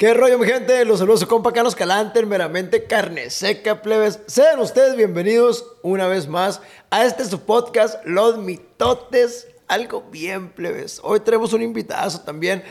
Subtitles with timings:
[0.00, 0.82] ¿Qué rollo, mi gente?
[0.86, 4.18] Los saludos su compa Carlos Calante, meramente carne seca, plebes.
[4.24, 9.48] Sean ustedes bienvenidos una vez más a este su podcast, Los Mitotes.
[9.68, 11.02] Algo bien, plebes.
[11.04, 12.62] Hoy tenemos un invitado también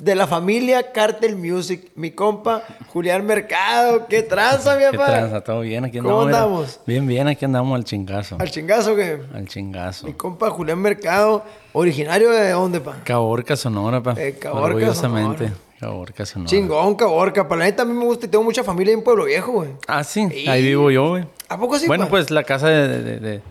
[0.00, 4.06] de la familia Cartel Music, mi compa Julián Mercado.
[4.08, 5.06] ¿Qué tranza, mi ¿Qué papá?
[5.08, 5.40] tranza?
[5.42, 5.84] ¿Todo bien?
[5.84, 6.26] Aquí ¿Cómo andamos.
[6.30, 6.38] mira.
[6.42, 6.80] andamos?
[6.86, 7.28] Bien, bien.
[7.28, 8.38] Aquí andamos al chingazo.
[8.40, 10.06] Al chingazo, que Al chingazo.
[10.06, 11.44] Mi compa Julián Mercado,
[11.74, 12.96] originario de dónde, pa?
[13.04, 14.14] Caborca, Sonora, pa.
[14.16, 15.48] Eh, Caborca, Orgullosamente.
[15.48, 15.67] Sonora.
[15.78, 16.48] Caborca, Sonora.
[16.50, 17.46] Chingón, Caborca.
[17.48, 19.70] Para la neta a mí me gusta y tengo mucha familia en Pueblo Viejo, güey.
[19.86, 20.28] Ah, sí.
[20.48, 21.24] Ahí vivo yo, güey.
[21.48, 22.10] ¿A poco sí, bueno, pa?
[22.10, 23.42] pues la casa de, de- de- de-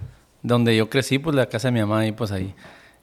[0.44, 2.54] donde yo crecí, pues la casa de mi mamá ahí, pues ahí.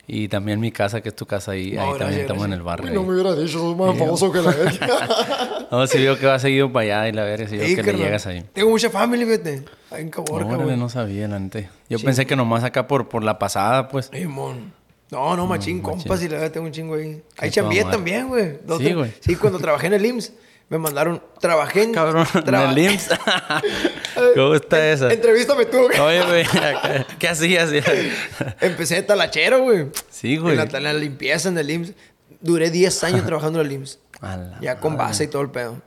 [0.07, 1.73] Y también mi casa, que es tu casa ahí.
[1.73, 2.89] No, ahí gracias, también estamos en el barrio.
[2.91, 5.09] Uy, no me hubiera dicho, sos más famoso que la verga.
[5.71, 7.95] No, si veo que va seguido para allá y la verga, si veo que le
[7.99, 8.45] llegas ahí.
[8.53, 9.65] Tengo mucha familia, fíjate.
[9.91, 10.77] Ahí en Caborca, Órale, güey.
[10.77, 11.61] no sabía, la neta.
[11.89, 14.09] Yo pensé que nomás acá por, por la pasada, pues.
[14.13, 14.73] Ey, mon.
[15.11, 17.23] No, no, machín, compas, y la verdad tengo un chingo ahí.
[17.39, 18.59] Ahí chambié también, güey.
[18.79, 19.13] Sí, güey.
[19.21, 20.33] Sí, cuando trabajé en el IMSS,
[20.71, 21.93] me mandaron, trabajé en...
[21.95, 23.11] Cabrón, traba- en el IMSS.
[24.35, 25.13] ¿Cómo está esa?
[25.13, 25.99] Entrevístame tú, güey.
[26.01, 26.47] Oye, güey,
[27.19, 27.71] ¿qué hacías?
[28.61, 29.87] Empecé de talachero, güey.
[30.11, 30.59] Sí, güey.
[30.59, 31.93] En la, en la limpieza en el IMSS.
[32.41, 33.99] Duré 10 años trabajando en el IMSS.
[34.21, 35.81] La Ya con base y todo el pedo.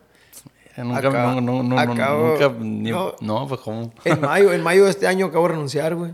[0.78, 3.16] Nunca, Acá- no, no, no, acabo- nunca, ni- no.
[3.20, 3.48] no.
[3.48, 3.92] pues cómo.
[4.06, 6.12] En mayo, en mayo de este año acabo de renunciar, güey.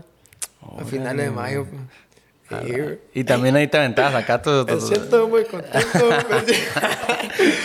[0.78, 1.82] A finales de mayo, pues.
[3.14, 4.64] Y también ahí te aventabas acá todo.
[4.66, 6.10] Me siento muy contento.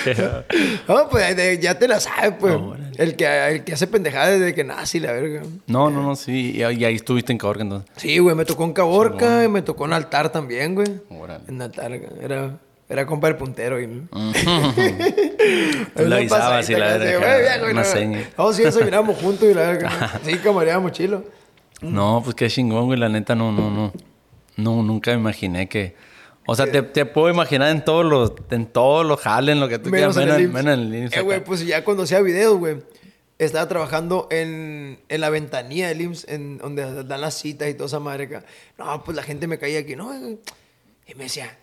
[0.87, 2.55] no, pues ya te la sabes, pues.
[2.97, 5.41] El que, el que hace pendejada desde que nací, la verga.
[5.67, 6.51] No, no, no, sí.
[6.57, 7.89] Y, ahí estuviste en Caborca entonces.
[7.95, 10.99] Sí, güey, me tocó en Caborca y me tocó en Altar también, güey.
[11.09, 11.45] Órale.
[11.47, 13.79] En Altar, era, era compa del puntero.
[13.79, 13.87] Y,
[15.95, 17.71] Tú la avisabas y la verga.
[17.71, 18.29] una seña.
[18.37, 20.19] No, sí, eso mirábamos juntos y la verga.
[20.25, 21.23] Sí, camareábamos chilo.
[21.81, 22.99] No, pues qué chingón, güey.
[22.99, 23.93] La neta, no, no, no.
[24.55, 25.95] No, nunca me imaginé que.
[26.45, 29.69] O sea, te, te puedo imaginar en todos los, en todos los jales, en lo
[29.69, 32.21] que tú Menos quieras, menos, menos en el IMSS Eh, güey, pues ya cuando hacía
[32.21, 32.77] videos, güey.
[33.37, 37.85] Estaba trabajando en, en la ventanilla del IMSS, en donde dan las citas y toda
[37.85, 38.43] esa madre acá.
[38.77, 40.11] No, pues la gente me caía aquí, no.
[41.07, 41.55] Y me decía,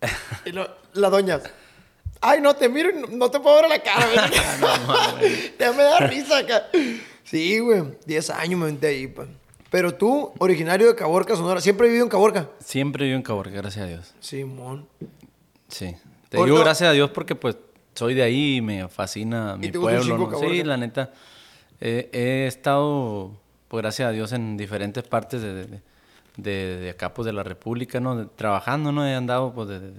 [0.46, 1.40] y lo- la doña,
[2.22, 5.52] ay, no te miro, no, no te puedo ver la cara, güey.
[5.60, 6.62] ya me da risa acá.
[7.22, 9.28] Sí, güey, 10 años me aventé ahí, pues.
[9.72, 12.48] Pero tú, originario de Caborca, Sonora, ¿siempre he vivido en Caborca?
[12.60, 14.14] Siempre vivo en Caborca, gracias a Dios.
[14.20, 14.86] Simón.
[15.68, 15.96] Sí.
[16.28, 17.56] Te digo gracias a Dios porque pues
[17.94, 20.16] soy de ahí y me fascina mi te gusta un pueblo.
[20.28, 20.48] chingo ¿no?
[20.50, 21.12] Sí, la neta.
[21.80, 23.32] eh, he estado,
[23.68, 25.80] pues gracias a Dios, en diferentes partes de, de,
[26.36, 28.28] de- de acá, pues de la República, ¿no?
[28.28, 29.06] Trabajando, ¿no?
[29.06, 29.92] He andado pues de- de-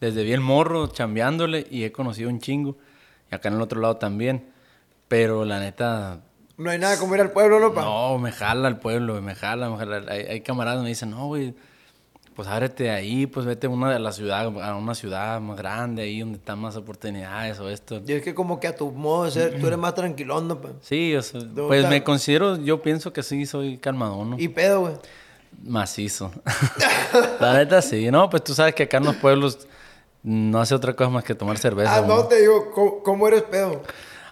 [0.00, 2.76] desde bien morro, chambeándole y he conocido un chingo.
[3.30, 4.44] Y acá en el otro lado también.
[5.08, 6.20] Pero la neta,
[6.58, 7.82] No hay nada como ir al pueblo, ¿no, pa?
[7.82, 10.02] no, me jala el pueblo, me jala, me jala.
[10.12, 11.54] Hay, hay camaradas que me dicen, no, güey,
[12.38, 16.02] pues ábrete ahí, pues vete a una de la ciudad, a una ciudad más grande,
[16.02, 18.00] ahí donde están más oportunidades o esto.
[18.06, 20.60] Y es que como que a tu modo de ser, tú eres más tranquilón, ¿no,
[20.60, 20.68] pa?
[20.80, 24.38] Sí, o sea, pues me considero, yo pienso que sí, soy calmadón, ¿no?
[24.38, 24.94] Y pedo, güey.
[25.64, 26.30] Macizo.
[27.40, 29.66] la neta sí, no, pues tú sabes que acá en los pueblos
[30.22, 31.96] no hace otra cosa más que tomar cerveza.
[31.96, 33.82] Ah, no, te digo, ¿cómo, cómo eres pedo?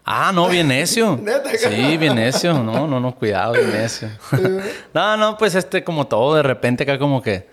[0.09, 1.21] Ah, no, bien necio.
[1.59, 2.55] Sí, bien necio.
[2.55, 4.09] No, no, no, cuidado, bien necio.
[4.95, 7.49] no, no, pues este, como todo, de repente acá como que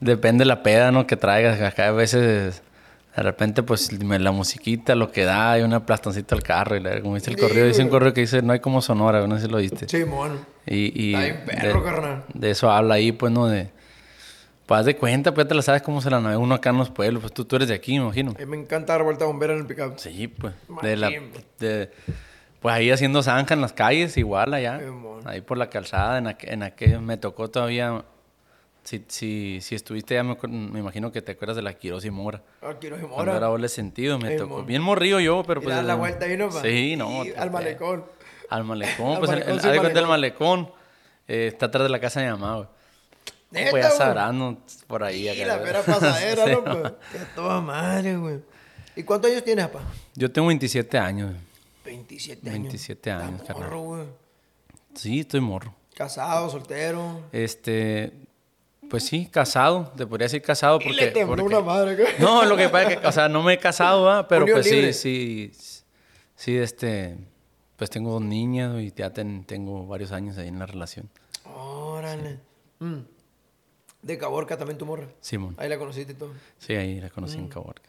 [0.00, 1.06] depende la peda, ¿no?
[1.06, 1.60] Que traigas.
[1.60, 2.62] Acá a veces,
[3.16, 6.76] de repente, pues la musiquita, lo que da, y una plastoncita al carro.
[6.76, 8.82] Y la- como dice el Sí, correo, dice un correo que dice, no hay como
[8.82, 9.88] Sonora, no sé si lo viste.
[9.88, 10.34] Sí, mono.
[10.66, 12.24] Y, y bien perro, de, carnal.
[12.34, 13.46] de eso habla ahí, pues, ¿no?
[13.46, 13.70] De,
[14.68, 16.68] pues haz de cuenta, pues ya te la sabes cómo se la navega uno acá
[16.70, 17.22] en los pueblos.
[17.22, 18.32] Pues tú, tú eres de aquí, me imagino.
[18.36, 19.98] A mí me encanta dar vuelta bombera en el pickup.
[19.98, 20.52] Sí, pues.
[20.82, 21.10] De la,
[21.58, 21.90] de-
[22.60, 24.78] pues ahí haciendo zanja en las calles, igual allá.
[25.24, 28.04] Ahí por la calzada, en, aqu- en aquel me tocó todavía.
[28.84, 32.10] Si, si, si estuviste ya, me, me imagino que te acuerdas de la Quiroz y
[32.10, 32.42] Mora.
[32.62, 34.62] Aquí nos Cuando era doble sentido, me Ey, tocó.
[34.64, 35.76] Bien morrillo yo, pero Y pues.
[35.76, 36.62] dar la eh, vuelta ahí, ¿no, pa?
[36.62, 37.24] Sí, no.
[37.24, 38.04] Y al malecón.
[38.50, 40.60] Al malecón, Al pues en- malecón, sí, de cuenta el malecón.
[40.60, 40.78] malecón.
[41.28, 42.68] eh, está atrás de la casa de mi mamá, güey.
[43.50, 43.98] Neta, Pues ya güey.
[43.98, 44.58] sabrán, ¿no?
[44.86, 45.22] por ahí.
[45.22, 46.94] Y acá, la pera pasadera, Sí, ¿no, pa?
[47.12, 48.40] Qué toda madre, güey.
[48.96, 49.84] ¿Y cuántos años tienes, papá?
[50.14, 51.30] Yo tengo 27 años.
[51.30, 51.40] güey.
[51.84, 52.62] 27 años.
[52.64, 54.04] 27 años, Está morro, güey.
[54.94, 55.74] Sí, estoy morro.
[55.94, 57.22] Casado, soltero.
[57.32, 58.12] Este,
[58.90, 61.00] pues sí, casado, te podría decir casado Y porque...
[61.00, 62.08] le tembló porque- una madre, güey.
[62.18, 64.28] No, lo que pasa es que, o sea, no me he casado, ¿va?
[64.28, 64.92] pero Unión pues sí, libre.
[64.92, 65.52] sí,
[66.36, 67.16] sí, este,
[67.76, 71.08] pues tengo dos niñas y ya ten- tengo varios años ahí en la relación.
[71.44, 72.38] Órale.
[72.80, 72.98] Mm.
[74.02, 75.06] De Caborca también tu morra.
[75.20, 75.54] Simón.
[75.58, 76.32] Ahí la conociste y todo.
[76.58, 77.40] Sí, ahí la conocí Mm.
[77.40, 77.88] en Caborca.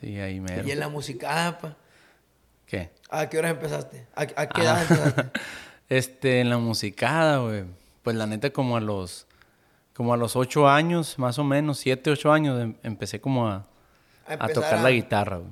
[0.00, 0.62] Sí, ahí me...
[0.64, 1.76] Y en la música, pa.
[2.66, 2.90] ¿Qué?
[3.10, 4.06] ¿A qué horas empezaste?
[4.14, 5.30] ¿A, a qué edad empezaste?
[5.90, 7.64] Este, en la musicada, güey.
[8.02, 9.26] Pues la neta como a los,
[9.92, 13.66] como a los ocho años, más o menos, siete, ocho años, em- empecé como a,
[14.26, 15.50] A tocar la guitarra, güey.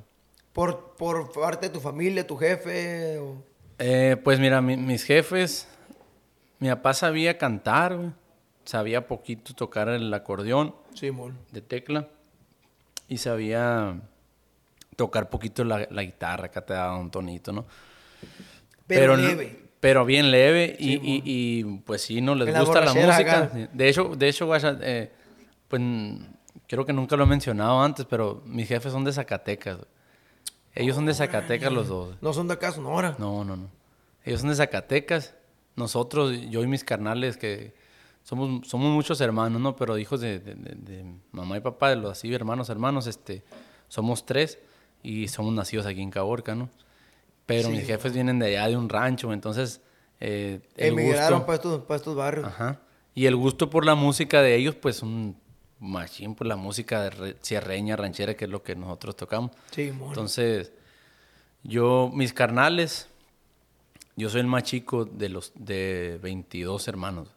[0.55, 3.19] ¿Por, por parte de tu familia, tu jefe?
[3.19, 3.45] o-
[3.79, 5.69] Eh, pues mira, mi- mis jefes,
[6.59, 8.11] mi papá sabía cantar, güey.
[8.65, 10.75] Sabía poquito tocar el acordeón
[11.51, 12.09] de tecla
[13.09, 14.01] y sabía
[14.97, 17.67] tocar poquito la, la guitarra, acá te daba un tonito, ¿no?
[18.87, 19.59] Pero, leve.
[19.81, 23.39] pero bien leve y, y- y, pues sí, no les gusta la música.
[23.45, 23.69] acá.
[23.73, 24.49] De hecho, de hecho,
[24.83, 25.11] eh,
[25.69, 25.81] pues
[26.69, 29.79] creo que nunca lo he mencionado antes, pero mis jefes son de Zacatecas.
[30.75, 32.17] Ellos son de Zacatecas los dos.
[32.21, 33.15] No son de acá, Sonora.
[33.19, 33.69] No, no, no.
[34.25, 35.35] Ellos son de Zacatecas.
[35.77, 37.75] Nosotros, yo y mis carnales, que
[38.23, 39.75] somos, somos muchos hermanos, ¿no?
[39.77, 43.43] Pero hijos de, de- de- de mamá y papá, de los así, hermanos, hermanos, este,
[43.89, 44.59] somos tres
[45.03, 46.69] y somos nacidos aquí en Caborca, ¿no?
[47.47, 49.81] Pero Sí, mis jefes vienen de allá, de un rancho, entonces...
[50.21, 52.47] eh, el Emigraron gusto- para estos, para estos barrios.
[52.47, 52.81] Ajá.
[53.15, 55.37] Y el gusto por la música de ellos, pues un
[55.81, 59.51] machín por la música de re- sierreña, ranchera, que es lo que nosotros tocamos.
[59.73, 60.09] Simón.
[60.11, 60.73] Entonces,
[61.65, 63.09] yo, mis carnales,
[64.17, 67.29] yo soy el más chico de los de 22 hermanos.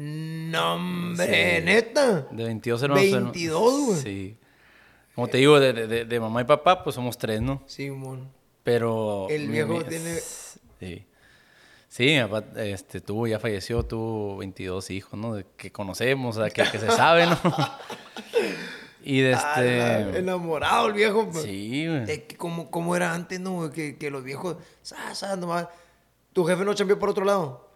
[0.00, 2.28] No, hombre, neta.
[2.30, 3.02] De 22 hermanos.
[3.04, 4.00] soy el- 22, güey.
[4.00, 4.36] Sí.
[5.14, 7.62] Como te digo, de, de- de- mamá y papá, pues somos tres, ¿no?
[7.66, 8.30] Simón.
[8.62, 9.26] Pero...
[9.28, 10.20] El viejo mi- tiene-
[10.78, 11.04] Sí.
[11.88, 15.34] Sí, mi papá, este, tuvo, ya falleció, tuvo 22 hijos, ¿no?
[15.34, 17.36] De- Que conocemos, o sea, que, que se sabe, ¿no?
[19.02, 20.18] y de Ah, este...
[20.18, 21.28] enamorado el viejo.
[21.30, 21.42] pues.
[21.44, 22.02] Sí, güey.
[22.08, 23.68] Es que como, como era antes, ¿no?
[23.70, 25.66] Que, que los viejos, sa, sa, nomás.
[26.32, 27.67] ¿Tu jefe no cambió por otro lado?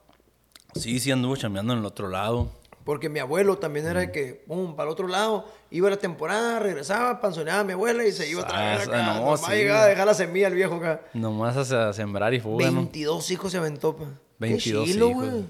[0.74, 2.50] Sí, sí anduvo chambeando en el otro lado.
[2.84, 6.58] Porque mi abuelo también era de que, pum, para el otro lado, iba la temporada,
[6.58, 9.06] regresaba, panzoneaba a mi abuela y se iba otra vez Ah, acá.
[9.14, 11.00] no, Nomás sí, llegaba a dejar la semilla al viejo acá.
[11.14, 12.78] Nomás a, sembrar y fuga, ¿no?
[12.78, 14.04] 22 hijos se aventó, pa.
[14.04, 15.30] Qué 22 chilo, hijos.
[15.30, 15.44] güey.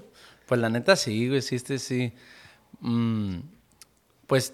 [0.45, 2.13] Pues la neta sí, güey, sí, este sí.
[2.81, 3.37] Mm,
[4.27, 4.53] pues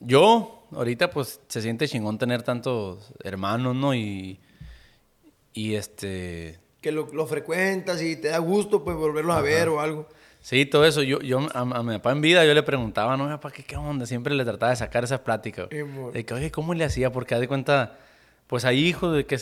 [0.00, 3.94] yo, ahorita pues se siente chingón tener tantos hermanos, ¿no?
[3.94, 4.40] Y,
[5.52, 6.58] y este...
[6.84, 10.06] Que lo, lo frecuentas y te da gusto, pues, volverlos a ver o algo.
[10.42, 11.02] Sí, todo eso.
[11.02, 13.74] Yo, yo a, a mi papá en vida yo le preguntaba, no, papá, ¿qué, qué
[13.76, 14.04] onda?
[14.04, 15.68] Siempre le trataba de sacar esas pláticas.
[15.70, 15.78] Sí.
[16.12, 17.10] De que, oye, ¿cómo le hacía?
[17.10, 17.96] Porque haz de cuenta,
[18.46, 19.38] pues hay hijos de que,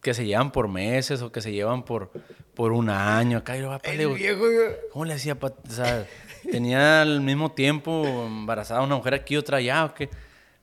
[0.00, 2.10] que se llevan por meses o que se llevan por,
[2.54, 3.36] por un año.
[3.36, 4.56] Acá yo, papá, le El digo, viejo, güey,
[4.90, 5.38] ¿Cómo le hacía?
[5.38, 6.06] pa- O sea,
[6.50, 10.08] tenía al mismo tiempo embarazada una mujer aquí, otra allá, ¿o qué?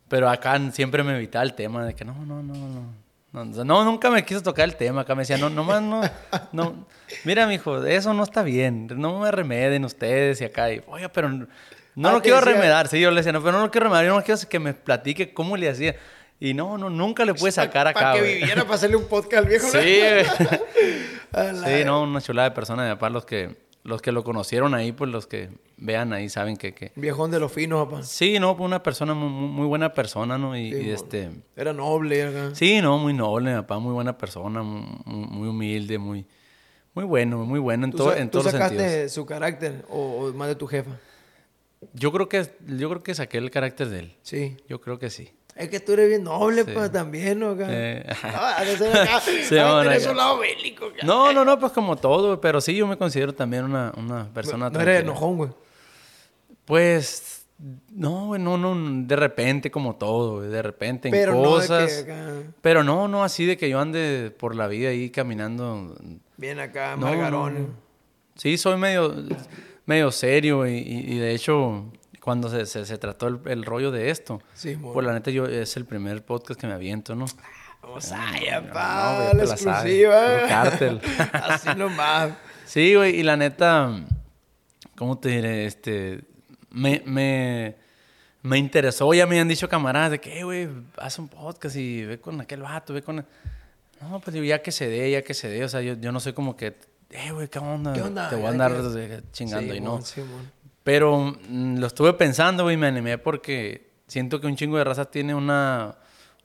[0.07, 3.02] Pero acá siempre me evitaba el tema de que no, no, no, no.
[3.33, 5.01] No, no, nunca me quiso tocar el tema.
[5.01, 6.01] Acá me decía, no, nomás no,
[6.51, 6.85] no.
[7.25, 8.87] Mira, mijo, eso no está bien.
[8.95, 10.71] No me remeden ustedes y acá.
[10.71, 11.47] Y, Oye, pero no,
[12.09, 12.87] Ah, lo quiero decía- remedar.
[12.87, 14.05] Sí, yo le decía, no, pero no lo quiero remedar.
[14.05, 15.95] Yo no quiero que me platique cómo le hacía.
[16.39, 18.35] Y no, no, nunca le pude sacar acá, Para que güey.
[18.39, 19.67] viviera, para hacerle un podcast al viejo.
[19.67, 19.99] Sí,
[21.65, 22.85] Sí, no, una chulada de persona.
[22.85, 25.49] De papá, los que, los que lo conocieron ahí, pues los que
[25.85, 26.73] vean ahí saben que...
[26.73, 26.91] que...
[26.95, 28.03] Viejón de los finos, papá.
[28.03, 30.57] Sí, no, pues una persona, muy, muy buena persona, ¿no?
[30.57, 31.29] Y, Sí, y mo- este...
[31.55, 32.55] Era noble acá.
[32.55, 36.25] Sí, no, muy noble, papá, muy buena persona, muy, muy humilde, muy...
[36.95, 39.11] Muy bueno, muy bueno en, ¿Tú, todo, en tú todos los sacaste sentidos.
[39.13, 40.91] su carácter o, o más de tu jefa?
[41.93, 44.15] Yo creo que yo creo que saqué el carácter de él.
[44.21, 44.57] Sí.
[44.69, 45.31] Yo creo que sí.
[45.55, 46.71] Es que tú eres bien noble, Sí.
[46.73, 47.55] pues, también, ¿no?
[47.59, 49.19] Eh, Ah, acá.
[49.21, 50.85] Sí, Ah, un lado bélico.
[50.85, 50.97] acá.
[51.05, 54.69] No, no, no, pues como todo, pero sí yo me considero también una, una persona
[54.69, 55.49] No eres enojón, güey.
[56.65, 57.45] Pues
[57.91, 62.03] no, no, no, de repente como todo, de repente en Pero no cosas.
[62.03, 65.95] que Pero no, no así de que yo ande por la vida ahí caminando.
[66.37, 67.53] bien acá, No, margarón.
[67.53, 67.67] no, no.
[68.35, 69.13] Sí, soy medio,
[69.85, 71.85] medio serio y, y- y de hecho
[72.19, 75.45] cuando se, se- se trató el, el rollo de esto, Sí, pues la neta yo
[75.45, 77.25] es el primer podcast que me aviento, ¿no?
[77.81, 80.21] Vamos allá, no, pa, güey, la exclusiva.
[80.37, 81.01] puro cártel.
[81.33, 82.31] Así nomás.
[82.65, 83.91] Sí, güey, y la neta,
[84.95, 85.65] ¿cómo te diré?
[85.65, 86.21] Este,
[86.73, 87.75] me, me,
[88.41, 92.03] me interesó, ya me han dicho camaradas de que, "Eh, güey, haz un podcast y
[92.03, 93.19] ve con aquel vato, ve con...
[93.19, 93.25] el-".
[94.01, 96.11] No, pues digo, ya que se dé, ya que se dé, o sea, yo, yo
[96.11, 96.75] no soy como que,
[97.11, 97.93] eh, güey, ¿qué onda?
[97.93, 98.29] ¿Qué onda?
[98.29, 100.01] Te voy a andar que- chingando Sí, y no.
[100.01, 100.21] sí.
[100.83, 105.05] Pero mm, lo estuve pensando, güey, me animé porque siento que un chingo de raza
[105.05, 105.95] tiene una,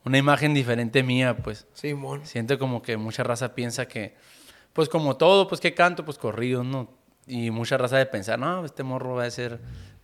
[0.04, 1.66] una imagen diferente mía, pues.
[1.72, 2.24] Sí, mon.
[2.24, 4.14] Siento como que mucha raza piensa que,
[4.72, 6.96] pues como todo, pues que canto, pues corridos, ¿no?
[7.26, 9.58] Y mucha raza de pensar, no, este morro va a ser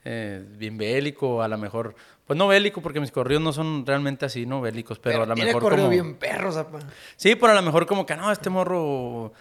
[0.04, 1.94] eh, bien bélico, a lo mejor,
[2.26, 5.34] pues no bélico, porque mis corridos no son realmente así, no bélicos, pero, a lo
[5.36, 5.90] mejor corrido como...
[5.90, 6.78] bien perros, apa.
[7.16, 9.32] Sí, pero a lo mejor como que, no, este morro,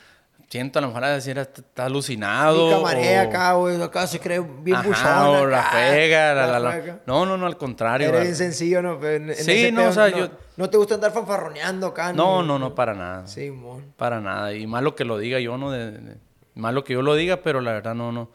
[0.50, 2.68] siento a lo mejor a decir, está está alucinado.
[2.70, 3.82] Y camarea o- acá, güey.
[3.82, 4.88] Acá se cree bien Ajá,
[5.28, 5.42] buchón.
[5.42, 7.00] o la acá, juega, la, la, la- juega.
[7.08, 8.08] No, no, no, al contrario.
[8.10, 9.04] Eres al- bien sencillo, ¿no?
[9.08, 12.60] En- en Sí, no, o sea, yo- No te gusta andar fanfarroneando acá, No, no,
[12.60, 13.26] no, para nada.
[13.28, 13.82] Sí, mon.
[13.98, 14.54] Para nada.
[14.54, 15.72] Y malo que lo diga yo, ¿no?
[15.72, 16.18] De, de-
[16.54, 18.30] malo que yo lo diga, pero la verdad no, no.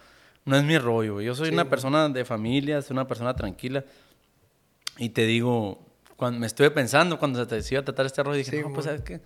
[0.49, 1.21] No es mi rollo.
[1.21, 3.85] Yo soy Sí, una persona de familia, soy una persona tranquila.
[4.97, 5.87] Y te digo,
[6.17, 8.73] cuando me estuve pensando cuando se te iba a tratar este rollo, dije, Sí, no,
[8.73, 8.87] pues.
[8.87, 9.21] ¿sabes qué?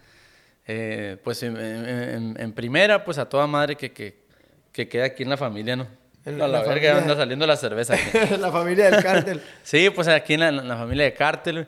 [0.66, 4.22] Eh, pues en, en- en primera, pues a toda madre que, que,
[4.72, 5.86] que quede aquí en la familia, ¿no?
[6.24, 6.98] En a la la, verga, familia.
[6.98, 8.36] anda saliendo la cerveza aquí.
[8.40, 9.40] la familia del cártel.
[9.62, 11.66] Sí, pues aquí en la, en la familia de Cártel.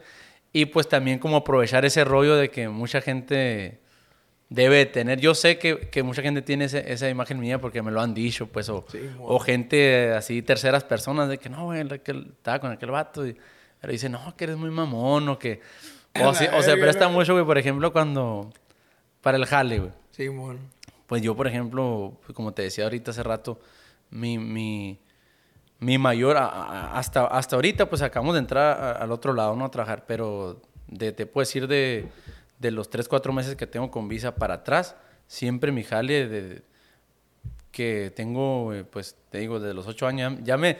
[0.52, 3.80] Y pues también como aprovechar ese rollo de que mucha gente
[4.54, 5.20] debe tener.
[5.20, 8.14] Yo sé que, que mucha gente tiene ese- esa imagen mía porque me lo han
[8.14, 12.70] dicho, pues, o, Sí, o gente así, terceras personas, de que no, güey, estaba con
[12.70, 13.26] aquel vato.
[13.26, 13.36] Y,
[13.80, 15.60] pero dice, no, que eres muy mamón, o que.
[16.16, 18.52] O, La si- o se presta mucho, güey, por ejemplo, cuando.
[19.20, 19.90] Para el jale, güey.
[20.12, 20.58] Simón.
[21.08, 23.58] Pues yo, por ejemplo, pues, como te decía ahorita hace rato,
[24.10, 25.00] mi, mi,
[25.80, 29.56] mi mayor, a- a- hasta, hasta ahorita, pues acabamos de entrar a- al otro lado,
[29.56, 29.64] ¿no?
[29.64, 32.06] A trabajar, pero de, te puedo decir de,
[32.64, 36.62] de los 3, 4 meses que tengo con visa para atrás, siempre mi jale de,
[37.70, 40.78] que tengo, eh, pues te digo, de los 8 años, ya me...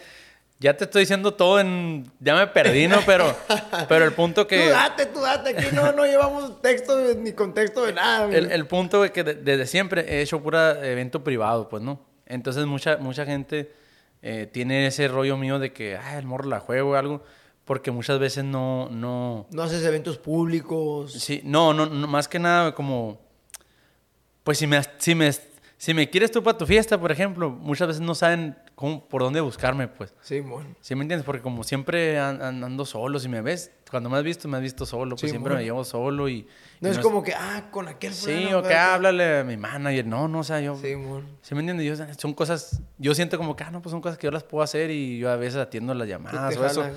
[0.61, 2.11] Ya te estoy diciendo todo en...
[2.21, 3.01] Ya me perdí, ¿no?
[3.05, 3.37] Pero,
[3.89, 4.65] pero el punto que...
[4.65, 5.51] Tú date, tú date.
[5.51, 8.35] Aquí no, no llevamos texto ni contexto de nada.
[8.35, 12.01] El, el punto es que de- desde siempre he hecho pura evento privado, pues, ¿no?
[12.25, 13.75] Entonces mucha, mucha gente
[14.23, 17.23] eh, tiene ese rollo mío de que, ah, el morro la juego o algo,
[17.65, 21.13] porque muchas veces no, no, No haces eventos públicos.
[21.13, 23.21] sí, no, no, no, más que nada como,
[24.43, 25.31] pues si me, si me,
[25.77, 29.23] si me quieres tú para tu fiesta, por ejemplo, muchas veces no saben cómo, por
[29.23, 30.15] dónde buscarme, pues.
[30.21, 30.77] Simón.
[30.81, 31.25] ¿Sí me entiendes?
[31.25, 34.57] Porque como siempre an- an- ando solo, si me ves, cuando me has visto, me
[34.59, 35.61] has visto solo, pues Sí, siempre bueno.
[35.61, 36.47] me llevo solo y...
[36.81, 40.05] No y es como que, ah, con aquel Sí, o que háblale a mi manager.
[40.07, 40.77] No, no, o sea, yo...
[40.77, 41.27] Simón.
[41.41, 41.99] ¿Sí me entiendes?
[41.99, 44.43] Yo, son cosas, yo siento como que, ah, no, pues son cosas que yo las
[44.45, 46.83] puedo hacer y yo a veces atiendo las llamadas o eso.
[46.83, 46.97] jalan.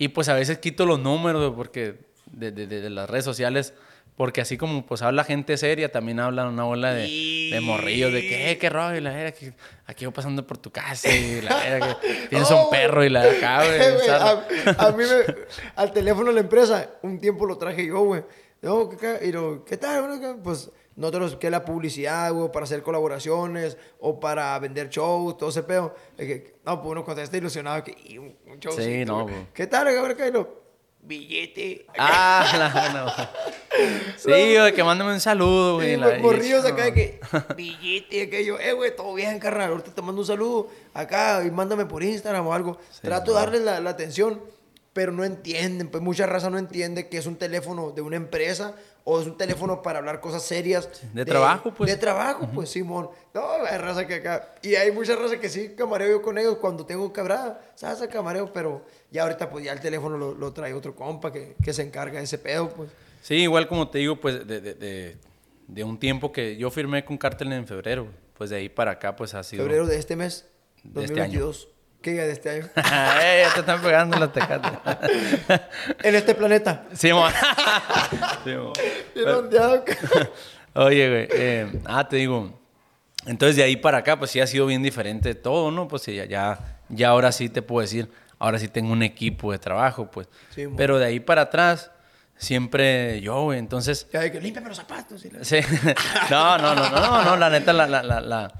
[0.00, 1.96] Y pues a veces quito los números porque
[2.32, 3.74] de, de- de- de las redes sociales,
[4.16, 7.02] porque así como pues habla gente seria, también habla una bola de,
[7.52, 9.52] de morrillos, de que, eh, qué rollo, y la era que
[9.86, 13.10] aquí voy pasando por tu casa y la era que tienes Oh, un perro y
[13.10, 14.08] la acá, güey.
[14.10, 15.34] A, a mí me,
[15.76, 18.22] al teléfono de la empresa, un tiempo lo traje yo, güey.
[18.62, 19.26] No, ¿qué, qué?
[19.26, 20.00] Y lo, ¿qué tal?
[20.06, 20.38] Bueno.
[20.42, 25.62] Pues nosotros, que la publicidad, güey, para hacer colaboraciones o para vender shows, todo ese
[25.62, 25.94] pedo.
[26.16, 28.72] Que, no, pues uno contesta ilusionado que, y un, un show.
[28.76, 29.46] Sí, no, güey.
[29.54, 29.88] ¿Qué tal?
[29.90, 30.60] Y lo,
[31.02, 31.86] billete.
[31.98, 32.44] Ah,
[32.92, 33.12] la, no.
[34.18, 35.96] Sí, güey, que mándame un saludo, güey.
[35.96, 37.20] La- los morrillos acá de que,
[37.56, 41.86] billete, aquello, eh, güey, todo bien, carnal, ahorita te mando un saludo acá y mándame
[41.86, 42.78] por Instagram o algo.
[43.00, 44.42] Trato de darles la, la atención,
[44.92, 48.74] pero no entienden, pues mucha raza no entiende que es un teléfono de una empresa
[49.04, 50.88] o es un teléfono para hablar cosas serias.
[51.12, 51.90] de trabajo, pues.
[51.90, 53.10] De trabajo, pues, Simón.
[53.34, 54.54] No, hay raza que acá.
[54.62, 57.60] Y hay mucha raza que sí camareo yo con ellos cuando tengo cabrada.
[57.74, 58.08] ¿Sabes?
[58.08, 61.72] camareo, pero ya ahorita, pues ya el teléfono lo, lo trae otro compa que, que
[61.72, 62.90] se encarga de ese pedo, pues.
[63.22, 65.16] Sí, igual como te digo, pues de, de, de,
[65.68, 69.14] de un tiempo que yo firmé con Cartel en febrero, pues de ahí para acá
[69.16, 69.62] pues ha sido...
[69.62, 70.46] Febrero de este mes,
[70.82, 71.52] De este año.
[72.00, 72.02] 2022.
[72.02, 72.68] ¿Qué día de este año?
[73.22, 74.72] Eh, ya te están pegando las tecates.
[76.02, 76.84] en este planeta.
[76.92, 77.26] sí, mo.
[78.44, 78.72] Sí, mo.
[79.38, 79.84] Ondeado.
[80.74, 82.58] Oye, güey, eh, ah, te digo,
[83.26, 85.88] entonces de ahí para acá pues sí ha sido bien diferente todo, ¿no?
[85.88, 89.52] Pues sí, ya, ya, ya ahora sí te puedo decir, ahora sí tengo un equipo
[89.52, 90.28] de trabajo, pues.
[90.54, 90.66] Sí.
[90.76, 91.90] Pero de ahí para atrás,
[92.36, 94.06] siempre yo, güey, entonces...
[94.12, 95.24] Ya que límpiame los zapatos.
[95.24, 95.58] y la- Sí.
[96.30, 98.52] No, no, no, no, no, no, la neta, la, la, la, la-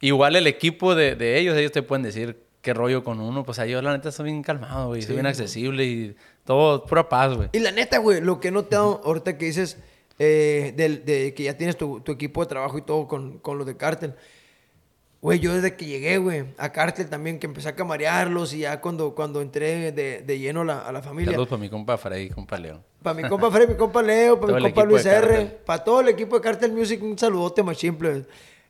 [0.00, 3.60] igual el equipo de, de ellos, ellos te pueden decir qué rollo con uno, pues
[3.60, 7.32] a yo la neta soy bien calmado, güey, soy bien accesible y todo, pura paz,
[7.36, 7.48] güey.
[7.52, 9.78] Y la neta, güey, lo que he notado ahorita que dices
[10.18, 13.56] eh, del- de, que ya tienes tu, tu equipo de trabajo y todo con, con
[13.56, 14.14] los de Cártel.
[15.22, 18.80] Güey, yo desde que llegué, güey, a Cártel también, que empecé a camarearlos y ya
[18.80, 21.30] cuando, cuando entré de, de lleno la, a la familia.
[21.32, 22.82] Saludos para mi compa Freddy, compa Leo.
[23.02, 25.46] Para mi compa Fred, mi compa Leo, para mi compa Luis de R, Cártel.
[25.64, 28.24] para todo el equipo de Cartel Music, un saludote más simple.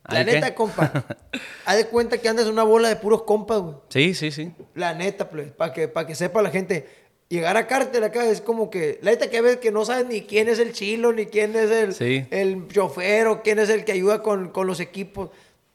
[0.08, 0.32] La ¿Ay, qué?
[0.34, 1.04] neta, compa,
[1.66, 3.74] haz de cuenta que andas en una bola de puros compas, güey.
[3.88, 4.52] Sí, sí, sí.
[4.74, 6.86] La neta, pues, para que, para que sepa la gente.
[7.28, 10.22] Llegar a Cártel acá es como que, la neta que ves que no sabes ni
[10.22, 12.24] quién es el chilo, ni quién es el, Sí.
[12.30, 15.30] el chofer, o quién es el que ayuda con, con los equipos.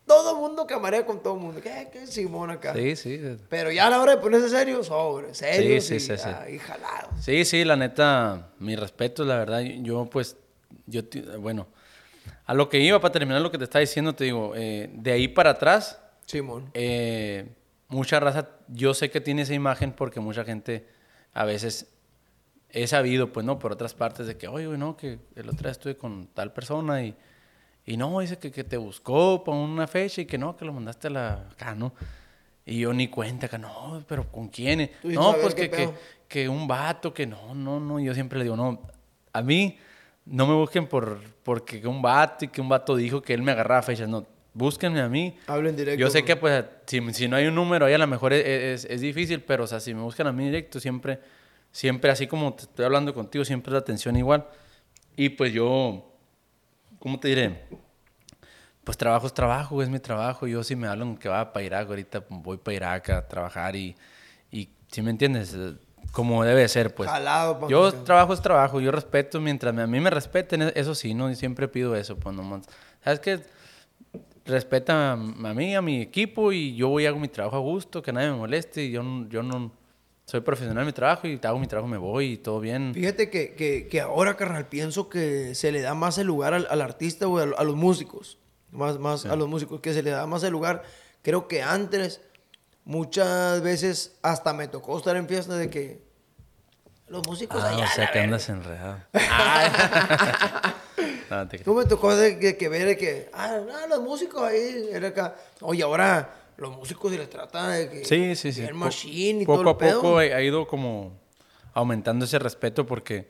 [0.07, 1.59] Todo mundo camarea con todo mundo.
[1.61, 2.73] ¿Qué, qué Simón acá?
[2.73, 3.19] Sí, sí.
[3.49, 6.23] Pero ya a la hora de ponerse serio, sobre, serio Sí, sí, y, sí, sí.
[6.29, 7.09] ah, y jalados.
[7.21, 10.37] Sí, sí, la neta, mi respeto, la verdad, yo pues,
[10.87, 11.01] yo,
[11.39, 11.67] bueno,
[12.45, 15.11] a lo que iba para terminar lo que te estaba diciendo, te digo, eh, de
[15.11, 16.69] ahí para atrás, Simón.
[16.73, 17.49] eh,
[17.87, 20.87] mucha raza, yo sé que tiene esa imagen porque mucha gente
[21.33, 21.93] a veces
[22.69, 25.71] he sabido, pues no, por otras partes de que, oye, no, que el otro día
[25.71, 27.15] estuve con tal persona y,
[27.85, 30.73] y no, dice que, que te buscó para una fecha y que no, que lo
[30.73, 31.93] mandaste a la acá, ¿no?
[32.65, 34.91] Y yo ni cuenta, que no, pero ¿con quién?
[35.03, 35.89] No, pues que, que,
[36.27, 38.81] que un vato, que no, no, no, yo siempre le digo, no,
[39.33, 39.77] a mí
[40.25, 43.51] no me busquen por porque un vato y que un vato dijo que él me
[43.51, 45.35] agarraba fechas, no, búsquenme a mí.
[45.47, 45.99] Hablen directo.
[45.99, 48.45] Yo sé que pues si, si no hay un número ahí a lo mejor es,
[48.83, 51.19] es- es difícil, pero o sea, si me buscan a mí directo siempre
[51.71, 54.45] siempre así como te estoy hablando contigo, siempre la atención igual.
[55.15, 56.13] Y pues yo,
[56.99, 57.63] ¿cómo te diré?
[58.83, 60.47] Pues trabajo es trabajo, es mi trabajo.
[60.47, 63.95] Yo si me hablan que va para Irak, ahorita voy para Irak a trabajar y,
[64.51, 65.55] y si me entiendes,
[66.11, 67.09] como debe ser, pues.
[67.09, 70.61] Jalado, pa' yo que- trabajo es trabajo, yo respeto mientras me- a mí me respeten,
[70.63, 71.29] e- eso sí, ¿no?
[71.31, 72.67] Y siempre pido eso, pues nomás.
[73.03, 73.39] ¿Sabes qué?
[74.45, 75.17] Respeta a, a
[75.53, 78.31] mí, a mi equipo y yo voy y hago mi trabajo a gusto, que nadie
[78.31, 79.71] me moleste y yo, yo no...
[80.25, 82.93] Soy profesional en mi trabajo y hago mi trabajo, me voy y todo bien.
[82.93, 86.67] Fíjate que, que, que ahora, carnal, pienso que se le da más el lugar al,
[86.69, 88.37] al artista, güey, a, a los músicos.
[88.71, 90.83] Más, más a los músicos, que se le da más el lugar.
[91.21, 92.21] Creo que antes,
[92.85, 96.01] muchas veces, hasta me tocó estar en fiestas de que
[97.07, 97.83] los músicos Ah, allá.
[97.85, 98.99] o sea que andas enredado.
[101.29, 101.67] No, te creas.
[101.67, 105.07] No me tocó de, que- que ver de que, ah, no, los músicos ahí, era
[105.09, 105.35] acá.
[105.61, 108.05] Oye, ahora los músicos se les trata de que.
[108.05, 108.67] Sí, sí, sí.
[108.67, 111.13] Po- machine y poco todo a el poco ha ido como
[111.73, 113.29] aumentando ese respeto porque,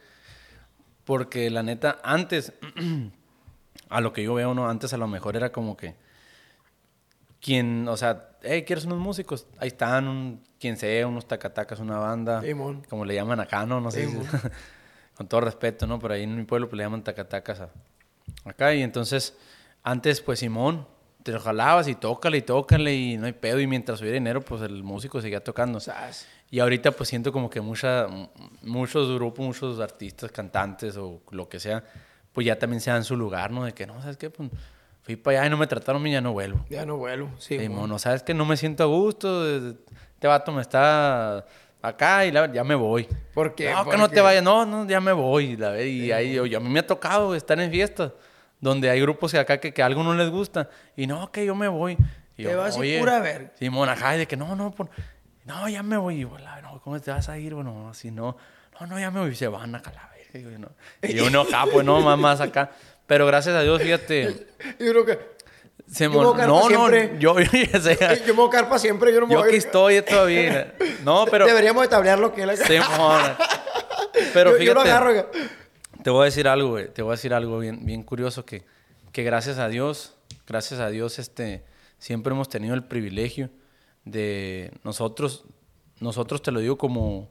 [1.06, 2.54] porque la neta, antes,
[3.90, 4.68] a lo que yo veo, ¿no?
[4.68, 5.96] Antes a lo mejor era como que
[7.42, 9.48] quien, o sea, hey, ¿quieres unos músicos?
[9.58, 12.84] Ahí están, un, quien sea, unos tacatacas, una banda, Simón.
[12.90, 13.82] como le llaman acá, ¿no?
[13.82, 14.18] No sé si-
[15.16, 16.00] con todo respeto, ¿no?
[16.00, 17.70] Pero ahí en mi pueblo pues, le llaman tacatacas a-
[18.46, 18.74] acá.
[18.74, 19.36] Y entonces,
[19.84, 20.88] antes, pues Simón,
[21.24, 23.60] te lo jalabas y tócale y tócale y no hay pedo.
[23.60, 25.80] Y mientras hubiera dinero, pues el músico seguía tocando.
[25.80, 26.28] Sas.
[26.50, 28.08] Y ahorita pues siento como que mucha,
[28.62, 31.84] muchos grupos, muchos artistas, cantantes o lo que sea,
[32.34, 33.64] pues ya también se dan su lugar, ¿no?
[33.66, 34.30] De que, no, ¿sabes qué?
[34.30, 34.50] Pues
[35.04, 36.66] fui para allá y no me trataron bien, ya no vuelvo.
[36.70, 37.30] Ya no vuelo.
[37.40, 37.80] Sí, Sí, mon.
[37.82, 39.48] mono, ¿sabes que No me siento a gusto.
[39.50, 41.46] Este vato me está
[41.82, 43.08] acá y la- ya me voy.
[43.34, 43.72] ¿Por qué?
[43.72, 44.16] No, que ¿Por no qué?
[44.16, 44.44] te vayas.
[44.44, 45.58] No, no, ya me voy.
[45.58, 48.12] La, y ahí, yo- a mí me ha tocado estar en fiestas
[48.60, 50.70] donde hay grupos que acá que, que algo no les gusta.
[50.96, 51.98] Y no, que yo me voy.
[52.38, 53.00] Y Te yo, vas y "Oye".
[53.00, 53.52] pura verga.
[53.58, 54.90] Simón, ajá, y de que no, no, por-
[55.46, 56.18] no, ya me voy.
[56.18, 57.56] Y yo, "La- no, ¿cómo te vas a ir?
[57.56, 58.38] Bueno, así no.
[58.80, 59.32] No, no, ya me voy.
[59.32, 60.10] Y se van a calar.
[60.34, 60.70] Y yo, no.
[61.02, 62.72] Y uno acá, pues no, más, más acá.
[63.08, 64.48] Pero gracias a Dios, fíjate.
[64.80, 65.20] Y uno que.
[65.92, 67.16] Se Yo me voy a no, pa' no, siempre.
[67.20, 67.46] yo, yo.
[67.52, 67.70] "Ey,
[68.26, 69.12] Yo me voy a quedar para siempre.
[69.14, 69.66] Yo no me Yo voy a aquí ir".
[69.66, 70.74] estoy todavía.
[71.04, 71.46] No, pero.
[71.46, 72.66] Deberíamos de tablear lo que él haga.
[72.66, 73.22] Simón.
[74.34, 74.66] Pero yo, fíjate.
[74.66, 75.10] yo lo agarro.
[75.10, 75.28] oiga.
[76.04, 76.88] Te voy a decir algo, güey.
[76.94, 78.64] Te voy a decir algo bien, bien curioso que,
[79.12, 80.16] que gracias a Dios,
[80.48, 81.64] gracias a Dios, este,
[82.00, 83.50] siempre hemos tenido el privilegio
[84.06, 85.44] de nosotros,
[86.00, 87.30] nosotros te lo digo como,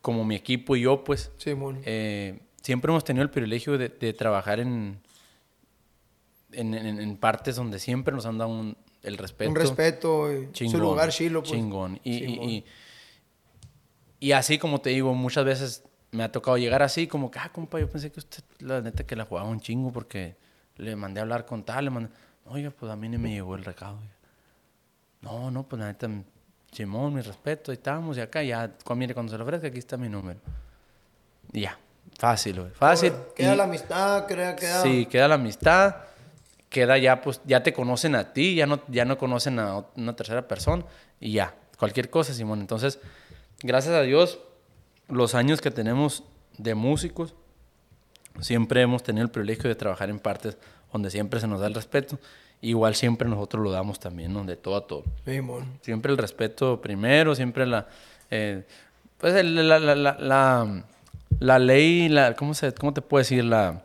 [0.00, 1.80] como mi equipo y yo, pues, Simón.
[1.84, 5.00] eh, siempre hemos tenido el privilegio de, de trabajar en,
[6.52, 9.50] en, en- en partes donde siempre nos han dado un- el respeto.
[9.50, 10.32] Un respeto.
[10.32, 10.72] y Chingón.
[10.72, 11.52] Su lugar chilo, pues.
[11.52, 12.00] Chingón.
[12.04, 12.64] Y, y- y-
[14.20, 17.50] y así como te digo, muchas veces me ha tocado llegar así, como que, ah,
[17.52, 20.36] compa, yo pensé que usted, la neta, que la jugaba un chingo porque
[20.76, 22.10] le mandé a hablar con tal, le mandé,
[22.46, 23.96] oiga, pues a mí ni me llegó el recado.
[23.98, 24.12] oiga".
[25.22, 26.08] No, no, pues la neta,
[26.72, 29.96] Simón, mi respeto, ahí estamos, y acá, ya, mire, cuando se lo ofrezca, aquí está
[29.96, 30.40] mi número.
[31.52, 31.78] Y ya,
[32.20, 33.12] fácil, güey, fácil.
[33.34, 34.82] Queda Y- la amistad, queda, queda.
[34.82, 35.96] Sí, queda la amistad,
[36.68, 40.14] queda ya, pues, ya te conocen a ti, ya no, ya no conocen a una
[40.14, 40.84] tercera persona
[41.18, 42.60] y ya, cualquier cosa, Simón.
[42.60, 43.00] Entonces,
[43.62, 44.38] gracias a Dios,
[45.08, 46.22] los años que tenemos
[46.58, 47.34] de músicos,
[48.40, 50.56] siempre hemos tenido el privilegio de trabajar en partes
[50.92, 52.18] donde siempre se nos da el respeto.
[52.62, 54.44] Igual siempre nosotros lo damos también, ¿no?
[54.44, 55.04] De todo a todo.
[55.24, 55.78] Simón.
[55.82, 57.86] Siempre el respeto primero, siempre la...
[58.30, 58.66] eh,
[59.18, 60.84] pues el- la, la, la, la,
[61.38, 63.44] la ley, la, ¿cómo, se, ¿cómo te puedo decir?
[63.44, 63.82] La,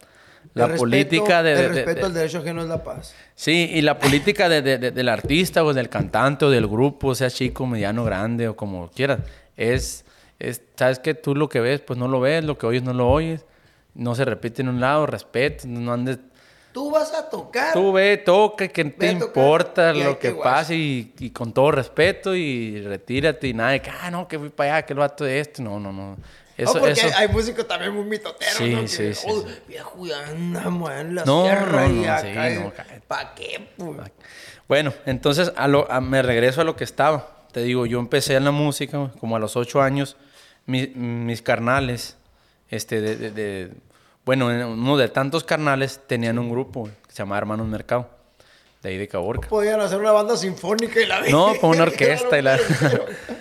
[0.54, 1.52] la El respeto- política de...
[1.52, 3.14] El de- de- respeto de- al derecho ajeno es la paz.
[3.36, 7.14] Sí, y la política de, de- de- del artista o del cantante o del grupo,
[7.16, 9.20] sea chico, mediano, grande o como quieras,
[9.58, 10.06] es,
[10.40, 12.94] es, sabes que tú lo que ves, pues no lo ves, lo que oyes no
[12.94, 13.46] lo oyes,
[13.94, 16.20] no se repite en un lado, respeto, no andes,
[16.74, 17.72] Tú vas a tocar.
[17.72, 22.82] tú ve, toca, que te importa lo que pase y, y con todo respeto y
[22.82, 25.40] retírate y nada de que, ah, no, que fui para allá, que el vato de
[25.40, 26.18] esto, no, no, no.
[26.58, 28.82] Eso, porque eso, hay, hay músicos también muy mitoteros, Sí, ¿no?
[28.82, 29.48] Que, sí, sí, "Oh, sí.
[29.68, 32.13] viejo, andamos en la No, sierra no, y no,
[32.68, 32.86] acá.
[32.89, 33.00] sí.
[33.08, 33.98] ¿Para qué, pues?
[34.68, 37.46] Bueno, entonces a lo- a- me regreso a lo que estaba.
[37.52, 40.15] Te digo, yo empecé en la música como a los ocho años.
[40.65, 42.18] Mi- mis carnales,
[42.70, 43.72] este, de, de- de-
[44.24, 48.10] bueno, uno de tantos carnales tenían un grupo que se llamaba Hermanos Mercado,
[48.82, 49.48] de ahí de Caborca.
[49.50, 52.58] Podían hacer una banda sinfónica y la No, pues una orquesta y la...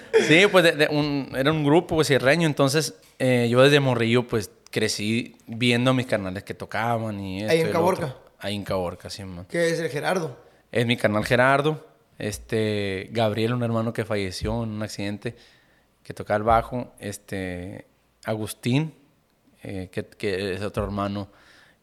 [0.29, 4.27] Sí, pues de- de un- era un grupo pues, sierreño, entonces eh, yo desde morrillo
[4.27, 7.71] pues crecí viendo a mis carnales que tocaban y esto Ahí en.
[7.71, 8.17] Caborca.
[8.39, 9.47] Ahí en Caborca, sí, man.
[9.47, 10.37] Que es el Gerardo.
[10.73, 11.87] Es mi canal Gerardo,
[12.19, 15.37] este Gabriel, un hermano que falleció en un accidente,
[16.03, 17.87] que tocaba el bajo, este
[18.25, 18.95] Agustín,
[19.63, 21.29] eh, que, que es otro hermano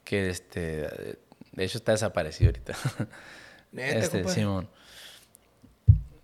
[0.03, 1.17] que este
[1.51, 2.73] de hecho está desaparecido ahorita.
[3.71, 4.27] Neta, este.
[4.27, 4.69] Simón.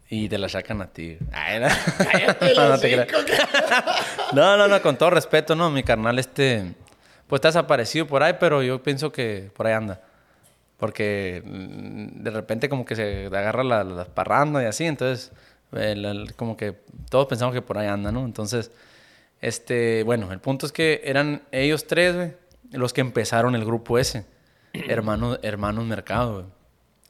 [0.10, 1.18] Y te la sacan a ti.
[1.34, 1.68] Ay, no.
[2.12, 3.08] Cállate no, no los te creas.
[3.14, 5.70] hocico, No, no, no, con todo respeto, no.
[5.70, 6.74] Mi carnal, este,
[7.28, 10.02] pues está desaparecido por ahí, pero yo pienso que por ahí anda.
[10.78, 15.32] Porque mm, de repente como que se agarra la, la parranda y así, entonces
[15.74, 16.76] el- el- como que
[17.10, 18.24] todos pensamos que por ahí anda, ¿no?
[18.24, 18.72] Entonces,
[19.42, 22.34] este, bueno, el punto es que eran ellos tres, güey,
[22.72, 24.26] los que empezaron el grupo ese.
[24.74, 26.46] Hermanos, hermanos Mercado, güey.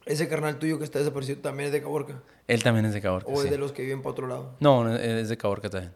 [0.08, 2.14] Ese carnal tuyo que está desaparecido también es de Caborca.
[2.46, 3.30] Él también es de Caborca.
[3.30, 4.56] O es de los que viven para otro lado.
[4.58, 5.92] No, no, es de Caborca también.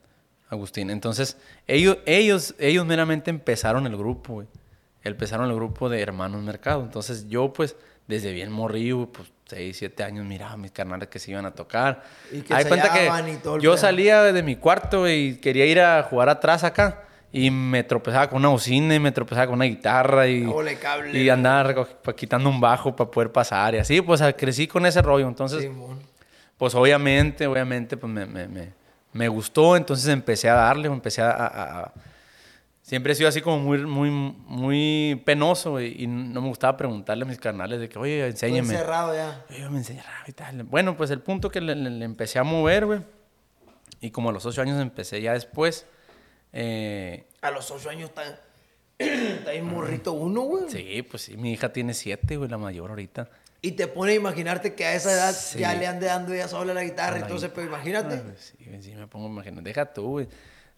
[0.50, 0.90] Agustín.
[0.90, 4.46] Entonces, ellos, ellos, ellos meramente empezaron el grupo, güey.
[5.02, 6.82] Empezaron el grupo de Hermanos Mercado.
[6.82, 7.74] Entonces, yo, pues,
[8.06, 11.46] desde bien morrillo, güey, pues, 6, 7 años, miraba a mis carnales que se iban
[11.46, 12.02] a tocar.
[12.30, 15.80] Y que de cuenta que y todo yo salía de mi cuarto y quería ir
[15.80, 17.04] a jugar atrás acá.
[17.34, 21.18] Y me tropezaba con una bocina y me tropezaba con una guitarra y, Ole, cable.
[21.18, 24.02] y andaba pa- quitando un bajo para poder pasar y así.
[24.02, 25.26] Pues, crecí con ese rollo.
[25.28, 25.66] Entonces,
[26.58, 28.72] pues obviamente, obviamente, pues me, me, me,
[29.14, 31.92] me gustó, entonces empecé a darle, empecé a, a- a-
[32.82, 37.28] Siempre he sido así como muy, muy, muy penoso, y no me gustaba preguntarle a
[37.28, 38.58] mis carnales de que, oye, enséñame.
[38.74, 39.40] encerrado ya.
[39.56, 39.80] Yo me
[40.26, 40.64] y tal.
[40.64, 43.00] Bueno, pues el punto que le, le- le empecé a mover, güey,
[44.00, 45.86] y como a los ocho años empecé ya después,
[46.52, 48.22] eh, A los ocho años está,
[48.98, 50.64] está ahí morrito uno, güey.
[50.70, 53.28] sí, pues sí, mi hija tiene siete, güey, la mayor ahorita.
[53.64, 55.60] Y te pone a imaginarte que a esa edad Sí.
[55.60, 58.16] ya le ande dando ella sola la guitarra y La todo ese pero imagínate.
[58.16, 59.62] Ah, pues Sí, sí, me pongo a imaginar.
[59.62, 60.28] Deja tú, güey.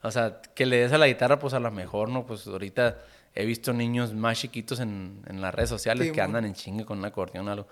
[0.03, 2.27] O sea, que le des a la guitarra, pues a lo mejor, ¿no?
[2.27, 2.99] Pues ahorita
[3.35, 6.85] he visto niños más chiquitos en, en las redes sociales Sí, que andan en chingue
[6.85, 7.67] con un acordeón o algo.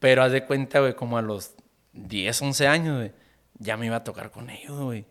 [0.00, 1.52] Pero haz de cuenta, güey, como a los
[1.92, 3.12] 10, 11 años, güey,
[3.60, 5.06] ya me iba a tocar con ellos, güey.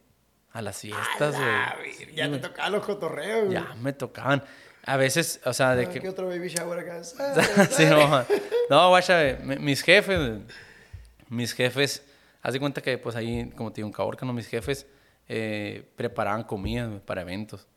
[0.56, 1.94] A las fiestas, Ah, güey.
[1.94, 2.42] Sí, ya te güey.
[2.42, 3.54] tocaban los cotorreos, güey.
[3.54, 4.42] Ya me tocaban.
[4.86, 6.00] A veces, o sea, de Ah, que...
[6.00, 7.04] ¿Qué otro baby shower acá?
[7.72, 8.26] sí, no,
[8.70, 10.40] no, guacha, mis jefes,
[11.28, 12.04] mis jefes,
[12.42, 14.32] haz de cuenta que pues ahí, como te digo, en Caborca, ¿no?
[14.34, 14.86] mis jefes
[15.28, 17.68] eh, preparaban comida güey, para eventos.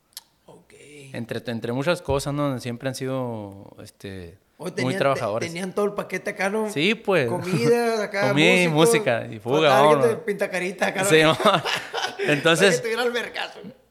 [0.46, 0.74] ok.
[1.14, 2.58] Entre, entre muchas cosas, ¿no?
[2.60, 5.48] Siempre han sido este, Hoy muy trabajadores.
[5.48, 6.68] te- tenían todo el paquete acá, ¿no?
[6.68, 7.28] Sí, pues.
[7.28, 11.04] Comida, acá, Comida y música, y fuga, de pintacarita acá.
[11.04, 11.08] ¿no?
[11.08, 11.20] Sí,
[12.26, 12.82] Entonces,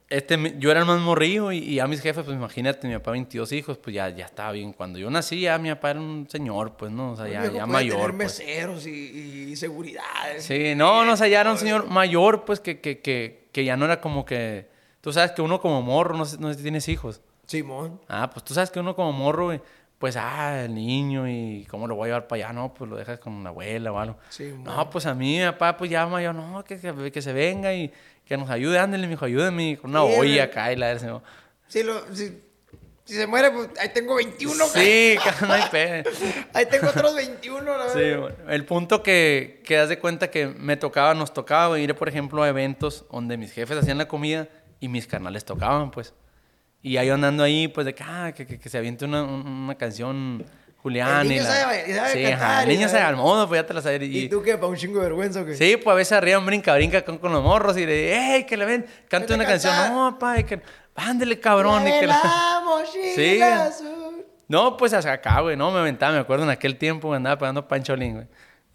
[0.10, 3.12] este, yo era el más morrillo y, y ya mis jefes, pues imagínate, mi papá
[3.12, 4.71] 22 hijos, pues ya, ya estaba bien.
[4.73, 7.12] Cuando yo nací, ya mi papá era un señor, pues, ¿no?
[7.12, 7.97] O sea, ya, ya mayor.
[7.97, 8.39] tener pues.
[8.39, 10.45] meseros y, y seguridades.
[10.45, 13.63] Sí, no, no, o sea, ya era un señor mayor, pues, que, que, que, que
[13.65, 14.69] ya no era como que...
[15.01, 17.21] Tú sabes que uno como morro, no sé, no sé si tienes hijos.
[17.45, 17.99] Simón.
[18.10, 19.62] Ah, pues tú sabes que uno como morro, güey,
[19.99, 22.97] pues, ah, el niño y cómo lo voy a llevar para allá, no, pues lo
[22.97, 24.17] dejas con la abuela o algo.
[24.29, 27.33] Sí, no, pues a mí, mi papá, pues ya mayor, no, que, que, que se
[27.33, 27.91] venga y
[28.25, 31.23] que nos ayude, ándale, mijo, ayúdame, con una Sí, olla acá y la verga, ¿no?
[31.67, 32.41] Si, lo, si,
[33.05, 34.65] si se muere, pues ahí tengo 21.
[34.67, 35.15] Sí,
[35.47, 36.10] no hay pedo.
[36.53, 38.19] Ahí tengo otros 21, la Sí, verdad.
[38.19, 42.07] bueno, el punto que, que das de cuenta que me tocaba, nos tocaba ir, por
[42.10, 44.47] ejemplo, a eventos donde mis jefes hacían la comida
[44.79, 46.13] y mis canales tocaban, pues.
[46.88, 49.45] Y ahí andando ahí, pues, de que, ah, que, que, que se aviente una, un-
[49.47, 50.45] una canción
[50.78, 51.26] Julián.
[51.26, 53.47] El y la- sabe sabe sí, cantar ajá, el y niño sabe- sabe al modo,
[53.47, 54.02] pues ya te la sabes.
[54.04, 54.56] ¿Y, Y, tú qué?
[54.56, 55.56] ¿Para un chingo de vergüenza o qué?
[55.56, 58.45] Sí, pues a veces arriba un brinca, brinca con, con los morros y de, hey,
[58.45, 59.76] que le ven, cante Vete a una canción.
[59.89, 60.62] No, papá, que,
[60.95, 61.88] ándele, cabrón.
[61.88, 62.21] y que la-
[63.15, 63.41] Sí.
[63.41, 64.26] azul.
[64.47, 67.38] No, pues hasta acá, güey, no me aventaba, me acuerdo en aquel tiempo me andaba
[67.38, 68.28] pegando pancholín, güey.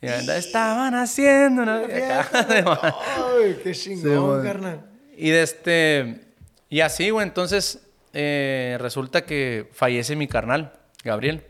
[0.03, 1.79] Y andaba, estaban haciendo una...
[1.87, 4.81] Ay, qué chingón, carnal.
[5.17, 6.21] Y de este.
[6.69, 7.27] Y así, güey.
[7.27, 7.81] Entonces,
[8.13, 10.73] eh, resulta que fallece mi carnal,
[11.05, 11.45] Gabriel.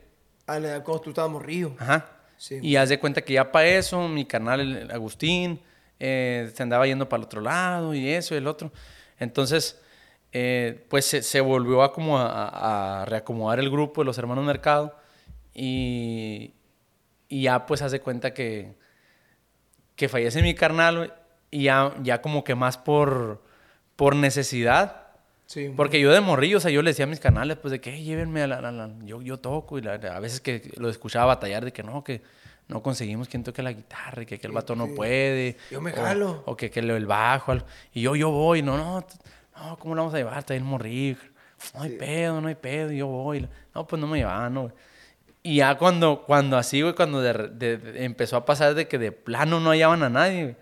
[0.46, 1.74] Ah, le- cuando tú estabas morrillo.
[1.78, 2.06] Ajá.
[2.36, 2.58] Sí.
[2.60, 5.60] Y haz de cuenta que ya para eso, mi carnal, el Agustín,
[6.00, 8.72] eh, se andaba yendo para el otro lado y eso y el otro.
[9.18, 9.80] Entonces,
[10.32, 14.18] eh, pues se, se volvió a como a, a- a reacomodar el grupo de los
[14.18, 14.96] hermanos Mercado.
[15.54, 16.54] Y,
[17.28, 18.74] y ya, pues, haz de cuenta que,
[19.96, 21.14] que fallece mi carnal,
[21.50, 23.42] y ya, ya como que más por,
[23.96, 25.01] por necesidad.
[25.52, 25.70] Sí.
[25.76, 27.92] Porque yo de morrillo, o sea, yo le decía a mis canales, pues, de que
[27.92, 28.60] "Hey, llévenme a la...
[28.62, 28.90] la- la-".
[29.04, 32.22] Yo, yo toco y la- a veces que lo escuchaba batallar de que no, que
[32.68, 35.58] no conseguimos quien toque la guitarra y que, que el vato no puede.
[35.70, 36.42] Yo me o- jalo.
[36.46, 37.54] O, que, que el bajo.
[37.92, 39.04] Y yo, yo voy, no, no,
[39.56, 40.38] no, ¿cómo lo vamos a llevar?
[40.38, 41.18] Está bien morrillo.
[41.74, 43.46] No hay pedo, no hay pedo, yo voy.
[43.74, 44.74] No, pues no me llevaban, no, güey.
[45.44, 48.96] Y ya cuando, cuando así, güey, cuando de- de- de- empezó a pasar de que
[48.96, 50.56] de plano no hallaban a nadie, güey.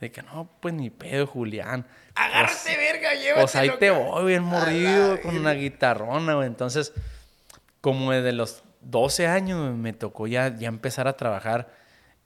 [0.00, 1.86] De que no, pues ni pedo, Julián.
[2.14, 3.40] Agárrate, verga, llévatelo.
[3.40, 6.46] Pues ahí te voy, bien A morrido, con una guitarrona, güey.
[6.46, 6.92] Entonces,
[7.80, 11.70] como desde los 12 años me tocó ya, ya empezar a trabajar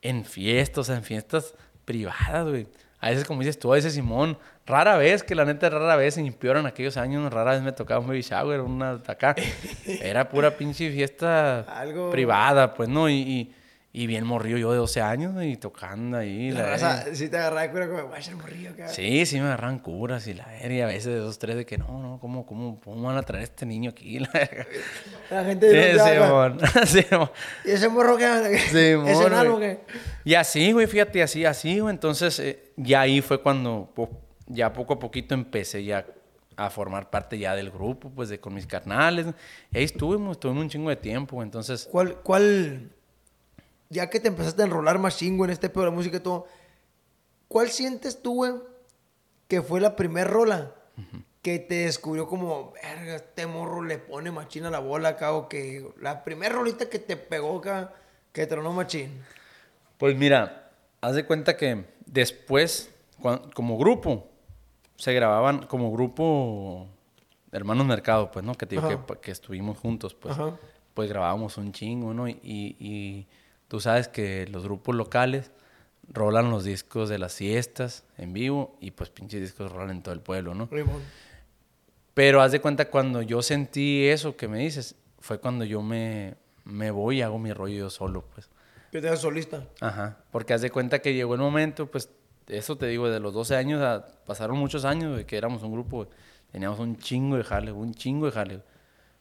[0.03, 2.67] en fiestas, en fiestas privadas, güey.
[2.99, 6.17] A veces, como dices tú, a veces Simón, rara vez, que la neta rara vez,
[6.17, 6.27] en
[6.61, 9.35] en aquellos años, rara vez me tocaba un baby shower, una acá.
[9.87, 13.09] Era pura pinche fiesta Algo- privada, pues, ¿no?
[13.09, 13.55] Y, y,
[13.99, 16.51] Y bien morrillo yo de 12 años y tocando ahí.
[16.51, 18.89] La la raza, si te agarraba cura, como, vaya, morrillo, acá.
[18.89, 20.75] Sí, sí me agarran curas y la verga.
[20.75, 23.23] Y a veces de dos, tres de que no, no, ¿cómo, cómo, cómo van a
[23.23, 24.19] traer a este niño aquí?
[25.31, 26.13] La gente Sí, de acá.
[26.27, 26.59] Simón.
[26.87, 27.31] Simón.
[27.65, 29.77] ¿Y ese morro ¿Ese enano güey.
[29.79, 29.81] qué?
[30.27, 31.95] Y así, güey, fíjate, así, así, güey.
[31.95, 34.11] Entonces, eh, ya ahí fue cuando, po-
[34.47, 36.05] ya poco a poquito empecé ya
[36.55, 39.27] a formar parte ya del grupo, pues, de con mis carnales.
[39.73, 41.47] Y ahí estuvimos, estuvimos un chingo de tiempo, güey.
[41.47, 42.91] Entonces, ¿Cuál, cuál,
[43.91, 46.21] ya que te empezaste a enrolar más chingo en este pedo de la música y
[46.21, 46.47] todo,
[47.49, 48.53] ¿cuál sientes tú, güey,
[49.49, 50.73] que fue la primer rola
[51.43, 55.49] que te descubrió como, verga, este morro le pone machín a la bola acá, o
[55.49, 57.93] que la primer rolita que te pegó acá,
[58.33, 59.23] que tronó machín?
[59.99, 62.91] pues mira, haz de cuenta que después,
[63.55, 64.29] como grupo,
[64.97, 66.89] se grababan como grupo
[67.53, 68.55] Hermanos Mercado, pues, ¿no?
[68.55, 70.35] Que te digo que, que estuvimos juntos, pues.
[70.37, 70.57] Ajá.
[70.95, 72.27] Pues grabábamos un chingo, ¿no?
[72.29, 73.27] Y, y- y
[73.69, 75.51] tú sabes que los grupos locales
[76.09, 80.15] rolan los discos de las fiestas en vivo y pues pinches discos rolan en todo
[80.15, 80.69] el pueblo, ¿no?
[82.15, 86.37] Pero haz de cuenta cuando yo sentí eso que me dices, fue cuando yo me,
[86.65, 88.49] me voy y hago mi rollo yo solo, pues.
[88.91, 89.65] Que te hagas solista.
[89.81, 92.09] Ajá, porque haz de cuenta que llegó el momento, pues,
[92.49, 95.73] eso te digo, de los 12 años, a- pasaron muchos años de que éramos un
[95.73, 96.09] grupo,
[96.53, 98.63] teníamos un chingo de jale, un chingo de jale,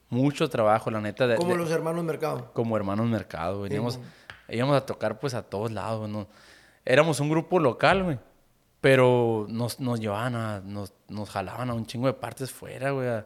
[0.10, 1.26] mucho trabajo, la neta.
[1.28, 2.52] De, Como de- los hermanos Mercado.
[2.54, 4.00] como hermanos mercado, veníamos.
[4.50, 6.28] Íbamos a tocar pues a todos lados, ¿no?
[6.86, 8.20] Éramos un grupo local, güey,
[8.82, 13.08] pero nos, nos llevaban a, nos, nos jalaban a un chingo de partes fuera, güey,
[13.08, 13.26] a,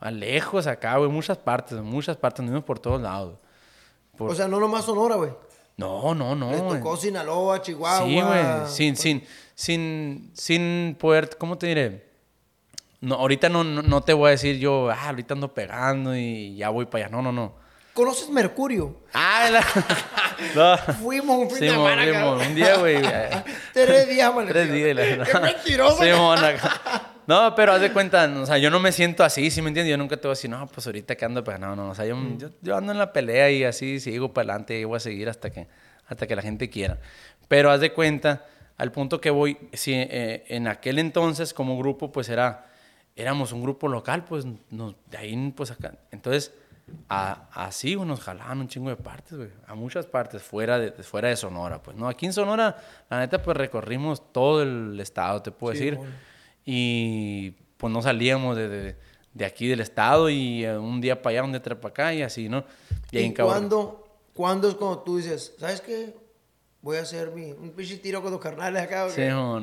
[0.00, 3.38] a lejos acá, güey, muchas partes, muchas partes, nos íbamos por todos lados.
[4.16, 5.30] Por- O sea, no nomás Sonora, güey.
[5.76, 6.50] no, no, no.
[6.50, 6.78] Les güey.
[6.78, 8.06] tocó Sinaloa, Chihuahua.
[8.06, 8.44] Sí, güey.
[8.68, 9.24] Sin, sin,
[9.54, 12.10] sin, sin poder, ¿cómo te diré?
[13.00, 16.56] No, ahorita no, no, no te voy a decir yo, ah, ahorita ando pegando y
[16.56, 17.12] ya voy para allá.
[17.14, 17.52] No, no, no.
[17.94, 18.96] ¿Conoces Mercurio?
[19.12, 19.64] Ah, la...
[20.54, 20.94] no.
[20.94, 22.46] Fuimos un fin de Simón, semana, cabrón.
[22.48, 22.96] un día, güey.
[23.72, 24.46] Tres días, man.
[24.48, 24.90] Tres días.
[24.90, 26.32] y la- Qué mentiroso.
[26.32, 27.12] Acá.
[27.26, 29.92] No, pero haz de cuenta, o sea, yo no me siento así, ¿sí me entiendes?
[29.92, 31.68] Yo nunca te voy a decir, no, pues ahorita que ando pegando.
[31.68, 32.38] No, no, o sea, yo, Mm.
[32.38, 35.28] yo, yo ando en la pelea y así sigo para adelante y voy a seguir
[35.28, 35.66] hasta que,
[36.08, 36.98] hasta que la gente quiera.
[37.48, 38.44] Pero haz de cuenta,
[38.76, 42.66] al punto que voy, si eh, en aquel entonces como grupo, pues era,
[43.16, 45.94] éramos un grupo local, pues nos, de ahí, pues acá.
[46.10, 46.52] Entonces,
[47.08, 50.92] a- así güey, nos jalaban un chingo de partes, güey, a muchas partes, fuera de,
[51.02, 52.08] fuera de Sonora, pues, ¿no?
[52.08, 52.76] Aquí en Sonora,
[53.10, 55.96] la neta, pues recorrimos todo el estado, te puedo Sí, decir.
[55.98, 56.12] bueno.
[56.64, 58.96] Y pues no salíamos de, de-
[59.34, 62.22] de aquí del estado y eh, un día para allá, un día para acá y
[62.22, 62.64] así, ¿no?
[63.10, 63.52] ¿Y cabrón.
[63.54, 66.14] cuándo, cuándo es cuando tú dices, ¿sabes qué?
[66.82, 69.04] Voy a hacer mi, un pinche tiro con los carnales acá.
[69.06, 69.30] ¿o Sí, qué?
[69.30, 69.56] no.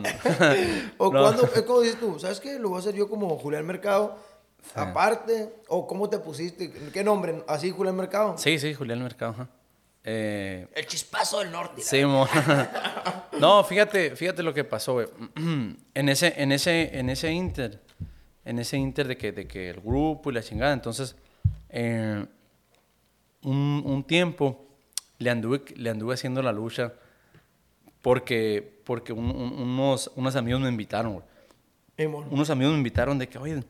[0.98, 1.22] O No.
[1.22, 2.60] cuándo, es como dices tú, ¿sabes qué?
[2.60, 4.18] Lo voy a hacer yo como Julián Mercado,
[4.76, 7.44] aparte, o cómo te pusiste, ¿qué nombre?
[7.48, 8.38] ¿Así Julián Mercado?
[8.38, 9.50] Sí, sí, Julián Mercado, ajá.
[10.04, 11.82] Eh, El chispazo del norte.
[11.82, 12.28] Sí, mo.
[13.40, 15.08] no, fíjate, fíjate lo que pasó, güey.
[15.94, 17.82] En ese, en ese, en ese inter,
[18.46, 21.16] en ese inter de que, de que el grupo y la chingada, entonces,
[21.70, 22.26] eh,
[23.44, 24.66] un, un tiempo
[25.20, 26.94] le anduve, le anduve haciendo la lucha
[28.02, 31.26] porque, porque un- un- unos, unos amigos me invitaron, güey.
[31.98, 32.28] Simón.
[32.32, 33.64] Unos amigos me invitaron de que, oye,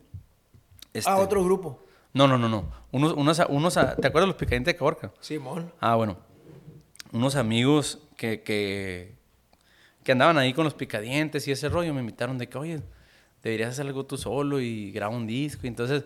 [0.93, 1.83] este, Ah, otro grupo.
[2.13, 2.65] No, no, no, no.
[2.91, 5.11] Unos, unos, unos, ¿te acuerdas de los picadientes de Caborca?
[5.21, 5.71] Simón.
[5.79, 6.17] Ah, bueno.
[7.13, 9.15] Unos amigos que, que,
[10.03, 12.81] que andaban ahí con los picadientes y ese rollo me invitaron de que, oye,
[13.43, 15.61] deberías hacer algo tú solo y graba un disco.
[15.63, 16.03] Y entonces,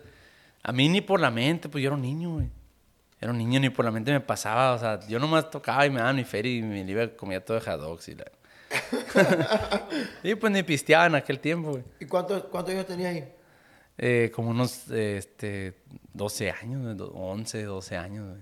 [0.62, 2.50] a mí ni por la mente, pues yo era un niño, güey.
[3.19, 4.74] Era un niño, ni por la mente me pasaba.
[4.74, 7.41] O sea, yo nomás tocaba y me daban mi feria y me iba a comer
[7.41, 8.26] todo de hot dogs y la...
[10.24, 11.84] y pues ni pisteaba en aquel tiempo, güey.
[12.00, 13.35] ¿Y cuántos cuántos años tenías ahí?
[13.97, 15.77] Eh, como unos eh, este,
[16.13, 18.27] 12 años, güey, do- 11, 12 años.
[18.29, 18.41] güey.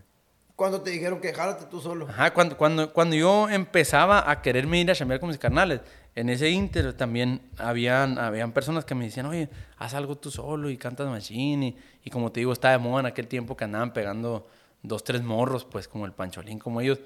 [0.55, 2.07] Cuando te dijeron que jálate tú solo.
[2.07, 5.81] Ajá, cuando, cuando, cuando yo empezaba a quererme ir a chambear con mis carnales,
[6.15, 10.69] en ese inter también habían, habían personas que me decían, oye, haz algo tú solo
[10.69, 11.67] y cantas machine.
[11.67, 14.47] Y, y como te digo, estaba de moda en aquel tiempo que andaban pegando
[14.83, 16.99] dos, tres morros, pues como el Pancholín, como ellos,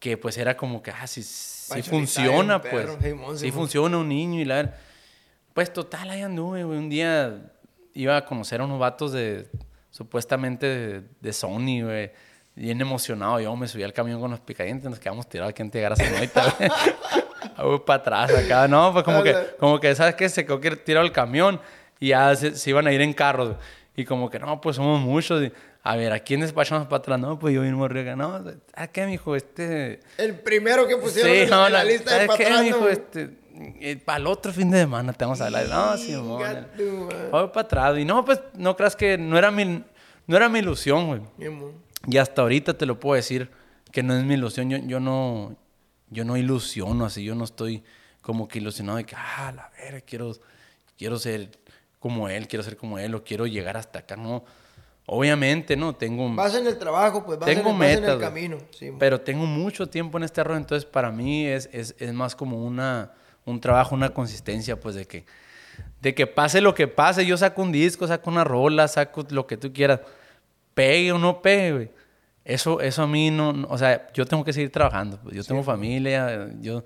[0.00, 2.72] que pues era como que, ah, sí, sí funciona, pues.
[2.72, 3.58] perro, Simón, sí Simón.
[3.60, 4.74] funciona un niño y la...
[5.54, 6.78] Pues total, ahí anduve, güey.
[6.78, 7.52] Un día
[7.94, 9.48] iba a conocer a unos vatos de,
[9.90, 12.10] supuestamente de, de Sony, güey.
[12.54, 13.40] Bien emocionado.
[13.40, 16.54] Yo me subí al camión con los picadientes, nos quedamos tirados aquí en Tegara Sonoita,
[16.58, 16.70] güey.
[17.86, 18.68] Para atrás acá.
[18.68, 20.28] No, pues como que, como que, ¿sabes qué?
[20.28, 21.60] Se quedó que tirado el camión
[21.98, 23.48] y ya se, se iban a ir en carros.
[23.48, 23.58] güey.
[23.96, 25.42] Y como que, no, pues somos muchos.
[25.42, 25.52] Y,
[25.82, 27.18] a ver, ¿a quién despachamos para atrás?
[27.20, 28.14] No, pues yo mismo riega.
[28.16, 28.42] No,
[28.74, 29.34] ¿a qué, mijo?
[29.34, 30.00] Este...
[30.18, 32.88] El primero que pusieron Sí, en, no, la la- lista de ¿sabes qué, mijo?
[32.88, 33.30] Este,
[34.04, 35.66] para el otro fin de semana te vamos a hablar.
[35.68, 36.66] No, madre.
[37.30, 37.98] Voy para atrás.
[37.98, 39.84] Y no, pues, no creas que no era mi,
[40.26, 41.20] no era mi ilusión, güey.
[41.38, 41.72] Simón.
[42.06, 43.50] Y hasta ahorita te lo puedo decir
[43.90, 44.70] que no es mi ilusión.
[44.70, 45.56] Yo, yo no,
[46.10, 47.82] yo no ilusiono así, yo no estoy
[48.20, 50.32] como que ilusionado de que, ah, la verga, quiero,
[50.96, 51.50] quiero ser
[51.98, 54.44] como él, quiero ser como él, o quiero llegar hasta acá, no.
[55.06, 55.94] Obviamente, ¿no?
[55.94, 56.32] Tengo...
[56.34, 58.58] Vas en el trabajo, pues vas, tengo en, el, vas en metas, el camino.
[58.70, 58.92] Sí.
[58.98, 62.64] Pero tengo mucho tiempo en este rollo, entonces para mí es, es, es más como
[62.64, 63.12] una,
[63.44, 65.24] un trabajo, una consistencia, pues de que,
[66.00, 69.46] de que pase lo que pase, yo saco un disco, saco una rola, saco lo
[69.46, 70.00] que tú quieras,
[70.74, 71.90] pegue o no pegue, güey.
[72.44, 75.44] Eso, eso a mí no, no- o sea, yo tengo que seguir trabajando, pues, yo
[75.44, 76.82] tengo familia, yo...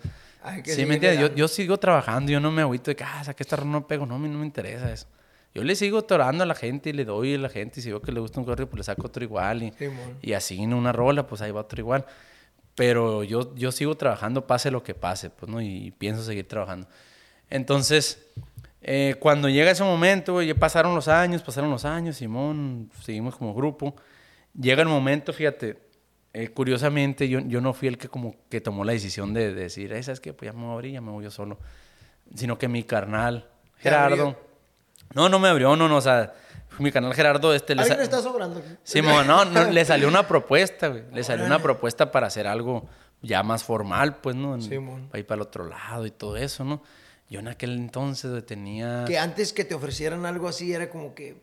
[0.64, 3.56] Sí, me entiendes, yo, yo sigo trabajando, yo no me agüito de que, ah, esta
[3.56, 5.06] rola, no pego, no, a mí no me interesa eso.
[5.54, 7.88] Yo le sigo torando a la gente y le doy a la gente y si
[7.90, 10.18] veo que le gusta un correo, pues le saco otro igual y, Simón.
[10.20, 12.04] y así en una rola, pues ahí va otro igual.
[12.76, 15.60] Pero yo, yo sigo trabajando, pase lo que pase, pues, ¿no?
[15.60, 16.86] Y, pienso seguir trabajando.
[17.50, 18.24] Entonces,
[18.82, 23.34] eh, cuando llega ese momento, güey, ya pasaron los años, pasaron los años, Simón, seguimos
[23.36, 23.96] como grupo.
[24.58, 25.78] Llega el momento, fíjate,
[26.34, 29.62] eh, curiosamente, yo, yo no fui el que como que tomó la decisión de, de
[29.62, 30.34] decir, "Eh, ¿sabes qué?
[30.34, 31.58] Pues ya me voy a abrir, ya me voy yo solo.
[32.34, 33.48] Sino que mi carnal.
[33.78, 34.38] Gerardo...
[35.14, 36.34] No, no me abrió, no, no, o sea,
[36.78, 37.74] mi canal Gerardo, este...
[37.74, 38.62] le Alguien está sobrando.
[39.02, 41.04] mo, no, no, le salió una propuesta, güey.
[41.12, 42.86] Le salió una propuesta para hacer algo
[43.22, 44.60] ya más formal, pues, ¿no?
[44.60, 45.08] Simón.
[45.08, 46.82] para ir para el otro lado y todo eso, ¿no?
[47.28, 49.04] Yo en aquel entonces güey, tenía...
[49.06, 51.36] Que antes que te ofrecieran algo así era como que...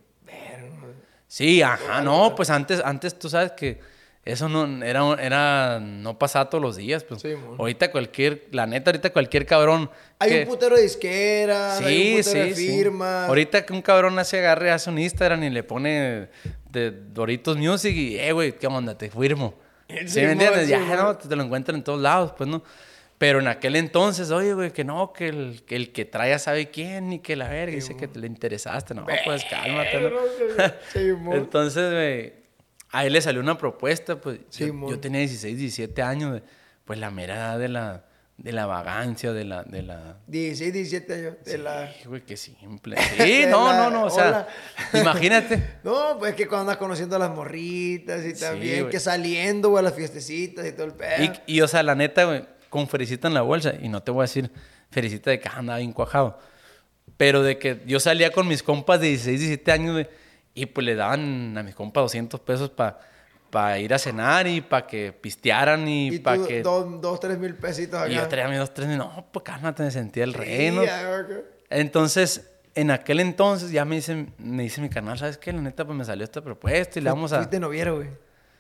[1.28, 3.80] Sí, ajá, no, pues antes, antes tú sabes que
[4.26, 7.22] eso no era, era no pasaba todos los días, pues.
[7.22, 9.90] Sí, ahorita cualquier, la neta, ahorita cualquier cabrón.
[10.20, 12.68] Hay que- un putero de disqueras, hay Sí, un putero sí, de sí.
[12.68, 13.28] firmas.
[13.28, 16.30] Ahorita que un cabrón hace agarre, hace un Instagram y le pone
[16.72, 18.98] de Doritos Music y, eh, güey, ¿qué onda?
[18.98, 19.56] Te firmo.
[20.08, 20.68] ¿Sí, me entiendes?
[20.70, 22.64] ya, no, te lo encuentran en todos lados, pues, ¿no?
[23.18, 26.40] Pero en aquel entonces, oye, güey, que no, que el que, el que trae a
[26.40, 28.94] sabe quién y que la verga, dice que te le interesaste.
[28.96, 31.34] No, pues cálmate, ¿no?
[31.34, 32.43] Entonces, güey,
[32.94, 36.42] a él le salió una propuesta, pues Sí, yo, yo tenía 16, 17 años,
[36.86, 38.06] pues la mera edad de la,
[38.38, 41.34] de la vagancia, de la, de la, 16, 17 años.
[41.44, 41.92] De la...
[41.92, 42.96] Sí, güey, qué simple.
[43.18, 44.48] Sí, no, la- no, no, o sea, hola.
[45.02, 45.78] imagínate.
[45.84, 48.92] No, pues es que cuando andas conociendo a las morritas y Sí, también güey.
[48.92, 51.24] que saliendo, güey, a las fiestecitas y todo el pedo.
[51.48, 54.12] Y, y, o sea, la neta, güey, con Felicita en la bolsa, y no te
[54.12, 54.52] voy a decir
[54.92, 56.40] Felicita de que andaba bien cuajado,
[57.18, 60.08] pero de que yo salía con mis compas de 16, 17 años, güey,
[60.54, 64.86] y pues le daban a mis compas 200 pesos para ir a cenar y para
[64.86, 66.62] que pistearan y, Y para que...
[66.62, 68.12] dos, dos, tres mil pesitos acá.
[68.12, 70.82] Y yo traía mis dos, tres, no, pues cálmate, me sentía el rey, ¿no?
[70.82, 71.26] Sí, acá.
[71.70, 75.54] Entonces, en aquel entonces ya me dice, me dice mi canal, ¿sabes qué?
[75.54, 77.38] La neta, pues me salió esta propuesta y le vamos a...
[77.38, 78.10] Fuiste noviero, güey.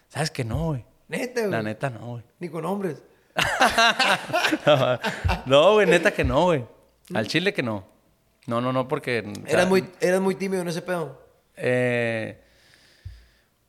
[0.09, 0.85] ¿Sabes que no, güey?
[1.07, 1.51] Neta, güey.
[1.51, 2.23] La neta no, güey.
[2.39, 3.03] Ni con hombres.
[5.45, 6.65] no, güey, neta que no, güey.
[7.13, 7.85] Al chile que no.
[8.45, 9.21] No, no, no, porque...
[9.21, 11.22] o sea, Eras muy, eras muy tímido en ese pedo.
[11.57, 12.39] Eh,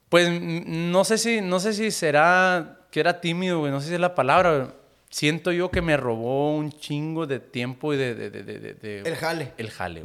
[0.09, 3.73] pues no sé si, no sé si será que era tímido, güey.
[3.73, 4.75] No sé si es la palabra.
[5.11, 8.14] Siento yo que me robó un chingo de tiempo y de...
[8.14, 8.42] de, de,
[8.75, 9.53] de- El jale.
[9.59, 10.03] El jale.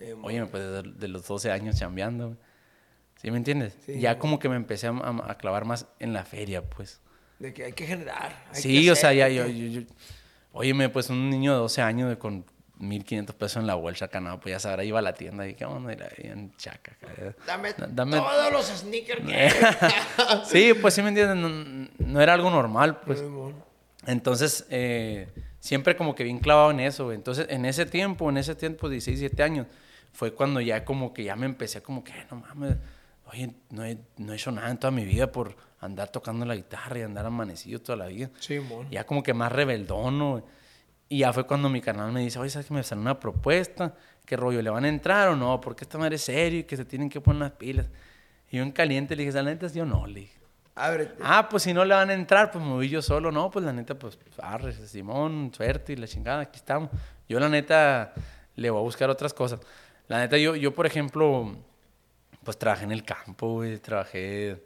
[0.00, 0.62] Eh, Oye, pues
[0.98, 2.38] de, los 12 años chambeando, güey.
[3.20, 3.76] ¿Sí me entiendes?
[3.86, 4.20] Sí, ya güey.
[4.20, 7.00] como que me empecé a, a- clavar más en la feria, pues.
[7.38, 8.44] De que hay que generar.
[8.52, 9.86] hay Sí, que o sea, ya yo, yo, yo-
[10.52, 12.44] Óyeme, pues un niño de 12 años de- con
[12.82, 15.54] 1500 pesos en la bolsa acá, no, pues ya sabrá, iba a la tienda y
[15.54, 16.96] qué onda, y la en chaca.
[17.46, 19.50] Dame, Dame- todos los sneakers que
[20.44, 21.48] sí, pues sí me entiendes, no,
[21.98, 23.22] no era algo normal, pues.
[24.06, 25.28] Entonces, eh,
[25.60, 27.16] siempre como que bien clavado en eso, güey.
[27.16, 29.66] Entonces, en ese tiempo, en ese tiempo, 16, 17 años,
[30.12, 32.76] fue cuando ya como que ya me empecé como que, no mames,
[33.26, 36.56] oye, no he, no he hecho nada en toda mi vida por andar tocando la
[36.56, 38.28] guitarra y andar amanecido toda la vida.
[38.40, 38.90] Sí, mon.
[38.90, 40.42] Ya como que más rebeldón, güey?
[41.12, 43.94] Y ya fue cuando mi canal me dice, oye, ¿sabes que me salió una propuesta?
[44.24, 44.62] ¿Qué rollo?
[44.62, 45.60] ¿Le van a entrar o no?
[45.60, 47.90] Porque esta madre es serio y que se tienen que poner las pilas.
[48.50, 50.38] Y yo en caliente le dije, la neta, yo no, le dije.
[50.74, 51.22] Ábrete.
[51.22, 53.30] Ah, pues si no le van a entrar, pues me voy yo solo.
[53.30, 56.88] No, pues la neta, pues arre, Simón, suerte y la chingada, aquí estamos.
[57.28, 58.14] Yo la neta
[58.56, 59.60] le voy a buscar otras cosas.
[60.08, 61.58] La neta, yo, yo por ejemplo,
[62.42, 64.64] pues trabajé en el campo, güey, trabajé...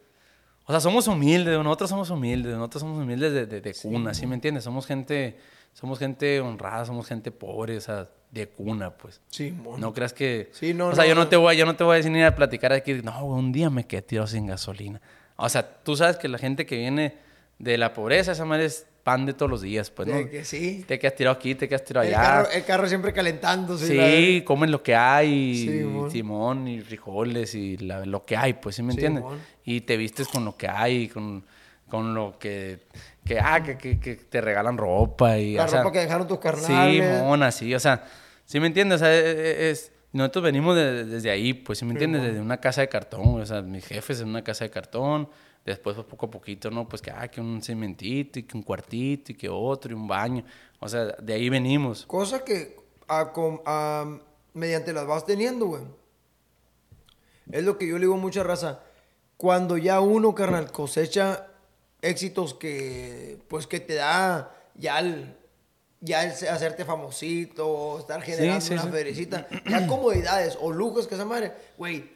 [0.65, 4.29] O sea, somos humildes, nosotros somos humildes, nosotros somos humildes de, de, de cuna, ¿sí
[4.29, 4.63] me entiendes?
[4.63, 5.37] Somos gente,
[5.79, 9.21] somos gente honrada, somos gente pobre, o sea, de cuna, pues.
[9.29, 9.79] Sí, mon.
[9.79, 10.49] No creas que...
[10.53, 12.11] Sí, no, o sea, no, yo no, te voy, yo no te voy a decir
[12.11, 15.01] ni a platicar aquí, no, un día me quedé tirado sin gasolina.
[15.37, 17.15] O sea, tú sabes que la gente que viene
[17.59, 20.17] de la pobreza, esa madre es pan de todos los días, pues, ¿no?
[20.17, 20.85] De que sí.
[20.89, 22.23] Te quedas tirado aquí, te quedas tirado El allá.
[22.25, 23.87] carro, el carro siempre calentándose.
[23.87, 26.11] Sí, comen lo que hay, Sí, y mon.
[26.11, 29.23] Simón, y frijoles, y la- lo que hay, pues, ¿sí me Sí, entiendes?
[29.25, 29.39] mon.
[29.65, 31.45] Y te vistes con lo que hay, con,
[31.89, 32.81] con lo que,
[33.27, 35.55] que, ah, que, que, que te regalan ropa y...
[35.55, 37.23] La o sea, ropa que dejaron tus Sí, carnales.
[37.23, 38.05] mona, sí, o sea,
[38.47, 38.97] ¿sí me entiendes?
[39.03, 39.21] O sea, e-
[39.67, 42.23] e- es, nosotros venimos de- desde ahí, pues, ¿sí me entiendes?
[42.23, 45.29] Desde una casa de cartón, o sea, mis jefes en una casa de cartón,
[45.67, 46.89] Después, pues, poco a poquito, ¿no?
[46.89, 50.07] Pues que, ah, que un cementito y que un cuartito y que otro y un
[50.07, 50.45] baño.
[50.79, 52.07] O sea, de ahí venimos.
[52.07, 52.77] Cosa que
[53.09, 53.33] a
[53.67, 54.19] a-
[54.55, 55.83] mediante las vas teniendo, güey.
[57.51, 58.79] Es lo que yo le digo a mucha raza.
[59.37, 61.49] Cuando ya uno, carnal, cosecha
[62.03, 65.35] éxitos que, pues, que te da ya el,
[66.01, 68.89] ya el hacerte famosito, estar generando sí, una sí.
[68.91, 72.11] ferecita, ya comodidades o lujos que esa madre, güey,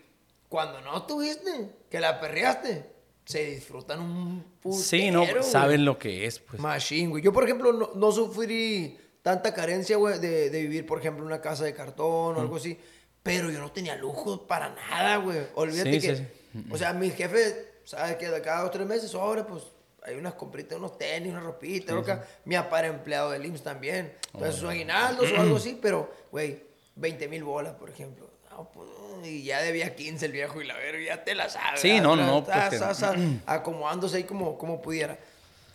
[0.49, 2.85] cuando no tuviste, que la perreaste,
[3.25, 5.43] se disfrutan un putero, Sí, no, güey.
[5.43, 6.61] saben lo que es, pues.
[6.61, 7.23] Machine, güey.
[7.23, 11.27] Yo, por ejemplo, no, no sufrí tanta carencia, güey, de, de vivir, por ejemplo, en
[11.29, 12.77] una casa de cartón o algo así.
[13.23, 15.39] Pero yo no tenía lujos para nada, güey.
[15.55, 16.17] Olvídate Sí, que...
[16.17, 16.25] sí,
[16.71, 18.17] O sea, mi jefe, ¿sabes?
[18.17, 19.63] Que de cada dos tres meses, ahora, pues,
[20.03, 22.25] hay unas compritas, unos tenis, una ropita, loca.
[22.45, 24.17] Mi papá era empleado del IMSS también.
[24.33, 25.79] Entonces, sus aguinaldos o algo así.
[25.81, 26.63] Pero, güey,
[26.97, 28.29] 20 mil bolas, por ejemplo.
[28.51, 28.89] No, pues,
[29.25, 31.81] y ya debía 15 el viejo y la verga, ya te la sabes.
[31.81, 33.15] Sí, no, no, no, Estás- pues que- estás
[33.47, 35.19] acomodándose ahí como, como pudiera.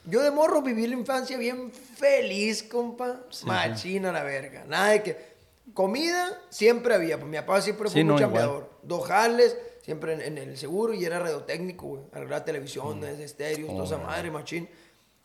[0.06, 3.22] Yo de morro viví la infancia bien feliz, compa.
[3.44, 4.64] Machina la verga.
[4.68, 5.36] Nada de que.
[5.74, 7.18] Comida siempre había.
[7.18, 8.70] Pues mi papá siempre fue Sí, un no, chambeador.
[8.84, 12.02] Dos jales, siempre en, en el seguro y era radiotécnico, güey.
[12.12, 14.68] Arreglar televisiones, estéreos, toda esa madre, machín.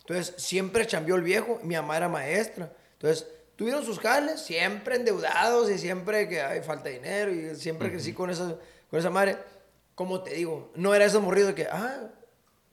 [0.00, 1.58] Entonces siempre chambeó el viejo.
[1.62, 2.70] Mi mamá era maestra.
[2.92, 7.90] Entonces tuvieron sus jales, siempre endeudados y siempre que hay falta de dinero y siempre
[7.90, 8.56] crecí con esa,
[8.90, 9.38] con esa madre.
[9.94, 12.08] Como te digo, no era ese morrido de que, ah,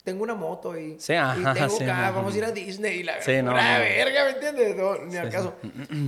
[0.04, 3.00] tengo una moto y, Sí, y ajá, tengo sí, acá, vamos a ir a Disney
[3.00, 4.76] y la Sí, no, verga, ¿me entiendes?
[4.76, 5.54] No, ni al caso.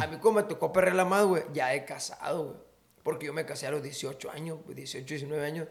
[0.01, 2.70] A mí como me tocó perrearla más, güey, ya he casado, güey.
[3.03, 5.69] Porque yo me casé a los 18 años, güey, 18, 19 años.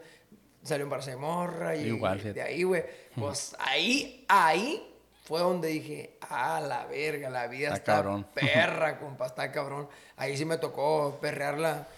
[0.62, 2.84] Salió embarazada de morra y Igual, de ahí, güey.
[3.16, 4.86] Pues ahí, ahí
[5.24, 8.26] fue donde dije, ah, la verga, la vida Está está, cabrón.
[8.34, 9.88] perra, compa, está cabrón.
[10.16, 11.88] Ahí sí me tocó perrearla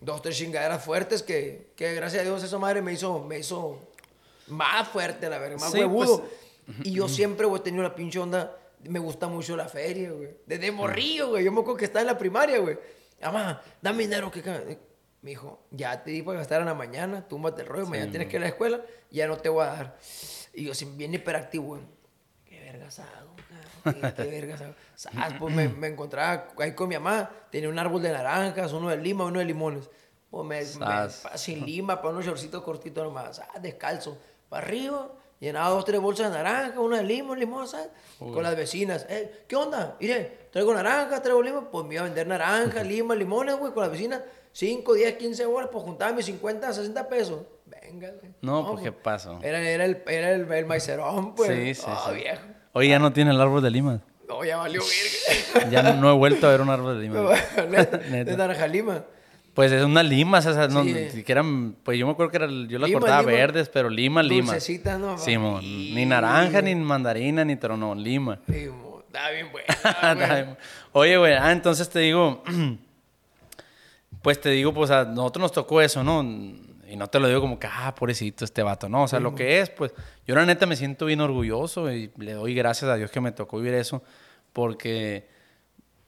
[0.00, 3.78] dos, tres chingaderas fuertes que, que gracias a Dios esa madre me hizo, me hizo
[4.48, 6.20] más fuerte, la verga, más Sí, huevudo.
[6.66, 8.56] pues, Y yo siempre, güey, he tenido la pinche onda.
[8.84, 10.30] Me gusta mucho la feria, güey.
[10.46, 11.44] Desde morrillo, güey.
[11.44, 12.78] Yo me acuerdo que estaba en la primaria, güey.
[13.22, 14.42] Mamá, dame dinero que...
[14.42, 14.62] ca-".
[15.22, 18.28] Me dijo, ya te di para gastar en la mañana, túmbate el rollo, mañana tienes
[18.28, 19.96] que ir a la escuela, ya no te voy a dar.
[20.52, 21.78] Y yo, sin bien hiperactivo.
[22.44, 23.36] Qué vergas hago,
[23.84, 24.74] Qué, qué vergas hago.
[24.96, 25.34] ¿Sabes?
[25.38, 27.30] Pues me, me encontraba ahí con mi mamá.
[27.52, 29.88] Tenía un árbol de naranjas, uno de lima, uno de limones.
[30.28, 33.62] Pues me, me- sin lima, para unos shortcitos cortitos nomás, ¿sabes?
[33.62, 34.18] Descalzo.
[34.48, 35.08] Para arriba,
[35.46, 37.88] llenaba dos, tres bolsas de naranja, una de limón, limón, ¿sabes?
[38.18, 39.06] Con las vecinas.
[39.08, 39.96] Eh, ¿Qué onda?
[40.00, 41.70] Mire, traigo naranja, traigo lima.
[41.70, 44.20] Pues me iba a vender naranja, lima, limones, güey, con las vecinas.
[44.52, 47.40] 5, 10, 15 horas, pues juntaba mis 50, 60 pesos.
[47.66, 48.32] Venga, güey.
[48.42, 49.38] No, pues, ¿qué pasó?
[49.42, 51.48] Era, era el, era el, el maicerón, pues.
[51.50, 52.14] Sí, sí, Ah, sí.
[52.16, 52.42] viejo.
[52.74, 54.00] Oye, ya no tiene el árbol de lima.
[54.28, 54.80] No, ya valió
[55.54, 55.70] virgen.
[55.70, 57.20] Ya no, no he vuelto a ver un árbol de lima.
[57.56, 59.04] De naranja lima.
[59.54, 61.10] Pues es una lima, o sea, no, Sí.
[61.10, 63.32] si que eran, pues yo me acuerdo que era, yo las cortaba lima.
[63.32, 64.52] verdes, pero lima, lima.
[64.52, 65.18] Dulcecitas, ¿no?
[65.18, 68.38] Simón, Y- ni naranja, ni mandarina, ni trono, lima.
[68.48, 68.68] Sí,
[69.08, 70.56] Está bien güey.
[70.92, 72.42] Oye, güey, ah, entonces te digo,
[74.22, 76.22] pues te digo, pues a nosotros nos tocó eso, ¿no?
[76.22, 79.34] Y no te lo digo como que, ah, pobrecito este vato, no, o sea, lo
[79.34, 79.92] que es, pues
[80.26, 83.32] yo la neta me siento bien orgulloso y le doy gracias a Dios que me
[83.32, 84.02] tocó vivir eso,
[84.52, 85.28] porque,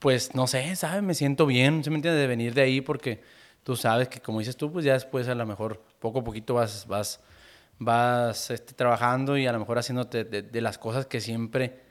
[0.05, 1.01] pues, no sé, ¿sabes?
[1.01, 2.19] Me siento bien, ¿se me entiende?
[2.19, 3.23] De venir de ahí, porque
[3.63, 6.53] tú sabes que, como dices tú, pues ya después a lo mejor poco a poquito
[6.53, 7.19] vas, vas,
[7.79, 11.81] vas este, trabajando y a lo mejor haciéndote de, de las cosas que siempre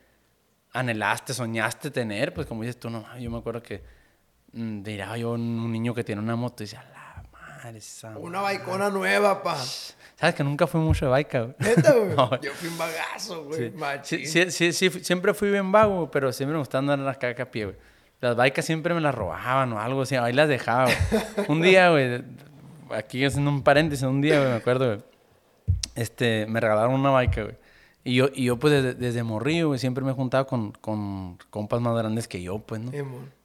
[0.73, 3.83] anhelaste, soñaste tener, pues como dices tú, no, yo me acuerdo que
[4.53, 8.43] mm, miraba yo un, niño que tiene una moto y decía, la madre esa Una
[8.43, 9.57] baicona nueva, pa.
[9.57, 11.55] ¿Sabes que nunca fui mucho de baica, güey?
[11.59, 12.11] Neta, güey.
[12.17, 12.41] No.
[12.41, 13.73] Yo fui un bagazo, güey.
[14.05, 14.25] Sí.
[14.25, 17.49] Sí, sí, sí, siempre fui bien vago, pero siempre me gustaba andar en las cacas
[17.49, 17.94] a pie, güey.
[18.25, 21.47] Las baicas siempre me las robaban o algo así, ahí las dejaba, güey.
[21.47, 22.25] Un día, güey,
[22.89, 25.01] aquí haciendo un paréntesis, un día, güey, me acuerdo, güey,
[25.95, 27.57] este, me regalaron una baica, güey.
[28.03, 31.37] Y yo, y yo pues, desde, desde morrillo, güey, siempre me he juntado con, con
[31.51, 32.93] compas más grandes que yo, pues, ¿no?
[32.93, 32.99] Sí.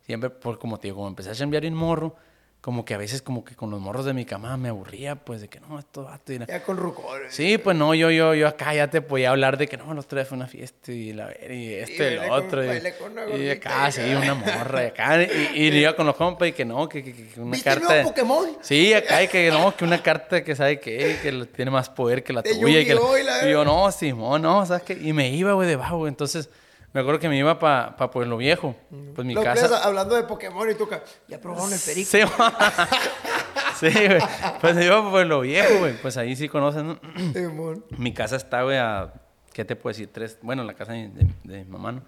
[0.04, 2.16] Siempre, por, como te digo, como empecé a chambear en morro,
[2.62, 5.40] como que a veces como que con los morros de mi cama me aburría, pues,
[5.40, 7.34] de que no, esto y la- Ya con rucores.
[7.34, 10.08] Sí, pues no, yo, yo, yo acá ya te podía hablar de que no, los
[10.10, 12.64] tres fue una fiesta y la ver y esto y, el con- otro.
[12.66, 15.24] y, con una y acá, sí, una morra y acá.
[15.24, 17.76] Y, y iba con los compas y que no, que, que- que una ¿Viste el
[17.80, 17.94] carta.
[17.94, 18.48] nuevo Pokémon?
[18.62, 22.24] Sí, acá y que no, que una carta que sabe que, que tiene más poder
[22.24, 22.82] que la De tuya.
[22.82, 24.94] Y, que la- y yo, no, Simón, no, ¿sabes qué?
[25.02, 26.10] Y me iba, güey, debajo, güey.
[26.10, 26.50] Entonces,
[26.94, 28.76] me acuerdo que me iba para pa Pueblo Viejo.
[29.16, 29.68] Pues mi Los casa.
[29.68, 30.88] tres hablando de Pokémon y tú,
[31.28, 32.10] ya probaron el perico.
[32.10, 32.20] Sí,
[33.80, 34.20] sí, güey.
[34.62, 35.94] Pues me iba para Pueblo Viejo, güey.
[36.02, 37.00] Pues ahí sí conocen, ¿no?
[37.34, 37.44] Sí.
[37.98, 39.14] Mi casa está, güey, a...
[39.54, 40.10] ¿Qué te puedo decir?
[40.12, 40.38] Tres...
[40.42, 42.02] Bueno, la casa de, de- de mi mamá, ¿no?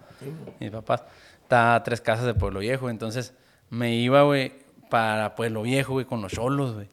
[0.60, 1.02] Mis papás.
[1.42, 2.88] Está a tres casas de Pueblo Viejo.
[2.88, 3.34] Entonces,
[3.68, 4.52] me iba, güey,
[4.90, 6.88] para Pueblo Viejo, güey, con los cholos, güey.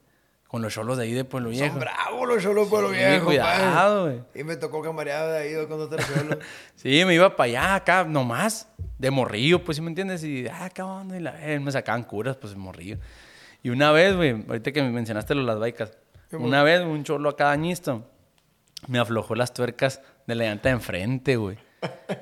[0.50, 1.68] Con los cholos de ahí de Pueblo Viejo.
[1.68, 3.26] Son bravos los cholos Pueblo Sí, Viejo.
[3.26, 4.20] cuidado, güey.
[4.34, 6.38] Y me tocó camareado de ahí cuando te cholo.
[6.74, 10.24] Sí, me iba para allá, acá, nomás, de morrillo, pues, ¿sí me entiendes?
[10.24, 12.98] Y, ah, onda, y la, eh, me sacaban curas, pues, de morrillo.
[13.62, 15.96] Y una vez, güey, ahorita que me mencionaste lo de las baicas,
[16.32, 18.04] una vez un cholo acá dañisto
[18.88, 21.58] me aflojó las tuercas de la llanta de enfrente, güey.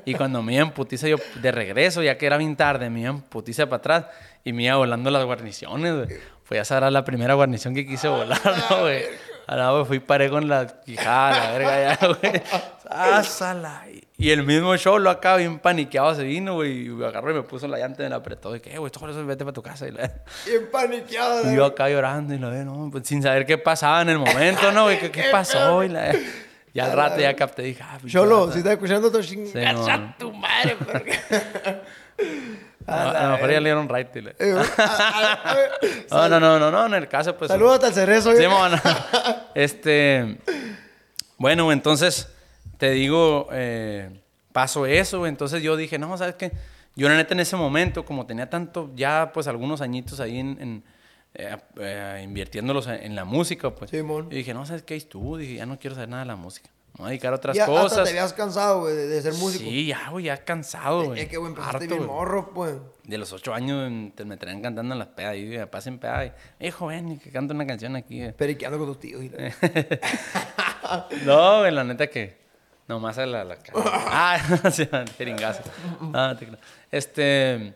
[0.04, 3.00] Y cuando me iba en putiza yo de regreso, ya que era bien tarde, me
[3.00, 4.06] iba en putiza para atrás
[4.44, 6.18] y me iba volando las guarniciones, güey.
[6.48, 8.40] Fue esa era la primera guarnición que quise volar,
[8.70, 9.04] ¿no, güey?
[9.46, 12.42] Ahora, güey, fui y paré con la quijada, la verga, ya, güey.
[12.82, 13.84] ¡Sásala!
[14.16, 16.86] Y el mismo show lo acá bien paniqueado se vino, güey.
[16.86, 18.54] Y me agarró y me puso la llanta y me la apretó.
[18.56, 19.86] Y que, "Eh, güey, todo eso vete para tu casa.
[19.86, 20.10] Y, la-
[20.46, 21.42] Bien paniqueado.
[21.42, 24.08] y la- yo acá llorando y la ve, no, pues, sin saber qué pasaba en
[24.08, 24.98] el momento, ¿no, güey?
[25.00, 25.84] ¿Qué, qué pasó?
[25.84, 26.14] Y, la,
[26.74, 29.96] y al rato ya capté, dije, ah, pinche Cholo, si estás escuchando tu Sí, chingada
[29.98, 30.14] mon.
[30.18, 31.18] tu madre, porque...
[32.88, 34.16] A, lo mejor ya le dieron right.
[34.16, 35.56] y le- Eh, a-
[36.28, 37.48] No, no, no, no, no, en el caso, pues.
[37.50, 38.34] Saludos hasta el cerezo.
[38.36, 38.72] Sí, mon.
[39.54, 40.38] Este.
[41.36, 42.28] Bueno, entonces,
[42.78, 44.20] te digo, eh,
[44.52, 46.52] pasó eso, entonces yo dije, no, ¿sabes qué?
[46.96, 50.58] Yo, la neta, en ese momento, como tenía tanto, ya, pues, algunos añitos ahí en.
[50.60, 50.84] en,
[51.34, 53.90] eh, eh, invirtiéndolos en, en la música, pues.
[53.90, 54.28] Simón.
[54.30, 54.96] Y dije, no, ¿sabes qué?
[54.96, 56.70] Estuvo, dije, ya no quiero saber nada de la música.
[56.98, 58.04] Me voy a dedicar a otras Ya hasta cosas.
[58.04, 59.64] te habías cansado, güey, de, de ser músico.
[59.64, 61.20] Sí, ya, güey, ya cansado, güey.
[61.20, 62.74] Es que, güey, empezaste Harto, bien morro, pues.
[63.04, 66.32] De los ocho años te- me traían cantando en las pedas y me pasen pedas
[66.60, 68.20] y, hijo, ven, y que canta una canción aquí.
[68.22, 68.32] eh".
[68.32, 69.22] Periqueando con tus tíos.
[69.22, 69.54] y la-
[71.24, 72.36] No, güey, la neta que
[72.88, 73.56] nomás a la.
[73.74, 74.38] Ah,
[74.72, 75.62] sí, jeringazo.
[76.12, 76.48] Ah, te.
[76.90, 77.74] Este,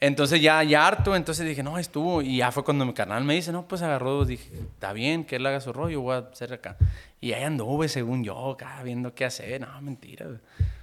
[0.00, 2.20] entonces ya, ya harto, entonces dije, no, estuvo.
[2.22, 5.36] Y ya fue cuando mi carnal me dice, no, pues agarró, dije, está bien, que
[5.36, 6.76] él haga su rollo, voy a hacer acá.
[7.20, 9.60] Y ahí anduve, según yo, acá viendo qué hacer.
[9.60, 10.26] No, mentira.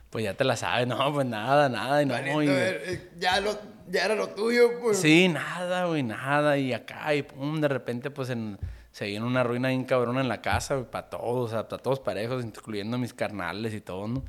[0.09, 2.01] Pues ya te la sabes, no, pues nada, nada.
[2.01, 3.57] Y no, y- ver, eh, ya, lo,
[3.89, 4.97] ya era lo tuyo, pues.
[4.99, 6.57] Sí, nada, güey, nada.
[6.57, 8.57] Y acá, y pum, de repente, pues en,
[8.91, 11.81] se viene una ruina bien cabrona en la casa, güey, para todos, o sea, para
[11.81, 14.23] todos parejos, incluyendo mis carnales y todo, ¿no?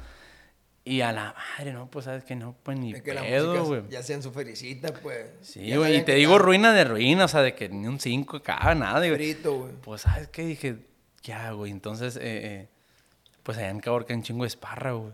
[0.85, 3.83] Y a la madre, no, pues sabes que no, pues ni Es que pedo, güey.
[3.89, 5.26] ya hacían su felicita, pues.
[5.41, 7.87] Sí, güey, y te que digo estaba ruina de ruina, o sea, de que ni
[7.87, 9.35] un 5 acá, nada, güey.
[9.35, 9.72] güey.
[9.83, 10.45] Pues, ¿sabes qué?
[10.45, 10.78] Dije,
[11.22, 12.68] ya, güey, entonces, eh, eh,
[13.45, 15.12] pues allá en Caborca hay un chingo de esparra, güey.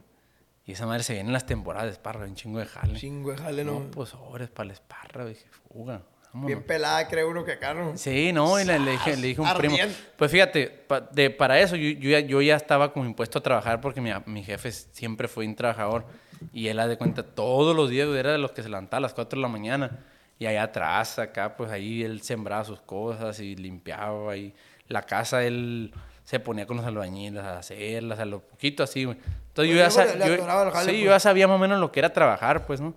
[0.65, 2.99] Y esa madre se viene en las temporadas de esparra, un chingo de jale.
[2.99, 3.91] Chingo de jale, No, ¿no?
[3.91, 6.03] pues sobres para la esparra, dije, fuga,
[6.33, 6.47] vámonos.
[6.47, 7.97] Bien pelada, cree uno que acá, ¿no?
[7.97, 9.77] Sí, no, y le, le dije, le dije a un primo.
[10.17, 13.43] Pues fíjate, pa- de, para eso yo, yo, ya, yo ya estaba como impuesto a
[13.43, 16.05] trabajar porque mi, mi jefe siempre fue un trabajador
[16.53, 19.01] y él, ha de cuenta, todos los días era de los que se levantaba a
[19.01, 19.99] las 4 de la mañana
[20.39, 24.55] y allá atrás, acá, pues ahí él sembraba sus cosas y limpiaba y
[24.87, 25.93] la casa él
[26.25, 29.17] se ponía con los albañiles a hacerlas, a lo poquito así, güey.
[29.49, 31.05] Entonces yo ya, Pues yo- atoraba el jale, sí, pues.
[31.05, 32.95] yo ya sabía más o menos lo que era trabajar, pues, ¿no?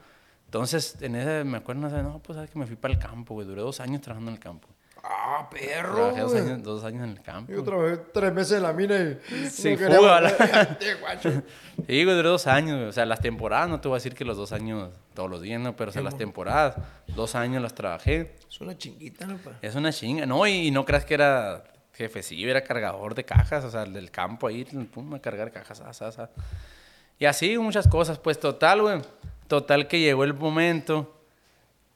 [0.52, 3.00] Entonces, en ese, me acuerdo, no, sé, no, pues, sabes que me fui para el
[3.00, 3.48] campo, güey.
[3.48, 4.68] Duré dos años trabajando en el campo.
[5.02, 7.54] Ah, perro, Trabajé dos años, dos años en el campo.
[7.54, 9.50] Yo trabajé tres meses en la mina y...
[9.50, 10.78] Sí, no fuga, la-.
[11.88, 12.90] Sí, güey, duré dos años, güey.
[12.90, 15.42] O sea, las temporadas, no te voy a decir que los dos años todos los
[15.42, 15.74] días, ¿no?
[15.74, 16.76] Pero, o sea, las temporadas,
[17.16, 18.36] dos años las trabajé.
[18.50, 19.52] Es una chinguita, ¿no, pa?
[19.62, 20.46] Es una chinga, ¿no?
[20.46, 23.94] Y, y no creas que era jefe, sí, era cargador de cajas, o sea, el
[23.94, 26.30] del campo ahí, pum, a cargar cajas, as, as, as.
[27.18, 29.02] Y así, muchas cosas, pues, total, güey.
[29.52, 31.14] Total que llegó el momento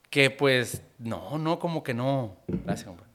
[0.09, 2.35] que, pues, no, no, como que no.
[2.49, 3.05] Gracias, compa.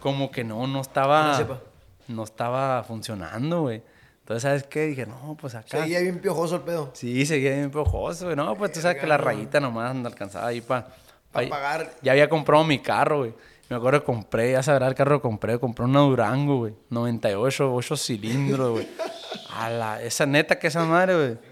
[0.00, 1.60] Como que no, no estaba.
[2.08, 3.80] No estaba funcionando, güey.
[4.22, 4.86] Entonces, ¿sabes qué?
[4.86, 5.82] Dije, no, pues acá.
[5.82, 6.90] Seguía bien piojoso el pedo.
[6.94, 8.34] Sí, seguía bien pejoso, güey.
[8.34, 10.88] No, pues tú sabes que la rayita nomás no alcanzaba ahí para...
[11.30, 11.94] Pa' pagar.
[12.02, 13.34] Ya había comprado mi carro, güey.
[13.68, 16.74] Me acuerdo que compré, ya sabrá el carro que compré, compré una Durango, güey.
[16.88, 18.88] 98, 8 cilindros, güey.
[19.54, 21.49] A la, esa neta que esa madre, güey.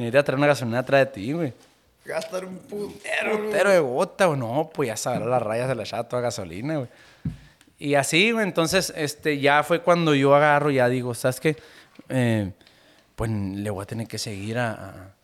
[0.00, 1.52] Necesita traer una gasolina atrás de ti, güey.
[2.04, 3.50] Gastar un putero, güey.
[3.52, 4.38] Pero de gota, güey.
[4.38, 6.88] No, pues ya sabrá las rayas de la echaba toda gasolina, güey.
[7.78, 8.44] Y así, güey.
[8.44, 11.56] Entonces, este, ya fue cuando yo agarro, ya digo, ¿sabes qué?
[12.08, 12.52] Eh,
[13.16, 15.14] pues le voy a tener que seguir a, a-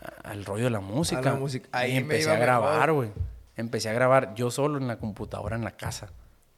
[0.00, 1.34] a- al rollo de la música.
[1.34, 1.68] música.
[1.72, 3.10] Ahí me empecé a grabar, güey.
[3.56, 6.08] Empecé a grabar yo solo en la computadora en la casa.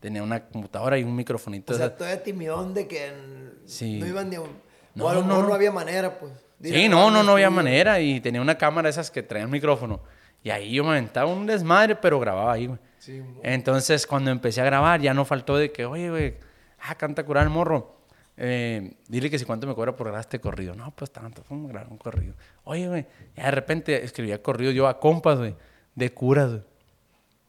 [0.00, 1.72] Tenía una computadora y un microfonito.
[1.72, 3.98] O de sea, esa- todavía timidón de que n- Sí.
[3.98, 4.50] no iban ni a un...
[4.94, 5.54] No, o a lo no, mejor no, no.
[5.54, 6.32] había manera, pues.
[6.59, 8.00] De a Sí, no, no, un no había manera.
[8.00, 10.00] Y tenía una cámara esas que traían micrófono.
[10.42, 12.78] Y ahí yo me aventaba un desmadre, pero grababa ahí, güey.
[12.98, 16.34] Sí, Entonces, cuando empecé a grabar, ya no faltó de que, oye, güey,
[16.80, 17.94] ah, canta curar el morro.
[18.36, 20.74] Eh, dile que si cuánto me cobra por grabar este corrido.
[20.74, 22.34] No, pues tanto, fue grabar un corrido.
[22.64, 25.54] Oye, güey, ya de repente escribía corrido yo a compas, güey,
[25.94, 26.62] de curas, güey.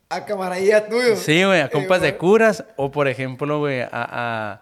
[0.09, 1.15] A camaradilla tuyo.
[1.17, 2.63] Sí, güey, a compas de curas.
[2.77, 4.61] O, por ejemplo, güey, a, a-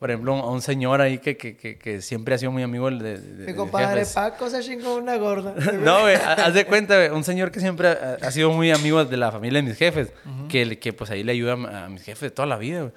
[0.00, 2.90] por ejemplo, a un señor ahí que, que, que, que siempre ha sido muy amigo
[2.90, 4.14] de, de, Mi compadre jefes.
[4.14, 5.54] Paco se chingó una gorda.
[5.74, 8.70] No, güey, ha- haz de cuenta, güey, un señor que siempre ha, ha sido muy
[8.72, 10.12] amigo de la familia de mis jefes,
[10.48, 12.92] que, le- que pues ahí le ayuda a, a mis jefes toda la vida, güey.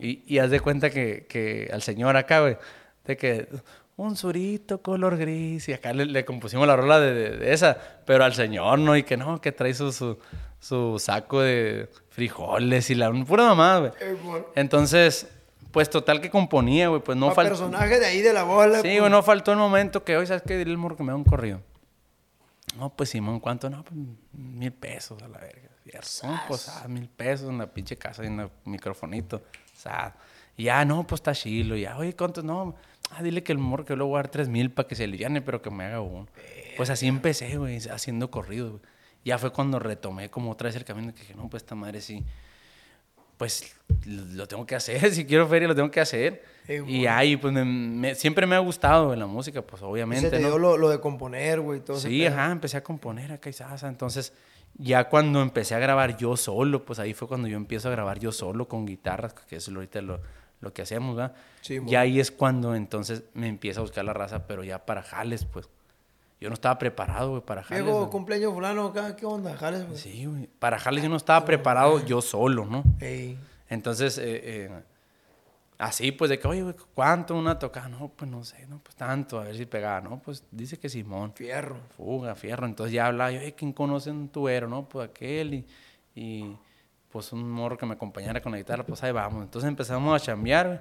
[0.00, 2.56] Y, y haz de cuenta que, que al señor acá, güey,
[3.04, 3.48] de que
[3.96, 5.68] un surito color gris.
[5.68, 7.76] Y acá le, le compusimos la rola de, de- esa.
[8.06, 8.96] Pero al señor, ¿no?
[8.96, 10.18] Y que no, que trae su, su,
[10.60, 13.92] su saco de frijoles y la pura mamada, güey.
[14.54, 15.26] Entonces,
[15.72, 17.02] pues total que componía, güey.
[17.02, 17.50] Pues no faltó.
[17.50, 18.76] personaje de ahí de la bola.
[18.76, 19.00] Sí, pues.
[19.00, 20.56] güey, no faltó el momento que hoy, ¿sabes qué?
[20.56, 21.60] Dile morro que me da un corrido.
[22.76, 23.68] No, pues Simón, ¿cuánto?
[23.68, 23.98] No, pues
[24.32, 25.70] mil pesos a la verga.
[26.22, 29.36] No, pues ah, mil pesos en la pinche casa y en el microfonito.
[29.36, 30.14] O sea,
[30.56, 31.76] y ya, no, pues está chilo.
[31.76, 32.42] Ya, oye, ¿cuánto?
[32.42, 32.74] No,
[33.10, 34.94] ah, dile que el morro que yo le voy a dar tres mil para que
[34.94, 36.28] se aliviane, pero que me haga uno.
[36.76, 38.82] Pues así empecé, güey, haciendo corridos, güey.
[39.24, 42.00] Ya fue cuando retomé como otra vez el camino que dije, no, pues esta madre
[42.00, 42.24] sí
[43.42, 43.74] pues
[44.06, 46.44] lo tengo que hacer, si quiero feria lo tengo que hacer.
[46.86, 50.30] Y ahí, pues me- me- siempre me ha gustado la música, pues Y obviamente.
[50.30, 50.46] se te ¿no?
[50.46, 52.34] dio lo, lo de componer, güey, todo Sí, pedo.
[52.38, 53.88] ajá, empecé a componer acá y sasa.
[53.88, 54.32] Entonces,
[54.78, 58.20] ya cuando empecé a grabar yo solo, pues ahí fue cuando yo empiezo a grabar
[58.20, 60.20] yo solo con guitarras, que es lo- ahorita lo,
[60.60, 61.34] lo que hacemos, ¿verdad?
[61.62, 65.02] Sí, ya ahí es cuando entonces me empieza a buscar la raza, pero ya para
[65.02, 65.68] jales, pues.
[66.42, 67.84] Yo no estaba preparado, güey, para jales.
[67.84, 68.10] Güey.
[68.10, 69.56] cumpleaños fulano acá, ¿qué onda?
[69.56, 69.96] Jales, güey.
[69.96, 70.48] Sí, güey.
[70.58, 72.82] Para jales yo no estaba preparado yo solo, ¿no?
[72.98, 73.38] Ey,
[73.68, 74.82] Entonces, eh, eh,
[75.78, 77.88] así pues de que, oye, güey, ¿cuánto una tocada?
[77.88, 80.00] No, pues no sé, no, pues tanto, a ver si pegaba.
[80.00, 81.32] No, pues dice que Simón.
[81.32, 81.76] fierro.
[81.96, 82.66] Fuga, fierro.
[82.66, 84.66] Entonces ya hablaba yo, oye, ¿quién conoce un tubero?
[84.66, 85.66] No, pues aquel y,
[86.16, 86.56] y
[87.08, 89.44] pues un morro que me acompañara con la guitarra, pues ahí vamos.
[89.44, 90.80] Entonces empezamos a chambear, güey.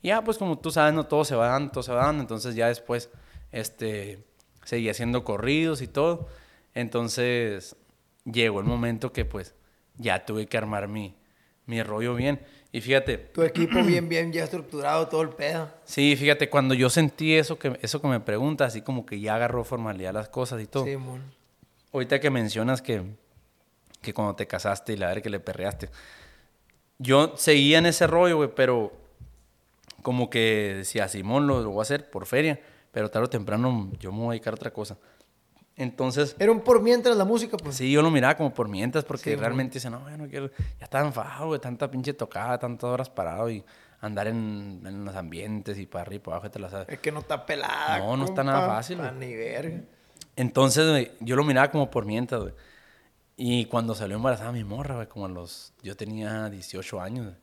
[0.00, 2.22] Y ya, pues como tú sabes, no todo se va dando, todo se va dando.
[2.22, 3.10] Entonces ya después,
[3.52, 4.24] este,
[4.64, 6.28] seguí haciendo corridos y todo.
[6.74, 7.76] Entonces
[8.24, 9.54] llegó el momento que pues
[9.96, 11.14] ya tuve que armar mi,
[11.66, 12.40] mi rollo bien.
[12.72, 15.70] Y fíjate, Tu equipo bien, bien, ya estructurado, todo el pedo.
[15.84, 19.34] sí, fíjate, cuando yo sentí eso que, eso que me preguntas, así como que ya
[19.34, 20.84] agarró formalidad las cosas y todo.
[20.84, 21.20] Sí, mon.
[21.92, 23.02] Ahorita que mencionas que,
[24.00, 25.90] que cuando te casaste y la verdad que le perreaste.
[26.98, 28.92] Yo seguía en ese rollo, güey, pero
[30.02, 32.58] como que decía, Simón lo, lo voy a hacer por feria,
[32.92, 34.96] pero tarde o temprano yo me voy a dedicar a otra cosa.
[35.74, 37.76] Entonces, Era un por mientras la música, pues.
[37.76, 40.50] sí, yo lo miraba como por mientras, porque Sí, realmente dice, no, yo no quiero,
[40.78, 43.64] ya estaba enfadado, güey, tanta pinche tocada, tantas horas parado y
[44.00, 46.88] andar en, en los ambientes y para arriba y para abajo, te la sabes.
[46.90, 47.98] Es que no está pelada.
[47.98, 49.00] No, no está nada fácil.
[49.18, 49.80] Ni verga.
[50.36, 52.54] Entonces, güey, yo lo miraba como por mientras, güey.
[53.36, 55.72] Y cuando salió embarazada mi morra, güey, como a los...
[55.82, 57.36] Yo tenía 18 años, güey.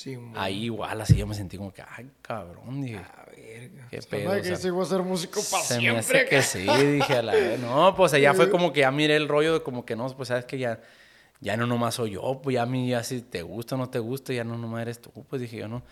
[0.00, 0.32] Sí, mon.
[0.34, 3.86] Ahí igual, así yo me sentí como que, ay, cabrón, dije, A verga.
[3.90, 4.30] qué pedo.
[4.30, 7.16] me o que sea, voy a ser músico para se me hace que sí, dije
[7.16, 7.60] a la vez.
[7.60, 10.28] No, pues allá fue como que ya miré el rollo de como que no, pues
[10.28, 10.80] sabes que ya,
[11.40, 13.90] ya no nomás soy yo, pues ya a mí ya si te gusta o no
[13.90, 15.82] te gusta, ya no nomás eres tú, pues dije yo no.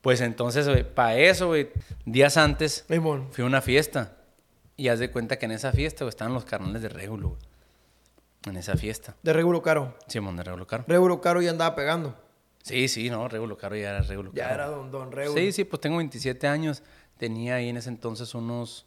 [0.00, 1.70] Pues entonces, para eso, güey,
[2.06, 3.30] días antes mon.
[3.30, 4.16] fui a una fiesta
[4.76, 7.40] y haz de cuenta que en esa fiesta güey, estaban los carnales de Régulo, güey.
[8.46, 9.14] En esa fiesta.
[9.22, 9.96] De Regulo Caro.
[10.08, 10.84] Simón de Régulo Caro.
[10.88, 12.23] Regulo Caro ya andaba pegando.
[12.64, 14.54] Sí, sí, no, Régulo Caro ya era Régulo Ya Caro.
[14.54, 15.36] era don, don Regulo.
[15.38, 16.82] Sí, sí, pues tengo 27 años.
[17.18, 18.86] Tenía ahí en ese entonces unos.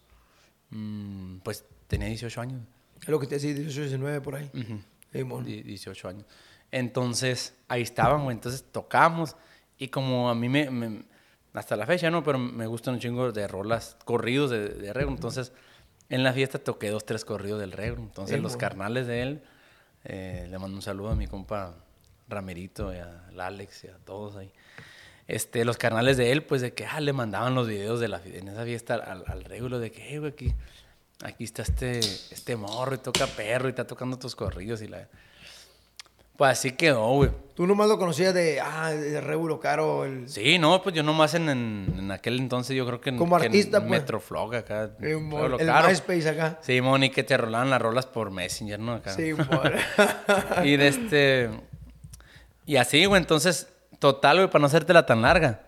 [0.72, 2.62] mm, pues tenía 18 años.
[3.02, 4.50] Es lo que te decía, 18, 19 por ahí.
[4.54, 4.80] Ujú.
[5.14, 5.46] Ey, mon.
[5.46, 6.26] Die- 18 años.
[6.72, 7.86] Entonces, ahí
[8.24, 8.36] güey.
[8.36, 9.36] Entonces tocamos.
[9.78, 11.04] Y como a mí me, me-
[11.54, 12.24] Hasta la fecha, ¿no?
[12.24, 15.10] Pero me gustan un chingo de rolas, corridos de, de reggae.
[15.12, 15.54] Entonces,
[16.10, 18.00] en la fiesta toqué dos, tres corridos del reggae.
[18.02, 19.42] Entonces, los carnales de él.
[20.04, 21.76] eh, le mando un saludo a mi compa
[22.28, 24.52] Ramerito y al Alex y a todos ahí.
[25.28, 28.22] Este, los carnales de él, pues de que ah, le mandaban los videos de la
[28.24, 30.54] en esa fiesta al, al régulo de que, hey, güey, aquí,
[31.24, 35.08] aquí está este, este morro y toca perro y está tocando tus corridos y la.
[36.38, 37.32] Pues así quedó, güey.
[37.56, 40.06] Tú nomás lo conocías de, ah, de Regulo Caro.
[40.06, 40.30] El...
[40.30, 43.38] Sí, no, pues yo nomás en, en, en aquel entonces yo creo que en, Como
[43.38, 43.90] que en artista, pues.
[43.90, 44.92] Metroflog acá.
[45.02, 45.90] Eh, mon, Pueblo el Caro.
[45.90, 46.60] MySpace acá.
[46.62, 48.94] Sí, Moni, que te rolaban las rolas por Messenger, ¿no?
[48.94, 49.14] Acá.
[49.14, 49.48] Sí, mon.
[50.64, 51.50] Y de este.
[52.68, 55.64] Y así, güey, entonces, total, güey, para no hacértela tan larga.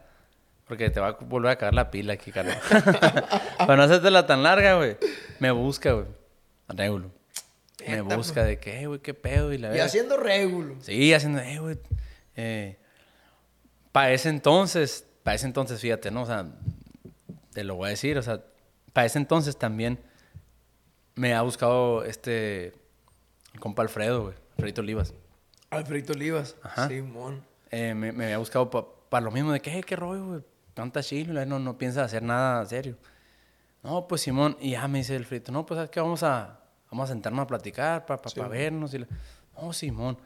[0.68, 2.56] Porque te va a volver a caer la pila aquí, Carlos.
[3.58, 4.98] para no hacértela tan larga, güey.
[5.40, 6.06] Me busca, güey.
[6.68, 7.10] Régulo.
[7.88, 9.52] Me busca de que, "Eh, güey, qué pedo.
[9.54, 10.76] Y la y haciendo Regulo.
[10.82, 11.80] Sí, haciendo, eh, güey.
[12.36, 12.78] Eh,
[13.92, 16.24] para ese entonces, para ese entonces, fíjate, ¿no?
[16.24, 16.46] O sea,
[17.54, 18.44] te lo voy a decir, o sea,
[18.94, 20.00] para ese entonces también
[21.16, 22.74] me ha buscado este
[23.54, 25.14] el compa Alfredo, güey, Alfredito Olivas.
[25.70, 26.56] Alfredito Olivas.
[26.64, 26.88] Ajá.
[26.88, 27.44] Simón.
[27.72, 28.70] Eh, me, me había buscado
[29.10, 30.42] para lo mismo de que, "Eh, qué rollo, güey,
[30.74, 32.98] tanta chilo, no, no piensa hacer nada serio.
[33.84, 36.00] No, pues Simón, y ya me dice el frito, no, pues ¿sabes qué?
[36.02, 36.60] Vamos a,
[36.92, 38.40] vamos a sentarnos a platicar para Sí.
[38.42, 38.94] vernos.
[38.94, 39.08] Y la-
[39.62, 40.18] no, Simón.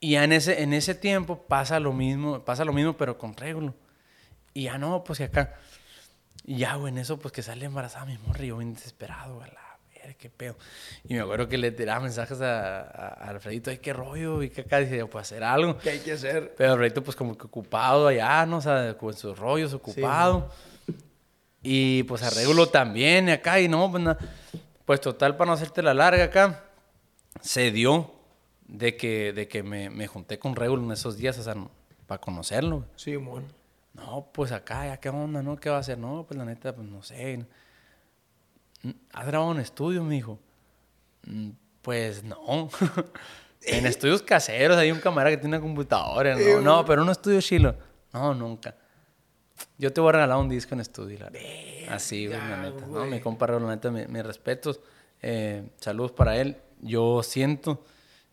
[0.00, 3.36] Y ya en ese, en ese tiempo pasa lo mismo, pasa lo mismo, pero con
[3.36, 3.74] régulo.
[4.54, 5.54] Y ya no, pues y acá.
[6.44, 9.36] Y ya, güey, en eso, pues que sale embarazada mi morra y yo bien desesperado,
[9.36, 9.60] güey, la
[10.06, 10.56] ver, qué pedo.
[11.04, 14.50] Y me acuerdo que le tiraba mensajes a, a, a Alfredito, ay, qué rollo, y
[14.50, 15.78] que acá dije, pues hacer algo.
[15.78, 16.54] ¿Qué hay que hacer?
[16.56, 18.58] Pero Alfredito, pues como que ocupado allá, ¿no?
[18.58, 20.50] O sea, con sus rollos, ocupado.
[21.62, 24.18] y pues a Regulo también, acá, y no, pues nada.
[24.84, 26.64] Pues total, para no hacerte la larga acá,
[27.40, 28.12] se dio
[28.66, 31.54] de que, de que me, me junté con Regulo en esos días, o sea,
[32.06, 32.84] para conocerlo.
[32.96, 33.44] Sí, mon.
[33.94, 35.56] No, pues acá, ya qué onda, ¿no?
[35.56, 35.98] ¿Qué va a hacer?
[35.98, 37.44] No, pues la neta, pues no sé.
[38.82, 40.38] "Mm, ¿Has grabado en estudio, me dijo?
[41.26, 41.50] "Mm,
[41.82, 42.68] Pues no.
[43.62, 46.36] en estudios caseros hay un camarada que tiene una computadora.
[46.36, 47.74] No, no, pero un estudio chilo.
[48.12, 48.74] No, nunca.
[49.78, 51.18] Yo te voy a regalar un disco en estudio.
[51.20, 51.32] la-
[51.94, 52.86] Así, güey, la neta.
[52.86, 54.80] No, mi compa la neta, mi- mis respetos.
[55.20, 56.56] Eh, saludos para él.
[56.80, 57.84] Yo siento,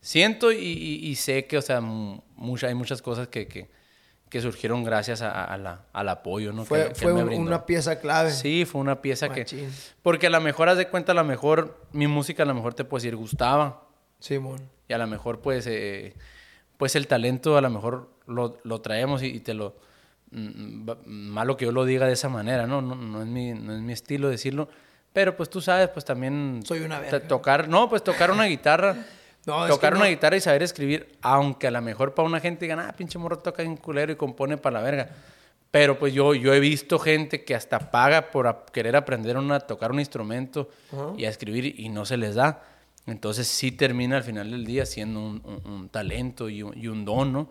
[0.02, 3.70] siento y, y- y sé que, o sea, mucha, hay muchas cosas que, que,
[4.30, 6.64] que surgieron gracias a, a la- al apoyo, ¿no?
[6.66, 7.42] Fue, que, que fue brindó.
[7.42, 8.32] una pieza clave.
[8.32, 9.42] Sí, fue una pieza que...
[9.42, 9.70] Machín.
[10.04, 12.74] Porque a lo mejor, haz de cuenta, a lo mejor mi música a lo mejor
[12.76, 13.84] te puede decir gustaba.
[14.20, 14.60] Sí, mon.
[14.88, 16.14] Y a lo mejor, pues, eh,
[16.78, 19.76] pues el talento a lo mejor lo, lo traemos y, y te lo...
[20.32, 22.82] mm, Malo que yo lo diga de esa manera, ¿no?
[22.82, 24.70] No, no, es mi, no es mi estilo decirlo.
[25.12, 26.62] Pero pues tú sabes, pues también...
[26.64, 27.28] Soy una verga.
[27.28, 28.96] Tocar, no, pues tocar una guitarra.
[29.50, 30.10] No, tocar una no.
[30.10, 33.40] guitarra y saber escribir, aunque a lo mejor para una gente digan, ah, pinche morro
[33.40, 35.10] toca en culero y compone para la verga.
[35.72, 39.60] Pero pues yo, yo he visto gente que hasta paga por a- querer aprender una,
[39.60, 40.70] tocar un instrumento
[41.18, 42.64] y a escribir y no se les da.
[43.06, 46.88] Entonces sí termina al final del día siendo un, un- un talento y un, y
[46.88, 47.50] un don, ¿no?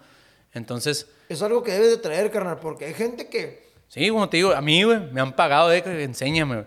[0.52, 3.68] Entonces, Es algo que debes de traer, carnal, porque hay gente que...
[3.88, 6.66] sí, como te digo, a mí, güey, me han pagado de que enséñame, güey.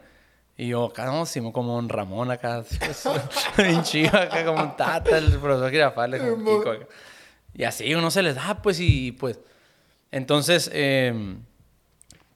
[0.61, 2.63] Y yo, acá, no, sí, como un Ramón acá,
[3.57, 6.85] bien chido acá, como un tata, el profesor Girafales, como Kiko acá.
[7.55, 9.39] Y así uno se les da, pues, y pues.
[10.11, 11.35] Entonces, eh,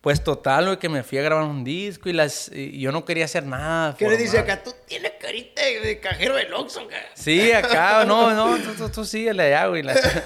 [0.01, 3.05] pues total, güey, que me fui a grabar un disco y las y yo no
[3.05, 3.95] quería hacer nada.
[3.95, 4.53] ¿Qué le dice formal.
[4.53, 4.63] acá?
[4.63, 6.97] Tú tienes carita de, cajero del Oxxo, acá.
[7.13, 9.83] Sí, acá, no, no, tú, tú, tú síguele allá, güey.
[9.83, 10.23] la- Te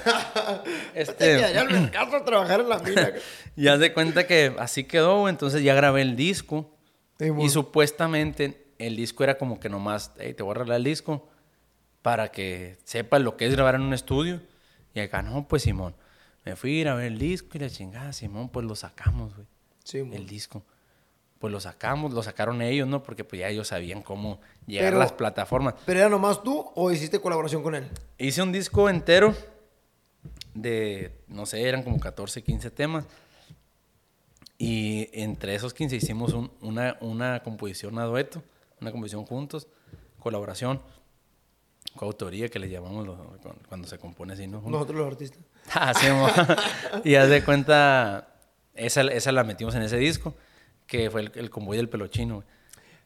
[1.02, 3.02] este, quedaría al mercado a trabajar en la mina.
[3.02, 3.20] acá.
[3.58, 6.79] y haz de cuenta que así quedó, güey, entonces ya grabé el disco.
[7.20, 7.26] Sí.
[7.40, 11.28] Y supuestamente el disco era como que nomás, "Ey, te voy a arreglar el disco
[12.02, 14.42] para que sepas lo que es grabar en un estudio.
[14.94, 15.94] Y acá, no, pues Simón,
[16.46, 19.36] me fui a ir a ver el disco y la chingada, Simón, pues lo sacamos,
[19.36, 19.46] güey,
[19.84, 20.64] Sí, el disco.
[21.40, 23.02] Pues lo sacamos, lo sacaron ellos, ¿no?
[23.04, 25.76] Porque pues ya ellos sabían cómo llegar Pero- a las plataformas.
[25.86, 27.88] ¿Pero era nomás tú o hiciste colaboración con él?
[28.18, 29.34] Hice un disco entero
[30.54, 33.06] de, no sé, eran como 14, 15 temas.
[34.62, 38.44] Y entre esos 15 hicimos un- una, una composición a dueto,
[38.82, 39.68] una composición juntos,
[40.20, 40.82] colaboración,
[41.96, 43.08] coautoría que le llamamos
[43.68, 44.62] cuando se compone así, ¿no?
[44.62, 45.40] Nosotros los artistas.
[45.74, 46.28] Ah, sí, mo.
[47.06, 48.36] y haz de cuenta,
[48.74, 50.36] esa, esa la metimos en ese disco,
[50.88, 52.36] que fue el, el convoy del pelochino.
[52.36, 52.48] güey.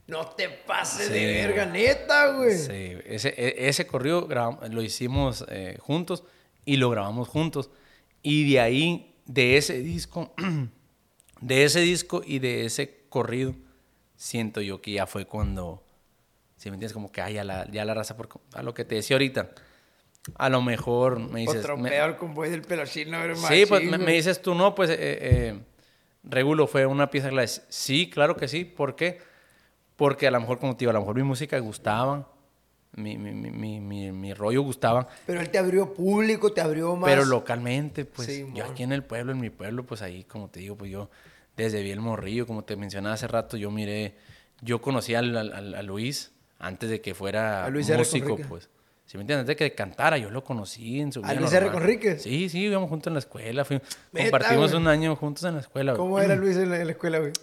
[0.07, 2.57] No te pases Sí, de verga, neta, güey.
[2.57, 4.27] Sí, ese, e- ese corrido
[4.71, 6.23] lo hicimos eh, juntos
[6.65, 7.69] y lo grabamos juntos.
[8.21, 10.33] Y de ahí, de ese disco,
[11.43, 13.53] de ese disco y de ese corrido,
[14.15, 15.83] siento yo que ya fue cuando,
[16.57, 18.85] si me entiendes, como que ay, ya, la, ya la raza, por, a lo que
[18.85, 19.51] te decía ahorita,
[20.35, 21.57] a lo mejor me dices...
[21.65, 24.97] Otro me- peor convoy del pelochino, era Sí, pues me, dices tú, no, pues eh,
[24.99, 25.59] eh,
[26.23, 27.47] Regulo fue una pieza clave.
[27.47, 28.63] Sí, claro que sí.
[28.63, 29.19] ¿Por qué?
[29.97, 32.31] Porque a lo mejor, como te digo, a lo mejor mi música gustaba,
[32.95, 37.11] mi, mi, mi, mi, mi- rollo gustaba, Pero él te abrió público, te abrió más.
[37.11, 40.49] pero localmente, pues Sí, yo aquí en el pueblo, en mi pueblo, pues ahí, como
[40.49, 41.09] te digo, pues yo
[41.57, 44.15] desde bien morrillo, como te mencionaba hace rato, yo miré,
[44.61, 48.69] yo conocí a Luis antes de que fuera A músico, pues.
[49.05, 51.53] Si me entiendes, antes de que cantara, yo lo conocí en su ¿A vida Luis
[51.53, 51.69] R.
[51.71, 52.23] Conríquez?
[52.23, 53.81] Sí, sí, íbamos juntos en la escuela, fui-
[54.13, 54.81] Neta, compartimos güey.
[54.81, 55.91] un año juntos en la escuela.
[55.91, 55.99] güey.
[56.01, 57.33] ¿Cómo era Luis en la, en la escuela, güey?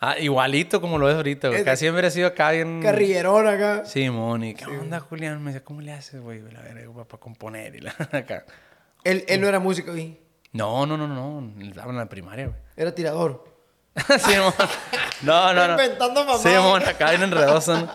[0.00, 1.60] Ah, igualito como lo ves ahorita, güey.
[1.60, 2.80] Es- Casi siempre ha sido acá bien...
[2.82, 3.84] Carrillerón acá.
[3.84, 4.54] Sí, Moni.
[4.54, 5.42] ¿Qué onda, Julián?
[5.42, 6.40] Me decía, ¿cómo le haces, güey?
[6.50, 8.44] La verga, para componer y la acá.
[9.04, 10.18] Él, él no era músico, güey.
[10.52, 11.62] No, no, no, no.
[11.64, 12.58] Estaba en la primaria, güey.
[12.76, 13.44] Era tirador.
[13.96, 14.52] sí, mon.
[15.22, 15.72] No, no, no.
[15.72, 16.42] Inventando mamadas.
[16.42, 17.76] Sí, mon, acá bien enredoso.
[17.76, 17.88] ¿no?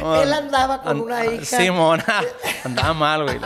[0.00, 1.44] No, Él andaba con una hija.
[1.44, 2.00] Sí, mon.
[2.64, 3.38] Andaba mal, güey.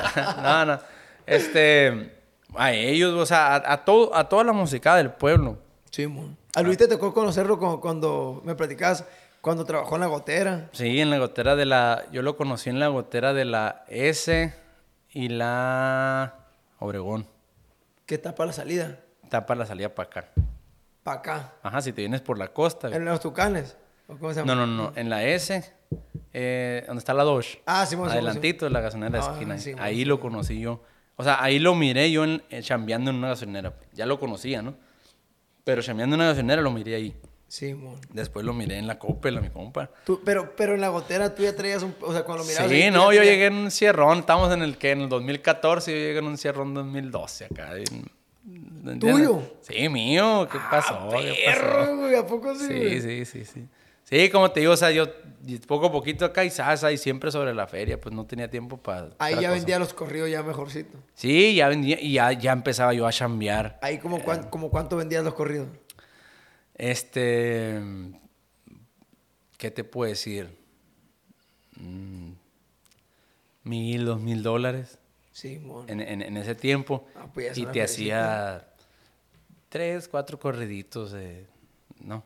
[0.43, 0.79] No, no.
[1.27, 2.13] Este...
[2.59, 5.59] A ellos, o sea, a, a todo, a toda la música del pueblo.
[5.91, 6.37] Sí, mon.
[6.55, 9.05] A Luis te tocó conocerlo cu- cuando me platicabas,
[9.43, 10.69] cuando trabajó en la gotera.
[10.73, 12.05] Sí, en la gotera de la...
[12.13, 14.55] Yo lo conocí en la gotera de la S
[15.11, 16.35] y la
[16.79, 17.27] Obregón.
[18.07, 19.01] Que tapa la salida.
[19.29, 20.29] Tapa la salida para acá.
[21.03, 21.53] Para acá.
[21.63, 22.89] Ajá, si te vienes por la costa.
[22.95, 23.77] En los tucanes.
[24.09, 24.55] ¿O cómo se llama?
[24.55, 24.93] No, no, no.
[24.97, 25.75] En la S,
[26.33, 27.61] eh, donde está la Dodge.
[27.67, 29.59] Ah, sí, mon, Adelantito de la gasolinera de la Ah, esquina.
[29.59, 30.83] sí, ahí lo conocí yo.
[31.17, 33.75] O sea, ahí lo miré yo en, eh, chambeando en una gasolinera.
[33.93, 34.77] Ya lo conocía, ¿no?
[35.65, 37.17] Pero chambeando en una gasolinera lo miré ahí.
[37.49, 37.95] Sí, mon.
[38.13, 39.89] Después lo miré en la Coppel a mi compa.
[40.05, 41.95] Tú, pero, pero en la gotera tú ya traías un...
[42.01, 42.71] O sea, cuando lo mirabas...
[42.71, 45.09] Sí, ahí, no, yo traías- llegué en un cierrón, estamos en el que en el
[45.09, 47.71] 2014, yo llegué en un cierrón 2012 acá.
[49.01, 49.43] ¿Tuyo?
[49.63, 50.95] Sí, mío, ¿qué pasó?
[51.13, 51.97] Ah, ¿Qué perro, pasó?
[51.97, 52.67] güey, ¿a poco sí?
[52.69, 53.01] Sí, güey?
[53.01, 53.67] sí, sí, sí.
[54.05, 55.07] Sí, como te digo, o sea, yo
[55.67, 58.77] poco a poquito acá y sasa y siempre sobre la feria, pues no tenía tiempo
[58.77, 59.11] para...
[59.19, 60.97] Ahí ya vendía los corridos ya mejorcito.
[61.15, 63.79] Sí, ya vendía y ya, ya empezaba yo a chambear.
[63.83, 65.67] Ahí como, cuán- como cuánto vendías los corridos.
[66.77, 67.81] Este.
[69.59, 70.57] ¿Qué te puedo decir?
[71.81, 72.33] Mm,
[73.65, 74.99] Mil, dos mil dólares
[75.33, 77.07] Sí, en, en- en ese tiempo.
[77.17, 78.67] Ah, pues y te hacía
[79.69, 81.47] tres, cuatro corriditos de.
[82.01, 82.23] ¿No?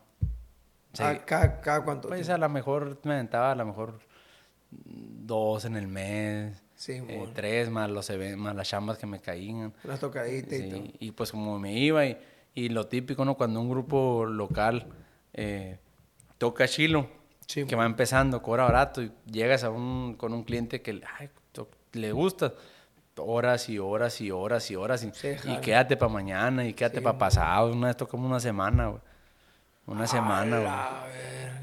[0.99, 2.35] Ah, cada, cada cuánto Pues tiempo?
[2.35, 4.01] a lo mejor me aventaba a lo mejor
[4.71, 6.61] dos en el mes.
[6.77, 9.73] Sí, eh, tres más los más las chambas que me caían.
[9.85, 10.83] Unas tocaditas y todo.
[10.99, 12.17] Y pues como me iba y,
[12.55, 13.35] y lo típico, ¿no?
[13.37, 14.87] Cuando un grupo local
[15.33, 15.79] eh,
[16.39, 17.09] toca chilo,
[17.47, 21.31] Sí, que va empezando, cobra barato, y llegas a un, con un cliente que ay,
[21.95, 22.53] le gusta,
[23.17, 25.61] horas y horas y horas y horas, y, Sí, y jala.
[25.61, 29.03] quédate para mañana, y quédate Sí, para pasado, una vez tocamos una semana, güey.
[29.87, 31.60] Una semana, güey.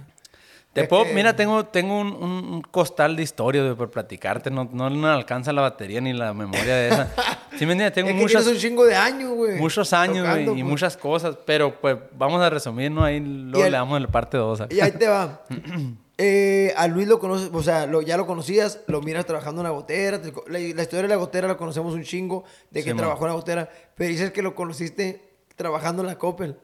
[0.77, 4.51] Te Es puedo, que- mira, tengo, tengo un, un- costal de historias güey, por platicarte,
[4.51, 7.11] no, no me alcanza la batería ni la memoria de esa.
[7.57, 7.93] Sí, me entiendes?
[7.93, 9.57] Tengo es que muchas, un chingo de años, güey.
[9.59, 10.65] muchos años, güey, tocando, y pues.
[10.65, 13.03] muchas cosas, pero pues vamos a resumir, ¿no?
[13.03, 14.63] Ahí luego el- le damos la parte 2.
[14.69, 15.41] Y ahí te va.
[16.19, 19.65] Eh, a Luis lo conoces, o sea, lo, ya lo conocías, lo miras trabajando en
[19.65, 20.19] la gotera.
[20.19, 22.97] te- la, la historia de la gotera la conocemos un chingo, de que Sí, man.
[22.97, 23.69] trabajó en la gotera.
[23.95, 25.21] Pero dices que lo conociste
[25.55, 26.57] trabajando en la Coppel.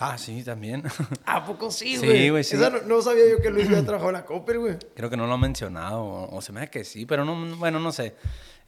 [0.00, 0.82] Ah, sí, también.
[1.24, 2.30] ¿A poco sí, Sí, güey?
[2.30, 2.56] güey, sí.
[2.56, 4.76] Esa no, no sabía yo que Luis había trabajado en la Coppel, güey.
[4.96, 7.56] Creo que no lo ha mencionado, o, o se me da que sí, pero no,
[7.56, 8.14] bueno, no sé.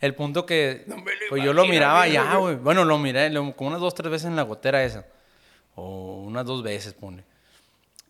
[0.01, 2.55] El punto que, No me lo pues yo lo miraba ya, güey.
[2.55, 2.57] güey.
[2.57, 5.07] Bueno, lo miré lo- como unas dos, tres veces en la gotera esa.
[5.74, 7.24] O unas dos veces, pone.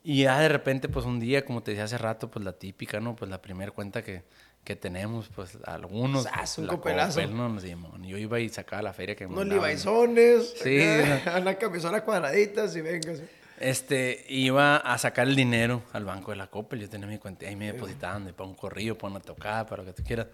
[0.05, 3.01] Y ya de repente, pues un día, como te decía hace rato, pues la típica,
[3.01, 3.17] ¿no?
[3.17, 4.25] Pues la primera cuenta que,
[4.67, 6.25] que tenemos, pues algunos.
[6.25, 7.25] Sas, un la copelazo.
[7.29, 7.59] ¿no?
[8.03, 10.79] Yo iba y sacaba la feria que me Unos libaizones, Sí.
[10.83, 13.15] acá, unas camisonas cuadraditas y venga.
[13.17, 13.23] sí.
[13.59, 16.81] Este, iba a sacar el dinero al banco de la Coppel.
[16.81, 19.83] Yo tenía mi cuenta ahí me depositaban de para un corrillo, para una tocada, para
[19.83, 20.27] lo que tú quieras.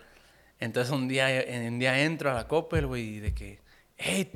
[0.58, 1.28] Entonces un día,
[1.68, 3.60] un día entro a la Coppel, güey, y de que,
[3.98, 4.32] hey,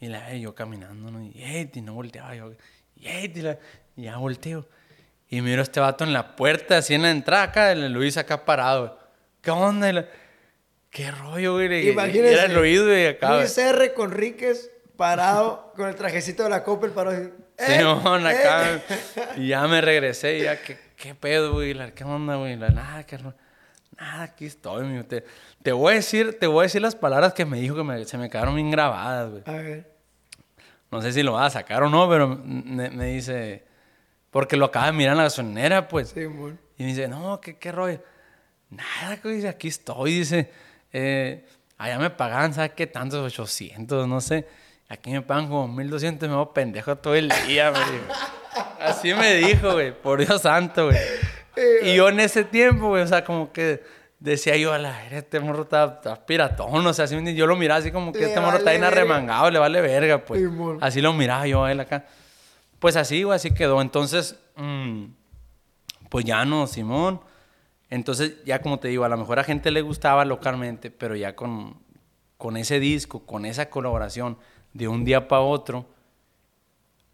[0.00, 1.22] y la yo caminando, ¿no?
[1.22, 2.50] Y hey, y no volteaba yo,
[2.96, 3.58] y hey, y, la-
[3.96, 4.66] y ya volteo.
[5.30, 8.16] Y miro a este vato en la puerta, así en la entrada acá, el Luis
[8.16, 9.05] acá parado.
[9.46, 9.92] ¿Qué onda?
[9.92, 10.08] La-
[10.90, 11.86] ¿Qué rollo, güey?
[11.88, 13.28] Y era el oído, güey, acá.
[13.28, 13.40] güey.
[13.42, 13.94] Luis R.
[13.94, 17.30] Conríquez parado con el trajecito de la Coppel parado así.
[17.56, 17.80] Sí, ¡Eh!
[17.80, 18.26] ¡Eh!
[18.26, 18.82] acá.
[19.36, 21.74] Y ya me regresé y ya, ¿qué, qué pedo, güey?
[21.74, 22.56] La- ¿Qué onda, güey?
[22.56, 23.06] La, nada,
[23.96, 25.04] Nada, aquí estoy, mijo.
[25.04, 25.24] Te,
[25.62, 28.04] te voy a decir, te voy a decir las palabras que me dijo que me-
[28.04, 29.42] se me quedaron bien grabadas, güey.
[29.46, 29.92] A ver.
[30.90, 33.64] No sé si lo vas a sacar o no, pero me, me dice...
[34.32, 36.08] Porque lo acaba de mirar en la gasolinera, pues.
[36.08, 36.58] Sí, mon.
[36.78, 38.00] Y me dice, no, ¿qué, qué rollo?
[38.76, 40.50] Nada, güey, dice, aquí estoy, dice.
[40.92, 41.44] Eh,
[41.78, 42.86] allá me pagan, ¿sabes qué?
[42.86, 44.46] Tantos 800, no sé.
[44.88, 47.78] Aquí me pagan como 1200 y me voy pendejo todo el día, me.
[48.80, 50.98] Así me dijo, güey, por Dios santo, güey.
[51.82, 53.82] Y yo en ese tiempo, güey, o sea, como que
[54.20, 57.56] decía yo, a la verga, este morro está, está piratón, o sea, así, yo lo
[57.56, 60.42] miraba así como que Le este morro está bien arremangado, le vale verga, pues.
[60.80, 62.04] Así lo miraba yo a él acá.
[62.78, 63.80] Pues así, güey, así quedó.
[63.80, 65.06] Entonces, mm,
[66.10, 67.20] pues ya no, Simón.
[67.90, 71.36] Entonces, ya como te digo, a lo mejor a gente le gustaba localmente, pero ya
[71.36, 71.76] con,
[72.36, 74.38] con ese disco, con esa colaboración
[74.72, 75.86] de un día para otro,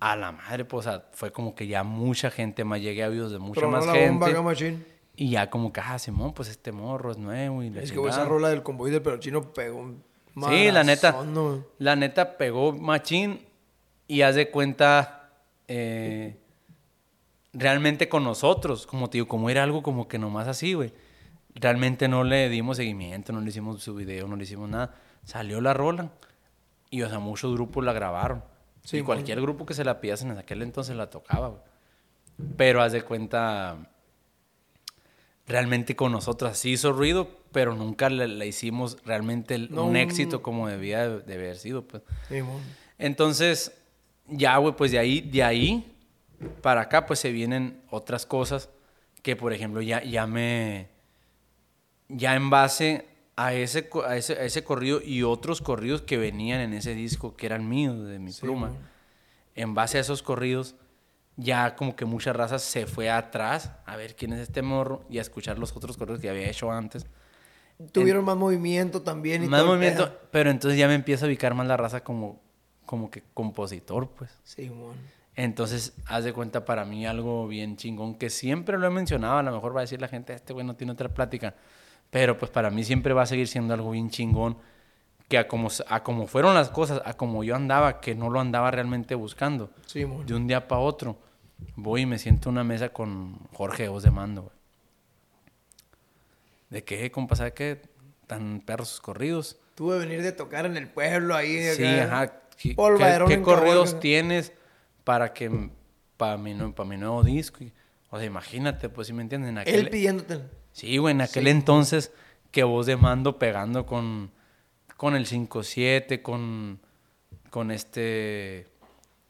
[0.01, 3.09] a la madre, pues o sea, fue como que ya mucha gente más, llegué a
[3.09, 4.11] oídos de mucha más la gente.
[4.11, 4.65] bomba.
[5.15, 7.99] Y ya como que, ah, Simón, pues este morro es nuevo y la Es que
[7.99, 8.35] güey, esa chingada.
[8.35, 9.93] rola del convoy del perochino pegó
[10.49, 11.15] Sí, la neta.
[11.79, 13.45] La neta pegó machín
[14.09, 15.31] y haz de cuenta
[15.69, 16.37] eh,
[17.53, 20.93] realmente con nosotros, como te digo, como era algo como que nomás así, güey.
[21.55, 24.95] Realmente no le dimos seguimiento, no le hicimos su video, no le hicimos nada.
[25.25, 26.11] Salió la rola
[26.91, 28.43] y, o sea, muchos grupos la grabaron.
[28.85, 31.61] Sí, y cualquier grupo que se la pidas en aquel entonces la tocaba, güey.
[32.57, 33.77] Pero haz de cuenta,
[35.47, 39.97] realmente con nosotros así hizo ruido, pero nunca le, le hicimos realmente el- No, un
[39.97, 42.03] éxito como debía de, de haber sido, pues.
[42.29, 42.61] Simón.
[42.99, 43.73] Entonces,
[44.27, 45.92] ya, güey, pues de ahí, de ahí
[46.63, 48.69] para acá, pues se vienen otras cosas
[49.23, 50.89] que, por ejemplo, ya, ya me.
[52.09, 56.61] Ya en base a ese, a, ese, a ese corrido y otros corridos que venían
[56.61, 58.73] en ese disco que eran míos, de mi Sí, pluma,
[59.55, 60.75] en base a esos corridos,
[61.37, 65.19] ya como que mucha raza se fue atrás a ver quién es este morro y
[65.19, 67.07] a escuchar los otros corridos que había hecho antes.
[67.93, 70.21] Tuvieron más movimiento también y Más movimiento, pedo.
[70.31, 72.39] pero entonces ya me empieza a ubicar más la raza como,
[72.85, 74.31] como que compositor, pues.
[74.45, 74.97] Simón.
[75.35, 79.43] Entonces, haz de cuenta para mí algo bien chingón, que siempre lo he mencionado, a
[79.43, 81.55] lo mejor va a decir la gente, este güey no tiene otra plática,
[82.11, 84.59] pero pues para mí siempre va a seguir siendo algo bien chingón,
[85.29, 88.41] que a como, a como fueron las cosas, a como yo andaba, que no lo
[88.41, 90.27] andaba realmente buscando, Sí, mon.
[90.27, 91.17] de un día para otro,
[91.77, 94.55] voy y me siento en una mesa con Jorge Os de Mando, güey.
[96.71, 97.37] ¿De qué, compa?
[97.37, 97.83] ¿Sabe qué?
[98.27, 99.59] Tan perros sus corridos.
[99.75, 101.59] Tuve venir de tocar en el pueblo ahí.
[101.75, 102.05] Sí, acá.
[102.23, 102.33] ajá.
[102.57, 104.53] ¿Qué, qué- qué corridos tienes
[105.05, 105.71] para que
[106.17, 107.65] para mi, para mi nuevo disco?
[107.65, 107.73] Y-
[108.11, 109.51] O sea, imagínate, pues si me entienden.
[109.51, 110.41] En aquel, Él pidiéndote.
[110.73, 112.13] sí, güey, en aquel entonces
[112.51, 114.31] que vos de mando pegando con,
[114.99, 116.81] con el 5-7, con,
[117.51, 118.67] con este...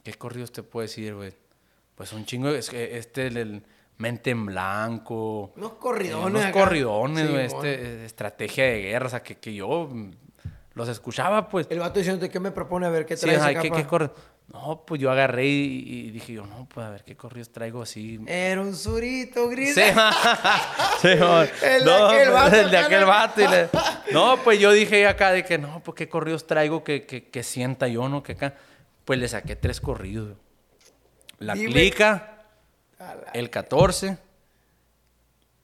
[0.02, 1.32] ¿Qué corridos te puedo decir, güey?
[1.94, 3.62] Pues un chingo, este, el, el
[3.98, 5.52] Mente en Blanco.
[5.56, 6.26] Unos eh, corridones.
[6.26, 6.52] Unos acá.
[6.52, 9.88] corridones, güey, Sí, este, eh, estrategia de guerra, o sea, que, que yo
[10.74, 11.68] los escuchaba, pues.
[11.70, 12.86] El vato diciéndote, ¿qué me propone?
[12.86, 13.76] A ver, ¿qué Sí, traes acá, ¿qué, pa?
[13.76, 14.10] qué corre?
[14.48, 17.80] No, pues yo agarré y, y dije yo, no, pues a ver qué corridos traigo
[17.82, 18.20] así.
[18.26, 19.74] Era un surito gris.
[19.74, 19.80] Sí,
[21.00, 21.48] sí, amor.
[21.62, 23.06] El de no, aquel vato el de aquel ¿no?
[23.06, 23.40] vato.
[23.40, 23.68] y le-
[24.12, 27.42] No, pues yo dije acá de que no, pues qué corridos traigo que, que, que
[27.42, 28.22] sienta yo, ¿no?
[28.22, 28.54] Que acá.
[29.06, 30.36] Pues le saqué tres corridos.
[31.38, 31.72] La Dime.
[31.72, 32.44] clica,
[32.98, 34.18] la- el 14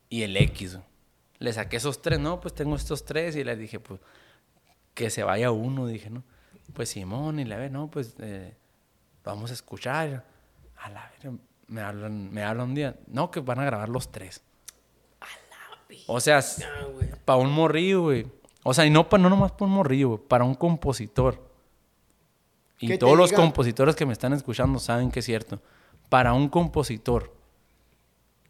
[0.08, 0.78] y el X.
[1.38, 4.00] Le saqué esos tres, no, pues tengo estos tres y le dije, pues
[4.94, 6.24] que se vaya uno, dije, ¿no?
[6.72, 8.54] Pues Simón y la ve, no, pues eh,
[9.28, 10.24] vamos a escuchar.
[10.78, 11.36] A la verga,
[11.68, 14.42] me hablan, me hablan un día, no, que van a grabar los tres.
[16.06, 17.10] O sea, Ah, güey.
[17.24, 18.26] para un morrillo, güey.
[18.62, 21.46] O sea, y no, pa, no nomás para un morrillo, güey, para un compositor.
[22.80, 25.60] Y todos los diga- compositores que me están escuchando saben que es cierto.
[26.08, 27.34] Para un compositor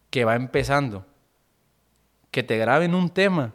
[0.09, 1.05] que va empezando,
[2.31, 3.53] que te graben un tema,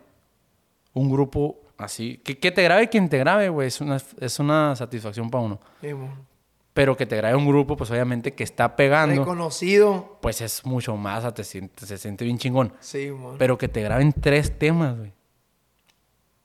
[0.93, 4.75] un grupo así, que, que te grabe quien te grabe, güey, es una, es una
[4.77, 5.61] satisfacción para uno.
[5.81, 6.34] Sí, mon.
[6.75, 10.18] Pero que te grabe un grupo, pues obviamente que está pegando, Reconocido.
[10.20, 12.72] pues es mucho más, te siente- se siente bien chingón.
[12.81, 13.39] Sí, mon.
[13.39, 15.12] Pero que te graben tres temas, güey.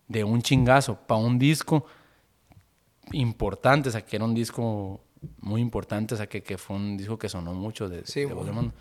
[0.08, 1.86] De un chingazo, para un disco
[3.12, 5.02] importante, o sea, que era un disco
[5.42, 8.34] muy importante, o sea, que, que fue un disco que sonó mucho de, Sí, de
[8.34, 8.52] Voz de.
[8.52, 8.74] Mando.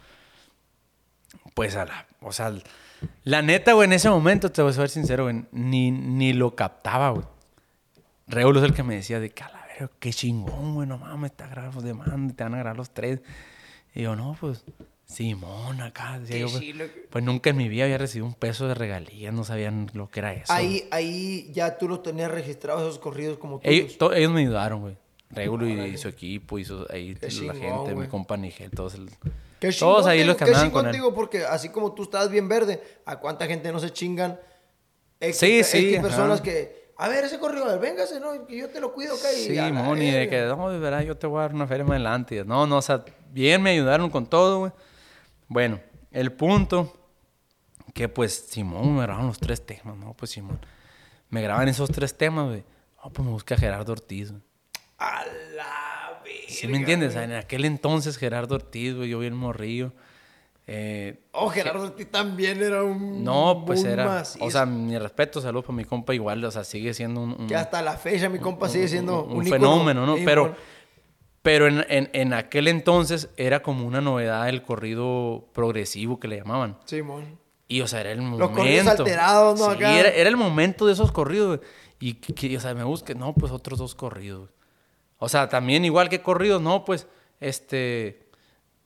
[1.54, 2.52] Pues a la, o sea,
[3.24, 6.54] la neta, güey, en ese momento, te voy a ser sincero, güey, ni, ni lo
[6.54, 7.24] captaba, güey.
[8.26, 9.42] Regulo es el que me decía de que,
[9.80, 12.90] verga, qué chingón, güey, no mames, te grabando de mando, te van a grabar los
[12.90, 13.20] tres.
[13.94, 14.64] Y yo, no, pues,
[15.06, 16.18] Simón, acá.
[16.18, 19.32] decía Qué yo, pues, pues nunca en mi vida había recibido un peso de regalías,
[19.32, 20.52] no sabían lo que era eso.
[20.52, 23.92] Ahí, ahí ya tú los tenías registrados esos corridos como tuyos.
[23.96, 24.96] ellos, ellos me ayudaron, güey.
[25.30, 27.56] Regulo y, y su equipo, y su, ahí Qué la chingón,
[27.86, 28.94] gente, mi compa Nigel, todos.
[28.94, 29.10] el-
[29.60, 30.92] Qué todos ahí digo, los que qué andaban con él.
[30.92, 34.38] digo, porque así como tú estabas bien verde, ¿a cuánta gente no se chingan?
[35.20, 36.02] X, Sí, sí, ajá.
[36.06, 38.44] personas que, a ver, ese ver, véngase, ¿no?
[38.44, 41.02] Que yo te lo cuido acá y Sí, la Moni, de que, no, de verdad,
[41.02, 42.34] yo te voy a dar una feria más adelante.
[42.34, 44.72] Y, No, no, o sea, bien me ayudaron con todo, güey.
[45.46, 45.78] Bueno,
[46.10, 46.92] el punto
[47.94, 50.12] que, pues, Simón me grabaron los tres temas, ¿no?
[50.14, 50.58] Pues, Simón,
[51.30, 52.64] me graban esos tres temas, güey.
[53.04, 54.42] No, pues me busca Gerardo Ortiz, güey.
[54.98, 55.24] A
[55.54, 56.48] la verga.
[56.48, 57.12] ¿Sí me entiendes?
[57.12, 59.92] Sea, en aquel entonces, Gerardo Ortiz, güey, yo bien morrillo.
[60.70, 63.24] Eh, Oh, Gerardo Ortiz también era un.
[63.24, 64.04] no, pues un era.
[64.04, 64.44] macizo.
[64.44, 67.36] O sea, mi respeto, saludos para mi compa, igual, o sea, sigue siendo un.
[67.40, 70.16] un- que hasta la fecha mi compa sigue siendo un, un, fenómeno, ¿no?
[70.18, 70.54] Sí, Pero,
[71.40, 76.36] pero en, en- en aquel entonces era como una novedad el corrido progresivo que le
[76.36, 76.76] llamaban.
[76.84, 77.38] Simón.
[77.66, 78.46] Y, o sea, era el momento.
[78.48, 79.66] Los corridos alterados, ¿no?
[79.70, 79.98] Sí, Acá.
[79.98, 81.60] Era, era el momento de esos corridos.
[81.98, 84.50] Y, que, que, o sea, me busque, no, pues otros dos corridos.
[85.18, 87.06] O sea, también igual que corridos, no, pues,
[87.40, 88.28] este,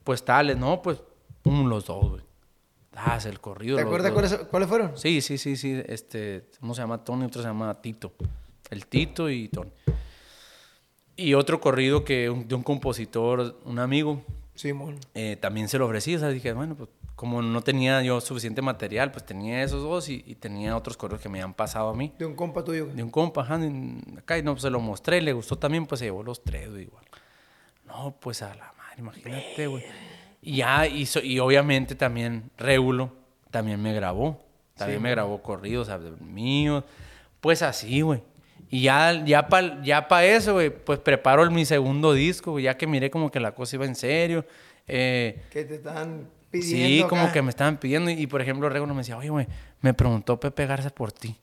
[0.03, 1.01] pues tales, no, pues,
[1.45, 2.21] um, los dos, güey.
[2.95, 3.75] Ah, el corrido.
[3.77, 4.97] ¿Te acuerdas cuáles, cuáles fueron?
[4.97, 5.81] Sí, sí, sí, sí.
[5.87, 8.13] Este, uno se llama Tony, otro se llama Tito.
[8.69, 9.71] El Tito y Tony.
[11.15, 14.23] Y otro corrido que un- de un compositor, un amigo,
[14.55, 14.99] Simón.
[15.13, 16.15] eh, también se lo ofrecí.
[16.15, 20.09] O sea, dije, bueno, pues como no tenía yo suficiente material, pues tenía esos dos
[20.09, 22.13] y, y tenía otros corridos que me habían pasado a mí.
[22.17, 22.87] De un compa tuyo.
[22.87, 23.59] De un compa, ajá,
[24.17, 26.69] acá, y no, pues se lo mostré, le gustó también, pues se llevó los tres,
[26.71, 27.05] güey, igual.
[27.87, 29.83] No, pues a la madre, imagínate, güey.
[30.43, 33.11] Y ya hizo, y obviamente también Regulo
[33.49, 34.41] también me grabó.
[34.75, 35.89] También me grabó corridos,
[36.19, 36.83] míos.
[37.39, 38.21] Pues así, güey.
[38.69, 42.75] Y ya, ya para ya pa eso, güey, pues preparo mi segundo disco, güey, ya
[42.75, 44.45] que miré como que la cosa iba en serio.
[44.87, 47.03] Eh, Que te están pidiendo.
[47.03, 48.09] Sí, como que me estaban pidiendo.
[48.09, 49.47] Y, por ejemplo, Regulo me decía, oye, güey,
[49.81, 51.37] me preguntó Pepe Garza por ti.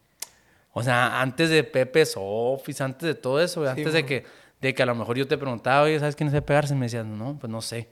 [0.72, 4.24] O sea, antes de Pepe Sofis, antes de todo eso, güey, Sí, antes de que,
[4.60, 6.74] de que a lo mejor yo te preguntaba, oye, ¿sabes quién es Pepe Garza?
[6.74, 7.88] Y me decían, no, pues no sé.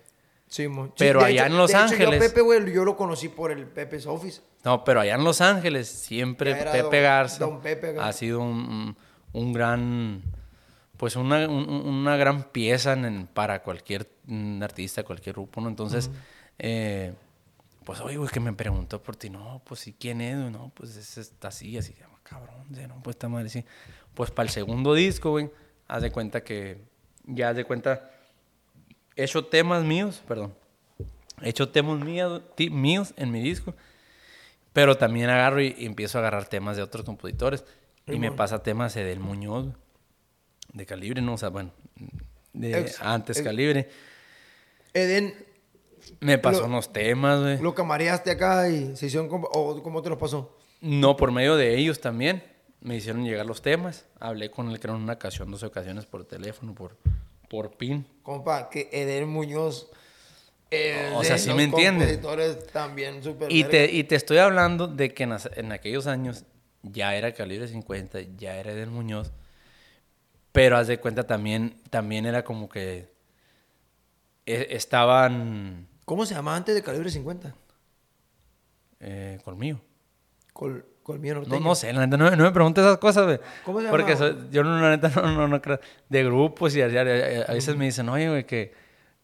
[0.49, 2.97] Sí, Pero de allá hecho- en Los de hecho, Ángeles- Yo, Pepe, güey, yo lo
[2.97, 4.41] conocí por el Pepe's Office.
[4.65, 8.97] No, pero allá en Los Ángeles siempre Pepe don- Garza don Pepe ha sido un,
[9.33, 10.23] un- gran,
[10.97, 15.69] pues una, un- una gran pieza en- para cualquier mm, artista, cualquier grupo, ¿no?
[15.69, 16.11] Entonces,
[16.59, 17.15] eh,
[17.85, 20.37] pues, oye, güey, que me preguntó por ti, no, pues, ¿y quién es?
[20.37, 23.65] No, pues, está así, así, cabrón, no, pues, está madre, sí.
[24.15, 25.51] Pues, para el segundo disco, güey,
[25.87, 26.83] haz de cuenta que,
[27.25, 28.11] ya haz de cuenta,
[29.25, 30.55] hecho temas míos, perdón,
[31.43, 33.75] he hecho temas míos, en mi disco,
[34.73, 37.65] pero también agarro y, y empiezo a agarrar temas de otros compositores.
[38.07, 39.67] Y me pasa temas de Del Muñoz,
[40.73, 41.35] de Calibre, ¿no?
[41.35, 41.73] O sea, bueno,
[42.55, 43.91] de Ex- antes ex- Calibre.
[44.95, 45.35] Eden,
[46.21, 47.59] Me pasó Lo- unos temas, güey.
[47.61, 49.29] lo camareaste acá y se hicieron...
[49.31, 50.57] ¿O cómo te los pasó?
[50.81, 52.43] No, por medio de ellos también.
[52.81, 54.07] Me hicieron llegar los temas.
[54.21, 56.97] Hablé con él, creo, en una ocasión, dos ocasiones por teléfono, por,
[57.49, 58.07] por pin.
[58.23, 59.91] Compa, que Eden Muñoz...
[61.15, 62.21] O sea, sí me entiendes.
[62.73, 63.71] también Y verga.
[63.71, 66.45] te, y te estoy hablando de que en, aquellos años
[66.83, 69.33] ya era Calibre 50, ya era Edel Muñoz.
[70.53, 73.11] Pero haz de cuenta también, también era como que
[74.45, 77.55] eh, estaban ¿Cómo se llamaba antes de Calibre 50?
[79.01, 79.79] eh, conmigo.
[80.55, 81.61] Col, Colmillo No, Norteño.
[81.65, 83.41] no sé, la neta, no, me- no me preguntes esas cosas, güey.
[83.65, 84.33] ¿Cómo se Porque llamaba?
[84.33, 85.81] soy- yo, no, la neta, no, no, no creo.
[86.09, 88.75] De grupos y a, a- a veces me dicen, oye, güey, que,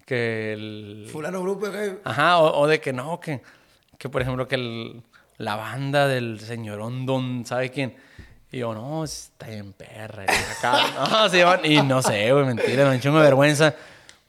[0.06, 1.08] que el...
[1.12, 1.78] Fulano Grupo acá.
[2.04, 3.42] Ajá, o, o de que no, que,
[3.98, 5.02] que por ejemplo, que el-
[5.36, 7.94] la banda del señorón Don, ¿sabe quién?
[8.50, 10.24] Y yo, no, está bien perra.
[10.24, 10.78] y acá,
[11.10, 13.74] no, se llaman- y no sé, güey, mentira, me un chingo de vergüenza.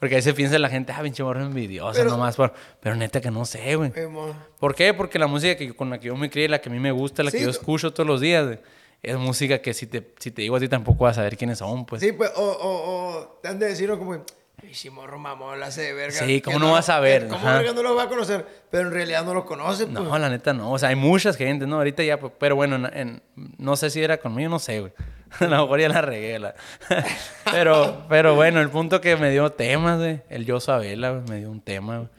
[0.06, 2.36] Porque ahí se piensa la gente, ah, pinche morro envidiosa Pero- nomás.
[2.36, 3.92] Por, pero neta que no sé, güey.
[4.60, 4.94] ¿Por qué?
[4.94, 6.92] Porque la música que, con la que yo me crié, la que a mí me
[6.92, 8.60] gusta, la Sí, que yo escucho todos los días, güey,
[9.02, 11.58] es música que si te, si te digo a ti tampoco vas a saber quiénes
[11.58, 12.04] son, pues.
[12.04, 13.98] Sí, pues, o, o, o te han de decir ¿no?
[13.98, 14.24] como,
[14.72, 16.20] si morro mamón, la hace de verga.
[16.24, 17.28] Sí, ¿cómo Que no vas a ver?
[17.28, 18.46] ¿Cómo verga no lo va a conocer?
[18.70, 19.94] Pero en realidad no lo conoce, pues.
[19.94, 20.72] No, la neta no.
[20.72, 21.78] O sea, hay muchas gente, ¿no?
[21.78, 23.24] Ahorita ya, pues, pero bueno, en- en-
[23.58, 24.94] no sé si era conmigo, no sé, güey.
[25.40, 26.40] A lo mejor ya la regué.
[26.40, 26.56] la-
[27.52, 30.22] pero, pero bueno, el punto que me dio temas, güey.
[30.30, 32.10] El Yo Sabela, me dio un tema, güey.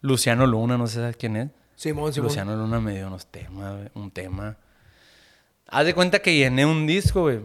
[0.00, 1.50] Luciano Luna, no sé ¿sabes quién es.
[1.76, 2.28] Simón, Simón.
[2.28, 4.56] Luciano Luna me dio unos temas, güey, un tema.
[5.68, 7.40] Haz de cuenta que llené un disco, güey.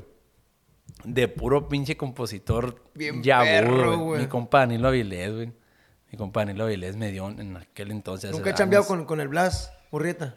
[1.03, 4.21] De puro pinche compositor Bien ya perro, agudo, güey.
[4.21, 5.51] Mi compa Danilo Avilés, güey.
[6.11, 8.31] Mi compa Danilo Avilés me dio en aquel entonces.
[8.31, 10.35] Nunca he chambeado con, con el Blas, Murrieta.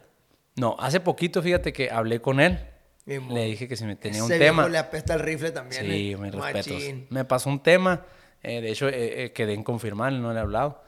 [0.55, 2.59] No, hace poquito, fíjate que hablé con él.
[3.05, 4.63] Le dije que si me tenía un Ese tema.
[4.63, 5.83] viejo le apesta el rifle también.
[5.85, 6.17] Sí, eh.
[6.31, 6.73] respetos.
[6.73, 7.07] Machín.
[7.09, 8.05] Me pasó un tema.
[8.43, 10.83] eh, de hecho, eh, eh, quedé en confirmar, no le he hablado.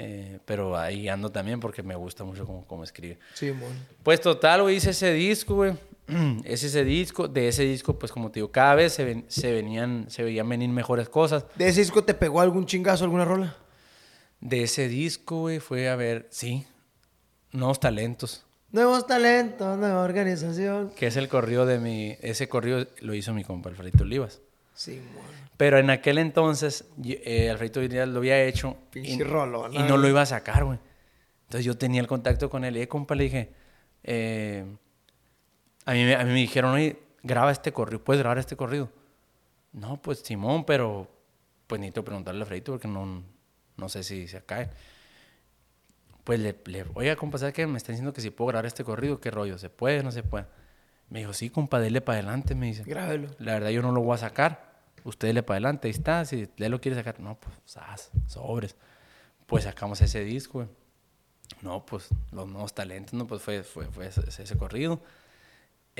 [0.00, 3.18] eh, pero ahí ando también porque me gusta mucho cómo, cómo escribe.
[3.34, 3.72] Simón.
[4.02, 5.72] Pues total, güey, hice ese disco, güey.
[6.44, 7.26] Es ese disco.
[7.28, 10.48] De ese disco, pues como te digo, cada vez se, ven- se venían, se veían
[10.48, 11.44] venir mejores cosas.
[11.56, 13.56] ¿De ese disco te pegó algún chingazo, alguna rola?
[14.40, 16.64] De ese disco, güey, fue a ver, sí,
[17.52, 18.44] Nuevos Talentos.
[18.70, 20.90] Nuevos talentos, nueva organización.
[20.90, 22.16] Que es el corrido de mi...
[22.20, 24.40] Ese corrido lo hizo mi compa Alfredito Olivas.
[24.74, 25.06] Simón.
[25.56, 30.06] Pero en aquel entonces, eh, Alfredito Olivas lo había hecho y, rolona, y no lo
[30.08, 30.78] iba a sacar, güey.
[31.46, 33.52] Entonces yo tenía el contacto con él y, eh, compa, le dije...
[34.04, 34.64] eh,
[35.86, 38.90] a, mí, me- a mí me dijeron, oye, graba este corrido, ¿puedes grabar este corrido?
[39.72, 41.08] No, pues Simón, pero
[41.66, 43.22] pues necesito preguntarle a Alfredito porque no,
[43.76, 44.68] no sé si se cae.
[46.28, 47.66] Pues le, le oiga, compa, ¿sabes qué?
[47.66, 49.56] Me está diciendo que si puedo grabar este corrido, ¿qué rollo?
[49.56, 50.02] ¿Se puede?
[50.02, 50.44] ¿No se puede?
[51.08, 52.84] Me dijo, sí, compa, dele para adelante, me dice.
[52.84, 53.30] Grábelo.
[53.38, 54.74] La verdad yo no lo voy a sacar.
[55.04, 56.26] Usted le para adelante, ahí está.
[56.26, 58.76] Si él lo quiere sacar, no, pues, sas, sobres.
[59.46, 60.68] Pues sacamos ese disco, güey.
[61.62, 65.00] No, pues, los nuevos talentos, no, pues fue, fue, fue ese, ese corrido.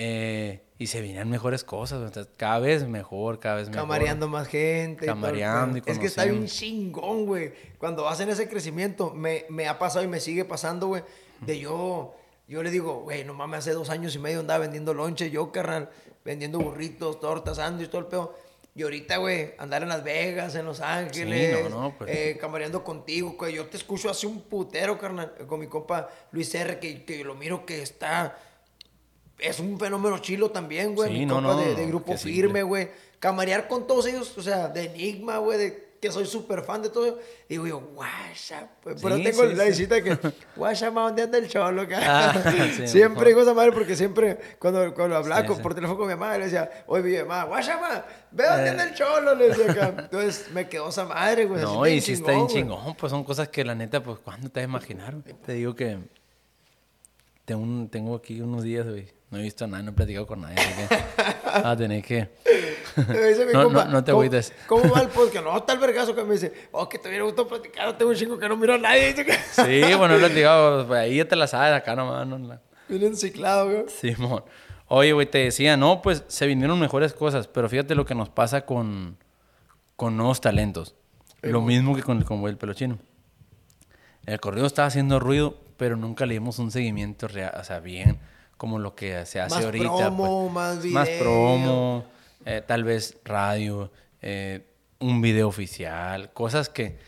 [0.01, 1.99] Eh, y se venían mejores cosas.
[2.05, 3.82] Entonces, cada vez mejor, cada vez mejor.
[3.82, 5.05] Camareando más gente.
[5.05, 5.84] y todo Camareando pedo.
[5.86, 7.53] y Es que está bien chingón, güey.
[7.78, 11.03] Cuando hacen ese crecimiento, me, me ha pasado y me sigue pasando, güey.
[11.40, 12.14] De yo,
[12.46, 15.51] yo le digo, güey, no mames, hace dos años y medio andaba vendiendo lonche, yo,
[15.51, 15.90] carnal,
[16.24, 18.35] vendiendo burritos, tortas, sándwiches, todo el pedo.
[18.77, 22.09] Y ahorita, güey, andar en Las Vegas, en Los Ángeles, no, no, pues.
[22.14, 23.55] eh, camareando contigo, güey.
[23.56, 27.35] Yo te escucho hace un putero, carnal, con mi compa Luis R, que, que lo
[27.35, 28.39] miro que está
[29.39, 31.10] es un fenómeno chilo también, güey.
[31.12, 32.90] Sí, Mi no, compa no, de, de grupo firme, güey.
[33.19, 36.90] Camarear con todos ellos, o sea, de Enigma, güey, de que soy súper fan de
[36.90, 37.19] todo.
[37.48, 38.69] Digo yo, guasha.
[38.85, 40.19] pues, Pero Sí, tengo sí, la visita de que,
[40.56, 41.89] guasha, ma, ¿dónde anda el cholo?
[41.89, 46.06] ca?" Ah, sí, siempre digo esa madre porque siempre, cuando, cuando hablaba por teléfono con
[46.06, 48.70] mi mamá, le decía, oye, mi mamá, guasha, ma, ve dónde Eh.
[48.70, 49.94] anda el cholo, le decía acá.
[49.98, 51.60] Entonces me quedó esa madre, güey.
[51.62, 52.94] No, y sí está bien chingón.
[52.94, 55.16] Pues son cosas que la neta, pues, ¿cuándo te vas a imaginar?
[55.44, 55.98] Te digo que
[57.44, 59.09] tengo, tengo aquí unos días, güey.
[59.30, 60.56] No he visto nada, no he platicado con nadie.
[60.59, 60.98] Así que
[61.68, 62.28] a tener que...
[63.52, 64.52] No, compa, no, no te ¿cómo- agüites.
[64.66, 65.44] ¿Cómo va el podcast?
[65.44, 68.16] No, está el vergazo que me dice, oh, que te hubiera gustado platicar, tengo un
[68.16, 69.14] chingo que no miro a nadie.
[69.52, 70.86] Sí, bueno, he platicado.
[70.86, 72.26] pues, ahí ya te la sabes acá nomás.
[72.26, 73.84] No, la- Bien enciclado, güey.
[73.88, 74.42] Simón.
[74.88, 78.30] Oye, güey, te decía, no, pues se vinieron mejores cosas, pero fíjate lo que nos
[78.30, 79.16] pasa con,
[79.94, 80.94] con nuevos talentos.
[81.42, 82.98] Lo mismo que con el convoy del pelo chino.
[84.26, 88.18] El corrido estaba haciendo ruido, pero nunca le dimos un seguimiento real, o sea, bien,
[88.59, 89.85] como lo que se hace Más ahorita.
[89.86, 90.52] promo, pues.
[90.52, 91.20] más Más video.
[91.22, 92.05] promo,
[92.44, 93.90] eh, tal vez radio,
[94.20, 94.66] eh,
[94.98, 96.98] un video oficial, cosas que,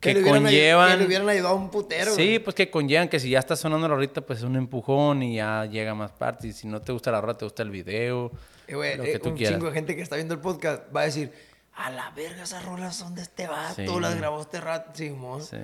[0.00, 0.92] que, conllevan...
[0.92, 2.14] que le hubieran ayudado a un putero.
[2.14, 5.22] Sí, pues que conllevan que si ya está sonando la ahorita, pues es un empujón
[5.22, 6.46] y ya llega más partes.
[6.46, 8.30] Y si no te gusta la rola, te gusta el video.
[8.68, 9.54] Eh, lo que tú un quieras.
[9.56, 11.32] chingo de gente que está viendo el podcast va a decir,
[11.74, 14.00] a la verga, esas rolas son de este vato, Sí.
[14.00, 14.92] las grabó este rato.
[15.16, 15.40] Mo.
[15.40, 15.56] Sí.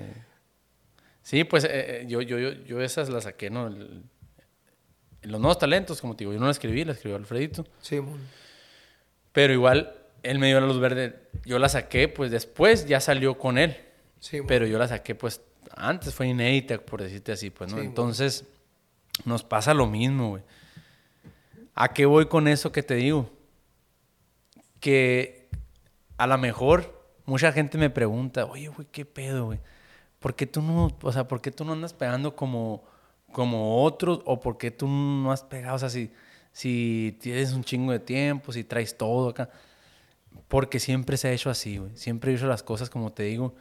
[1.23, 3.67] Sí, pues eh, yo, yo, yo, yo esas las saqué, ¿no?
[3.67, 4.03] El-
[5.23, 7.65] los nuevos talentos, como te digo, yo no las escribí, las escribió Alfredito.
[7.81, 7.99] Sí.
[9.31, 11.15] Pero igual, él me dio la luz verde.
[11.45, 13.77] Yo la saqué, pues después ya salió con él.
[14.19, 14.39] Sí.
[14.47, 15.41] Pero yo la saqué, pues
[15.75, 17.79] antes fue inédita, por decirte así, pues, ¿no?
[17.79, 18.45] Sí, Entonces,
[19.25, 20.43] nos pasa lo mismo, güey.
[21.73, 23.29] ¿A qué voy con eso que te digo?
[24.79, 25.49] Que
[26.17, 29.59] a lo mejor mucha gente me pregunta, oye, güey, ¿qué pedo, güey?
[30.19, 32.83] ¿Por qué tú no, o sea, por qué tú no andas pegando como,
[33.31, 34.21] como otros?
[34.25, 35.75] ¿O por qué tú no has pegado?
[35.75, 36.11] O sea, si,
[36.51, 39.49] si tienes un chingo de tiempo, si traes todo acá.
[40.47, 41.95] Porque siempre se ha hecho así, güey.
[41.95, 43.53] Siempre he hecho las cosas, como te digo,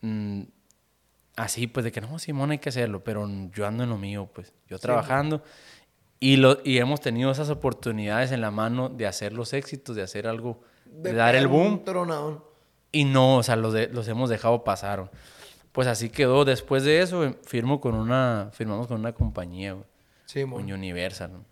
[0.00, 0.42] mm,
[1.36, 4.28] así, pues de que no, Simón, hay que hacerlo, pero yo ando en lo mío,
[4.32, 4.52] pues.
[4.68, 5.42] Yo trabajando.
[6.18, 10.02] Y, lo, y hemos tenido esas oportunidades en la mano de hacer los éxitos, de
[10.02, 11.64] hacer algo, de, dar el boom.
[12.90, 15.10] Y no, o sea, los, de- los hemos dejado pasar.
[15.76, 16.46] Pues así quedó.
[16.46, 19.84] Después de eso, güey, firmo con una, firmamos con una compañía, güey,
[20.24, 21.30] Sí, con Universal.
[21.34, 21.44] ¿no?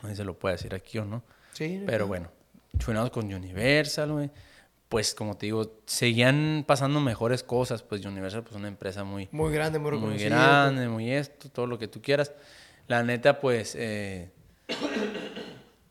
[0.00, 1.22] No sé si se lo puede decir aquí o no.
[1.52, 2.30] Sí, Pero bueno,
[2.78, 4.30] firmamos con Universal, güey.
[4.88, 7.82] Pues como te digo, seguían pasando mejores cosas.
[7.82, 11.78] Pues Universal, pues una empresa muy, Muy grande, muy muy grande, muy esto, todo lo
[11.78, 12.32] que tú quieras.
[12.86, 14.30] La neta, pues, eh,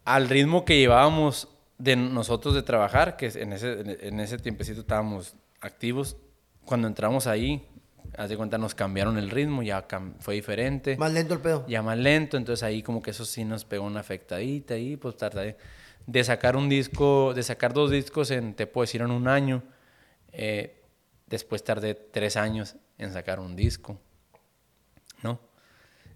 [0.06, 5.36] al ritmo que llevábamos de nosotros de trabajar, que en ese, en ese tiempecito estábamos
[5.62, 6.18] activos,
[6.66, 7.68] cuando entramos ahí,
[8.18, 9.86] haz de cuenta, nos cambiaron el ritmo, ya
[10.20, 11.66] fue diferente Más lento el pedo.
[11.68, 15.18] ya más lento, entonces ahí como que eso sí nos pegó una afectadita y pues
[15.18, 15.58] tardé
[16.06, 19.64] de sacar un disco, de sacar dos discos en, te puedo decir, en un año,
[20.32, 20.82] eh,
[21.28, 24.00] después tardé tres años en sacar un disco,
[25.22, 25.40] ¿no?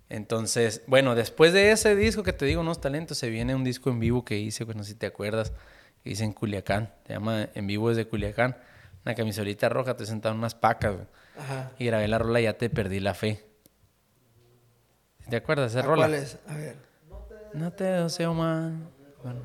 [0.10, 3.90] Entonces, bueno, después de ese disco que te digo, unos talentos, se viene un disco
[3.90, 5.52] en vivo que hice, pues no sé si te acuerdas,
[6.03, 8.57] que hice en Culiacán, se llama En vivo desde Culiacán,
[9.07, 11.07] una camisolita roja, te sentado en unas pacas, güey,
[11.39, 11.71] Ajá.
[11.79, 13.45] y grabé la rola Ya te perdí la fe.
[15.29, 16.07] ¿Te acuerdas de ¿A esa rola?
[16.07, 16.38] ¿Cuál es?
[16.47, 16.75] A ver.
[17.53, 18.89] No te deseo mal.
[19.23, 19.39] Bueno.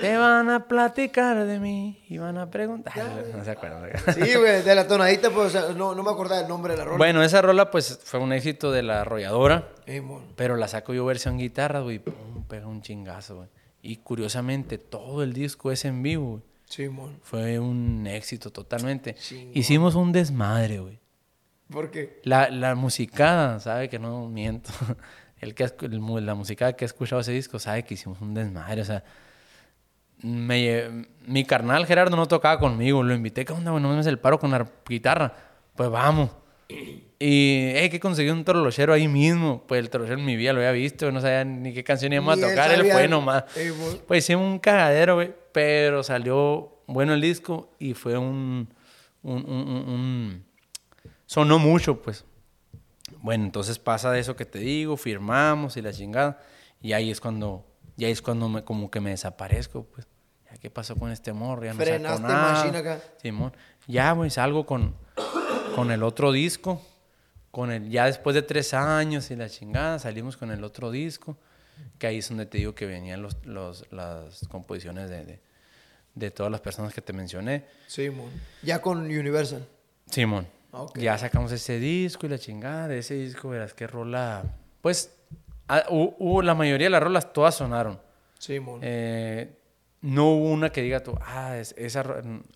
[0.00, 2.94] Te van a platicar de mí y van a preguntar.
[3.34, 3.90] No se acuerdan.
[4.14, 6.98] Sí, güey, de la tonadita, pues, no, no me acordaba el nombre de la rola.
[6.98, 9.68] Bueno, esa rola pues fue un éxito de la arrolladora,
[10.02, 10.32] mon.
[10.36, 13.48] pero la saco yo versión guitarra, güey, y pum, pega un chingazo, güey.
[13.82, 16.53] Y curiosamente todo el disco es en vivo, güey.
[16.74, 17.20] Sí, mon.
[17.22, 19.14] Fue un éxito totalmente.
[19.14, 19.56] Chingón.
[19.56, 20.98] Hicimos un desmadre, güey.
[21.70, 22.20] ¿Por qué?
[22.24, 24.70] La, la musicada, sabe que no miento.
[25.40, 28.80] El que el la musicada que ha escuchado ese disco sabe que hicimos un desmadre.
[28.80, 29.04] O sea,
[30.22, 33.02] me mi carnal Gerardo no tocaba conmigo.
[33.02, 33.82] Lo invité, ¿qué onda, güey?
[33.82, 35.34] No me haces el paro con la guitarra.
[35.74, 36.30] Pues vamos.
[36.68, 39.64] Y, hey, que conseguí un trolochero ahí mismo.
[39.68, 41.12] Pues el trolochero en mi vida lo había visto.
[41.12, 42.70] No sabía ni qué canción íbamos a tocar.
[42.72, 43.44] Él fue nomás.
[43.54, 43.70] Ey.
[44.08, 45.43] Pues hicimos un cagadero, güey.
[45.54, 48.68] Pero salió bueno el disco y fue un.
[49.22, 50.44] un, un- un- un-
[51.26, 52.24] sonó mucho, pues.
[53.22, 56.42] Bueno, entonces pasa de eso que te digo, firmamos y la chingada.
[56.82, 57.64] Y ahí es cuando,
[57.96, 60.08] ya es cuando me, como que me desaparezco, pues.
[60.50, 61.64] Ya, ¿Qué pasó con este morro?
[61.64, 62.52] Ya no Frenaste nada.
[62.54, 62.98] machine acá.
[63.22, 63.52] Simón.
[63.86, 64.96] Ya, güey, salgo con,
[65.76, 66.82] con el otro disco.
[67.52, 71.36] Con el, ya después de tres años y la chingada, salimos con el otro disco.
[71.98, 75.40] Que ahí es donde te digo que venían los, los- las composiciones de, de,
[76.14, 77.64] de todas las personas que te mencioné.
[77.86, 78.30] Sí, mon.
[78.62, 79.66] Ya con Universal.
[80.10, 80.46] Simón.
[80.70, 80.98] Ok.
[80.98, 84.44] Ya sacamos ese disco y la chingada de ese disco, verás qué rola.
[84.80, 85.14] Pues
[85.68, 85.84] ah,
[86.42, 88.00] la mayoría de las rolas, todas sonaron.
[88.38, 88.80] Sí, mon.
[88.82, 89.50] Eh,
[90.02, 92.04] no hubo una que diga tú, ah, es- esa,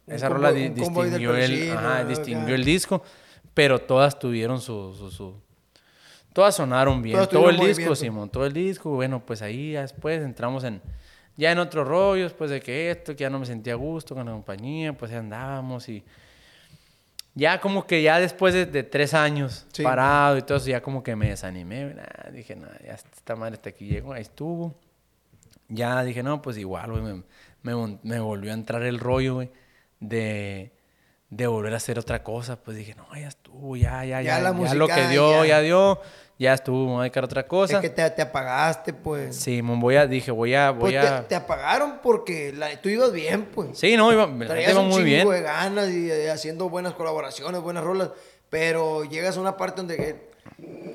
[0.07, 3.03] esa rola di- distinguió, el, ajá, distinguió el disco,
[3.55, 5.41] pero todas tuvieron su, su, su-
[6.35, 7.15] Todas sonaron bien.
[7.17, 7.97] Todas todo el disco.
[7.97, 8.91] Simón, todo el disco.
[8.91, 10.81] Bueno, pues ahí después entramos en.
[11.39, 14.15] Ya en otros rollos, pues de que esto, que ya no me sentía a gusto
[14.15, 16.05] con la compañía, pues ya andábamos y.
[17.35, 19.85] Ya como que ya después de, de tres años Sí.
[19.85, 21.95] parado y todo eso, ya como que me desanimé.
[21.95, 24.75] nah, dije, no, ya esta madre hasta aquí llegó, ahí estuvo.
[25.69, 27.23] Ya dije, no, pues igual, güey, me,
[27.63, 29.51] me, vol- me volvió a entrar el rollo, güey,
[30.01, 30.73] de,
[31.31, 34.39] de volver a hacer otra cosa, pues dije, no, ya estuvo, ya, ya, Ya ya,
[34.41, 35.49] la ya música, lo que dio, ya.
[35.49, 36.01] ya, dio,
[36.39, 37.77] ya estuvo, me voy a dedicar a otra cosa.
[37.77, 39.35] Es que te, te apagaste, pues.
[39.37, 41.27] Sí, me voy a, dije, voy a, voy Pues te, a...
[41.29, 43.77] te apagaron porque la- tú ibas bien, pues.
[43.79, 45.29] Sí, no, iba, Traías iba un muy bien.
[45.29, 48.11] de ganas y eh, haciendo buenas colaboraciones, buenas rolas.
[48.51, 50.31] Pero llegas a una parte donde que,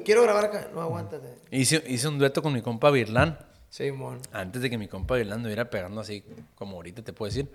[0.05, 0.69] quiero grabar acá.
[0.73, 1.27] No, aguántate.
[1.51, 3.37] Hice, hice un dueto con mi compa Virlán.
[3.69, 4.19] Simón.
[4.31, 6.23] Antes de que mi compa Virlán me hubiera pegando así,
[6.55, 7.51] como ahorita te puedo decir.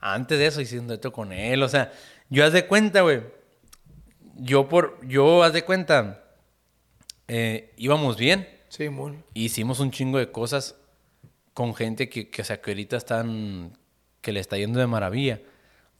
[0.00, 1.62] Antes de eso hice un dueto con él.
[1.62, 1.92] O sea,
[2.30, 3.22] yo haz de cuenta, güey.
[4.36, 6.21] Yo por, yo haz de cuenta,
[7.28, 8.48] eh, íbamos bien.
[8.68, 9.24] Simón.
[9.34, 10.76] Hicimos un chingo de cosas
[11.54, 13.76] con gente que, que, o sea, que ahorita están,
[14.20, 15.40] que le está yendo de maravilla.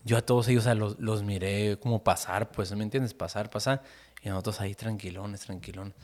[0.05, 3.15] Yo a todos ellos, o sea, los, los miré como pasar, pues, ¿me entiendes?
[3.15, 3.83] Pasar, pasar.
[4.23, 5.95] Y nosotros ahí tranquilones, tranquilones.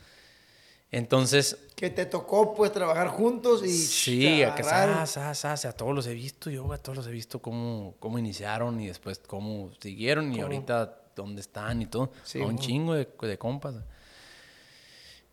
[0.91, 3.69] Entonces, Que te tocó, pues, trabajar juntos y...
[3.69, 7.07] Sí, a que sa, sa, sa, a todos los he visto, yo a todos los
[7.07, 11.85] he visto cómo, cómo iniciaron y después cómo siguieron y Cómo- ahorita dónde están y
[11.85, 12.11] todo.
[12.23, 13.75] Sí, A un chingo de, de compas.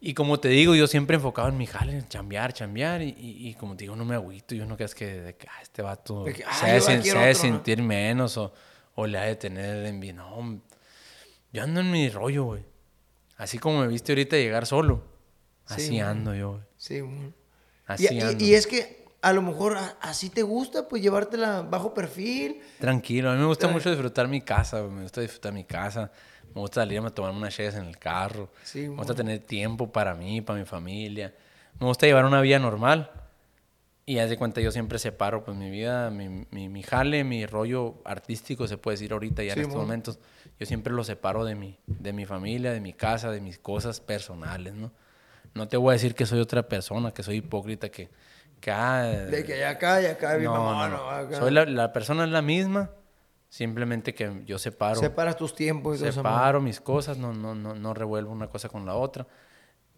[0.08, 3.48] Y como te digo, yo siempre enfocado en mi jale, en chambear, chambear y, y,
[3.48, 5.82] y como te digo, no me agüito, yo no creas que, de que ah, este
[5.82, 7.54] vato De que, ah, se ha de, yo sen- quiero se ha de otro, ¿no?
[7.56, 8.52] sentir menos o,
[8.94, 10.14] o le ha de tener envidia.
[10.14, 10.60] No,
[11.52, 12.62] yo ando en mi rollo, güey.
[13.36, 15.02] Así como me viste ahorita llegar solo,
[15.66, 16.62] así Sí, ando yo, güey.
[16.76, 17.34] Simón.
[17.86, 18.44] Así Y, ando.
[18.44, 22.60] y es que a lo mejor así te gusta, pues, llevártela bajo perfil.
[22.78, 25.64] Tranquilo, a mí me gusta Tra- mucho disfrutar mi casa, güey, me gusta disfrutar mi
[25.64, 26.12] casa,
[26.54, 29.90] me gusta salir a tomarme unas cheves en el carro, Sí, me gusta tener tiempo
[29.92, 31.34] para mí, para mi familia,
[31.78, 33.10] me gusta llevar una vida normal
[34.08, 37.44] y haz de cuenta yo siempre separo pues mi vida, mi, mi, mi jale, mi
[37.44, 39.82] rollo artístico se puede decir ahorita ya Sí, en estos mo.
[39.82, 40.18] momentos,
[40.60, 44.00] yo siempre lo separo de mi, de mi familia, de mi casa, de mis cosas
[44.00, 44.92] personales, ¿no?
[45.54, 48.08] No te voy a decir que soy otra persona, que soy hipócrita, que...
[48.60, 51.10] que ah, De que ya acá, ya acá, mi no, mamá, no, no, no.
[51.10, 51.38] acá.
[51.38, 52.90] Soy la, la persona es la misma,
[53.56, 57.94] simplemente que yo separo, Separas tus tiempos y separo mis cosas, no, no, no, no
[57.94, 59.26] revuelvo una cosa con la otra.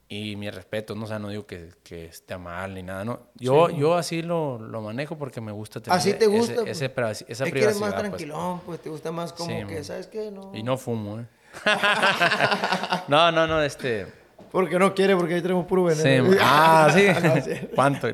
[0.08, 1.04] Y mi respeto, ¿no?
[1.04, 3.26] O sea, no digo que, que esté mal ni nada, ¿no?
[3.34, 6.62] Yo, yo así lo, lo manejo porque me gusta tener Así te gusta.
[6.66, 7.24] ese, pues.
[7.28, 8.08] esa es que eres más privacidad, pues.
[8.08, 8.80] tranquilón, pues.
[8.80, 9.82] te gusta más como Sí, que.
[9.84, 10.30] ¿sabes qué?
[10.30, 10.52] No.
[10.54, 11.26] Y no fumo, ¿eh?
[13.08, 14.06] no, no, no, este...
[14.52, 16.30] Porque no quiere, porque ahí tenemos puro Sí, veneno.
[16.40, 17.06] ah, sí.
[17.22, 17.68] No, sí.
[17.74, 18.06] ¿Cuánto?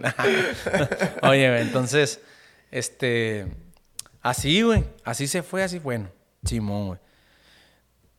[1.22, 2.20] Oye, entonces,
[2.72, 3.46] este,
[4.24, 6.08] así, güey, así se fue, así, bueno,
[6.44, 6.98] Simón, güey.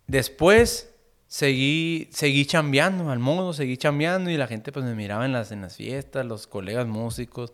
[0.08, 0.94] Después
[1.28, 5.52] seguí, seguí chambeando al modo, seguí chambeando y la gente pues me miraba en las,
[5.52, 7.54] en las fiestas, los colegas músicos.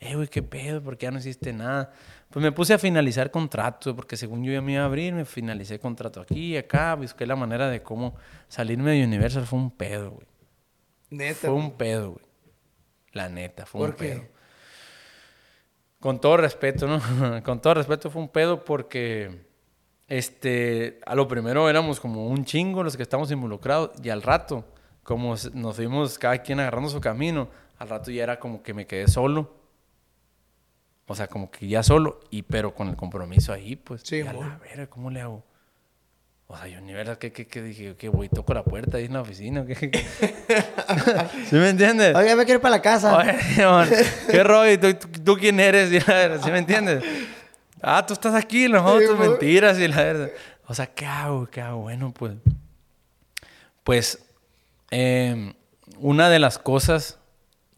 [0.00, 1.92] Eh, güey, qué pedo, ¿por qué ya no hiciste nada?
[2.28, 5.24] Pues me puse a finalizar contratos, porque según yo ya me iba a abrir, me
[5.24, 8.16] finalicé contrato aquí y acá, busqué la manera de cómo
[8.48, 10.26] salirme de Universal, fue un pedo, güey.
[11.10, 11.46] Neta.
[11.46, 12.24] Fue un pedo, güey.
[13.12, 14.08] La neta, fue un ¿Por qué?
[14.08, 14.22] pedo.
[16.02, 17.00] Con todo respeto, ¿no?
[17.44, 19.46] Con todo respeto fue un pedo porque,
[20.08, 24.64] este, a lo primero éramos como un chingo los que estamos involucrados y al rato,
[25.04, 27.48] como nos fuimos cada quien agarrando su camino,
[27.78, 29.54] al rato ya era como que me quedé solo.
[31.06, 34.02] O sea, como que ya solo, y pero con el compromiso ahí, pues.
[34.02, 34.40] Sí, y a mo.
[34.40, 35.44] la verga, ¿cómo le hago?
[36.52, 39.06] O sea, yo ni verdad que, que, que dije, que voy, toco la puerta ahí
[39.06, 39.64] en la oficina.
[39.64, 40.04] ¿qué, qué?
[41.48, 42.14] ¿Sí me entiendes?
[42.14, 43.16] Oiga, me quiero ir para la casa.
[43.56, 43.88] Oye, man,
[44.30, 44.78] ¿qué rollo?
[44.78, 45.90] ¿Tú, tú, tú quién eres?
[45.90, 47.02] Y la verdad, ¿Sí me entiendes?
[47.80, 50.30] Ah, tú estás aquí, no, tus mentiras y la verdad.
[50.66, 51.46] O sea, ¿qué hago?
[51.46, 51.80] ¿Qué hago?
[51.80, 52.34] Bueno, pues.
[53.82, 54.18] Pues,
[54.90, 55.54] eh,
[56.00, 57.18] una de las cosas,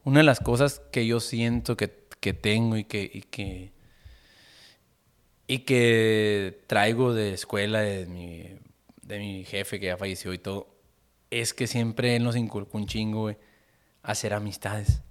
[0.02, 3.70] una de las cosas que yo siento que, que tengo y que, y que,
[5.46, 8.63] y que traigo de escuela de mi,
[9.06, 10.68] de mi jefe que ya falleció y todo,
[11.31, 13.36] es que siempre él nos inculcó un chingo, güey,
[14.02, 15.02] hacer amistades.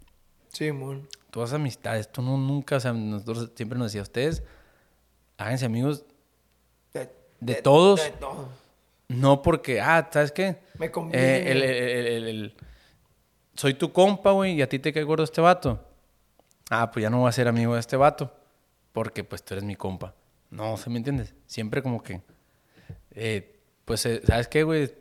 [0.50, 1.08] Sí, mon.
[1.32, 4.44] Todas amistades, tú no, nunca, o sea, nosotros siempre nos decía, ustedes,
[5.38, 6.06] háganse amigos
[6.94, 7.10] De,
[7.40, 8.04] ¿De todos?
[8.04, 8.48] De todos.
[9.08, 10.58] No porque, ah, ¿sabes qué?
[10.78, 11.38] Me conviene.
[11.38, 12.56] Eh, el- el- el- el- el-
[13.56, 15.84] soy tu compa, güey, y a ti te cae gordo este vato.
[16.70, 18.34] Ah, pues ya no voy a ser amigo de este vato.
[18.92, 20.16] Porque, pues, tú eres mi compa.
[20.52, 21.34] No, ¿se me entiendes?
[21.48, 22.22] Siempre como que...
[23.12, 23.53] eh,
[23.86, 24.94] pues, eh, ¿sabes qué, güey?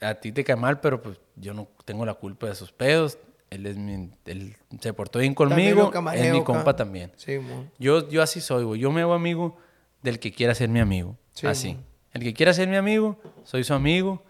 [0.00, 3.18] A ti te cae mal, pero pues yo no tengo la culpa de sus pedos.
[3.50, 5.90] Él, es mi, él se portó bien conmigo.
[5.90, 7.12] camareo Es mi compa también.
[7.16, 7.38] Sí.
[7.78, 8.80] Yo, yo así soy, güey.
[8.80, 9.56] Yo me hago amigo
[10.02, 11.16] del que quiera ser mi amigo.
[11.34, 11.74] Sí, así.
[11.74, 11.84] man.
[12.12, 14.22] El que quiera ser mi amigo, soy su amigo.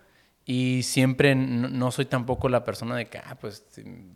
[0.44, 3.64] Y siempre no, no soy tampoco la persona de que, ah, pues,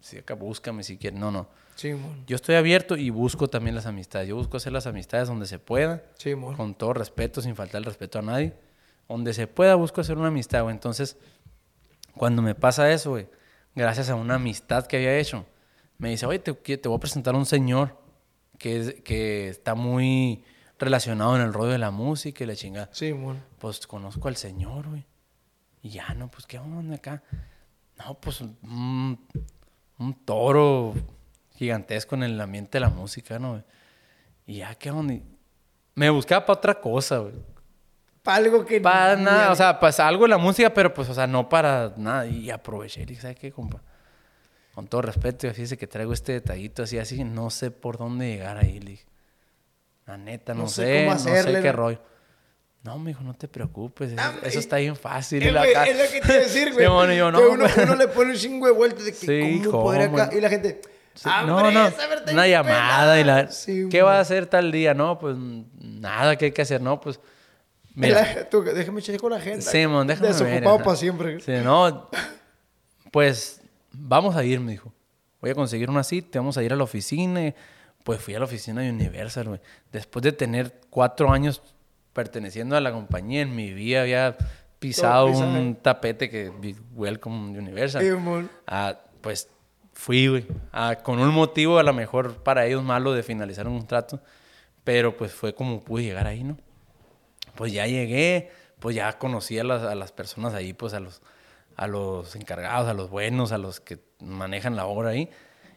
[0.01, 1.19] si, acá búscame si quieres.
[1.19, 1.49] No, no.
[1.77, 2.25] Sí, mon.
[2.27, 4.29] Yo estoy abierto y busco también las amistades.
[4.29, 7.85] Yo busco hacer las amistades donde se pueda, Sí, con todo respeto, sin faltar el
[7.85, 8.55] respeto a nadie.
[9.09, 10.75] Donde se pueda, busco hacer una amistad, güey.
[10.75, 11.17] Entonces,
[12.17, 13.29] cuando me pasa eso, güey,
[13.75, 15.47] gracias a una amistad que había hecho,
[15.99, 16.53] me dice, oye, te,
[16.89, 17.99] voy a presentar a un señor
[18.59, 20.45] que, es- que está muy
[20.79, 22.89] relacionado en el rollo de la música y la chingada.
[22.93, 23.43] Sí, mon.
[23.59, 25.05] Pues conozco al señor, güey.
[25.83, 27.23] Y ya, no, pues, ¿qué onda acá?
[27.99, 29.19] No, pues, un,
[29.99, 30.95] un toro
[31.57, 33.63] gigantesco en el ambiente de la música, ¿no?
[34.47, 35.15] Y ya, ¿qué onda?
[35.95, 37.35] Me buscaba para otra cosa, güey.
[38.25, 38.81] Para algo que...
[38.81, 41.49] Para ni- nada, o sea, pues algo en la música, pero pues, o sea, no
[41.49, 42.27] para nada.
[42.27, 43.81] Y aproveché y dije, ¿sabes qué, compa?
[44.75, 48.57] Con todo respeto, fíjese que traigo este detallito así, así, no sé por dónde llegar
[48.57, 48.81] ahí.
[48.81, 49.05] Le dije,
[50.07, 51.73] la neta, no, No sé cómo no sé hacerle, qué ¿no?
[51.75, 52.01] rollo.
[52.83, 55.43] No, mijo, no te preocupes, eso, Ah, eso y- está bien fácil.
[55.43, 56.87] Eh, y la es lo que te iba a decir, güey.
[56.87, 59.13] Sí, bueno, y yo, no, que uno, uno le pone un chingo de vueltas de
[59.13, 60.23] que Sí, cómo poder ¿cómo?
[60.23, 60.35] acá.
[60.37, 60.81] Y la gente...
[61.15, 61.69] Sí, "Hombre, no, no,
[62.33, 63.35] una es llamada y la...
[63.37, 63.53] pelada".
[63.53, 64.11] Sí, ¿Qué mon.
[64.11, 64.93] va a hacer tal día?
[64.95, 65.37] No, pues
[65.79, 66.81] nada, ¿qué hay que hacer?
[66.81, 67.21] No, pues...
[67.95, 69.63] Mira, tú, déjame checar con la gente.
[69.63, 70.29] Simón, déjame.
[70.29, 71.41] Desocupado para siempre.
[71.41, 72.11] Sí, no,
[73.11, 73.61] pues
[73.93, 74.93] vamos a ir, me dijo.
[75.41, 77.55] Voy a conseguir una cita, vamos a ir a la oficina.
[78.03, 79.61] Pues fui a la oficina de Universal, güey.
[79.93, 81.63] Después de tener cuatro años
[82.13, 84.37] perteneciendo a la compañía, en mi vida había
[84.79, 88.03] pisado un tapete que vi- Welcome de Universal.
[88.03, 88.09] Sí.
[88.67, 89.49] Ah, pues
[89.93, 90.47] fui, güey.
[90.73, 94.21] Ah, con un motivo a lo mejor para ellos malo de finalizar un contrato.
[94.83, 96.59] Pero pues fue como pude llegar ahí, ¿no?
[97.55, 98.51] Pues ya llegué,
[98.81, 101.23] pues ya conocí a las, a las personas ahí, pues a los,
[101.77, 105.29] a los encargados, a los buenos, a los que manejan la obra ahí.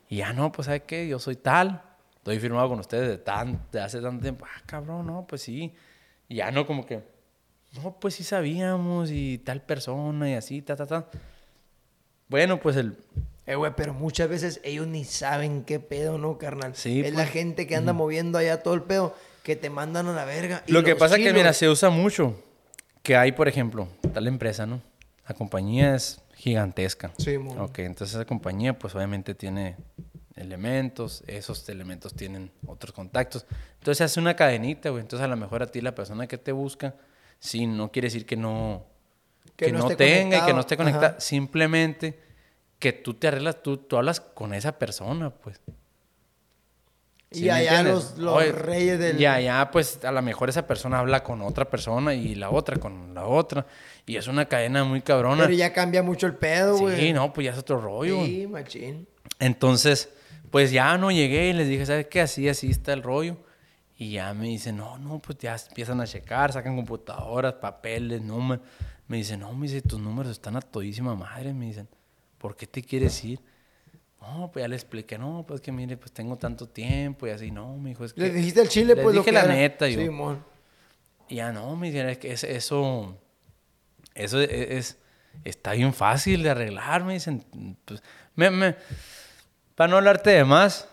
[0.09, 1.07] Y ya no, pues ¿sabes qué?
[1.07, 1.81] Yo soy tal,
[2.15, 4.45] estoy firmado con ustedes de, tan, de hace tanto tiempo.
[4.47, 5.73] Ah, cabrón, no, pues sí.
[6.29, 7.03] Y ya no, como que,
[7.83, 11.09] no, pues sí sabíamos y tal persona y así, ta, ta, ta.
[12.29, 12.97] Bueno, pues el,
[13.45, 16.75] Eh, güey, pero muchas veces ellos ni saben qué pedo, ¿no, carnal?
[16.75, 17.15] Sí, Es pues.
[17.15, 19.15] la gente que anda moviendo allá todo el pedo
[19.48, 20.61] que te mandan a la verga.
[20.68, 22.44] y Lo que pasa es que, mira, se usa mucho.
[23.02, 24.82] Que hay, por ejemplo, tal empresa, ¿no?
[25.26, 27.14] La compañía es gigantesca.
[27.18, 27.57] Sí, mon.
[27.57, 29.78] Ok, entonces esa compañía, pues obviamente tiene
[30.36, 33.45] elementos, esos elementos tienen otros contactos.
[33.76, 34.99] Entonces se hace una cadenita, güey.
[34.99, 36.95] Entonces a lo mejor a ti la persona que te busca,
[37.40, 38.86] sí, no quiere decir que no,
[39.56, 41.22] Que que no tenga y que no esté conectada.
[41.22, 42.19] Simplemente
[42.80, 45.61] que tú te arreglas, tú, tú hablas con esa persona, pues.
[47.29, 49.19] Y ¿Sí me allá los, los Oye, reyes del...
[49.19, 52.77] Y allá, pues, a lo mejor esa persona habla con otra persona y la otra
[52.77, 53.65] con la otra.
[54.05, 55.43] Y es una cadena muy cabrona.
[55.43, 56.97] Pero ya cambia mucho el pedo, güey.
[56.97, 58.23] sí, no, pues ya es otro rollo.
[58.23, 59.07] Sí, machín.
[59.39, 60.09] Entonces,
[60.51, 62.21] pues ya no llegué y les dije, ¿sabes qué?
[62.21, 63.37] Así, así está el rollo.
[63.97, 68.65] Y ya me dicen, no, no, pues ya empiezan a checar, sacan computadoras, papeles, números.
[69.07, 71.53] Me dicen, no, me dice, tus números están a todísima madre.
[71.53, 71.89] Me dicen,
[72.37, 73.41] ¿por qué te quieres ir?
[74.29, 77.49] No, pues ya le expliqué, no, pues que mire, pues tengo tanto tiempo y así,
[77.51, 78.21] no, me dijo, es que...
[78.21, 79.53] Le dijiste al chile, Les pues, lo dije que la era.
[79.53, 79.99] neta, yo.
[80.01, 80.43] Sí, mon.
[81.29, 83.15] Y ya no, me dijeron, es que es- eso,
[84.15, 84.97] eso es, es-
[85.45, 87.45] está bien fácil de arreglar, me dicen.
[87.85, 88.01] Pues,
[88.35, 88.75] me- me-
[89.75, 90.89] para no hablarte de más,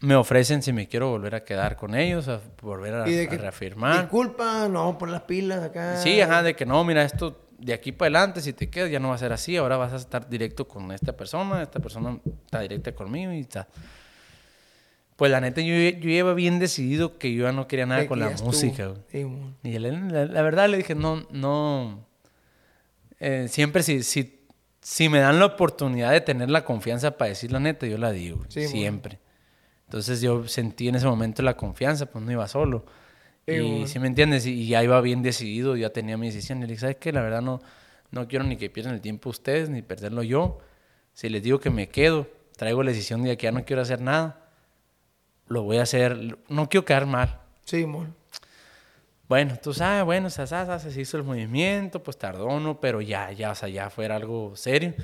[0.00, 3.24] me ofrecen si me quiero volver a quedar con ellos, a volver a, Y de
[3.24, 4.02] a que, reafirmar.
[4.02, 5.96] Disculpa, no, por las pilas acá.
[5.98, 8.98] Sí, ajá, de que no, mira, esto de aquí para adelante, si te quedas, ya
[9.00, 9.56] no va a ser así.
[9.56, 13.68] Ahora vas a estar directo con esta persona, esta persona está directa conmigo y está.
[15.16, 18.18] Pues la neta, yo, yo llevo bien decidido que yo ya no quería nada con
[18.18, 18.94] la música.
[19.12, 19.26] Sí.
[19.62, 22.04] Y la, la- la verdad le dije, no, no.
[23.20, 24.40] eh, siempre si, si,
[24.80, 28.10] si me dan la oportunidad de tener la confianza para decir la neta, yo la
[28.10, 28.44] digo.
[28.48, 29.20] Sí, siempre.
[29.86, 32.84] Entonces yo sentí en ese momento la confianza, pues no iba solo.
[33.46, 33.86] Y bueno.
[33.86, 36.58] si me entiendes, y, ya iba bien decidido, ya tenía mi decisión.
[36.58, 37.12] Y le dije, ¿sabes qué?
[37.12, 37.60] La verdad no,
[38.10, 40.58] no quiero ni que pierdan el tiempo ustedes, ni perderlo yo.
[41.12, 42.26] Si les digo que me quedo,
[42.56, 44.48] traigo la decisión de que ya no quiero hacer nada,
[45.46, 46.38] lo voy a hacer.
[46.48, 47.40] No quiero quedar mal.
[47.64, 48.14] Sí, mon.
[49.28, 52.78] Bueno, tú sabes, bueno, se, se, se hizo el movimiento, pues tardó, ¿no?
[52.78, 54.94] Pero ya, ya, o sea, ya fuera algo serio,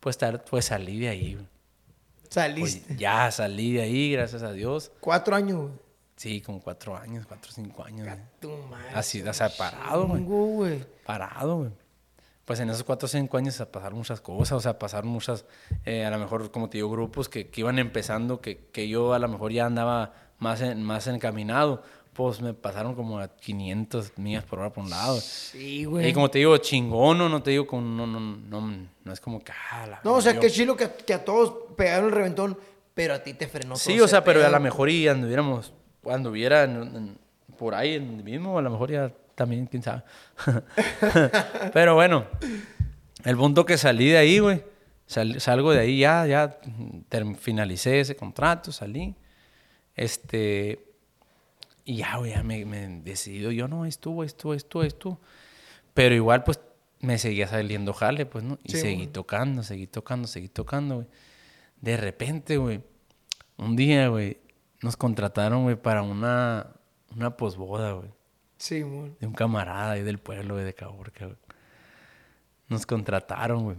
[0.00, 0.18] pues,
[0.50, 1.34] pues salí de ahí.
[1.34, 1.46] güey.
[2.28, 2.96] Pues Saliste.
[2.96, 4.92] ya salí de ahí, gracias a Dios.
[5.00, 5.70] Cuatro años.
[6.18, 8.06] Sí, como cuatro años, cuatro o cinco años.
[8.40, 8.90] Tu madre.
[8.94, 10.84] Así, o sea, parado, güey.
[11.06, 11.70] Parado, güey.
[12.44, 15.44] Pues en esos cuatro o cinco años pasaron muchas cosas, o sea, pasaron muchas,
[15.84, 19.12] eh, a lo mejor, como te digo, grupos que, que iban empezando, que, que yo
[19.14, 21.82] a lo mejor ya andaba más, en- más encaminado,
[22.14, 25.20] pues me pasaron como a 500 millas por hora por un lado.
[25.20, 26.08] Sí, güey.
[26.08, 29.20] Y como te digo, chingón, no, no te digo, con, no, no, no, no es
[29.20, 32.12] como que, ah, la No, o sea, qué chilo que, que a todos pegaron el
[32.12, 32.58] reventón,
[32.94, 34.52] pero a ti te frenó todo Sí, ese o sea, pero a pedo.
[34.52, 35.74] lo mejor y anduviéramos,
[36.10, 37.18] anduviera en- en-
[37.56, 40.02] por ahí en mismo, a lo mejor ya también, quién sabe.
[41.72, 42.26] pero bueno,
[43.24, 44.62] el punto que salí de ahí, güey,
[45.06, 46.58] sal- salgo de ahí ya, ya
[47.38, 49.14] finalicé ese contrato, salí,
[49.96, 50.84] este,
[51.84, 55.20] y ya, güey, ya me, me decidido, yo no, estuvo, estuvo, estuvo, estuvo,
[55.94, 56.60] pero igual, pues,
[57.00, 58.58] me seguía saliendo jale, pues, ¿no?
[58.64, 59.06] Y Sí, seguí güey.
[59.08, 61.06] tocando, seguí tocando, seguí tocando, güey.
[61.80, 62.80] De repente, güey,
[63.56, 64.38] un día, güey,
[64.82, 66.68] nos contrataron, güey, para una,
[67.14, 68.10] una posboda, güey.
[68.58, 68.80] Sí.
[68.80, 71.38] De un camarada ahí del pueblo, güey, de Caborca, güey.
[72.68, 73.76] Nos contrataron, güey.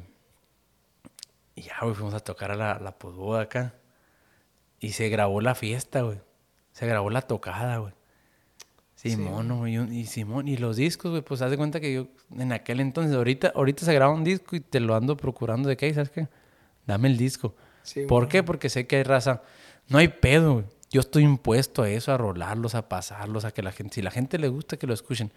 [1.55, 3.73] Y ya, güey, fuimos a tocar a la, la posboda acá.
[4.80, 6.19] Y se grabó la fiesta, güey.
[6.71, 7.93] Se grabó la tocada, güey.
[8.95, 9.77] Simón, güey.
[9.77, 12.07] Y, y Simón, y los discos, güey, pues haz de cuenta que yo
[12.38, 15.77] en aquel entonces, ahorita, ahorita se graba un disco y te lo ando procurando de
[15.77, 16.27] qué, ¿sabes qué?
[16.85, 17.55] Dame el disco.
[17.84, 18.43] Sí, ¿Por qué?
[18.43, 19.41] Porque sé que hay raza.
[19.88, 20.65] No hay pedo, güey.
[20.91, 24.11] Yo estoy impuesto a eso, a rolarlos, a pasarlos, a que la gente, si la
[24.11, 25.32] gente le gusta, que lo escuchen.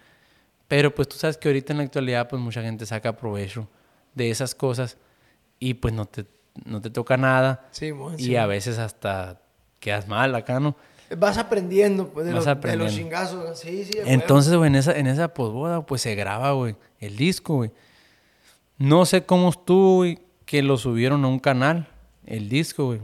[0.68, 3.68] Pero pues tú sabes que ahorita en la actualidad, pues mucha gente saca provecho
[4.14, 4.96] de esas cosas
[5.58, 6.24] y pues no te,
[6.64, 7.68] no te toca nada.
[7.72, 8.14] Sí, mon.
[8.14, 8.36] Y sí.
[8.36, 9.42] a veces hasta
[9.78, 10.74] quedas mal acá, ¿no?
[11.18, 12.84] Vas aprendiendo, pues, de, Vas los, de aprendiendo.
[12.86, 13.58] los chingazos.
[13.58, 13.98] Sí, sí.
[13.98, 14.10] de.
[14.12, 17.70] Entonces, güey, en esa, en esa posboda, pues se graba, güey, el disco, güey.
[18.78, 21.88] No sé cómo estuvo, güey, que lo subieron a un canal,
[22.24, 23.00] el disco, güey,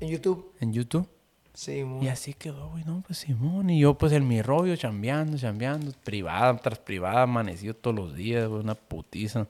[0.00, 0.52] En YouTube.
[0.60, 1.08] en YouTube.
[1.54, 1.84] Sí.
[2.02, 3.70] Y así quedó, güey, no, pues Simón.
[3.70, 8.48] Y yo, pues en mi rollo, chambeando, chambeando, privada tras privada, amanecido todos los días,
[8.48, 9.46] güey, una putiza.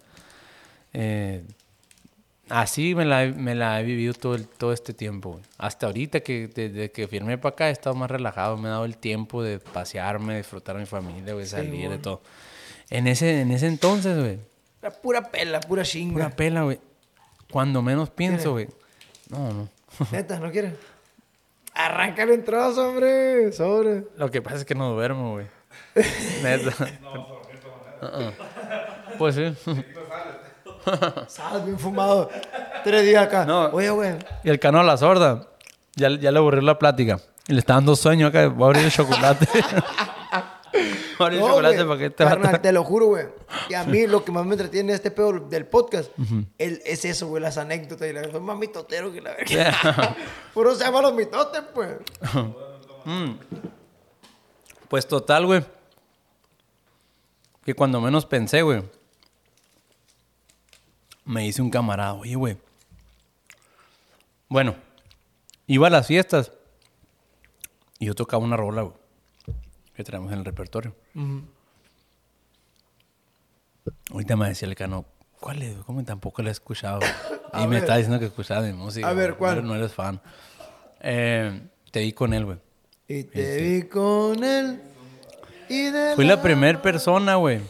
[0.92, 1.42] Eh,
[2.50, 5.44] así me la, me la he vivido todo, el- todo este tiempo, güey.
[5.58, 8.84] Hasta ahorita que desde que firmé para acá he estado más relajado, me he dado
[8.84, 12.02] el tiempo de pasearme, disfrutar a mi familia, güey, salir, de mon.
[12.02, 12.22] todo.
[12.90, 14.38] En ese, en ese entonces, güey,
[14.82, 16.16] La pura pela, pura chinga.
[16.16, 16.78] una pela, güey.
[17.50, 18.68] Cuando menos pienso, güey.
[19.30, 19.68] No, no.
[20.12, 20.74] Neta, ¿no quieres?
[21.74, 23.52] Arráncale en trozo, hombre.
[23.52, 24.04] Sobre.
[24.16, 25.46] Lo que pasa es que no duermo, güey.
[26.42, 26.72] Neta.
[28.02, 29.18] Uh-uh.
[29.18, 29.54] Pues sí.
[31.28, 32.30] Sal bien fumado.
[32.84, 33.44] Tres días acá.
[33.44, 33.66] No.
[33.66, 34.14] Oye, güey.
[34.44, 35.48] Y el cano a la sorda.
[35.96, 37.18] Ya, ya le aburrió la plática.
[37.48, 38.46] Y le está dando sueño acá.
[38.48, 39.46] Voy a abrir el chocolate.
[41.18, 43.26] No, chocolate para que te carnal, te lo juro, güey.
[43.68, 46.10] Y a mí lo que más me entretiene de este pedo del podcast
[46.58, 48.08] el- es eso, güey, las anécdotas.
[48.08, 50.16] Y la más mitotero que la verga.
[50.54, 51.96] Puro se llama los mitotes, pues.
[54.88, 55.64] Pues total, güey.
[57.64, 58.82] Que cuando menos pensé, güey.
[61.24, 62.56] Me dice un camarada, oye, güey.
[64.48, 64.76] Bueno,
[65.66, 66.52] iba a las fiestas.
[67.98, 68.94] Y yo tocaba una rola, güey.
[69.94, 70.94] Que traemos en el repertorio.
[74.10, 75.04] Ahorita me decía el cano,
[75.40, 75.76] ¿cuál es?
[75.86, 77.00] ¿Cómo tampoco la he escuchado?
[77.54, 77.78] Y me ver.
[77.80, 79.08] estaba diciendo que escuchaba mi música.
[79.08, 79.38] A ver, güey.
[79.38, 79.62] ¿cuál?
[79.62, 80.20] No, no eres fan.
[81.00, 81.60] Eh,
[81.92, 82.58] te vi con él, güey.
[83.06, 84.80] Y te vi con él.
[85.68, 87.60] Y de Fui la primera persona, güey.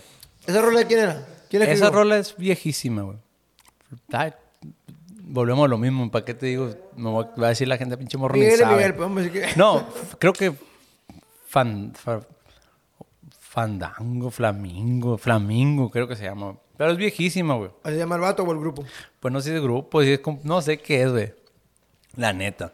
[0.46, 1.26] ¿Esa rola de quién era?
[1.50, 3.18] ¿Quién la Esa rola es viejísima, güey.
[5.20, 6.10] Volvemos a lo mismo.
[6.10, 6.74] ¿Para qué te digo?
[6.96, 8.38] Me va a decir la gente, pinche morro.
[9.56, 9.86] No,
[10.18, 10.54] creo que
[11.54, 12.26] fan, fa-
[13.38, 16.56] Fandango, Flamingo, Flamingo, creo que se llama.
[16.76, 17.70] Pero es viejísima, güey.
[17.84, 18.84] ¿Así se llama el vato o el grupo?
[19.20, 21.32] Pues no sé si es grupo, si es no sé qué es, güey.
[22.16, 22.72] La neta.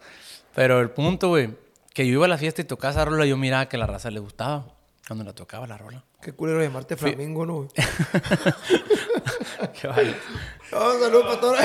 [0.54, 1.50] Pero el punto, güey,
[1.92, 4.10] que yo iba a la fiesta y tocaba esa rola, yo miraba que la raza
[4.10, 4.64] le gustaba
[5.06, 6.02] cuando la tocaba la rola.
[6.22, 7.54] Qué culero llamarte Flamingo, ¿no?
[7.56, 7.68] güey?
[9.80, 10.14] Qué vale.
[10.72, 11.58] No, saludos para todos.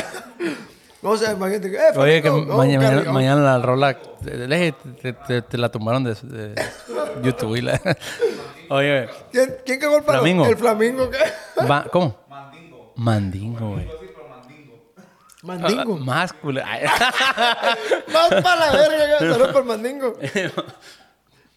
[1.01, 1.37] ¿Cómo se llama?
[1.47, 1.77] Imagínate que...
[1.77, 3.13] Eh, Oye, que no, mañana, mañana, cargado.
[3.13, 6.55] mañana la rola te, te- te la tumbaron de, de
[7.21, 7.55] YouTube.
[7.57, 7.79] y la-
[8.69, 10.03] Oye, ¿Quién, ¿Quién cagó el?
[10.03, 10.45] Flamingo.
[10.47, 11.63] ¿El Flamingo qué?
[11.69, 12.17] va- ¿cómo?
[12.27, 12.93] Mandingo.
[12.95, 13.87] Mandingo, güey.
[15.43, 15.97] Mandingo.
[15.99, 16.61] Más culo.
[18.13, 20.17] Más para la verga, que saludos por el mandingo.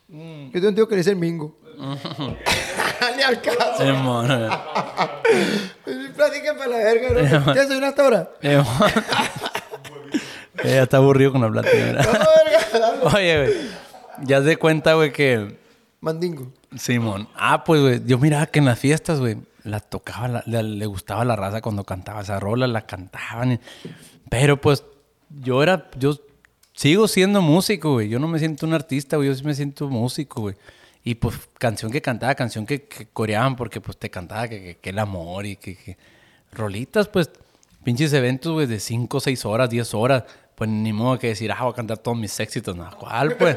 [0.09, 1.57] Yo tengo un tío que le dice el mingo.
[3.17, 3.85] Ni al caso.
[3.95, 4.49] Mono.
[6.17, 7.45] Platica para la verga, ¿no?
[7.45, 8.31] ¿Quieres desayunar hasta ahora?
[8.43, 8.93] Eh, mono.
[10.65, 11.93] Ella está aburrido con la plática.
[11.93, 12.09] dale.
[13.15, 13.53] Oye, güey.
[14.25, 15.57] Ya se cuenta, güey, que...
[16.01, 16.53] Mandingo.
[16.77, 17.29] Simón.
[17.37, 18.03] Ah, pues, güey.
[18.05, 21.61] Yo miraba que en las fiestas, güey, la tocaba, la- la- le gustaba la raza
[21.61, 23.53] cuando cantaba esa rola, la cantaban.
[23.53, 23.61] y-
[24.29, 24.83] Pero, pues,
[25.41, 26.19] yo era, yo
[26.75, 28.09] sigo siendo músico, güey.
[28.09, 29.29] Yo no me siento un artista, güey.
[29.29, 30.57] Yo sí me siento músico, güey.
[31.09, 34.77] Y, pues, canción que cantaba, canción que, que coreaban, porque, pues, te cantaba que, que-
[34.77, 35.97] que el amor y que,
[36.53, 37.31] Rolitas, pues,
[37.85, 40.25] pinches eventos, güey, de 5, 6 horas, 10 horas.
[40.55, 42.75] Pues, ni modo que decir, ah, voy a cantar todos mis éxitos.
[42.77, 43.57] No, ¿cuál, pues?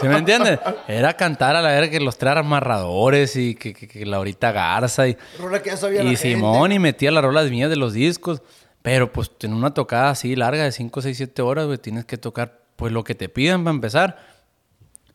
[0.00, 0.58] ¿Sí me entiendes?
[0.88, 5.06] Era cantar a la verga que los tres amarradores y que, que, que Laurita Garza
[5.06, 6.34] y, Rola que ya sabía la y gente.
[6.36, 8.42] Simón y metía las rolas mías de los discos.
[8.82, 12.18] Pero pues en una tocada así larga de 5, 6, 7 horas, güey, tienes que
[12.18, 14.33] tocar pues lo que te pidan para empezar.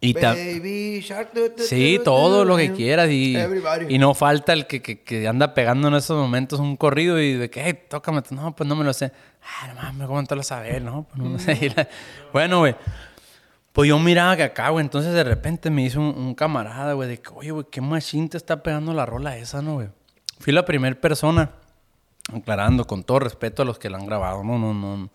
[0.02, 1.32] Y ta- Baby Shark.
[1.34, 3.94] tu, tu, Sí, tu, todo lo que quieras y, Everybody.
[3.94, 7.34] y no falta el que, que, que anda pegando en esos momentos un corrido y
[7.34, 9.12] de que, hey, tócame, no, pues no me lo sé.
[9.44, 10.82] Ah, no mames, ¿cómo te lo sabes?
[10.82, 11.74] No, pues no sé.
[11.76, 11.88] La-
[12.32, 12.76] Bueno, güey,
[13.74, 17.10] pues yo miraba que acá, güey, entonces de repente me hizo un, un camarada, güey,
[17.10, 19.90] de que, oye, güey, qué machine te está pegando la rola esa, ¿no, güey?
[20.40, 21.52] Fui la primera persona,
[22.34, 25.10] aclarando, con todo respeto a los que la han grabado, no, no, no.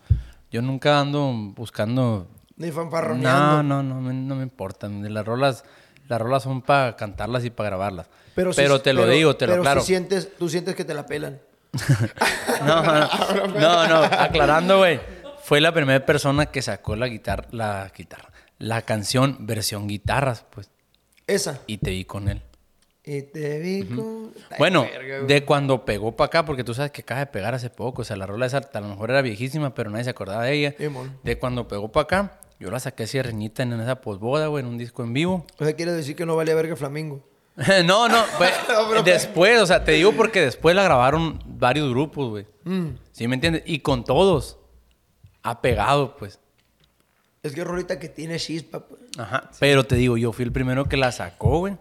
[0.51, 2.27] Yo nunca ando buscando
[2.57, 3.63] Ni no, fanfarroneando.
[3.63, 4.87] no, no, me- no me importa.
[4.87, 5.63] De las rolas
[6.07, 8.07] Las rolas son para cantarlas y para grabarlas.
[8.35, 9.81] Pero, Pero, te lo pero- digo, te lo pero claro.
[9.81, 11.39] si sientes, tú sientes que te la pelan.
[12.65, 14.99] No, no, no, no, aclarando, güey.
[15.43, 18.29] Fue la primera persona que sacó la guitarra, la guitarra,
[18.59, 20.69] la canción versión guitarras, pues.
[21.27, 21.59] Esa.
[21.67, 22.41] Y te vi con él.
[23.03, 24.31] Y te vi con...
[24.49, 27.53] Ay, Bueno, verga, de cuando pegó para acá, porque tú sabes que acaba de pegar
[27.53, 28.01] hace poco.
[28.01, 30.53] O sea, la rola esa a lo mejor era viejísima, pero nadie se acordaba de
[30.53, 30.75] ella.
[31.23, 34.63] De cuando pegó para acá, yo la saqué así de reñita en esa posboda, güey,
[34.63, 35.45] en un disco en vivo.
[35.59, 37.21] O sea, quiere decir que no valía verga Flamingo.
[37.85, 42.29] no, no, pues, No, después, o sea, te digo porque después la grabaron varios grupos,
[42.29, 42.47] güey.
[42.63, 42.97] Mm.
[43.11, 43.63] ¿Sí me entiendes?
[43.65, 44.57] Y con todos
[45.43, 46.39] ha pegado, pues.
[47.43, 48.79] Es que rolita que tiene chispa.
[48.79, 49.01] pues.
[49.17, 49.51] Ajá.
[49.59, 51.77] Pero te digo, yo fui el primero que la sacó, güey,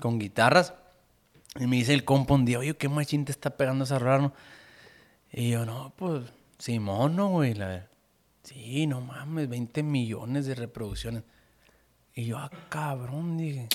[0.00, 0.74] con guitarras.
[1.58, 4.18] Y me dice el compa un día, oye, qué machín te está pegando esa rola,
[4.18, 4.32] ¿no?
[5.32, 6.22] Y yo, no, pues,
[6.58, 7.54] Simón, no, güey.
[7.54, 7.89] La verdad.
[8.50, 11.22] Sí, no mames, 20 millones de reproducciones.
[12.14, 13.68] Y yo, ah, cabrón, dije,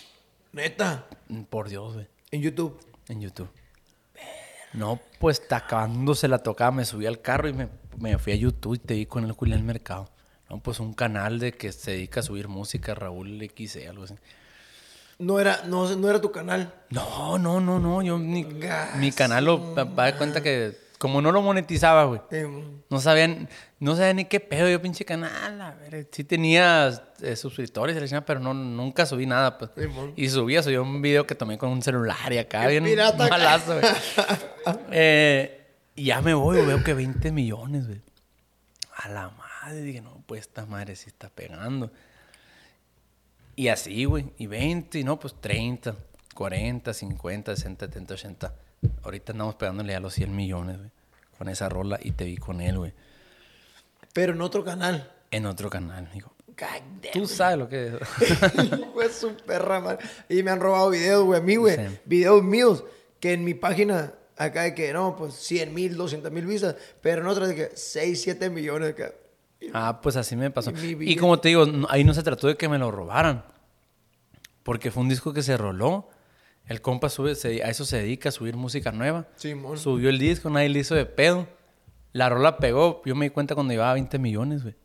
[0.52, 1.06] Neta.
[1.50, 2.78] por Dios, güey, En YouTube.
[3.08, 3.50] en YouTube.
[4.74, 8.36] No, pues, está acabándose la tocaba, me subí al carro y me, me fui a
[8.36, 10.10] YouTube y te vi con el Julián Mercado.
[10.50, 14.16] No, pues, un canal de que se dedica a subir música, Raúl XC, algo así.
[15.18, 16.74] No era, no, no era tu canal.
[16.90, 18.02] No, no, no, no.
[18.02, 22.22] Yo mi, Gas, mi canal lo pa- de cuenta que como no lo monetizaba, güey.
[22.90, 23.50] No sabían,
[23.80, 25.62] no sabía ni qué pedo yo pinche canal.
[25.62, 27.96] A ver, sí tenía eh, suscriptores
[28.26, 29.72] pero no, nunca subí nada, pues.
[30.16, 33.28] Y subía, subí un video que tomé con un celular y acá bien pirata.
[33.28, 33.86] malazo, güey.
[34.92, 35.62] Eh,
[35.96, 38.02] y ya me voy, veo que 20 millones, güey.
[38.96, 41.92] A la madre, dije, no, pues esta madre sí está pegando.
[43.56, 44.26] Y así, güey.
[44.38, 45.96] Y 20, y no, pues 30,
[46.34, 48.54] 40, 50, 60, 70, 80.
[49.04, 50.90] Ahorita andamos pegándole a los 100 millones, güey.
[51.38, 52.94] Con esa rola y te vi con él, güey.
[54.14, 55.12] Pero en otro canal.
[55.32, 56.10] En otro canal,
[57.02, 57.12] damn.
[57.14, 57.94] Tú sabes lo que es.
[58.96, 60.06] De su perra madre.
[60.30, 61.76] Y me han robado videos, güey, a mí, güey.
[61.76, 62.00] Sí.
[62.06, 62.84] Videos míos
[63.20, 67.22] que en mi página, acá de que no, pues 100 mil, 200 mil visas, pero
[67.22, 68.92] en otras de que 6, 7 millones.
[68.92, 69.12] acá.
[69.74, 70.72] Ah, pues así me pasó.
[70.72, 73.44] Y Y como te digo, ahí no se trató de que me lo robaran.
[74.64, 76.10] Porque fue un disco que se roló.
[76.68, 79.28] El compa sube, se- a eso se dedica, a subir música nueva.
[79.36, 79.78] Simón.
[79.78, 81.48] Subió el disco, nadie le hizo de pedo.
[82.12, 83.02] La rola pegó.
[83.06, 84.76] Yo me di cuenta cuando llevaba 20 millones, güey.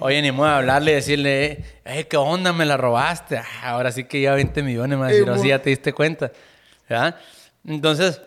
[0.00, 2.52] Oye, ni modo de hablarle y decirle, eh, "Eh, ¿qué onda?
[2.52, 3.38] Me la robaste.
[3.38, 5.70] Ah, ahora sí que lleva 20 millones, me va a decir, mo- así ya te
[5.70, 6.30] diste cuenta.
[6.88, 7.16] ¿Verdad?
[7.64, 8.20] Entonces,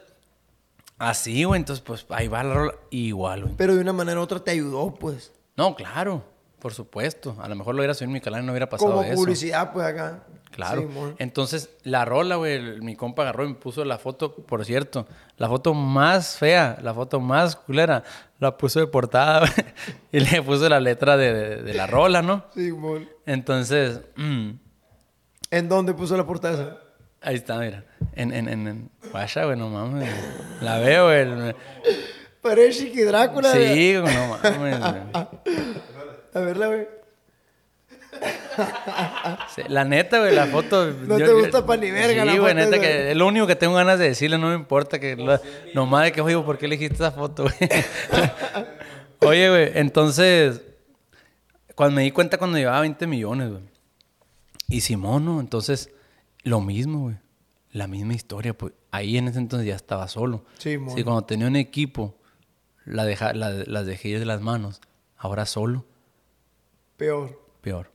[0.98, 1.60] así, güey.
[1.60, 2.74] Entonces, pues ahí va la rola.
[2.90, 3.56] Igual, güey.
[3.58, 5.32] Pero de una manera u otra te ayudó, pues.
[5.56, 6.24] No, claro,
[6.60, 7.36] por supuesto.
[7.40, 9.16] A lo mejor lo hubiera subido en mi canal y no hubiera pasado Como eso.
[9.16, 10.24] publicidad, pues acá.
[10.52, 11.16] Claro.
[11.18, 15.08] Entonces, la rola, güey, mi compa agarró y me puso la foto, por cierto,
[15.38, 18.04] la foto más fea, la foto más culera,
[18.40, 19.52] la puso de portada, güey,
[20.12, 22.46] y le puso la letra de, de- de la rola, ¿no?
[22.54, 23.10] Simón.
[23.26, 24.50] Entonces, mm,
[25.52, 26.78] ¿En dónde puso la portada esa?
[27.22, 27.86] ahí está, mira.
[28.14, 30.10] En, en, en, en- Vaya, güey, no mames.
[30.62, 31.56] La veo, güey.
[32.42, 33.52] Parece Chiqui Drácula.
[33.52, 33.76] güey.
[33.76, 34.80] Sí, no mames.
[36.34, 36.88] A verla, güey.
[39.56, 40.92] Sí, La neta, güey, la foto.
[40.92, 43.48] No te gusta pa' ni verga Sí, la güey, foto neta, que es lo único
[43.48, 45.16] que tengo ganas de decirle, no me importa que.
[45.16, 45.40] lo-
[45.74, 47.56] nomás de que, oye, ¿por qué elegiste esa foto, güey?
[49.22, 50.62] oye, güey, entonces.
[51.76, 53.64] Cuando me di cuenta cuando llevaba 20 millones, güey.
[54.68, 55.40] Y Simón, ¿no?
[55.40, 55.90] Entonces,
[56.44, 57.16] lo mismo, güey.
[57.72, 58.74] La misma historia, pues.
[58.92, 60.44] Ahí en ese entonces ya estaba solo.
[60.58, 60.96] Simón.
[60.96, 62.18] Sí, cuando tenía un equipo,
[62.86, 64.82] la deja, la- las dejé de las manos.
[65.18, 65.86] Ahora solo,
[66.98, 67.40] Peor.
[67.62, 67.92] peor.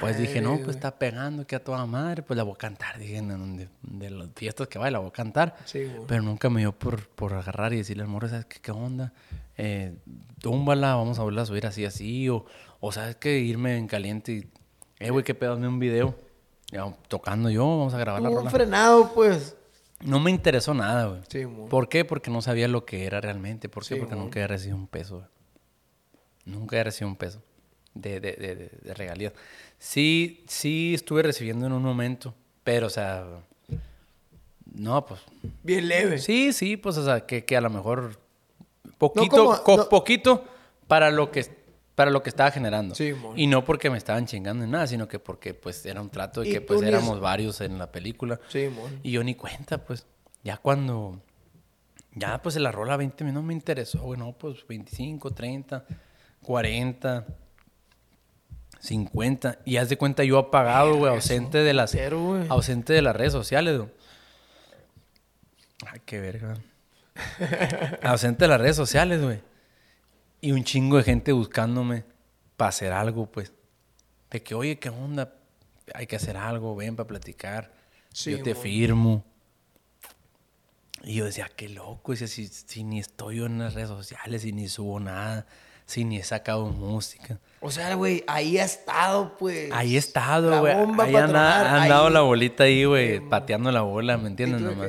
[0.00, 2.98] Pues dije, no, pues está pegando, que a toda madre, pues la voy a cantar.
[2.98, 5.56] Dije, donde- de las fiestas que vaya, la voy a cantar.
[5.64, 5.90] Sí.
[6.08, 9.12] Pero nunca me dio por, por agarrar y decirle al morro, ¿sabes qué, qué onda?
[9.56, 9.94] Eh,
[10.40, 12.28] túmbala, vamos a volverla a subir así, así.
[12.30, 12.46] O,
[12.80, 13.38] o ¿sabes qué?
[13.38, 14.50] Irme en caliente y,
[14.98, 16.14] eh, güey, qué pedo, un video.
[16.72, 18.50] Ya, tocando yo, vamos a grabar la Un rola.
[18.50, 19.56] frenado, pues.
[20.02, 21.20] No me interesó nada, güey.
[21.28, 21.44] Sí.
[21.68, 22.04] ¿Por qué?
[22.06, 23.68] Porque no sabía lo que era realmente.
[23.68, 23.94] ¿Por qué?
[23.96, 25.28] Sí, Porque nunca había recibido un peso, güey.
[26.46, 27.42] Nunca había recibido un peso
[28.00, 29.32] de, de, de, de, regalías.
[29.78, 33.24] Sí, sí estuve recibiendo en un momento, pero, o sea,
[34.74, 35.20] no, pues,
[35.62, 36.18] Bien leve.
[36.18, 38.18] sí, sí, pues, o sea, que, que a lo mejor
[38.98, 40.44] poquito, como- co- no- poquito
[40.86, 41.58] para lo que
[41.94, 42.94] para lo que estaba generando.
[42.94, 46.08] Sí, y no porque me estaban chingando en nada, sino que porque, pues, era un
[46.08, 48.40] trato de Y que, pues, ni éramos es- varios en la película.
[48.48, 49.00] Sí, mon.
[49.02, 50.06] Y yo ni cuenta, pues.
[50.42, 51.20] Ya cuando.
[52.14, 54.18] Ya, pues se la rola 20 minutos no me interesó, güey.
[54.18, 55.84] No, pues 25, 30,
[56.42, 57.26] 40,
[58.80, 59.58] 50.
[59.64, 61.92] Y haz de cuenta yo apagado, güey, ausente de las.
[61.92, 62.44] Pero.
[62.48, 63.90] Ausente de las redes sociales, güey.
[65.86, 66.58] Ay, qué verga.
[68.02, 69.40] ausente de las redes sociales, güey.
[70.40, 72.04] Y un chingo de gente buscándome
[72.56, 73.52] para hacer algo, pues.
[74.30, 75.34] De que, oye, ¿qué onda?
[75.94, 77.72] hay que hacer algo, ven para platicar,
[78.12, 79.24] Sí, yo te firmo.
[81.04, 84.42] Y yo decía, qué loco, decía, si, si ni estoy yo en las redes sociales,
[84.42, 85.46] si ni subo nada,
[85.90, 87.38] si ni he sacado música.
[87.60, 89.70] O sea, güey, ahí ha estado, pues.
[89.72, 90.72] Ahí he estado, güey.
[90.72, 92.12] Ahí pa' anda- tronar, han dado ahí.
[92.14, 94.60] la bolita ahí, güey, Sí, pateando la bola, ¿me ¿Y entiendes?
[94.62, 94.88] nomás?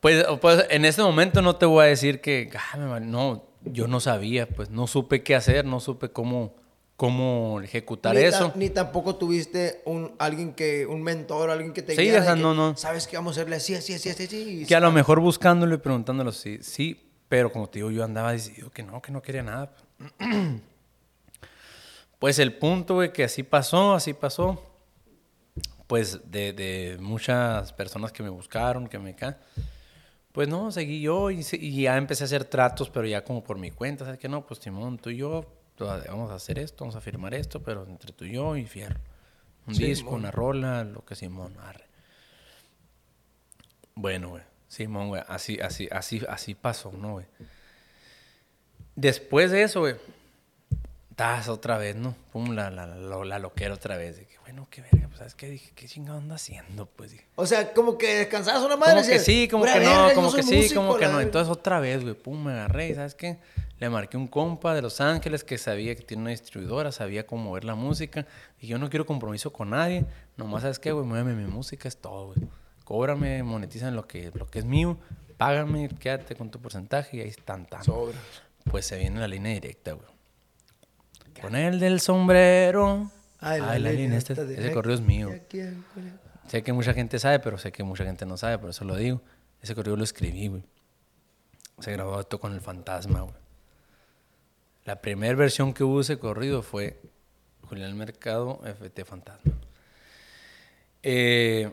[0.00, 4.00] Pues, pues en este momento no te voy a decir que, ah, no, yo no
[4.00, 6.54] sabía, pues no supe qué hacer, no supe cómo,
[6.96, 8.52] cómo ejecutar ni eso.
[8.54, 12.32] ni tampoco tuviste un alguien que, un mentor, alguien que te Sí, guiara o sea,
[12.34, 12.76] de que, no, no.
[12.76, 14.64] Sabes que vamos a hacerle así, así, así, así, así.
[14.66, 18.32] Que a lo mejor buscándolo y preguntándolo, sí, sí, pero como te digo, yo andaba
[18.32, 19.70] decidido que no, que no quería nada.
[19.70, 19.83] Pues
[22.38, 24.62] el punto, güey, que así pasó, así pasó.
[25.86, 29.38] Pues de, de muchas personas que me buscaron, que me ca...
[30.32, 33.56] Pues no, seguí yo y, y ya empecé a hacer tratos, pero ya como por
[33.56, 34.28] mi cuenta, ¿sabes qué?
[34.28, 35.46] No, pues Timón, tú y yo
[35.78, 38.98] vamos a hacer esto, vamos a firmar esto, pero entre tú y yo y fierro.
[39.66, 41.86] Un disco, una rola, lo que Simón, arre.
[43.94, 44.42] Bueno, güey.
[44.68, 45.22] Simón, güey.
[45.26, 47.26] Así, así, así, así pasó, ¿no, güey?
[48.96, 49.96] Después de eso, güey.
[51.16, 52.14] Tas otra vez, ¿no?
[52.32, 54.18] Pum, la, la, la, la loquera otra vez.
[54.18, 55.48] Que, bueno, qué verga, pues, ¿sabes qué?
[55.48, 56.86] Dije, ¿qué chingado anda haciendo?
[56.86, 57.24] Pues dije.
[57.36, 58.94] O sea, como que descansabas una madre.
[58.96, 61.10] Como que sí, como "Pura que no, como que sí, como que no.
[61.12, 61.22] verga".
[61.22, 63.38] Entonces otra vez, güey, pum, me agarré, y ¿sabes qué?
[63.78, 67.44] Le marqué un compa de Los Ángeles que sabía que tiene una distribuidora, sabía cómo
[67.44, 68.26] mover la música.
[68.60, 70.04] Y yo no quiero compromiso con nadie.
[70.36, 71.06] Nomás, ¿sabes qué, güey?
[71.06, 72.38] Muéveme mi música, es todo, güey.
[72.84, 74.98] Cóbrame, monetizan lo que, lo que es mío,
[75.36, 77.84] págame, quédate con tu porcentaje y ahí están, tan.
[77.84, 78.18] Sobra.
[78.64, 80.08] Pues se viene la línea directa, güey.
[81.40, 83.10] Con el del sombrero.
[83.40, 85.30] Ay, Ay, la, línea, este, ese corrido es mío.
[86.48, 88.96] Sé que mucha gente sabe, pero sé que mucha gente no sabe, por eso lo
[88.96, 89.20] digo.
[89.60, 90.62] Ese corrido lo escribí, güey.
[91.80, 93.34] Se grabó esto con el fantasma, güey.
[94.84, 97.00] La primera versión que hubo de ese corrido fue
[97.62, 99.52] Julián Mercado, FT Fantasma.
[101.02, 101.70] Eh,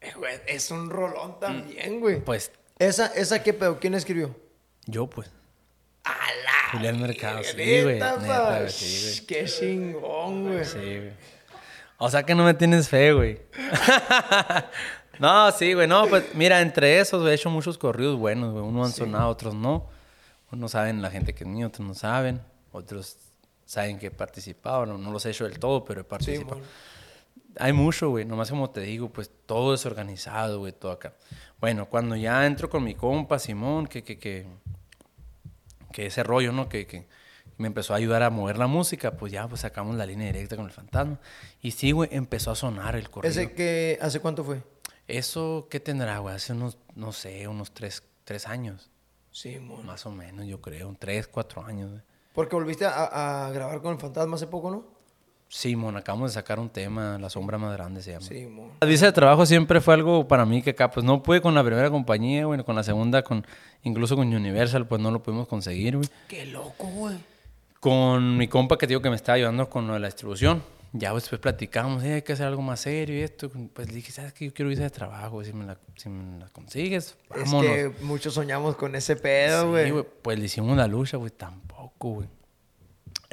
[0.00, 2.20] Eh, es un rolón también, güey.
[2.20, 3.78] pues ¿Esa, ¿Esa qué pedo?
[3.78, 4.36] ¿Quién escribió?
[4.86, 5.30] yo, pues.
[6.04, 6.72] ¡Ala!
[6.72, 8.00] Julián Mercado, sí, güey.
[8.68, 9.26] sí.
[9.26, 10.64] Qué chingón, güey.
[10.64, 11.12] Sí, güey.
[11.98, 13.40] O sea que no me tienes fe, güey.
[15.18, 15.86] no, sí, güey.
[15.86, 18.64] No, pues mira, entre esos, güey, he hecho muchos corridos buenos, güey.
[18.64, 19.88] Unos han sonado, otros no.
[20.50, 22.42] Unos saben la gente que es mío, otros no saben.
[22.72, 23.16] Otros
[23.64, 24.84] saben que he participado.
[24.84, 26.60] No, no los he hecho del todo, pero he participado.
[27.58, 28.24] Hay mucho, güey.
[28.24, 31.14] Nomás como te digo, pues todo es organizado, güey, todo acá.
[31.60, 34.46] Bueno, cuando ya entro con mi compa Simón, que, que, que,
[35.94, 36.68] que ese rollo, ¿no?
[36.68, 37.06] Que, que
[37.56, 40.56] me empezó a ayudar a mover la música, pues ya, pues sacamos la línea directa
[40.56, 41.20] con el fantasma.
[41.62, 43.30] Y sí, güey, empezó a sonar el corrido.
[43.30, 44.60] ¿Ese que hace cuánto fue?
[45.06, 46.34] Eso, ¿qué tendrá, güey?
[46.34, 48.90] Hace unos, no sé, unos tres, tres años.
[49.30, 49.86] Sí, mon.
[49.86, 50.88] Más o menos, yo creo.
[50.88, 52.02] Un tres, cuatro años, güey.
[52.32, 54.93] Porque volviste a, a grabar con el fantasma hace poco, ¿no?
[55.48, 58.26] Sí, mon, acabamos de sacar un tema, La Sombra Más Grande se llama.
[58.26, 58.70] Sí, mon.
[58.80, 61.54] La visa de trabajo siempre fue algo para mí que acá, pues no pude con
[61.54, 63.46] la primera compañía, güey, con la segunda, con
[63.82, 66.08] incluso con Universal, pues no lo pudimos conseguir, güey.
[66.28, 67.16] Qué loco, güey.
[67.78, 70.62] Con mi compa que te digo que me estaba ayudando con lo de la distribución,
[70.92, 73.50] ya pues, después platicamos, "Eh, hay que hacer algo más serio y esto.
[73.72, 74.46] Pues dije, ¿sabes qué?
[74.46, 77.64] Yo quiero visa de trabajo, güey, si me la, si me la consigues, vámonos.
[77.64, 79.90] Es que muchos soñamos con ese pedo, Sí, güey.
[79.90, 82.28] güey, pues le hicimos la lucha, güey, tampoco, güey.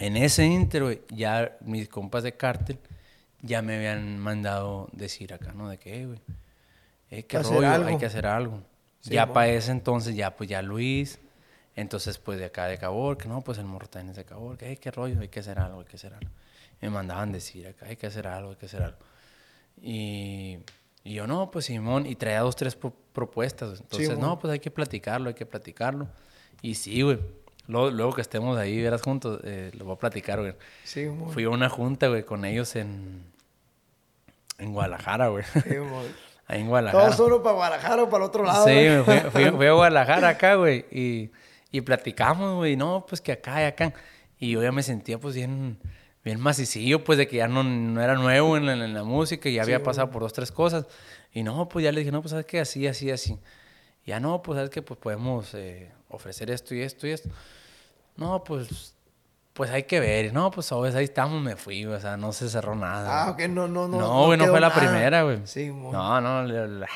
[0.02, 0.48] En ese
[0.80, 2.80] güey, ya mis compas de cártel
[3.42, 5.70] ya me habían mandado decir acá, ¿no?
[5.70, 6.20] De que, "Eh, güey,
[7.12, 8.00] eh, qué rollo, hay algo.
[8.00, 8.62] que hacer algo.
[9.00, 11.20] Sí, ya para ese entonces, ya pues ya Luis,
[11.76, 14.58] entonces pues de acá de Cabor, que no, pues el morro también es de Cabor,
[14.58, 16.30] que, "Eh, qué rollo, hay que hacer algo, hay que hacer algo.
[16.82, 18.98] Me mandaban decir acá, hay que hacer algo, hay que hacer algo.
[19.82, 20.58] Y,
[21.04, 23.80] y yo, no, pues Simón, y traía dos, tres pro- propuestas.
[23.80, 26.08] Entonces, no, pues hay que platicarlo, hay que platicarlo.
[26.62, 27.20] Y sí, güey.
[27.68, 30.54] Luego, luego que estemos ahí, verás juntos, eh, lo voy a platicar, güey.
[30.84, 31.08] Sí.
[31.34, 33.24] Fui a una junta, güey, con ellos en,
[34.58, 35.44] en Guadalajara, güey.
[35.54, 35.60] Sí.
[36.48, 37.04] Ahí en Guadalajara.
[37.06, 38.66] Todos solo para Guadalajara o para el otro lado.
[38.66, 39.04] Sí, güey.
[39.04, 41.32] fui, fui- fui a Guadalajara acá, güey, y,
[41.72, 43.94] y platicamos, güey, no, pues que acá y acá.
[44.38, 45.78] Y yo ya me sentía, pues, bien,
[46.26, 49.48] bien macicillo, pues, de que ya no, no era nuevo en la, en la música
[49.48, 50.88] y ya había pasado por dos, tres cosas.
[51.32, 52.60] Y no, pues, ya le dije, no, pues, ¿sabes qué?
[52.60, 53.38] Así, así, así.
[54.06, 54.82] Ya no, pues, ¿sabes qué?
[54.82, 57.30] Pues, podemos eh, ofrecer esto y esto y esto.
[58.18, 58.94] No, pues,
[59.54, 60.34] pues, hay que ver.
[60.34, 60.96] No, pues, ¿sabes?
[60.96, 63.24] ahí estamos, me fui, o sea, no se cerró nada.
[63.26, 64.00] Ah, ok, no, no, no.
[64.00, 64.80] No, güey, no, fue la nada.
[64.80, 65.40] primera, güey.
[65.46, 65.92] Sí, mon.
[65.92, 66.44] No, no.
[66.44, 66.88] La, la-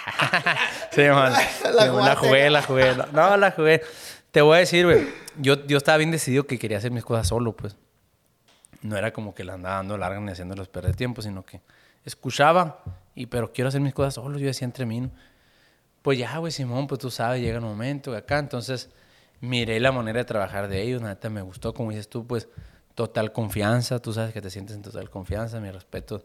[0.92, 1.34] sí, man.
[1.76, 2.96] La la jugué, la jugué.
[3.12, 3.82] No, la jugué.
[4.32, 5.08] Te voy a decir, güey.
[5.38, 7.76] Yo, yo estaba bien decidido que quería hacer mis cosas solo, pues.
[8.82, 11.62] No era como que la andaba dando larga ni haciéndolos perder tiempo, sino que
[12.04, 12.84] escuchaba,
[13.16, 14.38] y pero quiero hacer mis cosas solo.
[14.38, 15.10] Yo decía entre mí, ¿no?
[16.02, 18.38] Pues ya, güey, Simón, pues tú sabes, llega el momento acá.
[18.38, 18.90] Entonces,
[19.46, 21.02] miré la manera de trabajar de ellos.
[21.02, 22.48] Neta me gustó, como dices tú, pues,
[22.96, 24.00] total confianza.
[24.00, 25.60] Tú sabes que te sientes en total confianza.
[25.60, 26.24] Mi respeto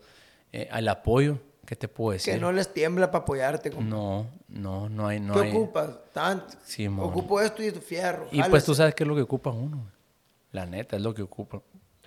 [0.52, 2.34] Eh, al apoyo, ¿qué te puedo decir?
[2.34, 3.70] Que no les tiembla para apoyarte.
[3.70, 3.88] compa.
[3.88, 5.50] No, no, no hay, no ¿Qué hay.
[5.50, 5.90] ocupas?
[6.12, 6.56] Tanto.
[6.64, 7.06] Simón.
[7.08, 8.26] Ocupo esto y fierro.
[8.32, 9.86] Y pues tú sabes qué es lo que ocupa uno.
[10.50, 11.62] La neta, es lo que ocupa.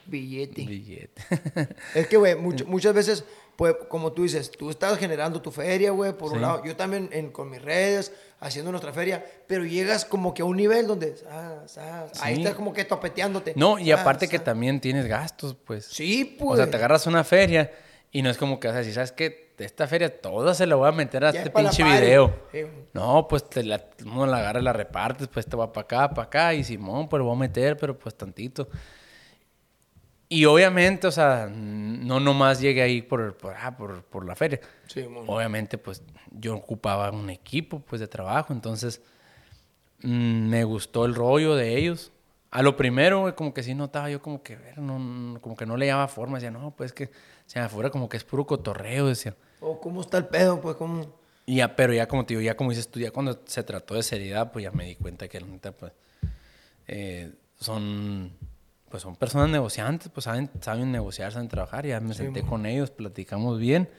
[0.05, 0.65] Billete.
[0.65, 1.21] Billete.
[1.95, 3.23] Es que, güey, much- muchas veces,
[3.55, 6.35] pues, como tú dices, tú estás generando tu feria, güey, por Sí.
[6.35, 6.61] un lado.
[6.65, 8.11] Yo también en- con mis redes,
[8.43, 12.41] haciendo nuestra feria, pero llegas como que a un nivel donde, ah, ah, ahí Sí.
[12.41, 13.53] estás como que topeteándote.
[13.55, 14.43] no, y Ah, aparte que ah.
[14.43, 15.85] también tienes gastos, pues.
[15.85, 16.51] Sí, pues.
[16.51, 17.71] O sea, te agarras una feria
[18.11, 19.53] y no es como que vas a decir, ¿sabes qué?
[19.57, 22.35] Esta feria toda se la voy a meter a Ya este es pinche video.
[22.51, 22.61] Sí.
[22.93, 26.09] No, pues te la, uno la agarra y la repartes, pues te va para acá,
[26.09, 28.67] para acá, y Simón, pues lo voy a meter, pero pues tantito.
[30.33, 34.59] Y obviamente, o sea, no nomás llegué ahí por, por, ah, por, por la feria.
[34.87, 35.05] Sí.
[35.27, 36.01] Obviamente, pues
[36.31, 38.99] yo ocupaba un equipo pues de trabajo, entonces
[40.01, 42.11] mm, me gustó el rollo de ellos.
[42.49, 45.77] A lo primero, como que sí notaba yo como que, ver, no, como que no
[45.77, 46.39] le daba forma.
[46.39, 47.11] Decía, no, pues que
[47.45, 49.35] se me afuera como que es puro cotorreo, decía.
[49.59, 51.13] O cómo está el pedo, pues, cómo...
[51.45, 53.93] Y ya, pero ya como te digo, ya como dices tú, ya cuando se trató
[53.93, 55.91] de seriedad, pues ya me di cuenta que la neta, pues,
[56.87, 58.31] eh, son,
[58.93, 61.83] pues son personas negociantes, pues saben, saben negociar, saben trabajar.
[61.83, 63.89] Ya me senté con ellos, platicamos bien.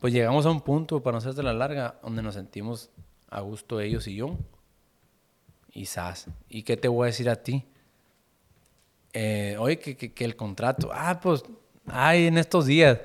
[0.00, 2.90] Pues llegamos a un punto, para no hacerte la larga, donde nos sentimos
[3.30, 4.36] a gusto ellos y yo.
[5.72, 6.26] Y sas.
[6.48, 7.66] ¿Y qué te voy a decir a ti?
[9.12, 10.90] Eh, oye, que, que, que el contrato.
[10.92, 11.44] Ah, pues,
[11.86, 12.98] ay, en estos días.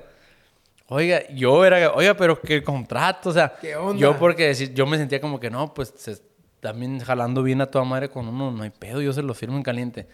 [0.88, 4.00] Oiga, yo era, oiga, pero que el contrato, o sea, ¿Qué onda?
[4.00, 6.20] yo porque decir, yo me sentía como que no, pues se-
[6.58, 9.56] también jalando bien a toda madre con uno, no hay pedo, yo se lo firmo
[9.56, 10.08] en caliente.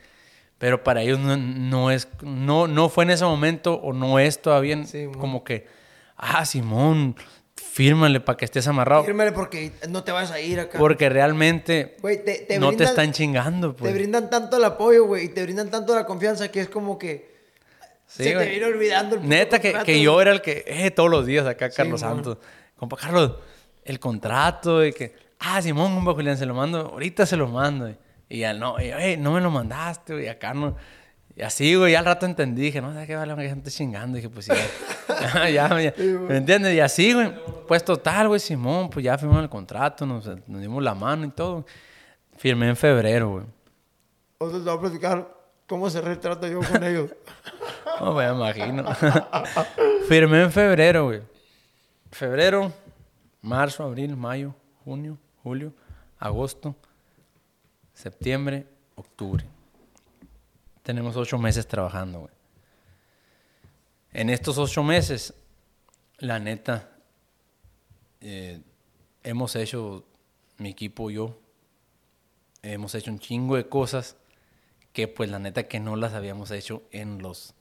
[0.59, 4.43] Pero para ellos no, no es, no, no fue en ese momento o no es
[4.43, 5.67] todavía Sí, como que,
[6.17, 7.15] ah, Simón,
[7.55, 9.05] fírmale para que estés amarrado.
[9.05, 10.79] Fírmale porque no te vas a ir acá.
[10.79, 13.93] Porque realmente Güey, te, te no te están chingando, pues.
[13.93, 16.99] Te brindan tanto el apoyo, güey, y te brindan tanto la confianza que es como
[16.99, 17.39] que
[18.09, 21.11] Sí, se te viene olvidando el Neta que, que yo era el que, eh, todos
[21.11, 22.01] los días acá, Carlos.
[22.01, 22.39] Santos.
[22.75, 23.35] Compa Carlos,
[23.85, 27.95] el contrato, y que, ah, Simón, compa Julián, se lo mando, ahorita se lo mando.
[28.29, 30.77] Y ya no, y, "Eh, no me lo mandaste, güey, acá no.
[31.37, 33.35] Y así, güey, ya al rato entendí, dije, no, ¿sabes qué vale?
[33.37, 34.17] Que gente chingando.
[34.17, 34.53] dije, pues sí,
[35.09, 36.75] ya, ya, ya, ¿me entiendes?
[36.75, 37.33] Y así, güey,
[37.69, 41.31] pues total, güey, Simón, pues ya firmamos el contrato, nos, nos dimos la mano y
[41.31, 41.65] todo.
[42.37, 43.45] Firmé en febrero, güey.
[44.33, 45.35] Entonces te voy a platicar
[45.67, 47.11] cómo se retrata yo con ellos.
[48.01, 48.85] No me imagino.
[50.09, 51.21] Firmé en febrero, güey.
[52.13, 52.73] Febrero,
[53.43, 55.73] marzo, abril, mayo, junio, julio,
[56.19, 56.77] agosto,
[57.99, 58.65] septiembre,
[58.95, 59.45] octubre.
[60.85, 62.33] Tenemos ocho meses trabajando, güey.
[64.13, 65.35] En estos ocho meses,
[66.19, 66.97] la neta,
[68.21, 68.61] eh,
[69.25, 70.05] hemos hecho,
[70.59, 71.41] mi equipo y yo,
[72.63, 74.17] hemos hecho un chingo de cosas
[74.93, 77.55] que pues la neta que no las habíamos hecho en los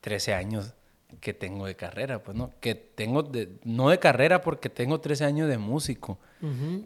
[0.00, 0.72] 13 años
[1.20, 5.24] que tengo de carrera, pues no, que tengo de, no de carrera porque tengo 13
[5.24, 6.18] años de músico,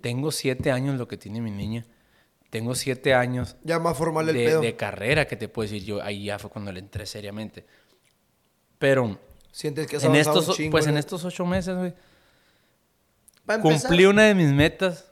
[0.01, 1.87] tengo 7 años lo que tiene mi niña,
[2.53, 4.61] tengo 7 años Ya más formal el de, pedo.
[4.61, 7.65] de carrera que te puedo decir yo, ahí ya fue cuando le entré seriamente.
[8.79, 9.19] Pero
[9.51, 11.01] Sientes que has en estos, un chingo, pues en ¿no?
[11.01, 11.95] estos 8 meses, güey,
[13.63, 15.11] cumplí una de mis metas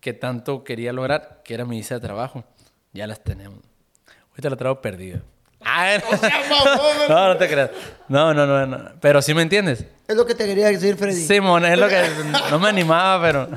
[0.00, 2.44] que tanto quería lograr, que era mi visa de trabajo.
[2.92, 3.60] Ya las tenemos.
[4.30, 5.22] Ahorita la traigo perdida.
[5.60, 5.98] Ah,
[7.08, 7.70] no, no, no te creas.
[8.08, 8.90] No, no, no, no.
[9.00, 9.86] Pero sí me entiendes.
[10.06, 11.26] Es lo que te quería decir, Freddy.
[11.26, 12.02] Simón, es lo que
[12.50, 13.48] no me animaba, pero.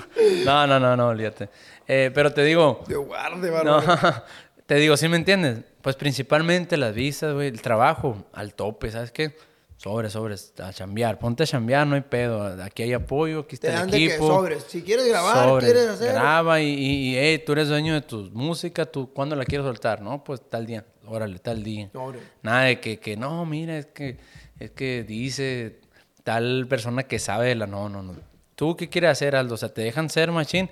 [0.45, 1.49] No, no, no, no, olvídate.
[1.93, 2.85] Eh, pero te digo.
[2.87, 3.81] De guarde, No,
[4.65, 5.59] te digo, ¿sí me entiendes?
[5.81, 9.35] Pues principalmente las visas, güey, el trabajo al tope, ¿sabes qué?
[9.75, 11.19] Sobres, sobres, a chambear.
[11.19, 12.63] Ponte a chambear, no hay pedo.
[12.63, 14.25] Aquí hay apoyo, aquí Te está dan el de que equipo.
[14.25, 14.63] sobres.
[14.69, 16.13] Si quieres grabar, Sobres, quieres hacer.
[16.13, 19.65] Graba y, y, y, hey, tú eres dueño de tu música, tú, ¿cuándo la quieres
[19.67, 20.01] soltar?
[20.01, 21.89] No, pues tal día, órale, tal día.
[21.93, 22.23] Órale.
[22.41, 24.17] Nada de que, que no, mira, es que,
[24.59, 25.81] es que dice
[26.23, 27.67] tal persona que sabe de la...
[27.67, 28.15] No, no, no.
[28.55, 29.55] ¿Tú qué quieres hacer, Aldo?
[29.55, 30.69] O sea, te dejan ser machín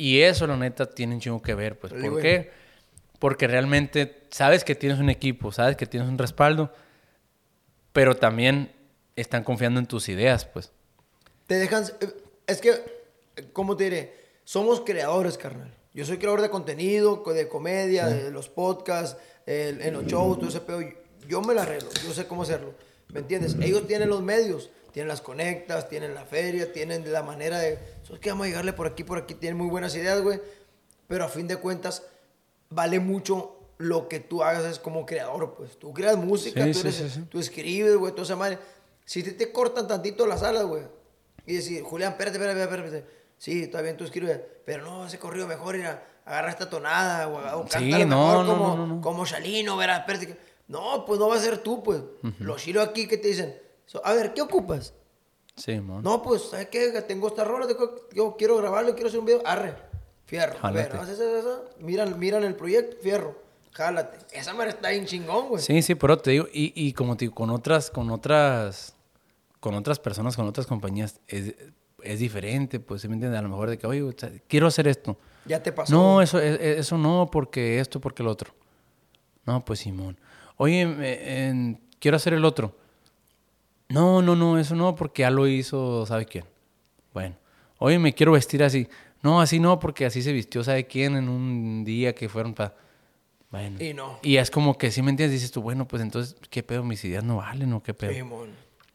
[0.00, 1.92] y eso, la neta, tiene un chingo que ver, pues.
[1.92, 2.50] ¿Por qué?
[3.18, 6.72] Porque realmente sabes que tienes un equipo, sabes que tienes un respaldo,
[7.92, 8.72] pero también
[9.16, 10.72] están confiando en tus ideas, pues.
[11.46, 11.84] Te dejan.
[12.00, 12.08] eh,
[12.46, 12.72] Es que,
[13.52, 14.14] ¿cómo te diré?
[14.44, 15.72] Somos creadores, carnal.
[15.92, 19.16] Yo soy creador de contenido, co- de comedia, de los podcasts,
[19.46, 20.80] el- en los shows, todo ese pedo.
[21.28, 22.74] Yo me la arreglo, yo sé cómo hacerlo.
[23.12, 23.56] ¿Me entiendes?
[23.60, 27.78] Ellos tienen los medios, tienen las conectas, tienen la feria, tienen la manera de.
[28.10, 28.30] ¿Sabes qué?
[28.30, 29.34] Vamos a llegarle por aquí, por aquí.
[29.34, 30.40] Tienen muy buenas ideas, güey.
[31.06, 32.02] Pero a fin de cuentas,
[32.68, 35.78] vale mucho lo que tú hagas es como creador, pues.
[35.78, 37.22] Tú creas música, Sí, tú, sí, eres- sí, sí.
[37.30, 38.58] tú escribes, güey, toda esa madre.
[39.04, 40.82] Si te, te cortan tantito las alas, güey,
[41.46, 43.12] y decir, Julián, espérate, espérate, espérate, espérate.
[43.38, 45.86] Sí, está bien, tú escribes, pero no, ese corrido mejor ir
[46.26, 50.26] agarra esta tonada o, o cántalo no, mejor no, como, no, como Shalino, verás, espérate.
[50.28, 50.36] que-
[50.68, 52.02] No, pues no va a ser tú, pues.
[52.38, 53.56] Los chilos aquí que te dicen,
[53.86, 54.92] So, a ver, ¿qué ocupas?
[55.56, 55.76] Sí.
[55.78, 56.90] No, pues, ¿sabes qué?
[57.02, 57.66] Tengo esta rola,
[58.12, 59.42] yo quiero grabarlo, quiero hacer un video.
[59.44, 59.74] Arre,
[60.26, 60.58] fierro.
[60.62, 60.90] A ver,
[61.80, 63.36] miran, miran el proyecto, fierro.
[63.72, 64.18] Jálate.
[64.32, 65.62] Esa madre está bien chingón, güey.
[65.62, 68.96] Sí, sí, pero te digo, y, y como te digo, con otras, con otras,
[69.60, 71.54] con otras personas, con otras compañías, es,
[72.02, 73.38] es diferente, pues, ¿sí me entiendes?
[73.38, 74.02] A lo mejor de que, oye,
[74.48, 75.16] quiero hacer esto.
[75.44, 75.92] Ya te pasó.
[75.94, 78.52] No, eso, e- e- eso no, porque esto, porque el otro.
[79.46, 80.18] No, pues Simón.
[80.56, 82.74] Oye, en- quiero hacer el otro.
[83.90, 86.44] No, no, no, eso no, porque ya lo hizo, ¿sabe quién?
[87.12, 87.36] Bueno.
[87.78, 88.86] Oye, me quiero vestir así.
[89.22, 91.16] No, así no, porque así se vistió, ¿sabe quién?
[91.16, 92.74] En un día que fueron para...
[93.50, 93.82] Bueno.
[93.82, 94.18] Y no.
[94.22, 95.40] Y es como que, si me entiendes?
[95.40, 96.84] Dices tú, bueno, pues entonces, ¿qué pedo?
[96.84, 98.12] Mis ideas no valen o qué pedo.
[98.12, 98.50] Simón.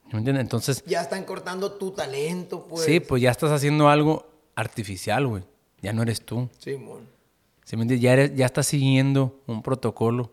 [0.06, 0.42] ¿Sí ¿Me entiendes?
[0.44, 2.86] Entonces, Ya están cortando tu talento, pues.
[2.86, 5.44] sí, pues ya estás haciendo algo artificial, güey.
[5.82, 6.48] Ya no eres tú.
[6.60, 7.08] Simón.
[7.66, 8.04] ¿Sí me entiendes?
[8.04, 10.32] Ya, eres- ya estás siguiendo un protocolo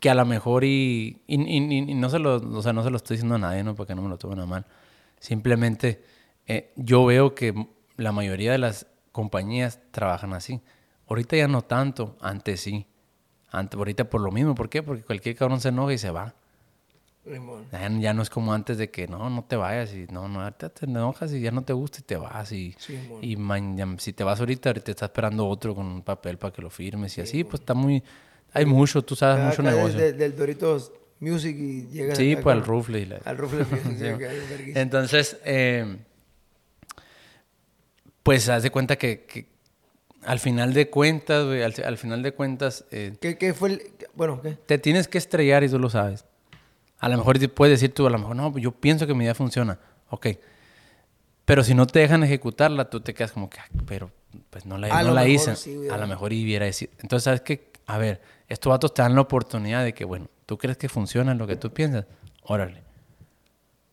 [0.00, 2.90] que a lo mejor y, y, y- y- no, se lo, o sea, no se
[2.90, 3.74] lo estoy diciendo a nadie, ¿no?
[3.74, 4.64] Porque no me lo tomen a mal.
[5.18, 6.02] Simplemente
[6.46, 7.66] eh, yo veo que
[7.96, 10.60] la mayoría de las compañías trabajan así.
[11.08, 12.86] Ahorita ya no tanto, antes sí.
[13.50, 14.54] Antes, ahorita por lo mismo.
[14.54, 14.82] ¿Por qué?
[14.82, 16.34] Porque cualquier cabrón se enoja y se va.
[17.72, 20.40] Ya, ya no es como antes de que no, no te vayas y no, no,
[20.42, 23.96] ahorita te enojas y ya no te gusta y te vas y, Sí, y mañana,
[23.98, 27.18] si te vas ahorita, ahorita está esperando otro con un papel para que lo firmes
[27.18, 28.02] y así, pues está muy,
[28.58, 30.12] hay mucho, tú sabes, Acá mucho negocio.
[30.12, 33.00] del Doritos Music y llegas Sí, pues al Rufle.
[33.00, 33.82] y la- Al Rufle Music.
[33.98, 34.02] Sí,
[34.50, 34.80] verguísima.
[34.80, 35.96] Entonces, eh,
[38.22, 39.46] pues haz de cuenta que, que
[40.22, 43.82] al final de cuentas, güey, al, al final de cuentas, eh, ¿Qué, qué fue el...?
[44.14, 44.50] Bueno, ¿qué?
[44.66, 46.24] te tienes que estrellar y tú lo sabes.
[46.98, 49.14] A lo mejor te puedes decir tú, a lo mejor, no, pues yo pienso que
[49.14, 49.78] mi idea funciona.
[50.10, 50.26] Ok.
[51.44, 54.10] Pero si no te dejan ejecutarla, tú te quedas como que, "Ah, pero
[54.50, 55.56] pues no la, A no la mejor hice.
[55.56, 56.90] sí, a lo mejor hubiera decir.
[57.00, 57.70] Entonces, ¿sabes qué?
[57.86, 61.34] A ver, estos vatos te dan la oportunidad de que, bueno, ¿tú crees que funciona
[61.34, 62.06] lo que tú piensas?
[62.44, 62.82] Órale.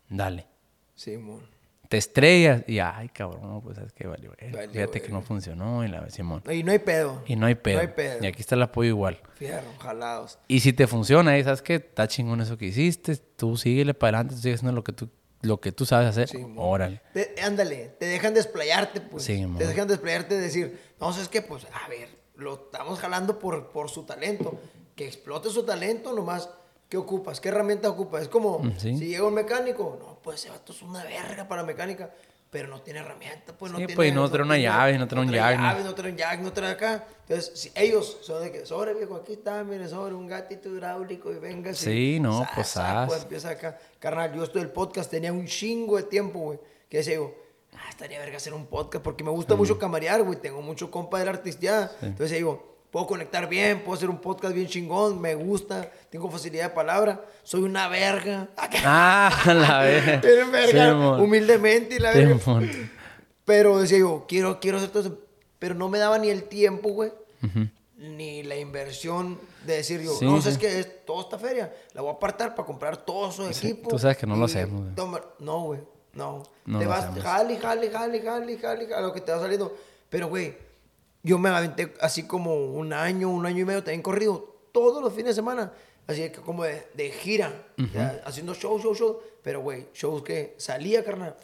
[0.09, 0.47] Dale.
[0.95, 1.53] Simón.
[1.89, 4.33] Te estrellas y, ay, cabrón, pues es que valió.
[4.71, 6.41] Fíjate que no funcionó y la Simón.
[6.51, 7.21] Y no hay pedo.
[7.27, 7.75] Y no hay pedo.
[7.75, 8.23] No hay pedo.
[8.23, 9.19] Y aquí está el apoyo igual.
[9.35, 10.39] Fierro, jalados.
[10.47, 14.17] Y si te funciona, y sabes que está chingón eso que hiciste, tú síguele para
[14.17, 15.09] adelante, tú sigues haciendo lo que tú,
[15.43, 16.27] lo que tú sabes hacer.
[16.27, 16.43] Sí.
[16.57, 17.01] Órale.
[17.13, 19.23] Te- ándale, te dejan desplayarte, pues.
[19.23, 23.39] Sí, te dejan desplayarte y decir, no, es que, pues, a ver, lo estamos jalando
[23.39, 24.53] por, por su talento.
[24.95, 26.49] Que explote su talento nomás.
[26.87, 27.41] ¿Qué ocupas?
[27.41, 28.23] ¿Qué herramienta ocupas?
[28.23, 28.97] Es como, Mm, sí.
[28.97, 32.11] si llega un mecánico, no, pues ese vato es una verga para mecánica,
[32.51, 33.95] pero no tiene herramienta, pues no Sí, tiene...
[33.97, 35.63] pues, y no trae una llave, no trae un jack, ¿no?
[35.63, 37.03] llave, no trae un jack, no trae acá.
[37.27, 41.31] Entonces, si ellos son de que, sobre viejo, aquí está, mire, sobre un gatito hidráulico
[41.33, 41.73] y venga.
[41.73, 43.23] Sí, no, pues, sa, haz.
[43.23, 43.77] empieza acá.
[43.99, 46.59] Carnal, yo esto del podcast tenía un chingo de tiempo, güey.
[46.87, 47.35] Que decía, digo,
[47.95, 50.39] estaría verga hacer un podcast porque me gusta mucho camarear, güey.
[50.39, 51.91] Tengo mucho compa del artista.
[52.01, 56.69] Entonces digo, puedo conectar bien, puedo hacer un podcast bien chingón, me gusta, tengo facilidad
[56.69, 58.49] de palabra, soy una verga.
[58.85, 60.21] Ah, la.
[60.21, 62.37] Tienen verga, humildemente y la verga.
[63.45, 65.17] Pero decía yo, quiero, quiero hacer todo eso.
[65.59, 67.11] Pero no me daba ni el tiempo, güey.
[67.97, 70.43] Ni la inversión de decir yo, Sí, no, sí.
[70.43, 73.67] sabes que es toda esta feria, la voy a apartar para comprar todo su Sí,
[73.69, 73.89] equipo.
[73.89, 75.21] tú sabes que no lo hacemos, güey.
[75.39, 75.79] No, güey,
[76.15, 76.43] no.
[76.65, 79.75] No te vas, jale, jale, jale, jale, jale, a lo que te va saliendo.
[80.09, 80.57] Pero, güey,
[81.21, 85.13] yo me aventé así como un año, un año y medio, también corrido todos los
[85.13, 85.71] fines de semana.
[86.07, 87.51] Así que como de, de gira,
[87.93, 89.19] ya, haciendo show, show, show.
[89.43, 91.35] Pero, güey, shows que salía, carnal,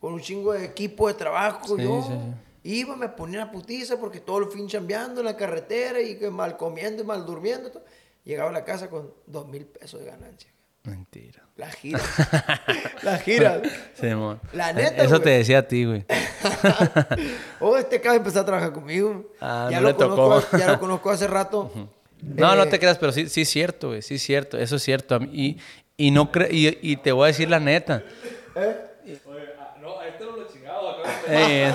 [0.00, 1.76] con un chingo de equipo de trabajo.
[1.76, 2.78] Sí, yo sí, sí.
[2.78, 6.30] iba, me ponía la putiza porque todo el fin chambeando en la carretera y que
[6.30, 7.70] mal comiendo y mal durmiendo.
[7.70, 7.84] todo.
[8.24, 10.50] Llegaba a la casa con dos mil pesos de ganancia.
[10.84, 11.43] Mentira.
[11.56, 12.00] La gira.
[13.02, 13.62] la gira.
[13.94, 14.38] Sí, amor.
[14.52, 15.22] La neta, Eso güey.
[15.22, 16.04] te decía a ti, güey.
[17.60, 19.30] oh, este acaba de empezar a trabajar conmigo.
[19.40, 20.16] Ah, ya, no lo le tocó.
[20.16, 21.70] conozco, ya lo conozco hace rato.
[22.20, 24.02] No, Eh, no te creas, pero sí, sí es cierto, güey.
[24.02, 24.58] Sí es cierto.
[24.58, 25.18] Eso es cierto.
[25.22, 25.58] Y,
[25.96, 28.02] y no cre y, y te voy a decir la neta.
[29.80, 30.96] No, a este no lo chingado.
[31.28, 31.72] Eh,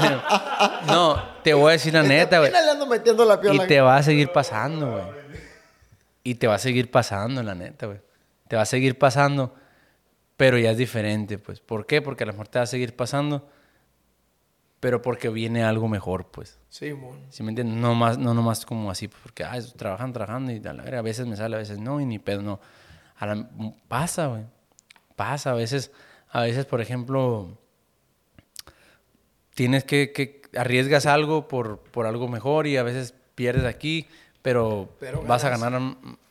[0.88, 2.52] no, te voy a decir la neta, güey.
[3.54, 5.04] Y te va a seguir pasando, güey.
[6.24, 8.00] Y te va a seguir pasando, la neta, güey.
[8.48, 9.54] Te va a seguir pasando,
[10.40, 11.60] pero ya es diferente, pues.
[11.60, 12.02] ¿Por qué?
[12.02, 13.50] Porque a lo mejor te va a seguir pasando,
[14.80, 16.58] pero porque viene algo mejor, pues.
[16.70, 17.20] Sí, mon.
[17.30, 17.76] ¿Sí me entiendes?
[17.78, 21.00] No, más, no nomás como así, pues, porque, ah, trabajan, trabajando y a la verga,
[21.00, 22.62] a veces me sale, a veces no, y ni pedo, no.
[23.18, 23.50] A la-
[23.90, 24.44] pasa, güey.
[25.18, 25.92] Pasa, a veces,
[26.30, 27.58] a veces, por ejemplo,
[29.56, 34.08] tienes que, que arriesgas algo por, por algo mejor y a veces pierdes aquí,
[34.42, 35.80] pero, Pero vas a ganar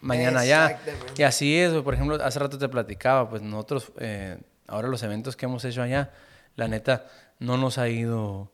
[0.00, 0.66] mañana allá.
[0.70, 1.12] Exactamente.
[1.18, 5.36] Y así es, por ejemplo, hace rato te platicaba, pues nosotros, eh, ahora los eventos
[5.36, 6.10] que hemos hecho allá,
[6.56, 7.06] la neta,
[7.38, 8.50] no nos ha ido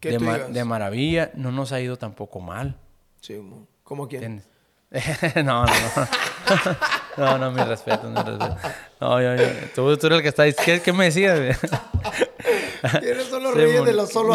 [0.00, 0.52] ¿Qué de, tú ma- digas?
[0.52, 2.76] de maravilla, no nos ha ido tampoco mal.
[3.20, 3.40] Sí.
[3.82, 4.42] ¿Cómo quién?
[5.36, 6.06] No, no, no.
[7.18, 8.56] No, no, mi respeto, mi respeto.
[9.00, 9.44] No, yo, yo,
[9.74, 10.64] tú, tú eres el que está diciendo.
[10.64, 11.36] ¿Qué, qué me decías?
[11.36, 14.34] los Se reyes de los solo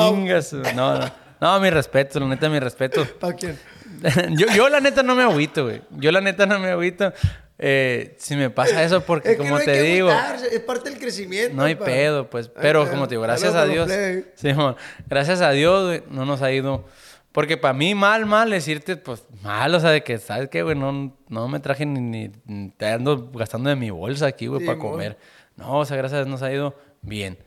[0.75, 1.11] No, no.
[1.39, 3.05] No, mi respeto, la neta, mi respeto.
[3.19, 3.57] ¿Para quién?
[4.31, 5.81] yo, yo la neta no me agüito, güey.
[5.91, 7.13] Yo la neta no me agüito.
[7.59, 10.09] Eh, si me pasa eso, porque Es que como no hay te que digo,
[10.51, 11.55] es parte del crecimiento.
[11.55, 11.85] no hay pa.
[11.85, 12.49] pedo, pues.
[12.49, 13.89] Pero como te digo, gracias a Dios.
[14.35, 14.75] Simón,
[15.07, 16.85] gracias a Dios, güey, no nos ha ido.
[17.31, 20.77] Porque para mí, mal, mal, decirte, pues, mal, o sea, de que, ¿sabes qué, güey?
[20.77, 24.77] No, no me traje ni, ni, te ando gastando de mi bolsa aquí, güey, para
[24.77, 25.17] comer.
[25.55, 27.37] No, o sea, gracias a Dios nos ha ido bien.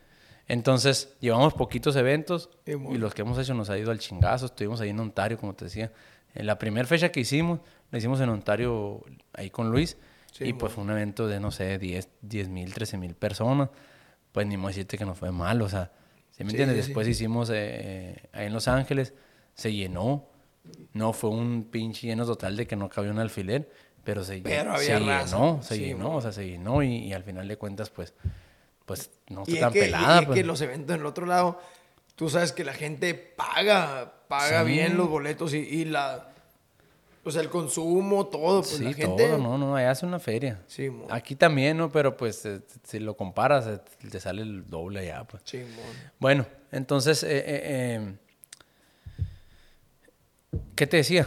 [0.49, 4.47] Entonces, llevamos poquitos eventos y los que hemos hecho nos ha ido al chingazo.
[4.47, 5.93] Estuvimos ahí en Ontario, como te decía.
[6.37, 7.61] En la primera fecha que hicimos,
[7.91, 9.97] la hicimos en Ontario, ahí con Luis.
[10.33, 10.59] y Simón.
[10.59, 13.71] pues fue un evento de, no sé, 10 mil, 13 mil personas.
[14.33, 15.91] Pues ni modo decirte que nos fue mal, o sea,
[16.31, 16.77] ¿sí me Sí, entiendes?
[16.77, 16.89] sí, sí.
[16.89, 19.15] Después hicimos eh, eh, ahí en Los Ángeles,
[19.55, 20.27] se llenó.
[20.93, 23.71] No fue un pinche lleno total de que no cabía un alfiler,
[24.05, 27.23] pero se, Pero se llenó, se Sí, llenó, o sea, se llenó y, y al
[27.25, 28.13] final de cuentas, pues,
[28.85, 30.17] pues no Y está es tan que, y- pelada.
[30.17, 30.39] y es pues.
[30.41, 31.59] que los eventos en el otro lado,
[32.17, 34.69] tú sabes que la gente paga, paga Sí.
[34.73, 36.31] bien los boletos y, y la...
[37.25, 39.27] O sea, el consumo, todo, pues sí, la gente...
[39.27, 40.63] todo, no, no, allá es una feria.
[40.69, 41.09] Sí, mo.
[41.11, 41.91] Aquí también, ¿no?
[41.91, 43.81] Pero pues eh, si lo comparas, eh,
[44.11, 45.43] te sale el doble allá, pues.
[45.45, 45.69] Simón.
[46.21, 48.15] Bueno, entonces, eh, eh,
[49.19, 49.25] eh,
[50.77, 51.27] ¿qué te decía?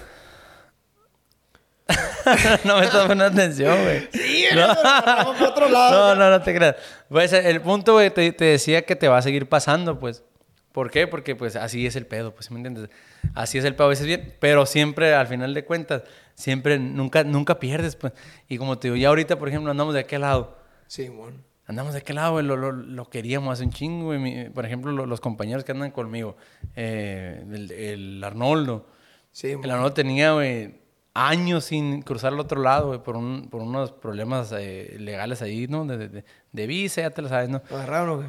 [2.63, 4.07] no me estás poniendo atención, güey.
[4.13, 4.67] Sí, no.
[4.81, 6.15] para otro lado.
[6.15, 6.75] No, no, no te creas.
[7.09, 10.23] Pues el punto, güey, te, te decía que te va a seguir pasando, pues.
[10.71, 11.07] ¿Por qué?
[11.07, 12.89] Porque pues así es el pedo, pues, ¿sí ¿me entiendes?
[13.33, 16.03] Así es el pedo a veces bien, pero siempre, al final de cuentas,
[16.35, 18.13] siempre, nunca, nunca pierdes, pues.
[18.47, 20.57] Y como te digo, ya ahorita, por ejemplo, andamos de aquel lado.
[20.87, 21.43] Simón.
[21.65, 24.19] Andamos de aquel lado, güey, lo, lo, lo queríamos hace un chingo, güey.
[24.19, 26.35] Mi- Por ejemplo, lo- los compañeros que andan conmigo,
[26.75, 28.87] eh, el, el Arnoldo.
[29.31, 29.63] Simón.
[29.65, 30.79] El Arnoldo tenía, güey,
[31.13, 35.67] años sin cruzar al otro lado, güey, por, un, por unos problemas eh, legales ahí,
[35.67, 35.85] ¿no?
[35.85, 37.61] De, de, de- visa, ya te lo sabes, ¿no?
[37.69, 38.27] ¿Lo agarraron qué?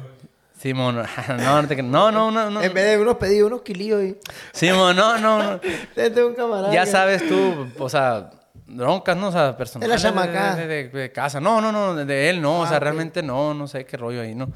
[0.61, 0.95] Simón,
[1.27, 2.61] no, no, te no, no, no, no.
[2.61, 4.17] En vez de unos pedidos, unos kilillos y...
[4.53, 5.59] Simón, no, no, no.
[5.95, 6.71] Es un camarada.
[6.71, 8.29] Ya sabes tú, o sea,
[8.67, 9.29] broncas, ¿no?
[9.29, 9.89] O sea, personales.
[9.89, 10.55] De la chamaca.
[10.55, 11.39] De, de- de casa.
[11.39, 12.59] No, no, no, de, él no.
[12.59, 14.51] o Ah, sea, realmente no, no sé qué rollo ahí, ¿no?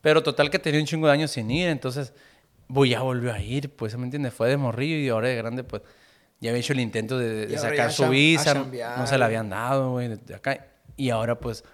[0.00, 2.12] Pero total que tenía un chingo de años sin ir, entonces,
[2.72, 4.32] pues ya volvió a ir, pues, ¿me entiendes?
[4.34, 5.82] Fue de morrillo y ahora de grande, pues,
[6.40, 8.66] ya había hecho el intento de, sacar su visa, no-
[8.98, 10.64] no se la habían dado, güey, de acá.
[10.96, 11.64] Y ahora, pues,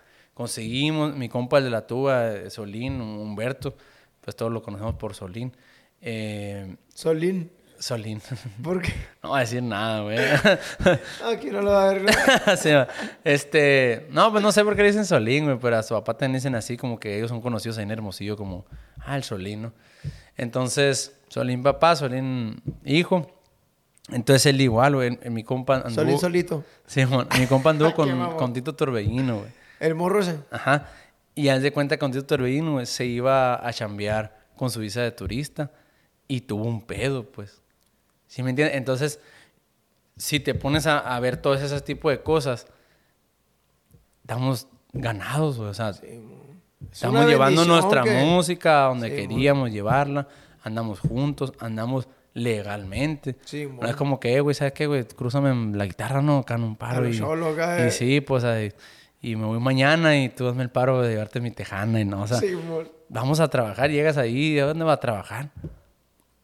[0.41, 3.77] conseguimos, mi compa, el de la tuba, Solín, Humberto,
[4.23, 5.55] pues todos lo conocemos por Solín.
[6.01, 7.51] Eh, Solín.
[7.79, 8.23] Solín.
[8.63, 8.91] ¿Por qué?
[9.23, 10.17] No voy a decir nada, güey.
[11.31, 12.07] Aquí no lo va a ver.
[12.57, 12.89] Sí, va.
[13.23, 16.15] este, no, pues no sé por qué le dicen Solín, güey, pero a su papá
[16.15, 18.65] también dicen así, como que ellos son conocidos ahí en Hermosillo como,
[19.01, 19.73] ah, el Solín, ¿no?
[20.39, 23.31] Entonces, Solín papá, Solín hijo.
[24.09, 25.97] Entonces él igual, güey, mi compa anduvo...
[25.97, 26.65] Solín solito.
[26.87, 27.03] Sí,
[27.39, 29.60] mi compa anduvo Qué con, con Tito Torbellino, güey.
[29.81, 30.39] El morro ese.
[30.53, 30.87] Ajá.
[31.35, 35.01] Y haz de cuenta que con Tito Torbellino, se iba a chambear con su visa
[35.03, 35.71] de turista
[36.29, 37.63] y tuvo un pedo, pues.
[38.29, 38.77] ¿Sí me entiendes?
[38.77, 39.21] Entonces,
[40.17, 42.67] si te pones a, a ver todos esos tipos de cosas,
[44.23, 45.71] estamos ganados, güey.
[45.71, 46.03] O sea, Es
[46.93, 50.29] estamos llevando nuestra que- música a donde Sí, queríamos llevarla,
[50.63, 53.37] andamos juntos, andamos legalmente.
[53.45, 55.05] Sí, no es como que, eh, güey, ¿sabes qué, güey?
[55.05, 57.09] Crúzame la guitarra, no, acá en un paro.
[57.09, 57.91] y, cholo, acá, y eh.
[57.91, 58.73] sí, pues, ahí,
[59.21, 62.23] y me voy mañana y tú hazme el paro de llevarte mi tejana y no,
[62.23, 62.57] o sea, Sí,
[63.09, 65.51] vamos a trabajar, llegas ahí, ¿a dónde vas a trabajar?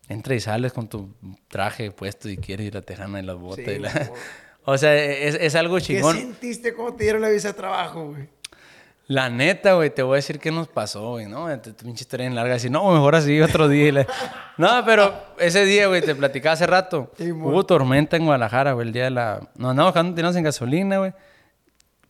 [0.08, 1.10] Entra y sales con tu
[1.48, 3.64] traje puesto y quieres ir la tejana y las botas.
[3.64, 4.10] Sí, y la-.
[4.68, 6.16] O sea, es, es algo ¿Qué chingón.
[6.16, 8.28] sentiste cuando te dieron la visa de trabajo, güey?
[9.06, 11.46] La neta, güey, te voy a decir qué nos pasó, güey, ¿no?
[11.60, 13.92] Tu, pinche historia en larga, decir, no, mejor así otro día.
[13.92, 14.06] la-
[14.58, 17.12] No, pero ese día, güey, te platicaba hace rato.
[17.16, 17.30] Sí.
[17.30, 19.40] Hubo tormenta en Guadalajara, güey, el día de la...
[19.54, 21.12] Nos andamos bajando, teníamos en gasolina, güey.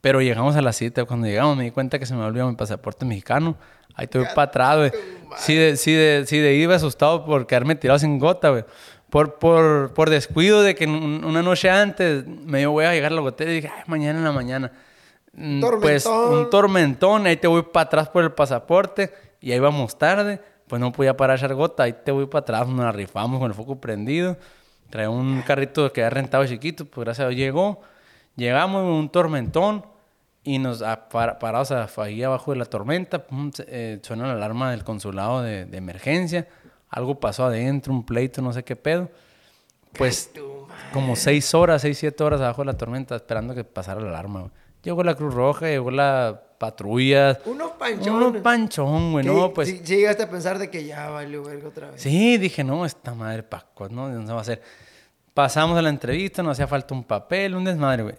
[0.07, 1.05] Pero llegamos a la cita.
[1.05, 3.57] Cuando llegamos me di cuenta que se me olvidó mi pasaporte mexicano.
[3.97, 4.93] Ahí te voy para atrás, güey.
[5.37, 8.65] Sí de, sí, de, sí de iba asustado por quedarme tirado sin gota, güey.
[9.11, 13.11] Por, por, por descuido de que un- una noche antes me dio, voy a llegar
[13.11, 14.71] a la gotera y dije, ay, mañana en la mañana.
[15.33, 16.39] Mm, Pues Tormentón.
[16.39, 20.79] un tormentón, ahí te voy para atrás por el pasaporte y ahí vamos tarde, pues
[20.81, 23.51] no podía parar a echar gota, ahí te voy para atrás, nos la rifamos con
[23.51, 24.37] el foco prendido,
[24.89, 27.81] trae un carrito que había rentado chiquito, pues gracias a Dios llegó,
[28.37, 29.85] llegamos un tormentón
[30.47, 34.27] y nos a- para- parados a- ahí abajo de la tormenta, pum, se- eh, suena
[34.27, 36.49] la alarma del consulado de, de emergencia,
[36.89, 39.11] algo pasó adentro, un pleito, no sé qué pedo,
[39.93, 40.31] pues
[40.93, 44.41] como seis horas, seis, siete horas abajo de la tormenta esperando que pasara la alarma,
[44.41, 44.53] güey.
[44.83, 47.39] Llegó la Cruz Roja, llegó la patrulla.
[47.47, 48.07] Unos panchones.
[48.29, 49.27] Unos panchón, güey.
[49.27, 49.83] No, pues.
[49.85, 52.01] Llegaste a pensar de que ya valió verga otra vez.
[52.01, 54.09] Sí, dije, no, esta madre Paco, ¿no?
[54.09, 54.63] ¿Dónde va a ser?
[55.35, 58.15] Pasamos a la entrevista, nos hacía falta un papel, un desmadre, güey.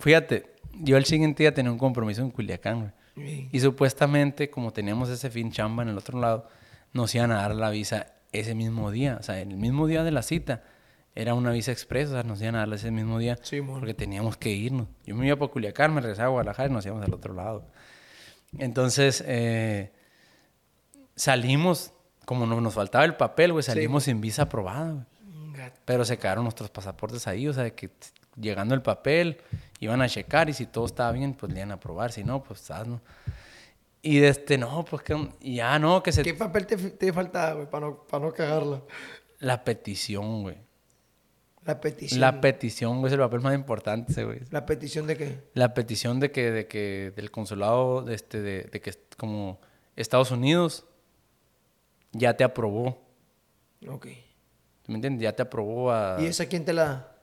[0.00, 3.48] Fíjate, yo el siguiente día tenía un compromiso en Culiacán, güey.
[3.52, 6.48] Y supuestamente, como teníamos ese fin chamba en el otro lado,
[6.92, 9.18] nos iban a dar la visa ese mismo día.
[9.20, 10.62] O sea, el mismo día de la cita.
[11.16, 13.38] Era una visa expresa, o sea, nos iban a dar ese mismo día.
[13.40, 14.88] Sí, porque teníamos que irnos.
[15.06, 17.68] Yo me iba para Culiacán, me regresaba a Guadalajara y nos íbamos al otro lado.
[18.58, 19.92] Entonces, eh,
[21.14, 21.92] salimos,
[22.24, 25.04] como no, nos faltaba el papel, güey, salimos sin visa aprobada, güey.
[25.84, 27.90] Pero se quedaron nuestros pasaportes ahí, o sea, que
[28.36, 29.38] llegando el papel
[29.80, 32.42] iban a checar y si todo estaba bien, pues le iban a aprobar, si no,
[32.42, 33.00] pues hazlo.
[34.02, 36.22] Y de este, no, pues que, ya no, que se...
[36.22, 38.82] ¿Qué papel te, te faltaba, güey, para no, para no cagarla?
[39.38, 40.58] La petición, güey.
[41.64, 42.20] La petición.
[42.20, 44.40] La petición, güey, es el papel más importante, güey.
[44.50, 45.44] ¿La petición de qué?
[45.54, 49.60] La petición de que, de que, del consulado, de este, de, de que como
[49.96, 50.84] Estados Unidos
[52.12, 53.02] ya te aprobó,
[53.88, 54.06] Ok.
[54.82, 55.22] ¿tú ¿me entiendes?
[55.22, 56.16] Ya te aprobó a...
[56.20, 57.13] ¿Y esa quién te la?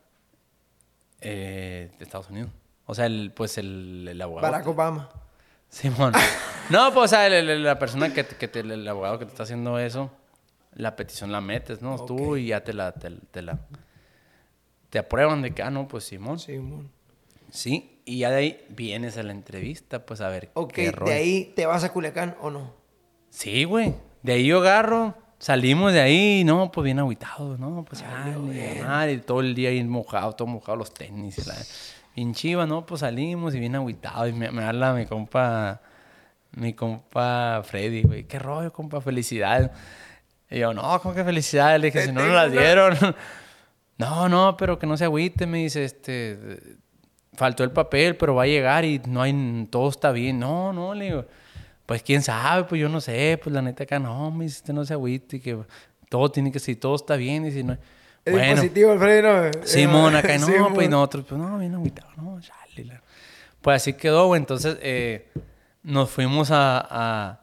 [1.21, 2.49] Eh, de Estados Unidos.
[2.85, 4.51] O sea, el, pues el, el abogado.
[4.51, 5.09] Barack Obama.
[5.69, 6.13] Simón.
[6.69, 9.31] No, pues, o sea, el- la persona que, te- que te- el abogado que te
[9.31, 10.11] está haciendo eso,
[10.73, 12.03] la petición la metes, ¿no?
[12.05, 13.59] Tú y ya te la, te, te la,
[14.89, 16.39] te aprueban de que, ah, no, pues Simón.
[16.39, 16.59] Sí.
[17.49, 21.11] Sí, y ya de ahí vienes a la entrevista, pues a ver Ok, qué rollo.
[21.11, 22.73] ¿de ahí te vas a Culiacán o no?
[23.29, 23.93] Sí, güey.
[24.23, 27.83] De ahí yo agarro, salimos de ahí, no, pues bien agüitados, ¿no?
[27.83, 28.37] Pues ya,
[28.85, 31.39] madre, todo el día ahí mojado, todo mojado los tenis.
[31.39, 31.55] y La,
[32.15, 32.85] bien chiva, ¿no?
[32.85, 34.29] Pues salimos y bien agüitados.
[34.29, 35.81] Y me, me habla mi compa,
[36.51, 38.23] mi compa Freddy, güey.
[38.25, 39.01] ¿Qué rollo, compa?
[39.01, 39.71] Felicidades.
[40.49, 41.81] Y yo, no, ¿cómo que felicidades?
[41.81, 42.97] Le dije, si no, no tengo las dieron.
[43.97, 46.77] no, no, pero que no se agüite, me dice, este...
[47.33, 49.67] Faltó el papel, pero va a llegar y no hay...
[49.71, 50.37] Todo está bien.
[50.37, 51.25] No, no, le digo...
[51.91, 54.71] Pues quién sabe, pues yo no sé, pues la neta acá no, me dice, este
[54.71, 55.57] no se agüite, que
[56.07, 57.73] todo tiene que ser, todo está bien, y si no...
[58.23, 59.51] Es Bueno, positivo, Alfredo.
[59.65, 60.73] Simón, acá no, Simón.
[60.73, 63.01] pues nosotros, pues no, bien agüitado, no, chale.
[63.61, 64.39] Pues así quedó, güey.
[64.39, 65.29] Entonces, eh,
[65.83, 67.39] nos fuimos a, a-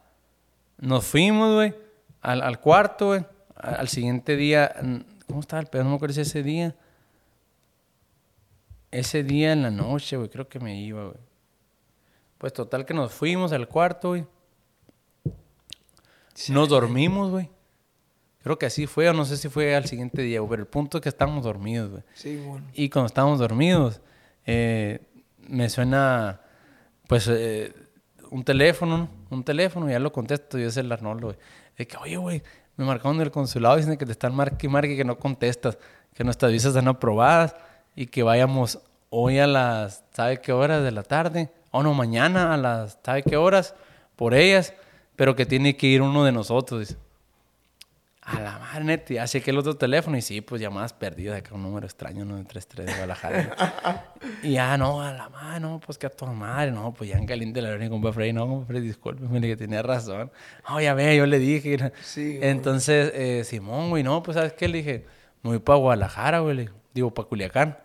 [0.78, 1.74] Nos fuimos, güey,
[2.22, 3.26] al, al cuarto, güey.
[3.54, 4.72] Al siguiente día,
[5.26, 5.84] ¿cómo estaba el pedo?
[5.84, 6.74] No me acuerdo si ese día.
[8.90, 11.18] Ese día en la noche, güey, creo que me iba, güey.
[12.38, 14.24] Pues total que nos fuimos al cuarto, güey.
[16.50, 17.50] Nos dormimos, güey.
[18.42, 20.98] Creo que así fue, o no sé si fue al siguiente día, pero el punto
[20.98, 22.02] es que estábamos dormidos, güey.
[22.14, 22.64] Simón.
[22.72, 24.00] Y cuando estábamos dormidos,
[24.46, 25.00] eh,
[25.48, 26.40] me suena,
[27.06, 27.74] pues, eh,
[28.30, 29.08] un teléfono, ¿no?
[29.30, 31.38] Un teléfono, ya lo contesto, y es el Arnoldo, güey.
[31.76, 32.42] De que, oye, güey,
[32.76, 35.78] me marcaron del consulado dicen que te están marque y marque que no contestas,
[36.14, 37.56] que nuestras visas están aprobadas
[37.96, 41.50] y que vayamos hoy a las, ¿sabe qué horas de la tarde?
[41.72, 43.74] O no, mañana a las, ¿sabe qué horas?
[44.14, 44.74] Por ellas,
[45.18, 46.96] pero que tiene que ir uno de nosotros, dice.
[48.22, 51.56] A la madre, neta, ya chequé el otro teléfono y sí, pues llamadas perdidas, acá
[51.56, 54.14] un número extraño, 933 de Guadalajara.
[54.44, 57.18] y ya, no, a la madre, no, pues que a tu madre, no, pues ya
[57.18, 60.30] en caliente la venía compa Freddy, no, compa Freddy, discúlpeme, que tenía razón.
[60.68, 61.92] No, ya ve, yo le dije.
[62.00, 62.38] Sí.
[62.40, 64.68] Entonces, eh, Simón, güey, no, pues, ¿sabes qué?
[64.68, 65.04] Le dije,
[65.42, 67.76] me voy para Guadalajara, güey, le digo, para Culiacán.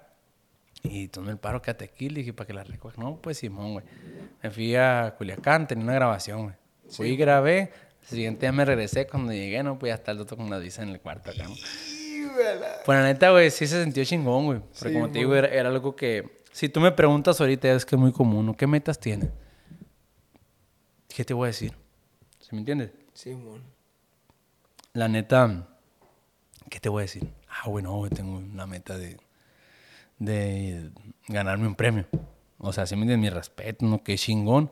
[0.84, 3.02] Y tomé el paro, quédate aquí, le dije, para que la recoja.
[3.02, 3.86] No, pues, Simón, güey.
[4.44, 6.63] Me fui a Culiacán, tenía una grabación, güey.
[6.96, 7.72] Fui y grabé.
[8.04, 9.08] El siguiente día me regresé.
[9.08, 11.44] Cuando llegué, no, pues ya está el doctor con una visa en el cuarto acá,
[11.44, 11.56] ¿no?
[12.86, 14.60] Pues la neta, güey, sí se sintió chingón, güey.
[14.60, 16.44] Porque Sí, como te digo, era, era algo que...
[16.52, 18.58] Si tú me preguntas ahorita, es que es muy común, ¿no?
[18.58, 19.30] ¿Qué metas tienes?
[21.08, 21.74] ¿Qué te voy a decir?
[22.40, 22.92] ¿Sí me entiendes?
[23.14, 23.62] Simón.
[24.94, 25.68] La neta,
[26.70, 27.28] ¿qué te voy a decir?
[27.50, 29.18] Ah, bueno, güey, tengo una meta de,
[30.20, 30.92] de
[31.28, 32.06] ganarme un premio.
[32.58, 34.04] O sea, sí me entiendes, mi respeto, ¿no?
[34.04, 34.72] Qué chingón.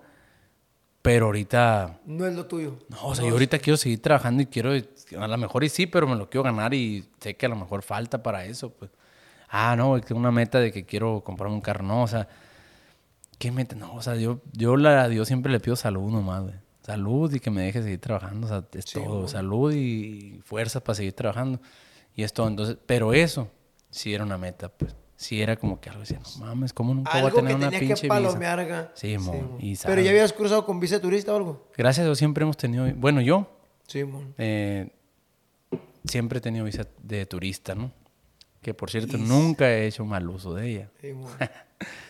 [1.01, 1.99] Pero ahorita...
[2.05, 2.77] No es lo tuyo.
[2.89, 5.87] No, o sea, yo ahorita quiero seguir trabajando y quiero, a lo mejor y sí,
[5.87, 8.91] pero me lo quiero ganar y sé que a lo mejor falta para eso, pues.
[9.49, 12.27] Ah, no, güey, tengo una meta de que quiero comprarme un carro, no, o sea,
[13.37, 13.75] ¿qué meta?
[13.75, 16.55] No, o sea, yo, yo la, a Dios siempre le pido salud nomás, güey.
[16.83, 20.95] Salud y que me deje seguir trabajando, o sea, es todo, salud y fuerza para
[20.95, 21.59] seguir trabajando
[22.15, 22.47] y es todo.
[22.47, 23.49] Entonces, pero eso
[23.89, 24.95] sí era una meta, pues.
[25.21, 27.55] Sí era como que algo decía, no mames, ¿cómo nunca voy a Algo tener que
[27.57, 28.13] una tenías que pinche visa?
[28.15, 28.91] palomear acá.
[28.95, 29.57] Sí, mon, mon.
[29.61, 31.67] y Pero ya habías cruzado con visa de turista o algo.
[31.77, 33.47] Gracias a Dios siempre hemos tenido, bueno, yo
[33.85, 34.33] Simón.
[34.39, 34.89] eh,
[36.05, 37.91] siempre he tenido visa de turista, ¿no?
[38.63, 40.89] Que por cierto, nunca he hecho mal uso de ella.
[40.99, 41.31] Simón.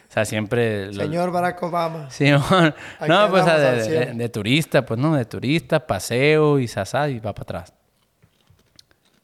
[0.09, 0.87] O sea, siempre...
[0.87, 2.09] lo- Señor Barack Obama.
[2.11, 2.65] Sí, mon.
[2.65, 2.75] Aquí
[3.09, 7.33] no, pues de, de- de turista, pues no, de turista, paseo y sasá y va
[7.33, 7.73] para atrás.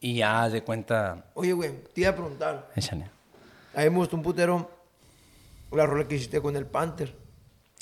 [0.00, 2.70] Y ya de cuenta, Oye, güey, te iba a preguntar.
[2.74, 3.10] échale.
[3.74, 4.70] A mí me gustó un putero
[5.72, 7.14] la rola que hiciste con el Panther.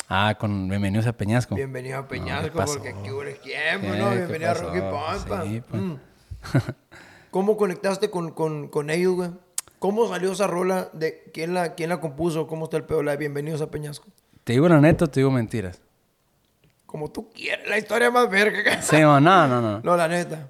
[0.09, 1.55] Ah, con Bienvenidos a Peñasco.
[1.55, 3.89] Bienvenido a Peñasco, porque aquí hubo el tiempo.
[3.89, 4.11] ¿no?
[4.11, 4.55] ¿Qué Bienvenido a?
[4.55, 5.43] Rocky Pampa.
[5.45, 5.83] Sí, pues.
[5.83, 5.95] Mm.
[7.31, 9.31] ¿Cómo conectaste con, con, con ellos, güey?
[9.79, 10.89] ¿Cómo salió esa rola?
[10.93, 12.47] De, ¿quién, la, ¿Quién la compuso?
[12.47, 13.03] ¿Cómo está el pedo?
[13.03, 14.07] La de Bienvenidos a Peñasco.
[14.45, 15.81] ¿Te digo la neta o te digo mentiras?
[16.87, 18.81] Como tú quieres, la historia más verga.
[18.81, 19.61] Sí, no, no, no.
[19.61, 19.81] no.
[19.85, 20.49] No, la neta.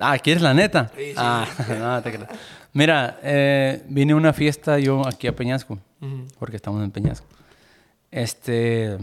[0.00, 0.90] Ah, ¿quieres la neta?
[0.94, 1.14] Sí, sí.
[1.16, 1.46] Ah,
[1.78, 2.30] no, te creas.
[2.74, 5.78] Mira, eh, vine a una fiesta yo aquí a Peñasco,
[6.40, 7.26] porque estamos en Peñasco.
[8.10, 8.98] Este,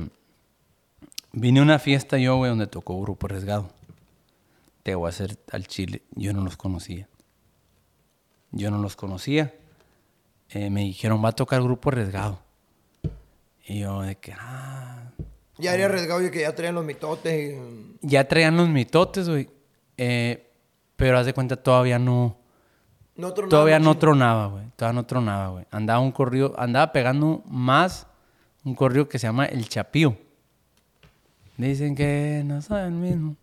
[1.31, 3.69] vine a una fiesta yo, güey, donde tocó Grupo Arriesgado.
[4.83, 7.07] Te voy a hacer al chile, yo no los conocía.
[8.51, 9.53] Yo no los conocía.
[10.49, 12.39] Eh, me dijeron, va a tocar Grupo Arriesgado.
[13.65, 15.11] Y yo de que, ah,
[15.57, 17.97] Ya haría arriesgado y que ya traían los mitotes y...
[18.01, 19.47] ya traían los mitotes, güey.
[19.95, 20.51] Eh,
[20.97, 22.40] pero haz de cuenta, todavía no...
[23.15, 24.65] No tronaba Todavía no tronaba, güey.
[24.75, 25.65] Todavía no tronaba, güey.
[25.71, 28.07] Andaba un corrido, andaba pegando más
[28.63, 30.17] un corrido que se llama El Chapío.
[31.57, 33.35] Dicen que no soy el mismo.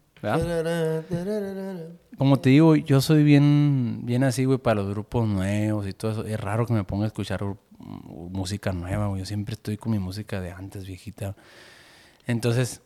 [2.17, 6.11] Como te digo, yo soy bien, bien así, güey, para los grupos nuevos y todo
[6.11, 6.25] eso.
[6.25, 7.45] Es raro que me ponga a escuchar
[7.79, 9.21] música nueva, güey.
[9.21, 11.37] Yo siempre estoy con mi música de antes, viejita.
[12.27, 12.83] Entonces,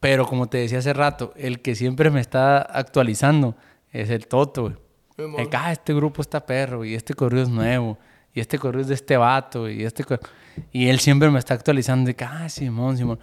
[0.00, 3.54] pero como te decía hace rato, el que siempre me está actualizando
[3.92, 4.76] es el Toto, güey.
[5.18, 7.98] El que, ah, este grupo está perro, y este corrido es nuevo,
[8.32, 10.04] y este corrido es de este vato, y este
[10.70, 13.18] Y él siempre me está actualizando de que, ah, Simón, Simón.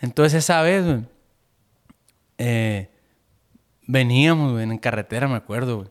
[0.00, 1.04] Entonces esa vez, güey,
[2.38, 2.90] eh,
[3.86, 5.88] veníamos, güey, en carretera, me acuerdo, güey.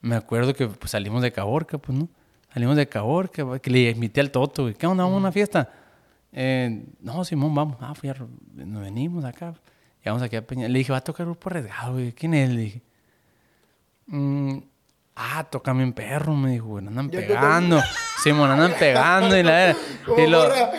[0.00, 2.08] Me acuerdo que pues, salimos de Caborca, pues, ¿no?
[2.54, 4.74] Salimos de Caborca, güey, que le invité al Toto, güey.
[4.74, 5.02] ¿Qué onda?
[5.02, 5.72] ¿Vamos a una fiesta?
[6.32, 7.76] Eh, no, Simón, vamos.
[7.80, 8.14] Ah, fui a...
[8.54, 9.54] Nos venimos acá.
[10.04, 10.68] Llegamos aquí a Peña.
[10.68, 12.12] Le dije, va a tocar grupo arriesgado, güey.
[12.12, 12.50] ¿Quién es?
[12.50, 12.82] Le dije.
[14.08, 14.58] "Mm,
[15.16, 16.86] ah, tócame un perro, me dijo, güey.
[16.86, 17.80] Andan pegando.
[18.22, 19.36] Simón, andan pegando.
[19.38, 19.70] Y, la,
[20.16, 20.70] y lo, morra.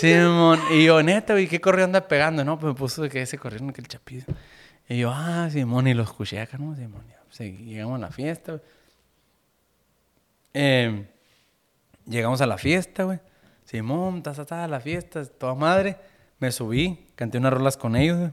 [0.00, 2.44] Simón, y yo, neta, güey, ¿qué corrido anda pegando?
[2.44, 4.24] No, pues me puso que ese corriendo que el chapillo.
[4.88, 6.74] Y yo, ah, Simón, y lo escuché acá, ¿no?
[6.74, 8.62] Simón, ya, seguí- llegamos a la fiesta, güey.
[10.54, 11.06] Eh,
[12.06, 13.20] llegamos a la fiesta, güey.
[13.64, 15.96] Simón, ta, ta, ta, la fiesta, toda madre.
[16.40, 18.30] Me subí, canté unas rolas con ellos, güey.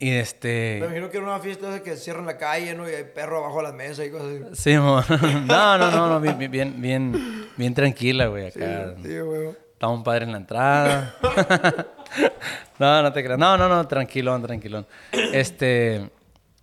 [0.00, 0.78] Y Me este...
[0.78, 2.88] imagino que era una fiesta de que cierran la calle, ¿no?
[2.88, 4.62] Y hay perro abajo de las mesas y cosas así.
[4.62, 5.04] Simón,
[5.48, 8.94] no, no, no, no, bien, bien, bien, bien tranquila, güey, acá.
[9.02, 9.48] Sí, güey.
[9.72, 11.16] Estaba un padre en la entrada.
[12.78, 13.38] no, no te creas.
[13.38, 14.86] No, no, no, tranquilón, tranquilón.
[15.32, 16.10] Este.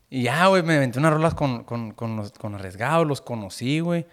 [0.09, 3.81] Y ya, güey, me aventé unas rolas con, con, con, los, con arriesgados, los conocí,
[3.81, 4.05] güey.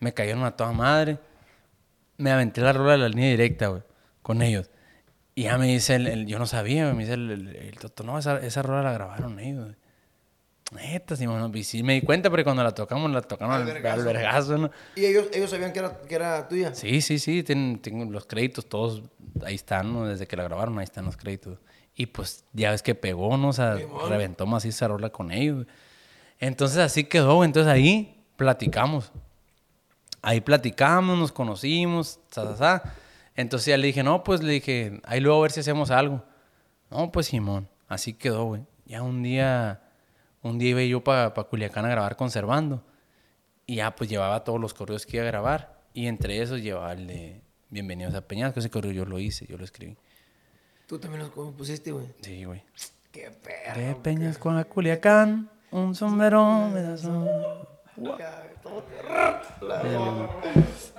[0.00, 1.18] Me cayeron a toda madre.
[2.16, 3.82] Me aventé la rola de la línea directa, güey,
[4.22, 4.70] con ellos.
[5.34, 8.04] Y ya me dice el, el- yo no sabía, me dice el, el, el Toto,
[8.04, 9.74] no, esa, esa rola la grabaron ellos.
[10.72, 13.64] Neta, sí, bueno, y sí me di cuenta, pero cuando la tocamos, la tocaron Al
[13.66, 14.00] vergazo.
[14.00, 14.70] al vergazo, ¿no?
[14.96, 16.74] Y ellos, ellos sabían que era, que era tuya.
[16.74, 19.02] Sí, sí, sí, tienen, tengo los créditos todos,
[19.44, 20.06] ahí están, ¿no?
[20.06, 21.58] Desde que la grabaron, ahí están los créditos.
[21.94, 23.48] Y pues ya ves que pegó, ¿no?
[23.48, 24.08] O sea, Simón.
[24.08, 25.66] reventó maciza rola con ellos.
[26.38, 27.44] Entonces así quedó.
[27.44, 29.12] Entonces ahí platicamos.
[30.22, 32.94] Ahí platicamos, nos conocimos, sa, sa, sa.
[33.36, 36.22] Entonces ya le dije, no, pues le dije, ahí luego a ver si hacemos algo.
[36.90, 38.62] No, pues Simón, así quedó, güey.
[38.84, 39.80] Ya un día,
[40.42, 42.84] un día iba yo para Culiacán a grabar conservando.
[43.66, 45.82] Y ya pues llevaba todos los correos que iba a grabar.
[45.94, 47.40] Y entre esos llevaba el de
[47.70, 48.60] Bienvenidos a Peñasco.
[48.60, 49.96] Ese correo yo lo hice, yo lo escribí.
[50.86, 52.06] Tú también los pusiste, güey.
[52.20, 52.62] Sí, güey.
[53.10, 53.80] Qué perro.
[53.80, 57.28] De Peñasco a Culiacán, un sombrero me da sol.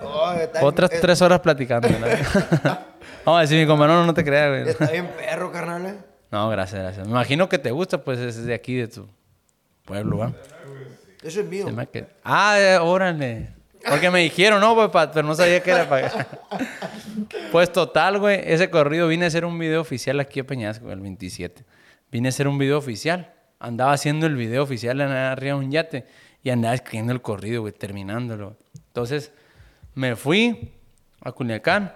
[0.01, 1.87] Oh, bien- Otras es- tres horas platicando.
[1.89, 1.97] ¿no?
[3.25, 4.69] Vamos a decir, mi compañero no, no te creas, güey.
[4.69, 5.85] Está bien perro, carnal.
[5.85, 5.95] eh.
[6.31, 7.05] No, gracias, gracias.
[7.05, 9.07] Me imagino que te gusta, pues es de aquí, de tu
[9.85, 10.33] pueblo, ¿va?
[11.23, 11.65] Eso es mío.
[11.91, 13.49] Que- Ah, eh, órale.
[13.87, 16.09] Porque me dijeron, no, pero no sabía que era para...
[17.51, 21.01] pues total, güey, ese corrido vine a hacer un video oficial aquí a Peñasco, el
[21.01, 21.63] 27.
[22.11, 23.33] Vine a hacer un video oficial.
[23.59, 26.05] Andaba haciendo el video oficial en arriba de un yate
[26.43, 28.57] y andaba escribiendo el corrido, güey, terminándolo.
[28.87, 29.31] Entonces,
[29.95, 30.73] me fui
[31.21, 31.93] a Culiacán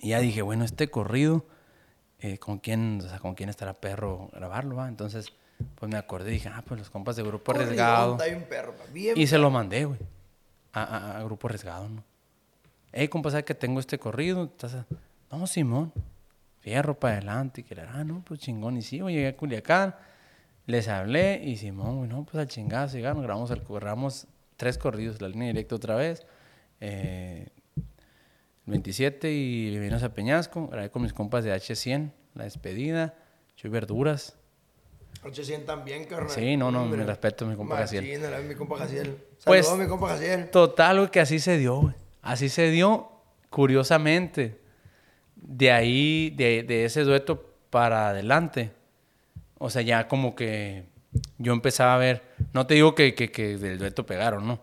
[0.00, 1.46] y ya dije, bueno, este corrido,
[2.20, 4.88] eh, ¿con quién, o sea, con quién estará perro grabarlo, va?
[4.88, 5.32] Entonces,
[5.76, 8.16] pues me acordé y dije, ah, pues los compas de Grupo Arriesgado.
[8.16, 8.74] Bien perro.
[8.92, 9.98] Bien Y se lo mandé, güey.
[10.72, 12.02] A, a- a Grupo Arriesgado, ¿no?
[12.92, 14.44] Ey, compa, ¿sabes que tengo este corrido?
[14.44, 14.86] ¿Estás a-
[15.30, 15.92] No, Simón.
[16.60, 17.60] Fierro para adelante.
[17.60, 18.76] Y que ah, no, pues chingón.
[18.76, 19.94] Y sí, güey, llegué a Culiacán.
[20.66, 22.96] Les hablé y Simón, güey, no, pues al chingazo.
[22.96, 24.26] Llegaron, grabamos, el, grabamos
[24.56, 26.24] tres corridos, la línea directa otra vez.
[26.80, 30.68] Eh, el 27 y Bienvenidos a Peñasco.
[30.68, 33.14] Grabé con mis compas de H100, la despedida.
[33.56, 34.36] Chuy Verduras.
[35.32, 36.30] Se sientan bien, carnal.
[36.30, 36.98] Sí, no, no, Hombre.
[37.00, 38.04] mi respeto, mi compa Jaciel.
[38.06, 39.16] Era mi compa Jaciel.
[39.44, 40.50] Pues- Saludos, mi compa Jaciel.
[40.50, 41.94] Total, güey, que así se dio, güey.
[42.22, 43.10] Así se dio,
[43.50, 44.60] curiosamente.
[45.36, 48.70] De ahí, de, de ese dueto para adelante.
[49.64, 50.86] O sea, ya como que
[51.38, 54.58] yo empezaba a ver, no te digo que, que, que del dueto pegaron, ¿no?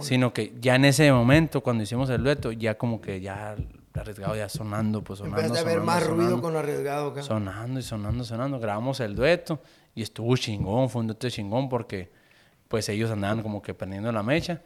[0.00, 3.54] Sino que ya en ese momento, cuando hicimos el dueto, ya como que ya
[3.94, 5.40] arriesgado ya sonando, pues sonando.
[5.40, 7.22] Empezaste a ver sonando, más ruido con arriesgado acá.
[7.22, 8.58] Sonando y sonando, sonando.
[8.58, 9.62] Grabamos el dueto
[9.94, 12.10] y estuvo chingón, fue un dueto chingón porque
[12.66, 14.62] pues ellos andaban como que perdiendo la mecha.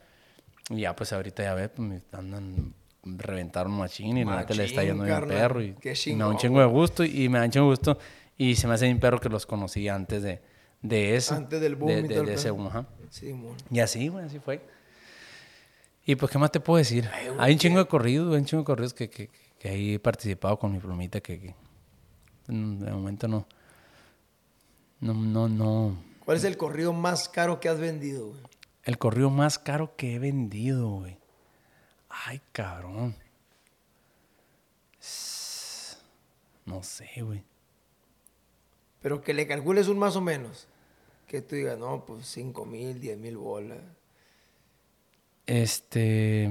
[0.70, 2.72] Y ya pues ahorita ya ves, pues andan
[3.04, 5.62] reventaron machín y la neta le está yendo bien perro.
[5.62, 7.70] Y, Qué y me da un chingo de gusto y me da un chingo de
[7.70, 7.98] gusto.
[8.36, 10.42] Y se me hace bien perro que los conocí antes de,
[10.82, 11.34] de eso.
[11.34, 12.86] Antes del boom de, y de- ese boom, ajá.
[13.10, 13.56] Sí, mon.
[13.70, 14.60] Y así, güey, así fue.
[16.06, 17.08] Y pues, ¿qué más te puedo decir?
[17.38, 19.94] hay un chingo de corridos, güey, hay un chingo de corridos que, que, que ahí
[19.94, 21.54] he participado con mi plumita que, que
[22.48, 23.46] mm, de momento no.
[25.00, 25.96] No, no, no.
[26.24, 28.40] ¿Cuál es el corrido más caro que has vendido, güey?
[28.84, 31.16] El corrido más caro que he vendido, güey.
[32.08, 33.14] Ay, cabrón.
[36.66, 37.42] No sé, güey.
[39.04, 40.66] Pero que le calcules un más o menos.
[41.26, 43.76] Que tú digas, no, pues 5 mil, 10 mil bolas.
[45.44, 46.50] Este.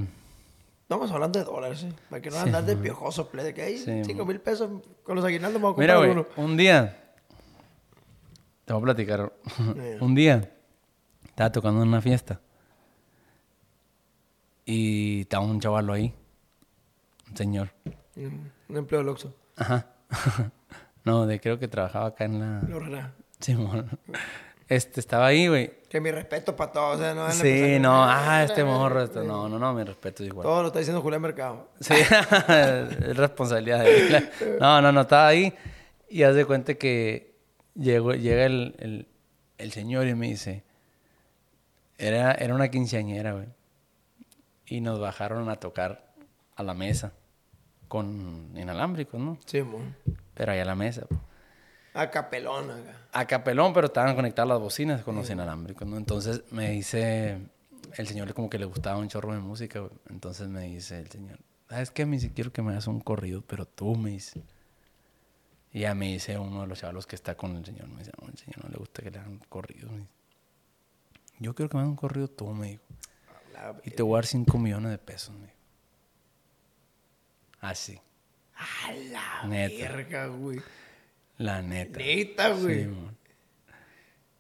[0.84, 1.92] Estamos hablando de dólares, ¿eh?
[2.12, 4.70] Para que no andas de piojoso, plebe, de que hay Sí, 5 mil pesos
[5.02, 6.46] con los aguinaldos vamos a Mira, comprar güey, uno.
[6.48, 7.16] un día.
[8.66, 9.34] Te voy a platicar.
[10.00, 10.52] Un día
[11.26, 12.40] estaba tocando en una fiesta.
[14.64, 16.14] Y estaba un chavalo ahí.
[17.32, 17.72] Un señor.
[18.14, 18.28] Mm,
[18.70, 19.16] Un empleo del.
[19.56, 19.88] Ajá.
[21.04, 22.62] no, de creo que trabajaba acá en la.
[22.68, 23.14] Lo rara.
[23.40, 23.90] Simón.
[24.70, 25.72] Este estaba ahí, güey.
[25.90, 29.04] Que mi respeto para todos, o sea, no Sí, no, ah, este morro.
[29.04, 30.46] este- No, no, no, mi respeto es igual.
[30.46, 31.68] Todo lo está diciendo Julián Mercado.
[31.80, 31.94] Sí,
[32.48, 34.30] es responsabilidad de él.
[34.60, 35.54] No, no, no, estaba ahí
[36.10, 37.36] y haz de cuenta que
[37.76, 39.08] llegó, llega el, el,
[39.58, 40.64] el señor y me dice,
[41.98, 43.48] era, era una quinceañera, güey.
[44.66, 46.14] Y nos bajaron a tocar
[46.56, 47.12] a la mesa
[47.94, 49.38] con inalámbricos, ¿no?
[49.46, 49.96] Sí, mon.
[50.34, 51.06] Pero ahí a la mesa.
[51.08, 51.22] pues.
[51.94, 52.98] A capelón acá.
[53.12, 55.98] A capelón, pero estaban conectadas las bocinas con los inalámbricos, ¿no?
[55.98, 57.38] Entonces me dice,
[57.96, 59.84] el señor como que le gustaba un chorro de música.
[60.10, 61.38] Entonces me dice el señor,
[61.70, 62.08] ¿sabes qué?
[62.08, 64.42] Me dice, quiero que me hagas un corrido, pero tú me dice.
[65.72, 68.12] Y ya me dice uno de los chavalos que está con el señor, me dice,
[68.20, 69.92] no, el señor no le gusta que le hagan corrido.
[69.92, 70.10] me dice.
[71.38, 72.84] Yo quiero que me hagas un corrido tú, me dijo.
[73.84, 75.53] Y te voy a dar 5 millones de pesos, me dijo.
[77.64, 78.00] Así,
[78.56, 79.92] A la Neta.
[79.92, 80.60] verga, güey.
[81.38, 81.98] la neta.
[82.00, 82.84] Neta, güey.
[82.86, 82.90] Sí.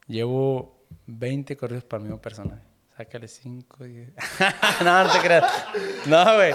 [0.07, 2.61] Llevo 20 corridos para el mismo personaje.
[2.97, 4.09] Sácale 5, 10.
[4.83, 5.65] no, no te creas.
[6.05, 6.51] No, güey.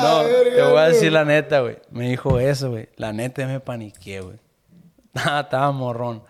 [0.00, 0.92] No, verga, te voy a güey.
[0.92, 1.76] decir la neta, güey.
[1.90, 2.88] Me dijo eso, güey.
[2.96, 4.38] La neta me paniqué, güey.
[5.14, 6.22] Ah, Estaba morrón.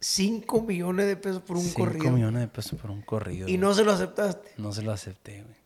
[0.00, 2.10] 5 millones de pesos por un 5 corrido.
[2.12, 3.48] millones de pesos por un corrido.
[3.48, 3.58] Y güey.
[3.58, 4.50] no se lo aceptaste.
[4.58, 5.56] No se lo acepté, güey.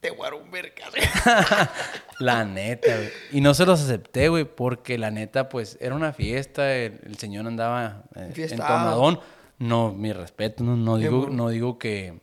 [0.00, 0.92] Te guardo un mercado.
[2.20, 3.10] La neta, güey.
[3.32, 7.16] Y no se los acepté, güey, porque la neta, pues, era una fiesta, el, el
[7.18, 9.20] señor andaba eh, en tomadón.
[9.58, 12.20] No, mi respeto, no, no digo, no digo que,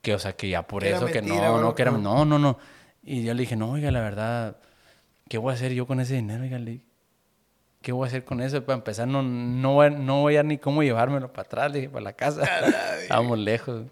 [0.00, 1.98] que, o sea, que ya por eso, que no, ¿o no, que era, No.
[1.98, 2.58] no, no, no.
[3.02, 4.56] Y yo le dije, no, oiga, la verdad,
[5.28, 6.42] ¿qué voy a hacer yo con ese dinero?
[6.42, 6.84] Oiga, le dije,
[7.82, 8.64] ¿qué voy a hacer con eso?
[8.64, 11.78] Para empezar, no, no, voy, a- no voy a ni cómo llevármelo para atrás, le
[11.80, 12.44] dije, para la casa.
[13.02, 13.84] Estábamos lejos.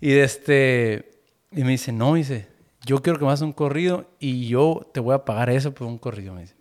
[0.00, 1.10] Y de este,
[1.52, 2.48] y me dice, no, dice,
[2.84, 5.86] yo quiero que me hagas un corrido y yo te voy a pagar eso por
[5.86, 6.54] un corrido, me dice.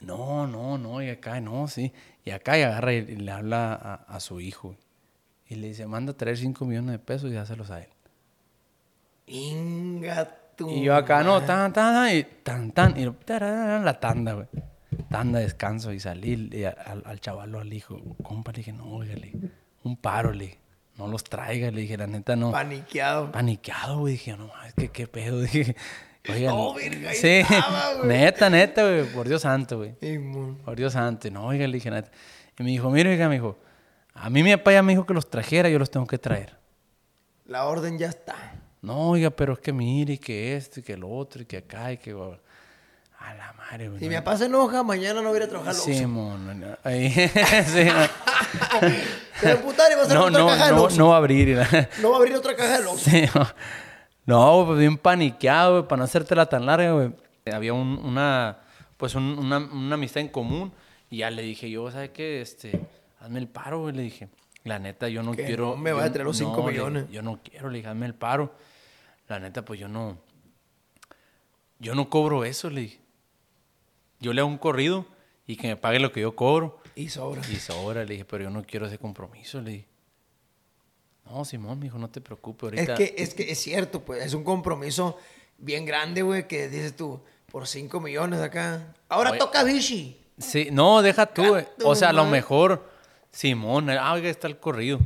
[0.00, 1.92] No, no, no, y acá, no, sí.
[2.24, 4.74] Y acá y agarra y, le habla a, a su hijo.
[5.48, 7.88] Y le dice, manda a traer 5 millones de pesos y dáselos a él.
[9.26, 14.00] Inga tu Y yo acá, no, tan, tan, tan, y tan, tan, y tararán, la
[14.00, 14.46] tanda, güey.
[15.10, 18.84] Tanda, descanso, y salí y a- al, al chavalo, al hijo, compa, le dije, no,
[18.92, 19.32] óigale,
[19.84, 20.58] un paro, le dije,
[20.96, 22.50] no los traiga, le dije, la neta, no.
[22.52, 23.32] Paniqueado.
[23.32, 25.76] Paniqueado, güey, dije, no mames, ¿qué, qué pedo, dije.
[26.28, 26.74] Oiga, No,
[27.14, 28.08] sí, estaba, güey.
[28.08, 29.94] neta, neta, güey, por Dios santo, güey.
[30.64, 32.10] Por Dios santo, no, oiga, le dije, neta.
[32.58, 33.58] Y me dijo, mira, oiga, me dijo,
[34.14, 36.58] a mí mi papá ya me dijo que los trajera, yo los tengo que traer.
[37.46, 38.36] La orden ya está.
[38.82, 41.56] No, oiga, pero es que mire, y que esto, y que el otro, y que
[41.58, 42.14] acá, y que...
[43.24, 43.98] A la madre, güey.
[44.00, 46.36] Si no- mi papá se enoja, mañana no voy a ir a trabajar Sí, no,
[46.84, 48.02] ahí, sí, no.
[49.40, 50.98] Se va a emputar y va a hacer no, otra no, caja no, Oxxo.
[50.98, 51.58] no va a abrir.
[52.00, 53.10] No va a abrir otra caja del Oxxo.
[53.10, 53.46] Sí, no.
[54.24, 57.12] No, pues bien paniqueado, güey, para no hacértela tan larga, güey.
[57.52, 58.58] Había un- una,
[58.96, 60.72] pues un- una, una amistad en común
[61.10, 62.40] y ya le dije yo, ¿sabes qué?
[62.40, 62.80] Este,
[63.20, 64.28] hazme el paro, güey, le dije.
[64.64, 65.70] La neta, yo no quiero...
[65.70, 67.04] no me vaya a traer los cinco no, le- millones.
[67.10, 68.54] yo no quiero, le dije, hazme el paro.
[69.26, 70.18] La neta, pues yo no...
[71.80, 73.00] Yo no cobro eso, le dije.
[74.22, 75.04] Yo le hago un corrido
[75.46, 76.78] y que me pague lo que yo cobro.
[76.94, 77.42] Y sobra.
[77.50, 79.88] Y sobra, le dije, pero yo no quiero ese compromiso, le dije.
[81.24, 82.94] No, Simón, me dijo, no te preocupes, Es ahorita...
[82.94, 84.24] que, es que es cierto, pues.
[84.24, 85.18] Es un compromiso
[85.58, 87.20] bien grande, güey, que dices tú,
[87.50, 88.94] por 5 millones acá.
[89.08, 89.38] Ahora Oye.
[89.40, 90.16] toca Vichy.
[90.38, 91.64] Sí, no, deja tú, güey.
[91.64, 92.88] Gato, O sea, a lo mejor,
[93.32, 95.00] Simón, ah, oiga, está el corrido.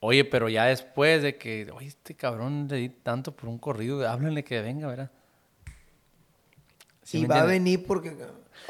[0.00, 4.08] Oye, pero ya después de que, oye, este cabrón le di tanto por un corrido,
[4.08, 5.10] háblenle que venga, ¿verdad?
[7.08, 8.14] ¿Sí y va a venir porque...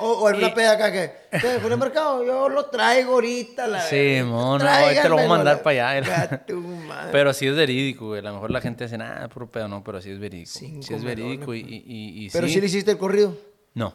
[0.00, 1.04] O, o en una Y- peda acá que...
[1.32, 3.66] "Eh, Julio Mercado, yo lo traigo ahorita.
[3.66, 4.26] La Sí, verga.
[4.26, 6.44] mon, no, ahí te lo voy a mandar la- para allá.
[7.10, 8.20] Pero sí es verídico, güey.
[8.20, 10.50] A lo mejor la gente dice, nada, puro pedo, no, pero sí es verídico.
[10.52, 12.54] Cinco sí es verídico y, y, y- y Pero sí.
[12.54, 13.36] sí le hiciste el corrido.
[13.74, 13.92] No.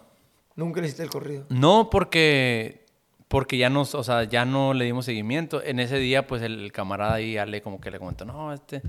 [0.57, 1.45] Nunca le hiciste el corrido.
[1.49, 2.83] No, porque
[3.29, 5.63] porque ya nos, o sea, ya no le dimos seguimiento.
[5.63, 8.53] En ese día, pues el, el camarada ahí ya le como que le comentó, no,
[8.53, 8.81] este,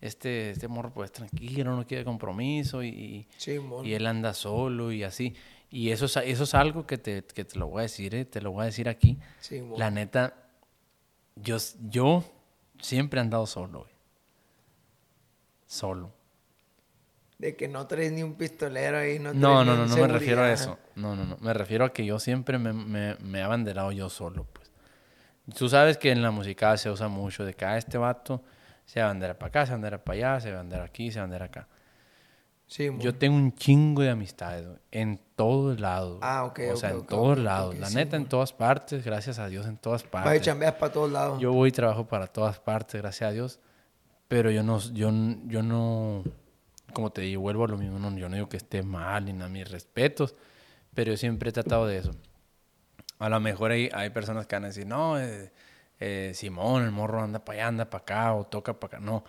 [0.00, 5.34] este, este morro pues tranquilo, no quiere compromiso y, Sí, él anda solo y así.
[5.70, 8.24] Y eso es, eso es algo que te, que te lo voy a decir, eh,
[8.24, 9.18] te lo voy a decir aquí.
[9.40, 9.62] Sí.
[9.76, 10.34] La neta,
[11.36, 11.58] yo,
[11.88, 12.24] yo
[12.80, 13.92] siempre he andado solo, güey.
[15.66, 16.12] Solo.
[17.38, 19.18] De que no traes ni un pistolero ahí.
[19.18, 20.78] No, No, no, no, no me refiero a eso.
[20.96, 21.36] No, no, no.
[21.40, 24.70] Me refiero a que yo siempre me, me, me he abanderado yo solo, pues.
[25.56, 28.42] Tú sabes que en la música se usa mucho de que ah, este vato
[28.88, 31.68] se abandera para acá, se abandera para allá, se abandera aquí, se abandera acá.
[32.66, 32.88] Sí.
[33.00, 36.18] Yo tengo un chingo de amistades, güey, en todos lados.
[36.22, 37.78] Ah, ok, O sea, en ok, todos ok, lados.
[37.78, 40.40] la sí, neta, en todas partes, gracias a Dios, en todas Vas partes.
[40.42, 41.38] chambeas para todos lados.
[41.38, 43.60] Yo voy y trabajo para todas partes, gracias a Dios.
[44.26, 45.10] Pero yo no, yo,
[45.46, 46.24] yo no,
[46.94, 47.98] como te digo, vuelvo a lo mismo.
[47.98, 50.34] no, yo no digo que esté mal ni nada, mis respetos.
[50.94, 52.10] Pero yo siempre he tratado de eso.
[53.18, 55.52] A lo mejor hay, hay personas que van a decir, no, eh,
[56.00, 59.04] eh, Simón, el morro anda para allá, anda para acá, o toca para acá.
[59.04, 59.24] No.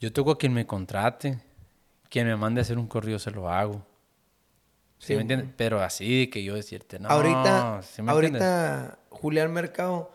[0.00, 1.38] Yo toco a quien me contrate,
[2.10, 3.86] quien me mande a hacer un corrido, se lo hago.
[4.98, 5.50] ¿Sí, Sí, me entiendes?
[5.56, 7.08] Pero así que yo decirte, no.
[7.08, 8.42] ahorita, ¿sí me entiendes?
[8.42, 10.12] ahorita Julián Mercado,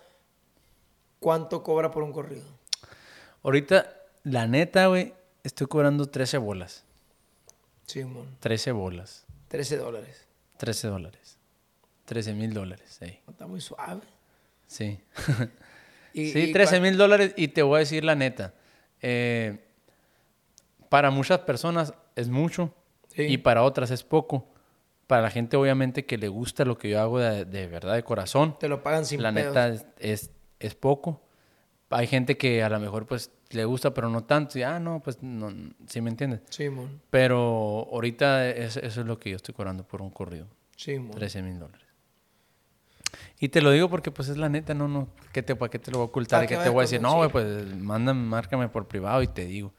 [1.20, 2.46] ¿cuánto cobra por un corrido?
[3.44, 3.88] Ahorita,
[4.24, 5.14] la neta, güey,
[5.44, 6.84] estoy cobrando 13 bolas.
[7.86, 8.38] Sí, mon.
[8.40, 9.26] 13 bolas.
[9.48, 10.28] 13 dólares.
[10.58, 11.38] 13 dólares.
[12.06, 13.20] 13 mil dólares, sí.
[13.28, 14.02] Está muy suave.
[14.70, 15.00] Sí.
[16.14, 18.54] Y- sí, y 13 cua- mil dólares y te voy a decir la neta.
[19.02, 19.66] eh,
[20.90, 22.74] para muchas personas es mucho
[23.10, 23.24] Sí.
[23.24, 24.48] y para otras es poco.
[25.08, 28.04] Para la gente obviamente que le gusta lo que yo hago de, de verdad, de
[28.04, 29.48] corazón, Te lo pagan sin la pedos.
[29.56, 31.22] neta es, es, es poco.
[31.91, 35.00] Hay gente que a lo mejor pues le gusta pero no tanto y ah, no,
[35.02, 35.52] pues no,
[35.88, 36.41] ¿sí me entiendes?
[36.50, 37.02] Sí, mon.
[37.10, 40.48] Pero ahorita es- eso es lo que yo estoy cobrando por un corrido.
[40.76, 41.12] Sí, mon.
[41.12, 41.88] 13 mil dólares.
[43.40, 45.80] Y te lo digo porque pues es la neta, no, no, ¿qué te, ¿para qué
[45.80, 46.40] te lo voy a ocultar?
[46.40, 47.02] ¿Para ¿Y qué te voy a decir?
[47.02, 49.73] No, güey, pues mándame, márcame por privado y te digo.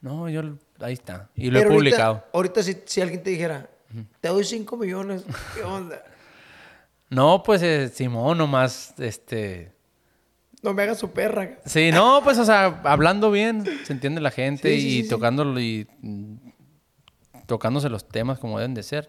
[0.00, 0.42] No, yo,
[0.80, 1.28] ahí está.
[1.34, 2.24] Y lo he Pero publicado.
[2.32, 3.68] Ahorita, si, si alguien te dijera,
[4.20, 5.24] te doy 5 millones,
[5.54, 6.02] ¿qué onda?
[7.10, 9.72] No, pues eh, Simón, nomás, este...
[10.62, 11.58] No me hagas su perra.
[11.64, 15.02] Sí, no, pues, o sea, hablando bien, se entiende la gente Sí, sí, y sí,
[15.04, 15.08] sí.
[15.08, 16.34] tocándolo y mm,
[17.46, 19.08] tocándose los temas como deben de ser,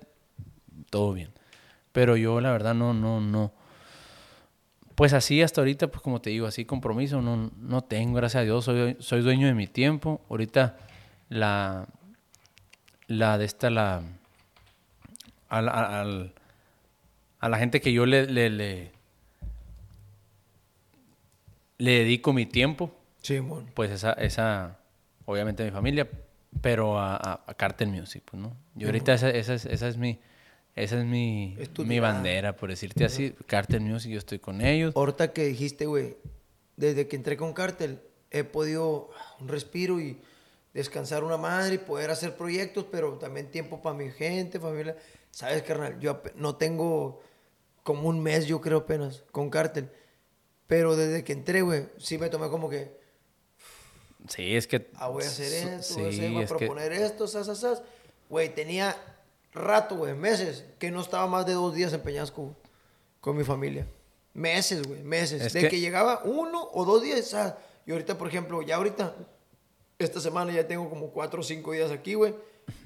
[0.90, 1.34] todo bien.
[1.92, 3.52] Pero yo, la verdad, no, no, no.
[5.00, 8.44] Pues así hasta ahorita, pues como te digo, así compromiso no, no tengo, gracias a
[8.44, 10.20] Dios, soy, soy dueño de mi tiempo.
[10.30, 10.76] Ahorita
[11.30, 11.88] la,
[13.08, 14.02] la de esta, la,
[15.48, 16.34] a la, a- al-
[17.40, 18.92] a la gente que yo le, le, le,
[21.78, 23.40] le dedico mi tiempo, Sí,
[23.74, 24.80] pues esa, esa
[25.24, 26.10] obviamente mi familia,
[26.60, 28.54] pero a, a, a Cartel Music, pues, ¿no?
[28.76, 30.20] Yo ahorita esa, esa, es, esa es mi,
[30.76, 33.34] esa es mi, Es mi bandera, por decirte así.
[33.48, 34.96] Cartel Music, yo estoy con ellos.
[34.96, 36.18] Ahorita que dijiste, güey,
[36.78, 38.00] desde que entré con Cartel,
[38.32, 39.10] he podido
[39.40, 40.22] un respiro y
[40.74, 44.96] descansar una madre y poder hacer proyectos, pero también tiempo para mi gente, familia.
[45.32, 47.22] Sabes, carnal, yo no tengo
[47.84, 49.90] como un mes, yo creo apenas, con Cartel.
[50.68, 52.98] Pero desde que entré, güey, sí me tomé como que,
[54.28, 54.90] Sí, es que...
[54.96, 57.48] ah, voy a hacer esto, voy a, hacer, voy a es que- proponer esto, sas,
[57.48, 57.82] sas, sas.
[58.30, 58.96] Güey, tenía
[59.60, 62.56] rato, güey, meses, que no estaba más de dos días en Peñasco
[63.22, 63.88] con mi familia.
[64.34, 65.42] Meses, güey, meses.
[65.42, 65.80] Es de que- que...
[65.80, 67.36] llegaba uno o dos días,
[67.86, 69.16] y ahorita, por ejemplo, ya ahorita,
[69.98, 72.34] esta semana ya tengo como cuatro o cinco días aquí, güey.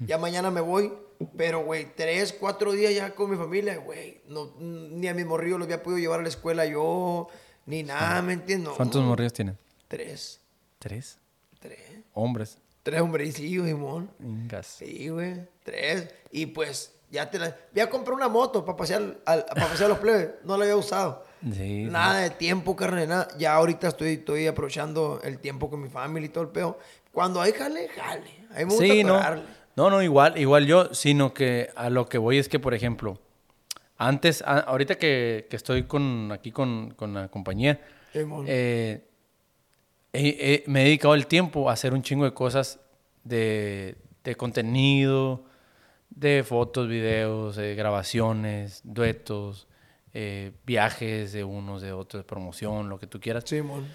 [0.06, 0.92] Ya mañana me voy,
[1.36, 4.22] pero, güey, tres, cuatro días ya con mi familia, güey.
[4.26, 7.28] No, ni a mi morrillo los había podido llevar a la escuela yo,
[7.66, 8.72] ni nada, ¿me entiendes?
[8.76, 9.58] ¿Cuántos morrillos tienen?
[9.88, 10.40] Tres.
[10.78, 11.18] Tres.
[11.60, 11.78] Tres.
[12.14, 12.58] Hombres.
[12.84, 14.10] Tres hombrecillos, Simón.
[14.20, 14.66] Ingas.
[14.66, 15.40] Sí, güey.
[15.64, 16.08] Tres.
[16.30, 17.56] Y pues, ya te la...
[17.72, 20.30] Voy a comprar una moto para pasear, al, para pasear a los plebes.
[20.44, 21.24] No la había usado.
[21.52, 23.26] Sí, Nada de tiempo, carne, nada.
[23.38, 26.78] Ya ahorita estoy, estoy aprovechando el tiempo con mi familia y todo el pedo.
[27.10, 28.30] Cuando hay jale, jale.
[28.50, 29.20] A mí me gusta Sí, no.
[29.76, 33.18] No, no, igual, igual yo, sino que a lo que voy es que, por ejemplo,
[33.96, 37.80] antes, a- ahorita que, que estoy con, aquí con, con la compañía,
[38.12, 38.44] Simón.
[38.48, 39.04] eh,
[40.14, 42.80] he- he- me he dedicado el tiempo a hacer un chingo de cosas
[43.24, 45.44] de, de contenido,
[46.10, 49.66] de fotos, videos, eh, grabaciones, duetos,
[50.12, 53.44] eh, viajes de unos, de otros, promoción, lo que tú quieras.
[53.46, 53.86] Simón.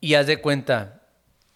[0.00, 1.02] Y haz de cuenta,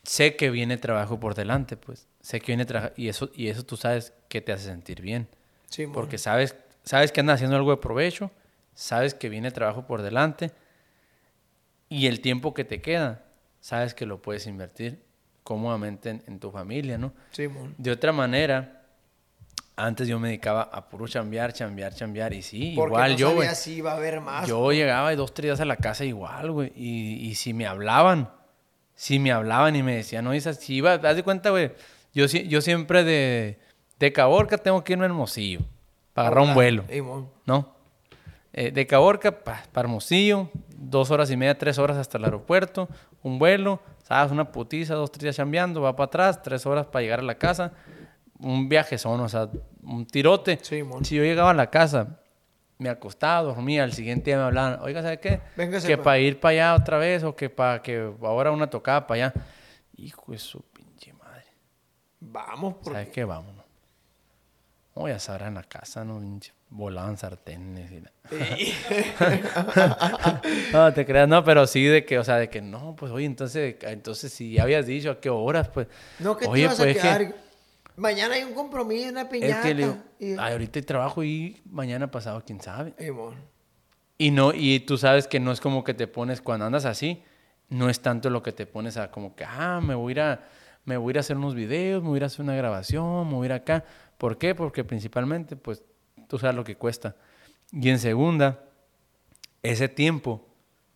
[0.02, 2.08] sé que viene trabajo por delante, pues.
[2.20, 2.92] Sé que viene trabajo.
[2.96, 5.28] Y eso, y eso tú sabes que te hace sentir bien.
[5.70, 5.94] Sí, mon.
[5.94, 8.30] Porque sabes, sabes que andas haciendo algo de provecho,
[8.74, 10.50] sabes que viene trabajo por delante.
[11.92, 13.24] Y el tiempo que te queda,
[13.60, 15.02] sabes que lo puedes invertir
[15.44, 17.12] cómodamente en, en tu familia, ¿no?
[17.32, 17.74] Sí, mon.
[17.78, 18.82] De otra manera,
[19.76, 22.32] antes yo me dedicaba a puro chambear, chambear, chambear.
[22.32, 23.48] Y sí, Porque igual no yo, güey.
[23.54, 24.46] si iba a haber más.
[24.48, 26.72] Yo llegaba dos, tres días a la casa igual, güey.
[26.76, 28.30] Y, y si me hablaban,
[28.94, 31.72] si me hablaban y me decían, no, Isa, si iba, haz de cuenta, güey.
[32.14, 33.58] Yo, yo siempre de,
[33.98, 35.60] de Caborca tengo que irme a Hermosillo
[36.12, 37.30] para agarrar un vuelo, Sí, mon.
[37.46, 37.71] ¿no?
[38.54, 42.88] Eh, de Caborca para Hermosillo, dos horas y media, tres horas hasta el aeropuerto,
[43.22, 47.02] un vuelo, sabes, una putiza, dos, tres días chambeando, va para atrás, tres horas para
[47.02, 47.72] llegar a la casa,
[48.38, 49.48] un viaje son, o sea,
[49.82, 50.58] un tirote.
[50.60, 51.04] Sí, mon.
[51.04, 52.20] Si yo llegaba a la casa,
[52.76, 55.40] me acostaba, dormía, al siguiente día me hablaban, oiga, ¿sabe qué?
[55.56, 56.04] Véngase, que pa.
[56.04, 59.34] para ir para allá otra vez o que para que ahora una tocada para allá.
[59.96, 61.46] Hijo de su pinche madre.
[62.20, 62.90] Vamos, porque...
[62.90, 63.24] ¿Sabes qué?
[63.24, 63.64] Vámonos.
[64.94, 66.18] No, ya sabrán en la casa, ¿no?
[66.18, 68.10] Pinche, Volaban sartenes y la-
[70.72, 73.26] no, te creas, no, pero sí de que, o sea, de que no, pues oye,
[73.26, 75.86] entonces, entonces si ya habías dicho a qué horas, pues.
[76.18, 77.34] No, que oye, te vas a pues, es que- quedar...
[77.94, 79.62] Mañana hay un compromiso, una Es piñata.
[79.62, 80.32] que le digo, y...
[80.32, 82.94] "Ay, ahorita hay trabajo y mañana pasado, quién sabe.
[84.16, 87.22] Y no, y tú sabes que no es como que te pones, cuando andas así,
[87.68, 90.20] no es tanto lo que te pones a como que, ah, me voy a ir
[90.20, 90.48] a,
[90.86, 92.56] me voy a, ir a hacer unos videos, me voy a ir a hacer una
[92.56, 93.84] grabación, me voy a ir acá.
[94.16, 94.54] ¿Por qué?
[94.54, 95.82] Porque principalmente, pues,
[96.32, 97.14] tú sabes lo que cuesta.
[97.72, 98.64] Y en segunda,
[99.62, 100.48] ese tiempo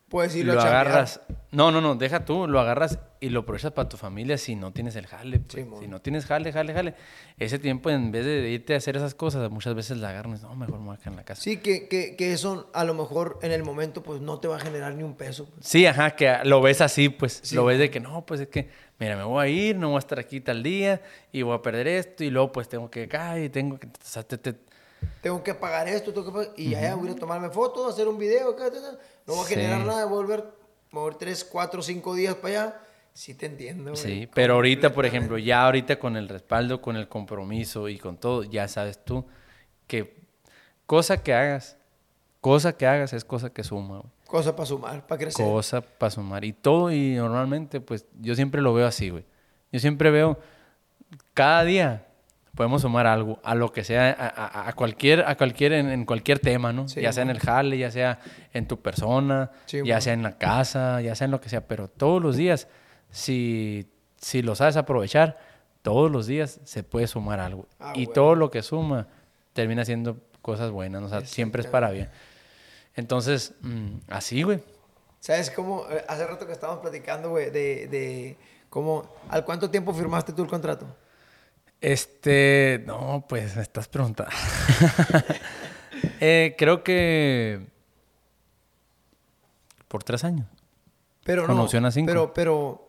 [0.09, 1.21] Puedes irlo lo a agarras.
[1.51, 4.71] No, no, no, deja tú, lo agarras y lo aprovechas para tu familia si no
[4.71, 5.39] tienes el jale.
[5.39, 5.65] pues.
[5.81, 6.95] Si no tienes jale, jale, jale.
[7.37, 10.55] Ese tiempo, en vez de irte a hacer esas cosas, muchas veces la agarras, no,
[10.55, 11.41] mejor me en la casa.
[11.41, 14.55] Sí, que, que, que eso a lo mejor en el momento pues no te va
[14.55, 15.45] a generar ni un peso.
[15.45, 15.67] pues.
[15.67, 17.41] Sí, ajá, que lo ves así, pues.
[17.43, 17.55] Sí.
[17.55, 18.69] Lo ves de que no, pues es que,
[18.99, 21.01] mira, me voy a ir, no voy a estar aquí tal día
[21.33, 23.87] y voy a perder esto y luego pues tengo que acá y tengo que...
[23.87, 24.55] o sea, te- te-
[25.21, 26.53] Tengo que pagar esto, tengo que pagar...
[26.55, 28.55] Y allá voy a a tomarme fotos, hacer un video,
[29.25, 30.45] no va a generar nada, volver,
[30.91, 32.81] mover tres, cuatro, cinco días para allá.
[33.13, 34.03] Sí te entiendo, güey.
[34.03, 38.17] Sí, pero ahorita, por ejemplo, ya ahorita con el respaldo, con el compromiso y con
[38.17, 39.25] todo, ya sabes tú
[39.87, 40.15] que
[40.85, 41.77] cosa que hagas,
[42.41, 44.11] cosa que hagas es cosa que suma, güey.
[44.27, 45.45] Cosa para sumar, para crecer.
[45.45, 46.43] cosa para sumar.
[46.43, 49.25] Y todo, y normalmente, pues yo siempre lo veo así, güey.
[49.71, 50.37] Yo siempre veo,
[51.33, 52.06] cada día
[52.57, 56.03] podemos sumar algo, a lo que sea, a, a- a cualquier, a cualquier, en, en
[56.05, 56.89] cualquier tema, ¿no?
[56.89, 58.19] Sí, ya sea en el jale, ya sea
[58.51, 61.65] en tu persona, Sí, ya sea en la casa, ya sea en lo que sea,
[61.67, 62.67] pero todos los días,
[63.11, 65.37] si, si lo sabes aprovechar,
[65.83, 67.67] todos los días se puede sumar algo.
[67.79, 68.13] Ah, y bueno.
[68.13, 69.07] todo lo que suma
[69.53, 71.07] termina siendo cosas buenas, ¿no?
[71.07, 72.09] o sea, siempre es para bien.
[72.95, 74.59] Entonces, mm, así, güey.
[75.19, 75.85] ¿Sabes cómo?
[75.89, 78.37] Eh, Hace rato que estábamos platicando, güey, de, de
[78.69, 79.13] cómo...
[79.29, 80.85] ¿Al cuánto tiempo firmaste tú el contrato?
[81.81, 84.31] Este, no, pues me estás preguntando.
[86.19, 87.59] Eh, creo que
[89.87, 90.45] por tres años.
[91.23, 91.63] Pero Con no.
[91.63, 92.07] opción a cinco.
[92.07, 92.87] Pero, pero...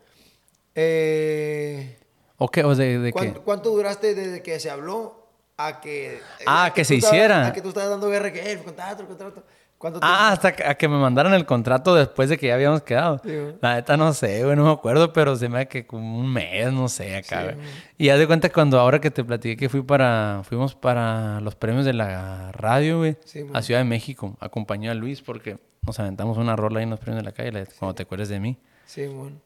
[0.75, 1.97] Eh,
[2.37, 2.63] ¿O qué?
[2.63, 3.13] ¿O de, de qué?
[3.13, 5.27] ¿cuánto, cuánto duraste desde que se habló
[5.57, 6.21] a que...
[6.45, 7.47] Ah, a que tú se estabas- hiciera.
[7.47, 9.43] A que tú estabas dando guerra, que eh, el contrato, el contrato.
[9.79, 12.83] ¿Cuánto Ah, hasta que, a que me mandaron el contrato después de que ya habíamos
[12.83, 13.19] quedado.
[13.23, 13.31] Sí.
[13.61, 16.31] La neta no sé, güey, no me acuerdo, pero se me da que como un
[16.31, 17.57] mes, no sé, acá, Sí.
[17.97, 21.55] Y haz de cuenta cuando ahora que te platiqué que fui para, fuimos para los
[21.55, 24.37] premios de la radio, güey, Sí, a Ciudad de México.
[24.41, 27.65] Acompañé a Luis porque nos aventamos una rola ahí en los premios de la calle,
[27.79, 28.57] cuando te acuerdes de mí.
[28.85, 29.41] Sí, mon.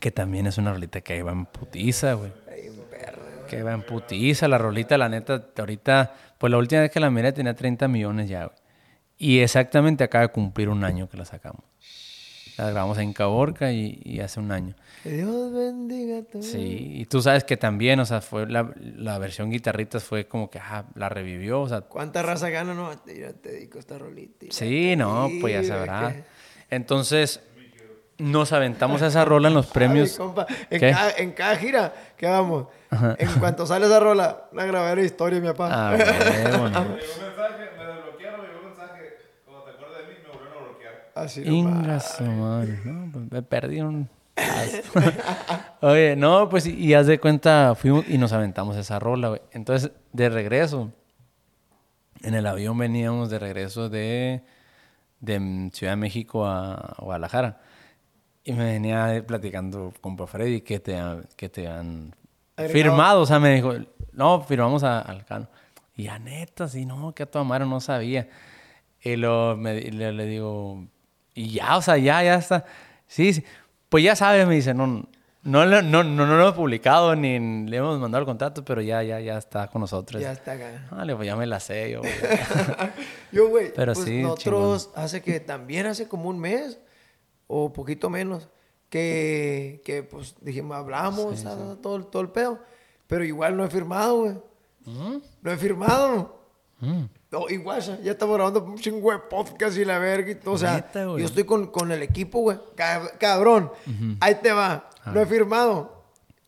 [0.00, 2.32] Que también es una rolita que va en putiza, güey.
[3.48, 4.48] Que va en putiza.
[4.48, 8.28] La rolita, la neta, ahorita, pues la última vez que la miré tenía 30 millones
[8.28, 8.56] ya, güey.
[9.18, 11.62] Y exactamente acaba de cumplir un año que la sacamos.
[12.58, 14.74] La grabamos en Caborca y, y hace un año.
[15.02, 19.18] Que Dios bendiga tu Sí, y tú sabes que también, o sea, fue la, la
[19.18, 22.72] versión guitarritas fue como que, ajá, la revivió, o sea, ¿Cuánta raza gana?
[22.72, 24.46] No, te, te dedico esta rolita.
[24.46, 26.24] la- sí, no, pues ya que-
[26.70, 27.40] Entonces,
[28.18, 30.12] nos aventamos esa rola en los premios.
[30.12, 30.90] Ay, compa, en, ¿Qué?
[30.90, 32.68] cada, en cada gira que vamos,
[33.18, 35.68] en cuanto sale esa rola, una grabadora de historia, mi papá.
[35.70, 36.80] Ah, huevo, no.
[36.88, 39.14] Me llegó un mensaje, me desbloquearon, me llegó un mensaje.
[39.44, 41.05] Cuando te acuerdas de mí, me volvieron a bloquear.
[41.16, 41.82] Así nomás.
[41.82, 44.08] Inga su madre, no, pues me perdí un...
[45.80, 49.40] Oye, no, pues y, y haz de cuenta, fuimos y nos aventamos esa rola, güey.
[49.52, 50.92] Entonces, de regreso,
[52.22, 54.42] en el avión veníamos de regreso de,
[55.20, 57.62] de Ciudad de México a Guadalajara.
[58.44, 61.00] Y me venía platicando con Freddy que te,
[61.34, 62.14] que te han
[62.68, 63.22] firmado.
[63.22, 63.72] O sea, me dijo,
[64.12, 65.48] no, firmamos a, al Cano.
[65.96, 68.28] Y ya neta, sí, no, que a tu no sabía.
[69.00, 70.86] Y lo, me, le, le digo,
[71.36, 72.64] y ya, o sea, ya, ya está.
[73.06, 73.44] Sí, sí.
[73.90, 75.06] Pues ya sabes, me dice, no, no,
[75.64, 79.20] no, no, no lo he publicado ni le hemos mandado el contacto, pero ya, ya,
[79.20, 80.20] ya está con nosotros.
[80.20, 80.88] Ya está acá.
[80.90, 82.00] Vale, pues ya me la sé yo.
[82.00, 82.12] güey.
[83.32, 86.80] Yo, güey, Pero pues sí, nosotros hace que también hace como un mes
[87.46, 88.48] o poquito menos
[88.88, 91.44] que, que pues dijimos, hablamos,
[91.82, 92.60] Todo, todo el pedo.
[93.06, 94.34] Pero igual no he firmado, güey.
[95.42, 96.40] No he firmado.
[96.80, 97.04] Mm.
[97.30, 100.54] No, igual, ya- ya estamos grabando un chingo de podcast y la verga y todo.
[100.54, 101.20] O sea, Neta, güey.
[101.20, 102.58] yo estoy con, con el equipo, güey.
[102.76, 103.70] Cab- Cabrón,
[104.20, 104.88] ahí te va.
[105.06, 106.04] No he firmado.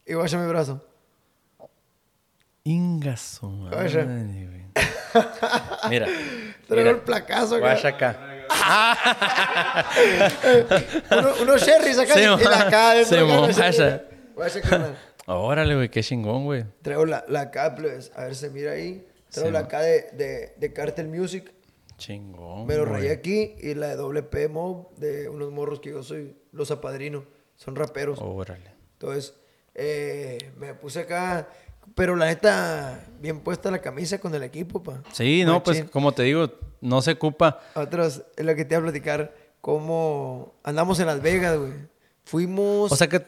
[0.07, 0.85] Y guacha mi brazo.
[2.65, 3.71] Ingaso, güey.
[5.91, 6.07] Mira.
[6.69, 7.59] Traigo el placazo.
[7.59, 8.17] Guacha acá.
[11.11, 13.23] Uno- unos sherries acá Sí, y la acá guacha,
[13.63, 14.03] guacha.
[14.35, 14.99] guacha, carnal.
[15.27, 16.65] Órale, güey, qué chingón, güey.
[16.83, 18.13] Traigo la, la plebes.
[18.17, 19.07] A ver, se mira ahí.
[19.31, 21.53] Traigo Sí, acá de, de, de Cartel Music.
[21.97, 22.67] Chingón.
[22.67, 23.55] Me lo rayé aquí.
[23.59, 27.25] Y la de WP Mob de unos morros que yo soy los apadrino.
[27.57, 28.19] Son raperos.
[28.23, 28.73] Órale.
[28.93, 29.35] Entonces,
[29.75, 31.49] eh, me puse acá.
[31.95, 35.03] Pero la neta, bien puesta la camisa con el equipo, pa.
[35.13, 36.51] Sí, no, pues como te digo,
[36.81, 37.61] no se ocupa.
[37.75, 39.35] Otros, es lo que te iba a platicar.
[39.61, 41.73] Cómo andamos en Las Vegas, güey.
[42.25, 42.93] Fuimos.
[42.93, 43.25] O sea que.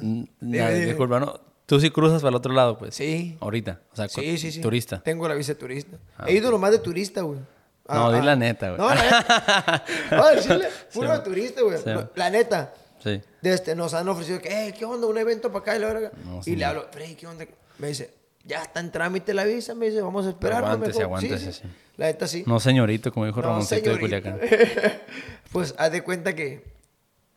[0.00, 0.86] Dime, na- dime.
[0.86, 1.40] disculpa, ¿no?
[1.66, 2.94] Tú sí cruzas para el otro lado, pues.
[2.94, 3.36] Sí.
[3.40, 3.80] Ahorita.
[3.92, 4.60] O sea, Sí, sí, sí.
[4.60, 5.00] turista.
[5.02, 5.96] Tengo la visa de turista.
[6.16, 7.40] Ah, He ido nomás de turista, güey.
[7.88, 8.78] No, di la neta, güey.
[8.80, 9.84] No, la neta.
[10.16, 11.22] No, decirle, puro Sí.
[11.24, 11.78] turista, güey.
[11.78, 11.90] Sí.
[12.14, 12.72] La neta.
[13.02, 13.20] Sí.
[13.40, 15.06] de este, nos han ofrecido que, "Eh, ¿qué onda?
[15.06, 16.10] Un evento para acá y la verga.
[16.24, 16.70] No, y le no.
[16.70, 17.44] hablo, Freddy, ¿qué onda?
[17.78, 18.10] Me dice,
[18.44, 19.74] ya está en trámite la visa.
[19.76, 20.64] Me dice, vamos a esperar.
[20.64, 21.20] Aguántese, mejor".
[21.20, 21.62] Sí, aguántese, sí.
[21.96, 22.42] La neta sí.
[22.46, 24.00] No, señorito, como dijo No, Ramoncito de.
[24.00, 24.40] Culiacán.
[25.52, 26.64] pues haz de cuenta que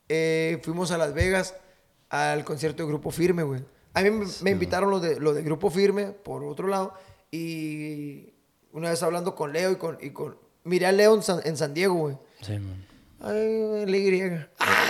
[0.08, 1.54] eh, fuimos a Las Vegas
[2.08, 3.60] al concierto de Grupo Firme, güey.
[3.94, 6.94] A mí me, me invitaron los de, los de Grupo Firme, por otro lado,
[7.30, 8.32] y
[8.72, 9.98] una vez hablando con Leo y con...
[10.00, 12.16] Y con miré a Leo en San, en San Diego, güey.
[12.42, 12.86] Sí, man.
[13.22, 14.20] Ay, la Y.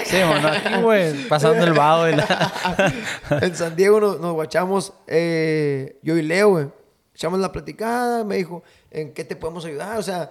[0.05, 2.93] Sí, bueno, aquí, güey, pasando el vago y la...
[3.43, 6.69] en San Diego nos, nos guachamos, eh, yo y Leo, güey.
[7.15, 9.99] Echamos la platicada, me dijo, ¿en qué te podemos ayudar?
[9.99, 10.31] O sea,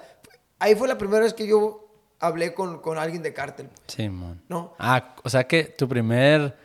[0.59, 1.87] ahí fue la primera vez que yo
[2.19, 3.69] hablé con, con alguien de cártel.
[3.87, 4.41] Sí, man.
[4.47, 4.75] ¿No?
[4.79, 6.55] Ah, o sea que tu primer,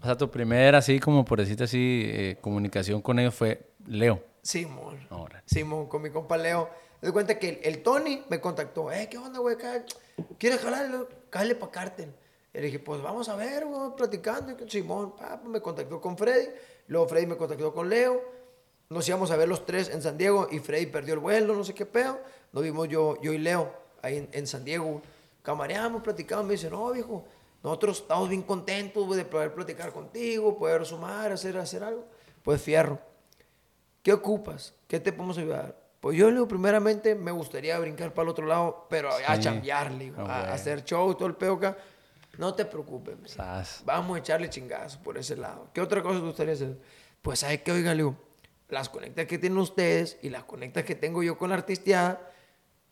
[0.00, 4.22] o sea, tu primer, así como por decirte así, eh, comunicación con ellos fue Leo.
[4.42, 5.06] Simón.
[5.10, 5.42] Órale.
[5.46, 6.68] Simón, con mi compa Leo.
[7.00, 8.90] Me doy cuenta que el, el Tony me contactó.
[8.90, 9.56] Eh, ¿qué onda, güey?
[10.38, 11.06] ¿Quieres jalarle?
[11.30, 12.12] Cállale para cártel.
[12.54, 14.52] Y le dije, pues vamos a ver, güey, platicando.
[14.52, 16.48] Y Simón, pa, pues, me contactó con Freddy.
[16.88, 18.20] Luego Freddy me contactó con Leo.
[18.88, 21.62] Nos íbamos a ver los tres en San Diego y Freddy perdió el vuelo, no
[21.62, 22.18] sé qué pedo.
[22.52, 23.70] Nos vimos yo, yo y Leo
[24.00, 25.02] ahí en, en San Diego.
[25.42, 26.46] Camareamos, platicamos.
[26.46, 27.24] Me dice, no, viejo,
[27.62, 32.06] nosotros estamos bien contentos de poder platicar contigo, poder sumar, hacer, hacer algo.
[32.42, 33.00] Pues fierro.
[34.02, 34.74] ¿Qué ocupas?
[34.86, 35.76] ¿Qué te podemos ayudar?
[36.00, 39.22] Pues yo, digo, primeramente me gustaría brincar para el otro lado, pero a Sí.
[39.26, 40.26] Ah, a, bueno.
[40.26, 41.76] a hacer show y todo el pedo acá.
[42.38, 43.36] No te preocupes.
[43.84, 45.68] Vamos a echarle chingazo por ese lado.
[45.72, 46.78] ¿Qué otra cosa te gustaría hacer?
[47.20, 47.72] Pues, ¿sabes qué?
[47.72, 48.16] Oiga, le digo,
[48.68, 52.30] las conectas que tienen ustedes y las conectas que tengo yo con la artisteada,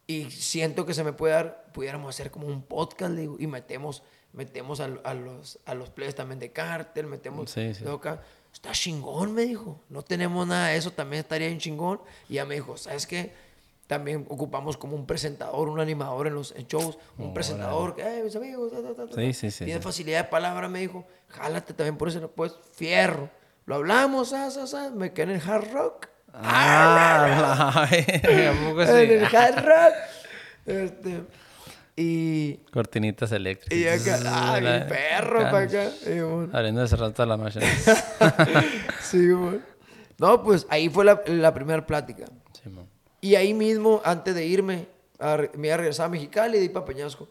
[0.08, 4.02] y siento que se me puede dar, pudiéramos hacer como un podcast, digo, y metemos,
[4.36, 7.84] metemos a, a los, a los players también de cártel, metemos Sí, sí.
[7.88, 8.22] acá.
[8.52, 9.80] Está chingón, me dijo.
[9.90, 12.00] No tenemos nada de eso, también estaría bien chingón.
[12.28, 13.34] Y ya me dijo, ¿sabes qué?
[13.86, 18.22] También ocupamos como un presentador, un animador en los en shows, un presentador que, "Eh,
[18.24, 19.14] mis amigos, ta, ta, ta, ta".
[19.14, 21.04] Sí, sí, sí, Tiene facilidad de palabra, me dijo.
[21.28, 23.28] Jálate también por eso, pues, fierro.
[23.66, 26.06] Lo hablamos, ah, ah, ah, me quedé en el hard rock.
[26.32, 29.94] Ah, la- ¿a poco En el hard rock.
[30.66, 31.22] Este,
[31.96, 33.78] y, Cortinitas eléctricas.
[33.78, 35.90] y acá, ah, mi perro para acá.
[36.06, 37.60] Y, bueno, Abriendo ese rato a la noche.
[39.02, 39.60] sí, bueno.
[40.18, 42.26] No, pues ahí fue la, la primera plática.
[42.62, 42.86] Sí, man.
[43.20, 44.86] Y ahí mismo, antes de irme,
[45.18, 47.28] a me iba a regresar a Mexicali y ahí para Peñasco.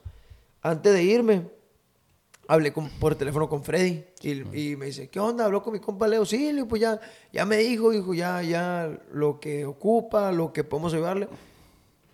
[0.62, 1.44] Antes de irme,
[2.48, 4.32] hablé con- por teléfono con Freddy y,
[4.72, 5.46] y me dice, ¿qué onda?
[5.46, 6.26] Habló con mi compa Leo.
[6.26, 7.00] Sí, pues ya,
[7.32, 11.28] ya me dijo, dijo, ya, ya lo que ocupa, lo que podemos ayudarle.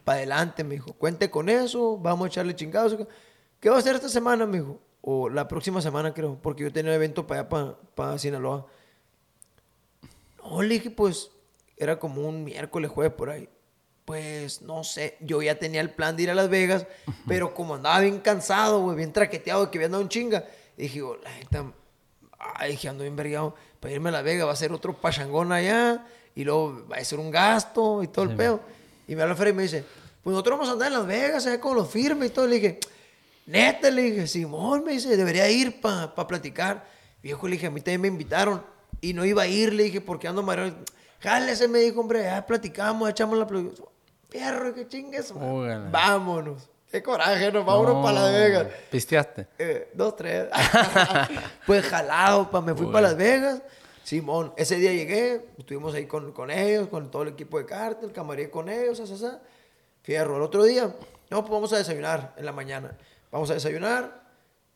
[0.03, 2.97] Para adelante, me dijo, cuente con eso, vamos a echarle chingados.
[3.59, 4.79] ¿Qué va a hacer esta semana, me dijo?
[5.01, 8.65] O la próxima semana, creo, porque yo tenía un evento para allá, para, para Sinaloa.
[10.43, 11.31] No, le dije, pues,
[11.77, 13.49] era como un miércoles, jueves, por ahí.
[14.05, 16.85] Pues, no sé, yo ya tenía el plan de ir a Las Vegas,
[17.27, 21.17] pero como andaba bien cansado, güey, bien traqueteado, que había andado un chinga, dije, oh,
[21.17, 21.71] la neta,
[22.39, 25.51] ay, dije, ando bien vergueado, para irme a Las Vegas va a ser otro pachangón
[25.51, 26.05] allá,
[26.35, 28.61] y luego va a ser un gasto y todo el pedo.
[29.11, 29.83] Y me habla Freddy y me dice,
[30.23, 32.47] pues nosotros vamos a andar en Las Vegas, allá con los firmes y todo.
[32.47, 32.79] Le dije,
[33.45, 36.85] neta, le dije, Simón, me dice, debería ir para platicar.
[37.21, 38.63] Viejo, le dije, a mí también me invitaron
[39.01, 40.77] y no iba a ir, le dije, porque ando mareado.
[41.19, 43.45] Jálese, me dijo, hombre, ya platicamos, echamos la.
[44.29, 45.33] Perro, que chingues.
[45.91, 46.69] Vámonos.
[46.89, 48.67] Qué coraje, nos vámonos No, para Las Vegas.
[48.89, 49.47] ¿Pisteaste?
[49.59, 50.47] Eh, dos, tres.
[51.67, 53.61] pues jalado, pa, me fui para Las Vegas.
[54.03, 58.11] Simón, ese día llegué, estuvimos ahí con, con ellos, con todo el equipo de cártel,
[58.11, 59.41] camarí con ellos, asa, asa.
[60.03, 60.37] Fierro.
[60.37, 60.93] El otro día,
[61.29, 62.97] no, pues vamos a desayunar en la mañana.
[63.31, 64.23] Vamos a desayunar,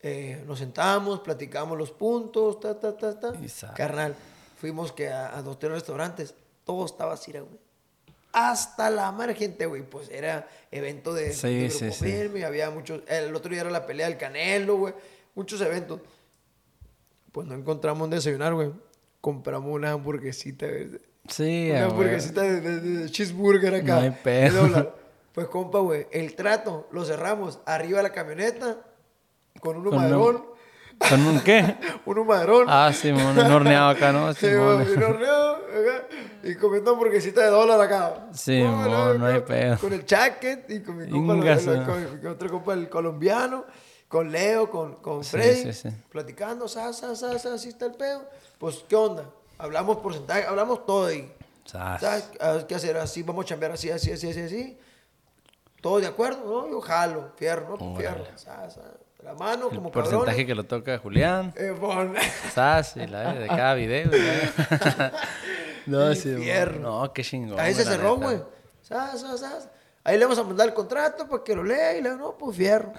[0.01, 3.33] eh, nos sentamos, platicamos los puntos, ta, ta, ta, ta.
[3.49, 4.15] Sa- Carnal,
[4.59, 7.45] fuimos que a, a dos, tres restaurantes, todo estaba así, güey.
[8.31, 9.81] Hasta la madre gente, güey.
[9.81, 11.89] Pues era evento de, Sí, de sí.
[11.91, 13.01] Firme, había muchos.
[13.07, 14.93] El otro día era la pelea del Canelo, güey.
[15.35, 16.01] Muchos eventos.
[17.31, 18.71] Pues no encontramos un desayunar, güey.
[19.25, 21.01] Compramos una hamburguesita, güey.
[21.27, 23.95] Sí, Una hamburguesita de, de- de cheeseburger acá.
[23.95, 24.93] No hay pedo.
[25.33, 28.77] Pues compa, güey, el trato lo cerramos arriba de la camioneta
[29.59, 30.45] con un humadrón.
[31.09, 31.75] ¿Con un qué?
[32.05, 32.67] Un humadrón.
[32.69, 34.31] Ah, Simón, un horneado acá, ¿no?
[34.35, 34.61] Sí, un
[35.03, 36.07] horneo, acá,
[36.43, 38.27] y comiendo hamburguesita de dólar acá.
[38.31, 39.77] Sí, mon, no hay con- pedo.
[39.79, 43.65] Con el chaquet y con mi compa, lo- con, con otro compa, el colombiano,
[44.07, 45.89] con Leo, con, con Sí, Freddy, sí, sí.
[46.09, 48.21] platicando, sa, sa, sa, sa, así está el pedo.
[48.65, 49.25] Pues, ¿qué onda?
[49.59, 51.31] Hablamos porcentaje, hablamos todo ahí.
[51.65, 52.01] Sas.
[52.01, 52.97] ¿Sabes ¿Sabes qué hacer?
[52.97, 54.79] Así, vamos a chambear así, así, así, así, así.
[55.81, 56.39] ¿Todos de acuerdo?
[56.43, 57.95] No, yo jalo, fierro, ¿no?
[57.95, 58.23] Fierro.
[59.23, 60.45] La mano, El como porcentaje cabrones.
[60.47, 61.53] que lo toca Julián.
[61.55, 62.15] Eh, pon-
[62.55, 64.09] Sas, y la de cada video.
[65.85, 66.35] no, Y sí.
[66.35, 66.79] fierro.
[66.79, 67.59] No, qué chingón.
[67.59, 68.41] Ahí se cerró, güey.
[68.81, 69.69] Sas, sas, sas.
[70.03, 72.57] Ahí le vamos a mandar el contrato para que lo lea y le no, pues
[72.57, 72.93] fierro.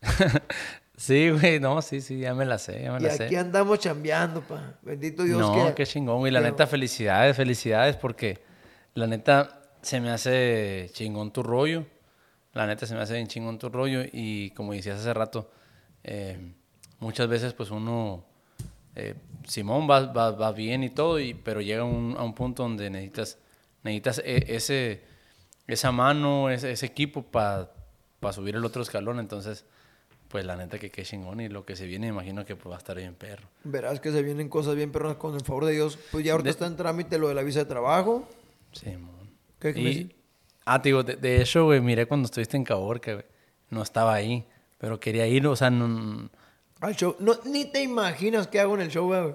[0.96, 3.38] sí, güey, no, sí, sí, ya me la sé, ya me Y la aquí sé.
[3.38, 4.74] andamos chambeando, pa.
[4.82, 5.74] Bendito Dios no, que...
[5.74, 6.32] qué chingón, güey.
[6.32, 8.42] La que- neta, felicidades, felicidades, porque
[8.94, 11.84] la neta se me hace chingón tu rollo.
[12.52, 14.02] La neta se me hace bien chingón tu rollo.
[14.12, 15.50] Y como decías hace rato,
[16.04, 16.38] eh,
[17.00, 18.24] muchas veces, pues uno.
[18.94, 19.14] eh,
[19.46, 22.90] Simón va, va, va bien y todo, y, pero llega un- a un punto donde
[22.90, 23.38] necesitas,
[23.82, 25.02] necesitas e- ese,
[25.66, 27.70] esa mano, ese, ese equipo para
[28.32, 29.18] subir el otro escalón.
[29.18, 29.64] Entonces,
[30.32, 31.40] pues la neta que qué chingón.
[31.40, 33.46] Y lo que se viene, imagino que pues, va a estar bien perro.
[33.62, 35.96] Verás que se vienen cosas bien perronas con el favor de Dios.
[36.10, 38.28] Pues ya ahorita está en trámite lo de la visa de trabajo.
[38.72, 39.30] Simón.
[39.60, 40.16] ¿Qué- qué Y-?
[40.64, 43.24] Ah, te digo, de, de hecho, güey, miré cuando estuviste en Caborca, güey.
[43.70, 44.44] No estaba ahí,
[44.78, 46.28] pero quería ir, o sea, no,
[46.80, 47.16] Al show.
[47.20, 49.34] No, ni te imaginas qué hago en el show, güey.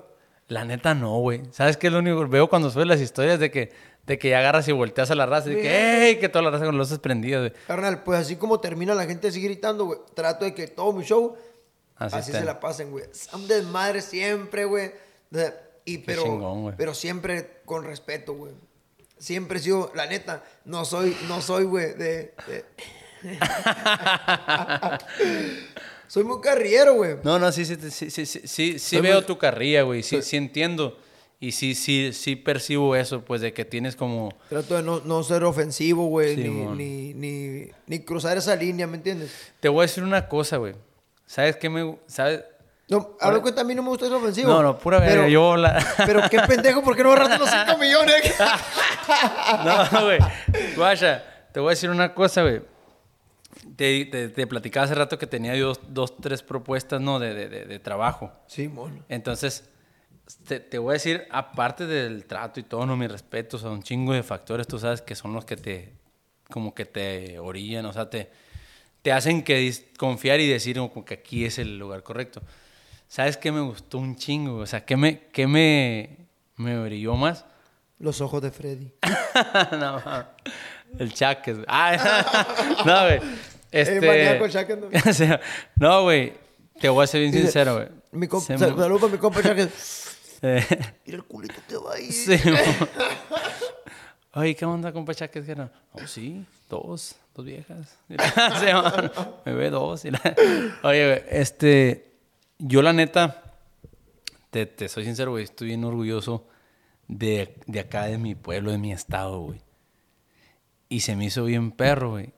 [0.50, 1.42] la neta no, güey.
[1.51, 2.27] ¿Sabes qué es lo único?
[2.27, 3.72] Veo cuando subes las historias de que,
[4.08, 6.19] de que ya agarras y volteas a la raza y de que, ¡ey!
[6.19, 7.53] Que toda la raza con los luces prendidas, güey.
[7.68, 10.00] Carnal, pues así como termina la gente así gritando, güey.
[10.16, 11.36] Trato de que todo mi show
[11.98, 13.06] Así se la pasen, güey.
[13.11, 14.92] Son desmadre siempre, güey.
[15.86, 16.76] Y pero, chingón, güey.
[16.77, 18.53] pero siempre con respeto, güey.
[19.18, 22.66] Siempre he sido, la neta, no soy, no soy, güey, de, de-
[26.08, 27.16] soy muy carriero, güey.
[27.24, 30.03] No, no, sí, sí, sí, sí, sí, sí, sí veo muy- tu carrilla, güey.
[30.03, 31.00] Sí, sí entiendo.
[31.40, 34.33] Y sí, sí, sí percibo eso, pues, de que tienes como...
[34.49, 38.98] Trato de no, no ser ofensivo, güey, ni, ni, ni, ni cruzar esa línea, ¿me
[38.98, 39.32] entiendes?
[39.59, 40.74] Te voy a decir una cosa, güey.
[41.27, 41.95] ¿Sabes qué me...
[42.07, 42.43] ¿Sabes?
[42.90, 44.49] No, a ver, cuenta, a mí no me gusta ser ofensivo.
[44.49, 45.27] No, no, pura pero, verga.
[45.30, 45.85] Yo la...
[46.06, 48.35] Pero qué pendejo, ¿por qué no agarraste los 5 millones?
[49.64, 50.19] No, güey.
[50.75, 52.61] Guacha, te voy a decir una cosa, güey.
[53.75, 57.19] Te, te, te platicaba hace rato que tenía yo dos, dos tres propuestas, ¿no?
[57.19, 58.32] De, de, de, de trabajo.
[58.48, 59.03] Sí, mono.
[59.07, 59.69] Entonces,
[60.47, 63.83] te, te voy a decir, aparte del trato y todo, no, mis respetos, son un
[63.83, 65.93] chingo de factores, tú sabes, que son los que te,
[66.49, 68.30] como que te orillan, o sea, te,
[69.01, 72.41] te hacen que confiar y decir como que aquí es el lugar correcto.
[73.07, 74.57] ¿Sabes qué me gustó un chingo?
[74.57, 76.17] O sea, ¿qué me, qué me,
[76.57, 77.45] me brilló más?
[77.99, 78.91] Los ojos de Freddy.
[79.80, 80.01] no,
[80.99, 81.57] el chaques.
[81.67, 82.27] Ah,
[82.85, 83.19] no, güey.
[83.72, 84.38] Este...
[84.38, 84.77] el Chaques,
[85.77, 85.89] ¿no?
[85.99, 86.33] O güey.
[86.80, 87.88] Te voy a ser bien sincero, güey.
[88.11, 90.07] Mi compa, me- saludo para mi compa Chaques.
[90.41, 90.64] Eh,
[91.06, 92.11] Mira el culito te va a ir.
[92.14, 92.35] sí.
[94.33, 95.45] Oye, ¿qué onda, compa Chaques?
[95.45, 97.98] Que no, Oh, sí, dos, dos viejas.
[98.07, 98.66] Sí,
[99.45, 100.06] me ve dos.
[100.06, 100.35] y la-
[100.83, 102.03] Oye, güey, este...
[102.59, 103.43] Yo, la neta,
[104.49, 105.43] te, te soy sincero, güey.
[105.43, 106.48] Estoy bien orgulloso
[107.07, 109.61] de, de acá, de mi pueblo, de mi estado, güey.
[110.90, 112.33] Y se me hizo bien perro, güey.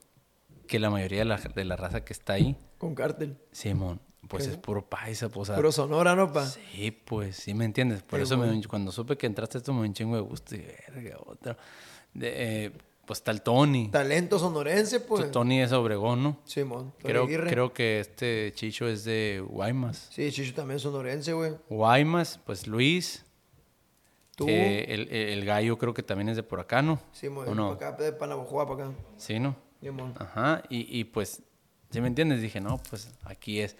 [0.68, 3.38] Que la mayoría de la, de la raza que está ahí, Con cártel.
[3.54, 5.42] Simón, pues es puro paisa, pues.
[5.42, 6.46] o sea, Pero sonora, ¿no, pa?
[6.46, 8.02] Sí, pues, sí me entiendes.
[8.04, 10.56] Por Qué eso me- cuando supe que entraste esto me un chingo de gusto.
[10.56, 10.60] Y
[10.94, 11.58] verga, otro.
[12.14, 12.72] De, eh,
[13.06, 13.90] pues está el Tony.
[13.90, 15.32] Talento sonorense, pues.
[15.32, 16.40] Tony es Obregón, ¿no?
[16.46, 16.92] Simón.
[17.00, 17.50] Tony Creo, Aguirre.
[17.50, 20.08] creo que este Chicho es de Guaymas.
[20.12, 21.54] Sí, Chicho también es sonorense, güey.
[21.70, 23.26] Guaymas, pues Luis.
[24.36, 24.46] Tú.
[24.48, 27.00] eh, el, el- gallo creo que también es de por acá, ¿no?
[27.12, 27.78] Simón, ¿O no?
[27.78, 28.96] para acá, de Panabojoa, para acá.
[29.18, 29.56] Sí, ¿no?
[29.82, 30.14] Simón.
[30.18, 31.42] Ajá, y, y pues,
[31.90, 32.42] ¿sí me entiendes?
[32.42, 33.76] Dije, no, pues aquí es.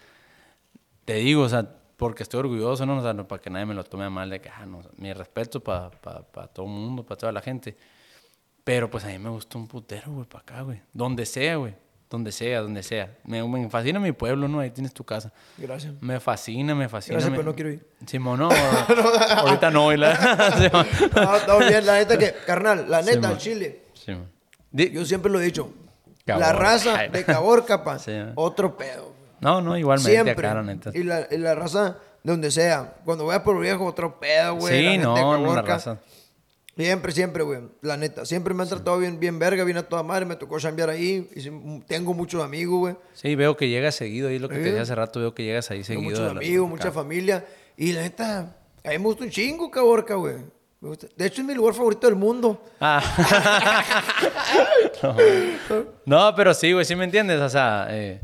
[1.10, 2.98] Te digo, o sea, porque estoy orgulloso, ¿no?
[2.98, 5.12] O sea, no para que nadie me lo tome mal de que, ah, no, mi
[5.12, 5.90] respeto para
[6.54, 7.76] todo el mundo, para toda la gente.
[8.64, 10.82] Pero pues a mí me gustó un putero, güey, para acá, güey.
[10.94, 11.74] Donde sea, güey.
[12.12, 13.18] donde sea, donde sea.
[13.24, 14.60] Me, me fascina mi pueblo, ¿no?
[14.60, 15.32] Ahí tienes tu casa.
[15.58, 15.94] Gracias.
[16.00, 17.14] Me fascina, me fascina.
[17.16, 17.88] Gracias, me- pero no quiero ir.
[18.06, 18.50] Simón, no,
[19.38, 19.92] ahorita no.
[19.96, 20.16] la-
[20.58, 20.88] Simón.
[21.16, 23.86] No, está bien, la neta que, carnal, la neta, al Chile.
[23.94, 24.30] Simón.
[24.72, 25.74] Yo siempre lo he dicho.
[26.26, 27.98] La raza de Caborca, pa,
[28.36, 29.19] otro pedo.
[29.42, 30.48] No, no, igualmente Siempre.
[30.48, 30.92] la neta.
[30.94, 32.96] Y la, y la raza de donde sea.
[33.06, 34.74] Cuando voy a por viejo, otro pedo, güey.
[34.74, 36.00] la Sí, gente no, no, la raza.
[36.76, 37.60] Siempre, siempre, güey.
[37.82, 38.26] La neta.
[38.26, 40.26] Siempre me han tratado bien, bien verga, bien a toda madre.
[40.26, 41.30] Me tocó chambear ahí.
[41.36, 42.96] Y tengo muchos amigos, güey.
[43.14, 44.30] Sí, veo que llegas seguido.
[44.30, 44.70] Ahí lo que te Sí.
[44.70, 46.20] dije hace rato, veo que llegas ahí Tengo seguido.
[46.22, 47.46] muchos la- amigos, mucha familia.
[47.76, 50.36] Y la neta, a mí me gusta un chingo Caborca, güey.
[51.18, 52.64] De hecho, es mi lugar favorito del mundo.
[52.80, 53.04] Ah.
[55.04, 55.16] no.
[56.06, 57.42] No, pero sí, güey, sí me entiendes.
[57.42, 58.22] O sea, eh,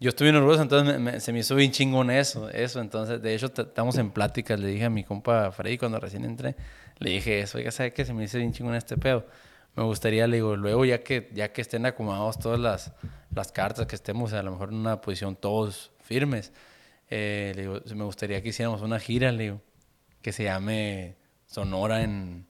[0.00, 2.48] yo estuve en orgulloso, entonces me- me- se me hizo bien chingón eso.
[2.50, 2.80] eso.
[2.80, 4.58] Entonces, de hecho, estamos en pláticas.
[4.60, 6.54] Le dije a mi compa Freddy cuando recién entré,
[6.98, 7.58] le dije eso.
[7.58, 8.04] Oiga, ¿sabe qué?
[8.04, 9.26] Se me hizo bien chingón este pedo.
[9.74, 12.92] Me gustaría, le digo, luego ya que, ya que estén acomodados todas las,
[13.34, 16.52] las cartas, que estemos a lo mejor en una posición todos firmes,
[17.10, 19.60] eh, le digo, me gustaría que hiciéramos una gira, le digo,
[20.22, 22.46] que se llame Sonora en,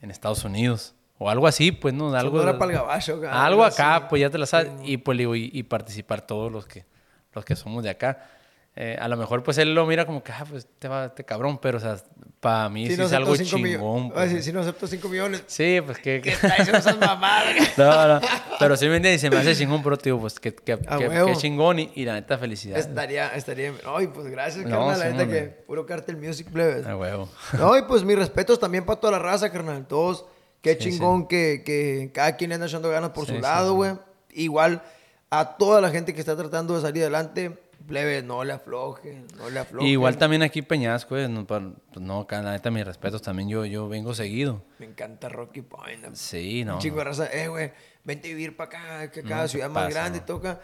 [0.00, 0.94] en Estados Unidos.
[1.22, 2.14] O algo así, pues, ¿no?
[2.14, 4.06] Algo, Sonora pa'l gabacho, acá, Algo acá, así.
[4.10, 4.70] pues ya te la sabes.
[4.84, 6.84] Y pues digo, y, y participar todos los que,
[7.32, 8.28] los que somos de acá.
[8.74, 11.24] Eh, a lo mejor, pues él lo mira como que, ah, pues te va, este
[11.24, 11.98] cabrón, pero, o sea,
[12.40, 14.04] para mí sí no es algo chingón.
[14.04, 14.30] Ay, pues.
[14.30, 15.44] si, si no acepto 5 millones.
[15.46, 16.22] Sí, pues que...
[16.58, 17.54] esas mamadas.
[17.76, 18.20] no, no,
[18.58, 21.36] pero sí me entiendes, se me hace chingón, pero tío, pues que, que, que- que
[21.36, 22.78] chingón y, y la neta felicidad.
[22.78, 23.74] Estaría, estaría.
[23.94, 24.98] Ay, pues gracias, No, carnal.
[24.98, 26.86] La sí, neta que puro cartel music plebes.
[26.86, 27.28] A huevo.
[27.58, 29.86] No, y pues mis respetos también para toda la raza, carnal.
[29.86, 30.24] Todos,
[30.62, 33.74] qué Sí, chingón Que, que cada quien le anda echando ganas por Sí, su lado,
[33.74, 33.92] güey.
[34.30, 34.82] Igual
[35.28, 39.50] a toda la gente que está tratando de salir adelante, plebe, no le afloje, no
[39.50, 39.88] le afloje.
[39.88, 41.62] Igual también aquí Peñasco, pues, no, pues,
[41.96, 44.62] no, acá la neta mis respetos también, yo, yo vengo seguido.
[44.78, 46.02] Me encanta Rocky Point.
[46.06, 46.14] ¿no?
[46.16, 46.74] Sí, no.
[46.74, 47.72] Un chingo de raza, eh, güey,
[48.04, 50.60] vente a vivir para acá, que cada No, ciudad ¿qué más grande toca.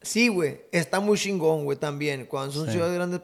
[0.00, 2.26] Sí, güey, está muy chingón, güey, también.
[2.26, 3.20] Cuando son ciudades grandes,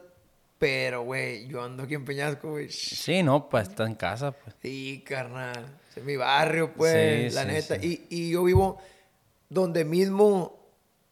[0.57, 2.69] pero, güey, yo ando aquí en Peñasco, güey.
[2.71, 4.55] Sí, no, pues está en casa, pues.
[4.61, 5.65] Sí, carnal.
[5.95, 7.79] Es mi barrio, pues, Sí, la sí, neta.
[7.79, 8.05] sí.
[8.09, 8.77] Y, y yo vivo
[9.49, 10.59] donde mismo,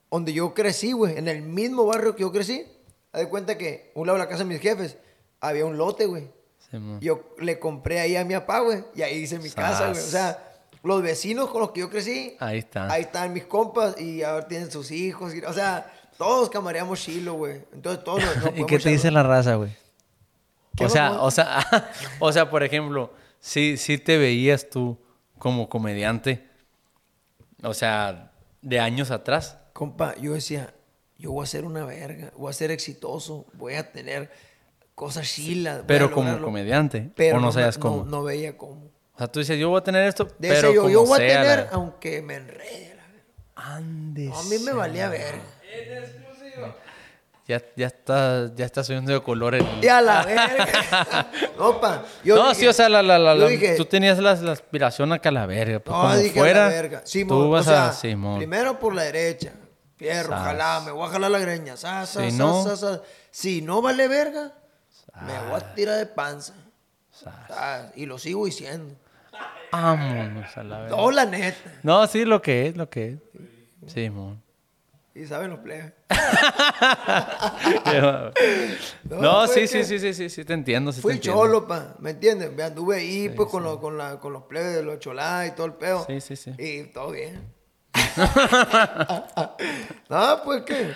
[0.10, 1.18] donde yo crecí, güey.
[1.18, 2.66] En el mismo barrio que yo crecí.
[3.12, 4.98] Haz de cuenta que un lado de la casa de mis jefes
[5.40, 6.30] había un lote, güey.
[7.02, 8.84] Yo le compré ahí a mi papá, güey.
[8.96, 10.00] Y ahí hice mi casa, güey.
[10.02, 12.36] O sea, los vecinos con los que yo crecí.
[12.40, 12.92] Ahí está.
[12.92, 15.36] Ahí están mis compas y ahora tienen sus hijos.
[15.36, 17.61] y- o sea, todos camareamos chilo, güey.
[17.74, 19.75] Entonces todos nos, nos ¿Y qué te dice la raza, güey?
[20.75, 21.66] ¿Qué O sea, o sea,
[22.19, 24.98] o sea, por ejemplo, si, si te veías tú
[25.38, 26.48] como comediante,
[27.61, 29.58] o sea, de años atrás.
[29.74, 30.74] Compa, yo decía,
[31.17, 34.32] yo voy a ser una verga, voy a ser exitoso, voy a tener
[34.95, 35.82] cosas chilas.
[35.88, 38.03] Pero como comediante, Pero o no sabías cómo.
[38.03, 38.92] No, no veía cómo.
[39.16, 41.16] O sea, tú dices, yo voy a tener esto, Decía pero yo, como yo voy
[41.16, 42.95] a tener, la- aunque me enrede.
[42.95, 43.03] la.
[43.56, 45.43] Ande No, a mí me valía verga.
[47.45, 49.61] Ya, ya está, ya está subiendo de colores.
[49.82, 51.27] Y a la verga.
[51.60, 52.03] no, pa.
[52.24, 54.34] Yo no, dije- sí, o sea, la, la, la, yo la- dije- tú tenías la,
[54.35, 55.80] la aspiración acá a la verga.
[55.80, 57.02] Pues, No, como dije fuera, a la verga.
[57.03, 57.93] Simón, tú vas o sea, a...
[57.93, 58.38] Simón.
[58.38, 59.52] primero por la derecha.
[59.98, 60.42] Fierro, Sas.
[60.42, 61.76] ojalá, me voy a jalar la greña.
[61.76, 63.02] sa, sa, Si sa, no- sa, sa.
[63.30, 64.53] Si no vale verga,
[65.22, 66.53] me voy a tirar de panza.
[67.95, 68.95] Y lo sigo diciendo.
[69.72, 70.95] Vámonos a la verga.
[70.95, 71.58] No, la neta.
[71.84, 73.18] No, sí, lo que es, lo que
[73.84, 73.92] es.
[73.93, 74.42] Simón.
[75.16, 75.93] Y saben los plebes.
[79.03, 80.92] no, No, fue sí, sí, sí, sí, sí, sí, te entiendo.
[80.92, 81.40] Sí te Fui entiendo.
[81.40, 82.51] cholo, pa, ¿me entiendes?
[82.51, 85.51] Me Anduve ahí, pues, con, Los, con, la, con los plebes de los cholás y
[85.51, 86.06] todo el pedo.
[86.08, 86.51] Sí, sí, sí.
[86.58, 87.53] Y todo bien.
[90.09, 90.93] no, pues, ¿qué?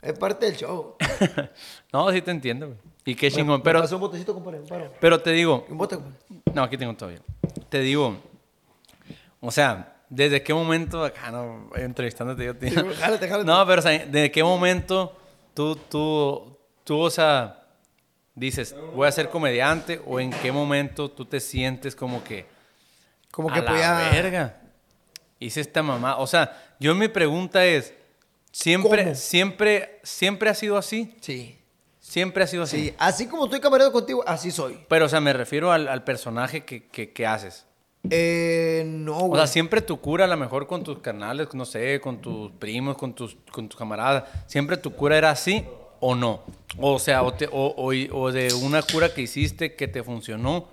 [0.00, 0.96] Es parte del show.
[1.92, 2.78] no, sí te entiendo, güey.
[3.06, 3.58] Y qué chingón.
[3.60, 4.60] ¿Me Pero, un botecito, compadre?
[5.00, 5.98] Pero te digo, Un bote,
[6.54, 7.20] no, aquí tengo todavía.
[7.68, 8.16] Te digo,
[9.40, 12.70] o sea, ¿desde qué momento, acá no, entrevistándote yo, tío.
[12.70, 13.44] Sí, jálate, jálate.
[13.44, 15.16] No, pero, o sea, ¿desde qué momento
[15.54, 17.66] tú, tú, tú, o sea,
[18.34, 20.00] dices, voy a ser comediante?
[20.06, 22.46] ¿O en qué momento tú te sientes como que,
[23.30, 24.10] Como a que la podía...
[24.12, 24.60] verga.
[25.40, 26.16] Hice esta mamá.
[26.18, 27.92] O sea, yo mi pregunta es,
[28.52, 29.14] ¿siempre, ¿Cómo?
[29.16, 31.14] siempre, siempre ha sido así?
[31.20, 31.58] Sí.
[32.00, 32.88] Siempre ha sido así.
[32.90, 32.94] Sí.
[32.98, 34.78] Así como estoy camarero contigo, así soy.
[34.88, 37.66] Pero, o sea, me refiero al, al personaje que, que, que haces.
[38.10, 39.38] Eh, no, O güey.
[39.40, 42.96] sea, siempre tu cura, a lo mejor con tus canales, no sé, con tus primos,
[42.96, 45.64] con tus, con tus camaradas, ¿siempre tu cura era así
[46.00, 46.42] o no?
[46.78, 50.66] O sea, o, te- o, o- o de una cura que hiciste que te funcionó,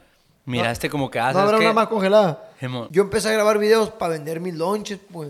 [0.45, 1.66] miraste como que no haces habrá que...
[1.66, 2.51] una más congelada.
[2.92, 5.30] Yo empecé a grabar videos para vender mis lonches, pues.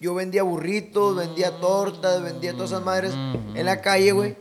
[0.00, 4.34] Yo vendía burritos, vendía tortas, vendía todas esas madres en la calle, güey.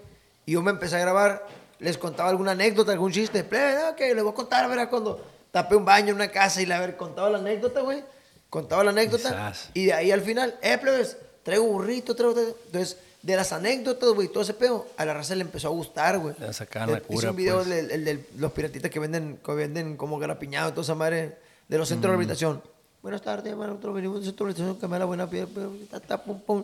[0.45, 1.45] Y yo me empecé a grabar,
[1.79, 3.43] les contaba alguna anécdota, algún chiste.
[3.43, 5.21] Plebe, no, que les voy a contar, a ver, cuando
[5.51, 8.03] tapé un baño en una casa y le haber contado la anécdota, güey.
[8.49, 9.29] Contaba la anécdota.
[9.29, 9.69] Quizás.
[9.73, 12.33] Y de ahí al final, eh, plebes, traigo burrito, traigo...
[12.33, 12.55] traigo".
[12.67, 16.17] Entonces, de las anécdotas, güey, todo ese pedo, a la raza le empezó a gustar,
[16.19, 16.33] güey.
[16.39, 17.67] Le sacaban la Eh, Hice cura, un video pues.
[17.67, 21.37] del- el de los piratitas que venden, que venden como garapiñado y toda esa madre
[21.67, 22.11] de los centros de Mm.
[22.19, 22.63] rehabilitación.
[23.03, 23.71] Buenas tardes, hermano.
[23.73, 26.23] Nosotros venimos del centro de rehabilitación que me da la buena piel, pero ta, ta,
[26.23, 26.63] pum, pum.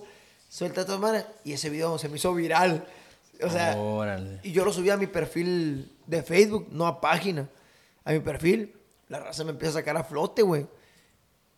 [0.49, 1.25] Suelta toda madre.
[1.43, 2.85] Y ese video se me hizo viral.
[3.43, 4.39] O sea, Órale.
[4.43, 7.47] y yo lo subí a mi perfil de Facebook, no a página.
[8.05, 8.73] A mi perfil.
[9.07, 10.67] La raza me empieza a sacar a flote, güey.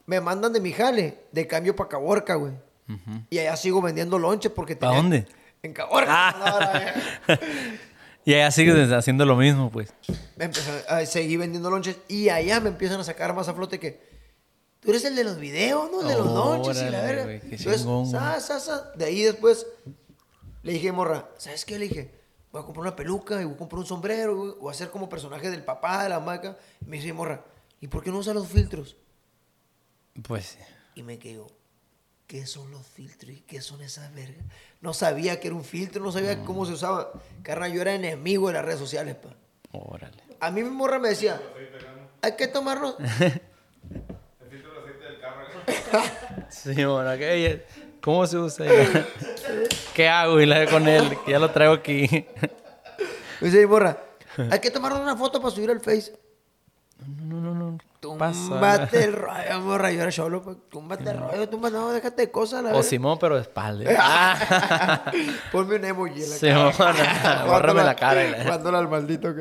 [0.06, 2.53] Me mandan de mi jale, de cambio para Caborca, güey.
[3.30, 5.26] Y allá sigo vendiendo lonche porque ¿Pa tenía- dónde?
[5.64, 6.08] En Caborca.
[6.09, 6.93] Ah.
[7.27, 7.35] No.
[8.26, 9.93] Y allá sigues haciendo lo mismo, pues.
[10.35, 13.80] me empecé a seguir vendiendo lonches y allá me empiezan a sacar más a flote
[13.80, 14.01] que
[14.82, 16.01] tú eres el de los videos, ¿no?
[16.01, 17.32] El de los lonches y la verga.
[17.32, 18.92] Entonces, sa, sa.
[18.95, 19.66] De ahí después
[20.61, 21.80] le dije, morra, ¿sabes qué?
[21.80, 22.11] Le dije,
[22.58, 24.90] voy a comprar una peluca y voy a comprar un sombrero güey, o a hacer
[24.90, 26.58] como personaje del papá, de la maca.
[26.82, 27.44] Y me dice, morra,
[27.80, 28.95] ¿y por qué no usas los filtros?
[30.24, 30.58] Pues
[30.95, 31.48] Y me quedo,
[32.26, 34.45] ¿qué son los filtros y qué son esas vergas?
[34.82, 37.11] No sabía que era un filtro, no sabía cómo se usaba.
[37.44, 39.30] Carnal, yo era enemigo de las redes sociales, pa.
[39.72, 40.24] Órale.
[40.40, 41.40] A mí mi morra me decía,
[42.22, 42.95] hay que tomarnos...
[43.00, 45.45] El filtro de aceite del carro.
[46.50, 47.66] Sí, bueno, ¿qué-
[48.08, 48.66] ¿cómo se usa?
[49.94, 50.40] ¿Qué hago?
[50.40, 52.26] Y la de con él, que ya lo traigo aquí.
[53.42, 53.98] Dice mi morra,
[54.50, 56.18] hay que tomarnos una foto para subir al Face.
[57.06, 57.77] No, no, no.
[58.00, 59.92] Túmbate el rollo, morra.
[59.92, 60.56] Yo era cholo, pues.
[60.69, 62.82] Túmbate el rollo, túmbate, no, déjate de cosas, la O.
[62.82, 63.92] Simón, pero de espalda.
[65.52, 67.44] Ponme un emoji en la Simón, cara.
[67.48, 68.24] bórrame la cara.
[68.24, 69.36] y la- al maldito.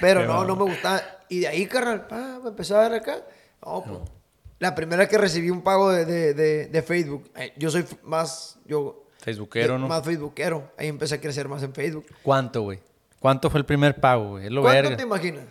[0.00, 1.02] Pero no, no me gustaba.
[1.28, 3.16] Y de ahí, carnal, pa, me empezó a ver acá.
[3.64, 4.19] No, pues.
[4.60, 7.30] La primera que recibí un pago de, de, de, de Facebook.
[7.34, 9.04] eh, Yo soy más, yo...
[9.18, 9.88] Facebookero, ¿no?
[9.88, 10.70] Más facebookero.
[10.78, 12.06] Ahí empecé a crecer más en Facebook.
[12.22, 12.78] ¿Cuánto, güey?
[13.18, 14.44] ¿Cuánto fue el primer pago, güey?
[14.48, 14.96] ¿Cuánto verga.
[14.96, 15.44] te imaginas?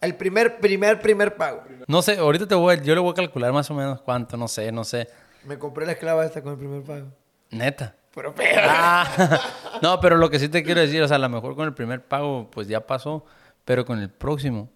[0.00, 1.62] El primer, primer, primer pago.
[1.86, 4.46] No sé, ahorita te voy, yo le voy a calcular más o menos cuánto, no
[4.48, 5.08] sé, no sé.
[5.44, 7.06] Me compré la esclava esta con el primer pago.
[7.50, 7.94] Neta.
[8.14, 8.62] Pero pero.
[8.64, 9.40] Ah,
[9.82, 11.74] no, pero lo que sí te quiero decir, o sea, a lo mejor con el
[11.74, 13.24] primer pago, pues ya pasó,
[13.64, 14.70] pero con el próximo,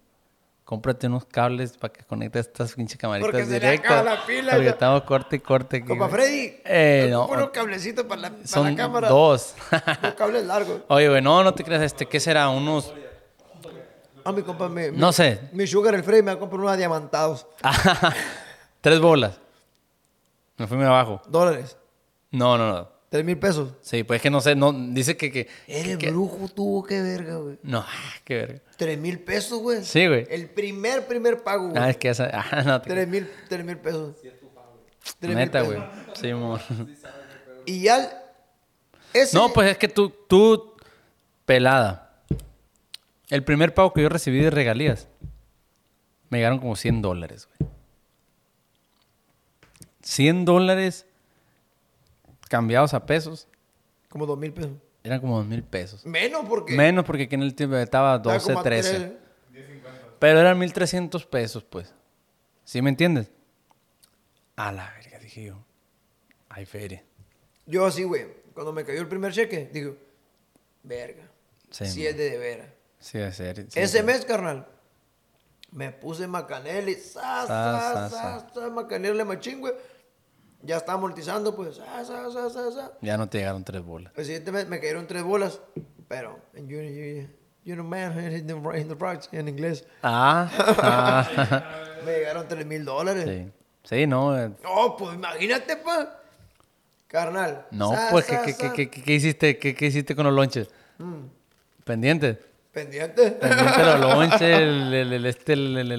[0.63, 4.69] cómprate unos cables para que conectes estas pinches camaritas Porque se le la pila, Porque
[4.69, 5.87] estamos corte y corte aquí.
[5.87, 6.07] Compa.
[6.09, 6.55] Freddy.
[6.65, 7.27] Eh, no.
[7.27, 9.09] unos cablecitos para la, para Son la cámara.
[9.09, 9.55] dos.
[10.01, 10.81] Dos cables largos.
[10.87, 12.49] Oye, güey, no, no te creas, este, ¿qué será?
[12.49, 12.93] Unos,
[14.25, 16.61] Ah, mi compa, mi, mi- no sé, mi sugar, el Freddy, me va a comprar
[16.61, 17.45] unos diamantados.
[18.81, 19.37] tres bolas.
[20.57, 21.21] Me fui muy abajo.
[21.27, 21.75] Dólares.
[22.31, 22.89] No, no, no.
[23.13, 23.73] Tres mil pesos.
[23.81, 26.99] Sí, pues es que no sé, no, dice que, que, Eres que- brujo, tuvo que
[26.99, 27.59] verga, güey.
[27.61, 28.59] no, ah, qué verga.
[28.75, 29.83] Tres mil pesos, güey.
[29.83, 30.25] Sí, güey.
[30.31, 31.79] El primer, primer pago, güey.
[31.79, 34.15] Ah, es que esa, ah, no, te- Tres mil, tres mil pesos.
[34.19, 34.33] Tres
[35.21, 35.75] mil neta, pesos.
[35.75, 35.87] güey.
[36.15, 36.59] Sí, amor.
[37.67, 37.97] Y ya.
[38.03, 38.09] el-
[39.13, 40.73] Ese, No, pues es que tú, tú,
[41.45, 42.15] pelada.
[43.29, 45.07] El primer pago que yo recibí de regalías,
[46.31, 47.69] me llegaron como 100 dólares, güey.
[50.01, 51.05] 100 dólares
[52.53, 53.47] cambiados a pesos,
[54.09, 54.73] Como dos mil pesos.
[55.03, 56.05] eran como 2 mil pesos.
[56.05, 56.75] Menos porque.
[56.75, 58.99] Menos porque aquí en el tiempo estaba estaba 12, como a 13.
[58.99, 59.11] tres.
[60.19, 61.91] Pero eran 1300 pesos, pues.
[62.63, 63.31] ¿Sí me entiendes?
[64.55, 65.65] A la verga, dije yo.
[66.49, 67.03] Hay feria.
[67.65, 68.27] Yo así, güey.
[68.53, 69.97] Cuando me cayó el primer cheque, digo,
[70.83, 71.23] verga.
[71.71, 72.09] Sí, si man.
[72.09, 72.67] es de, de veras.
[72.99, 73.55] Sí, de ser.
[73.67, 74.03] sí, Ese sí.
[74.03, 74.67] mes, carnal,
[75.71, 79.73] me puse macanel y sa, Sa, sa, sa, sa, sa, macanel le machín, güey.
[80.65, 82.91] Ya está amortizando, pues, sa, sa, sa, sa, sa.
[83.01, 84.13] Ya no te llegaron tres bolas.
[84.15, 85.59] El siguiente mes me cayeron tres bolas,
[86.07, 87.27] pero, en you, you,
[87.65, 90.49] you know, man, in the, in the rocks, en inglés, Ah,
[90.81, 91.73] ah.
[92.05, 93.25] me llegaron tres mil dólares.
[93.27, 93.51] sí.
[93.85, 94.37] Sí, no.
[94.39, 96.17] eh, No, pues imagínate, pa.
[97.09, 97.65] Carnal.
[97.71, 99.59] No, pues, ¿qué, qué, qué, qué, hiciste?
[99.59, 100.69] ¿Qué, qué hiciste con los lonches?
[100.99, 101.25] Mm.
[101.83, 102.37] Pendientes.
[102.71, 103.31] Pendiente.
[103.31, 105.91] Pendiente los lonches, el, el, el- este, el, el,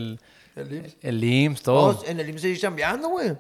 [0.57, 1.63] el, El IMSS.
[1.63, 2.03] todo.
[2.07, 3.37] En el IMSS seguí chambeando, güey.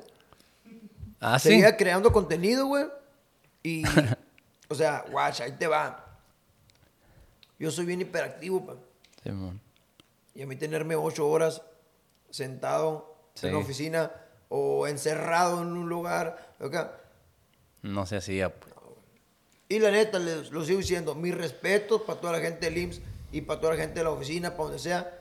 [1.25, 1.49] Ah, sí.
[1.51, 2.86] Seguía creando contenido, güey.
[3.62, 3.83] Y,
[4.69, 6.19] o sea, guacha, ahí te va.
[7.59, 8.75] Yo soy bien hiperactivo, pa.
[9.23, 9.61] Simón.
[10.35, 11.62] Y a mí tenerme ocho horas
[12.31, 13.47] sentado Sí.
[13.49, 14.12] en la oficina
[14.49, 16.93] o encerrado en un lugar, acá.
[17.83, 18.55] No se hacía.
[18.55, 18.73] pues.
[19.69, 23.01] Y la neta, les lo sigo diciendo, mis respetos para toda la gente del IMSS
[23.33, 25.20] y para toda la gente de la oficina, para donde sea.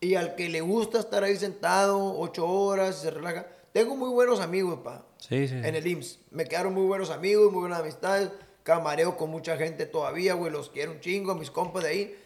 [0.00, 3.46] Y al que le gusta estar ahí sentado ocho horas y se relaja.
[3.74, 5.04] Tengo muy buenos amigos, pa.
[5.18, 5.56] Sí, sí.
[5.56, 6.20] En el IMSS.
[6.30, 8.30] Me quedaron muy buenos amigos, muy buenas amistades.
[8.62, 10.52] Camareo con mucha gente todavía, güey.
[10.52, 12.18] Los quiero un chingo, mis compas de ahí.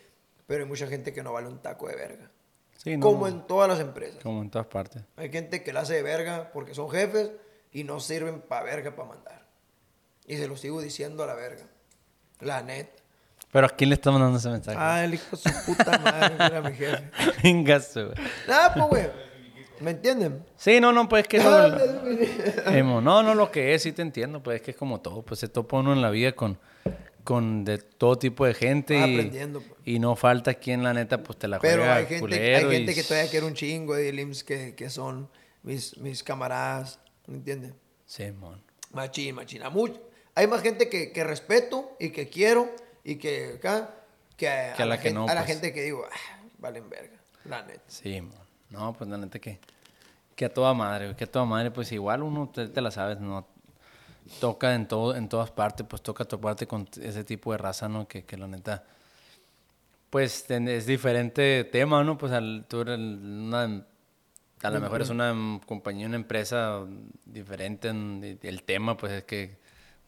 [0.46, 2.30] Pero hay mucha gente que no vale un taco de verga.
[2.76, 4.22] Sí, no, Como en todas las empresas.
[4.22, 5.02] Como en todas partes.
[5.16, 7.30] Hay gente que la hace de verga porque son jefes
[7.72, 9.46] y no sirven para verga para mandar.
[10.26, 11.64] Y se lo sigo diciendo a la verga.
[12.40, 13.02] La neta.
[13.50, 14.76] Pero ¿a quién le estamos dando ese mensaje?
[14.78, 17.10] Ah, el hijo de su puta madre, mira mi jefe.
[17.42, 18.18] Venga, su, güey.
[18.46, 19.27] Nada, pues, güey.
[19.80, 20.44] ¿Me entienden?
[20.56, 22.70] Sí, no, no, pues es que eso...
[22.72, 25.22] Emo, no, no, lo que es, sí te entiendo, pues es que es como todo,
[25.22, 26.58] pues se topa uno en la vida con,
[27.24, 29.80] con de todo tipo de gente Ah, y, aprendiendo, pues.
[29.84, 32.92] y no falta quien la neta pues te la Pero juega hay gente, hay gente
[32.92, 35.28] y- que todavía quiere un chingo de limbs que, que son
[35.62, 37.00] mis, mis camaradas.
[37.26, 37.72] ¿Me entiendes?
[38.06, 38.62] Sí, mon.
[38.92, 39.62] Machín, machín.
[39.62, 39.70] A
[40.34, 42.70] hay más gente que, que respeto y que quiero
[43.04, 43.94] y que acá
[44.36, 45.46] que a, Que a la que gen- no, a la pues.
[45.52, 47.18] gente que digo, ah, valen verga.
[47.44, 47.82] La neta.
[47.88, 48.47] Sí, mon.
[48.70, 49.58] No, pues la neta que,
[50.36, 53.20] que a toda madre, que a toda madre, pues igual uno te, te la sabes,
[53.20, 53.46] ¿no?
[54.40, 58.06] Toca en todo, en todas partes, pues toca toparte con ese tipo de raza, ¿no?
[58.06, 58.84] Que, la neta,
[60.10, 62.18] pues es diferente tema, ¿no?
[62.18, 62.32] Pues
[62.68, 63.86] tú eres una,
[64.62, 65.34] a lo mejor es una
[65.66, 66.84] compañía, una empresa
[67.24, 69.58] diferente, en- el tema pues es que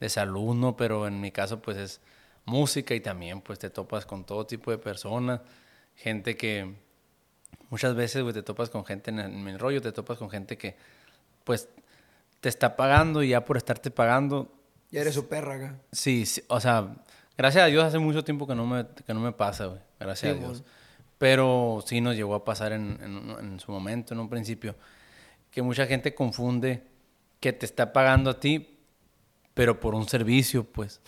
[0.00, 0.76] de salud, ¿no?
[0.76, 2.00] Pero en mi caso pues es
[2.46, 5.40] música y también pues te topas con todo tipo de personas,
[5.96, 6.74] gente que
[7.70, 10.28] muchas veces güey, te topas con gente en el, en el rollo, te topas con
[10.30, 10.76] gente que
[11.44, 11.68] pues
[12.40, 14.52] te está pagando y ya por estarte pagando
[14.90, 15.74] Ya eres su perra acá.
[15.92, 16.96] Sí, sí, o sea,
[17.38, 19.80] gracias a Dios hace mucho tiempo que no me, que no me pasa, güey.
[19.98, 20.62] Gracias Sí, a Dios.
[21.18, 24.74] Pero sí nos llegó a pasar en, en en su momento, en un principio,
[25.50, 26.82] que mucha gente confunde
[27.40, 28.78] que te está pagando a ti,
[29.52, 31.00] pero por un servicio, pues,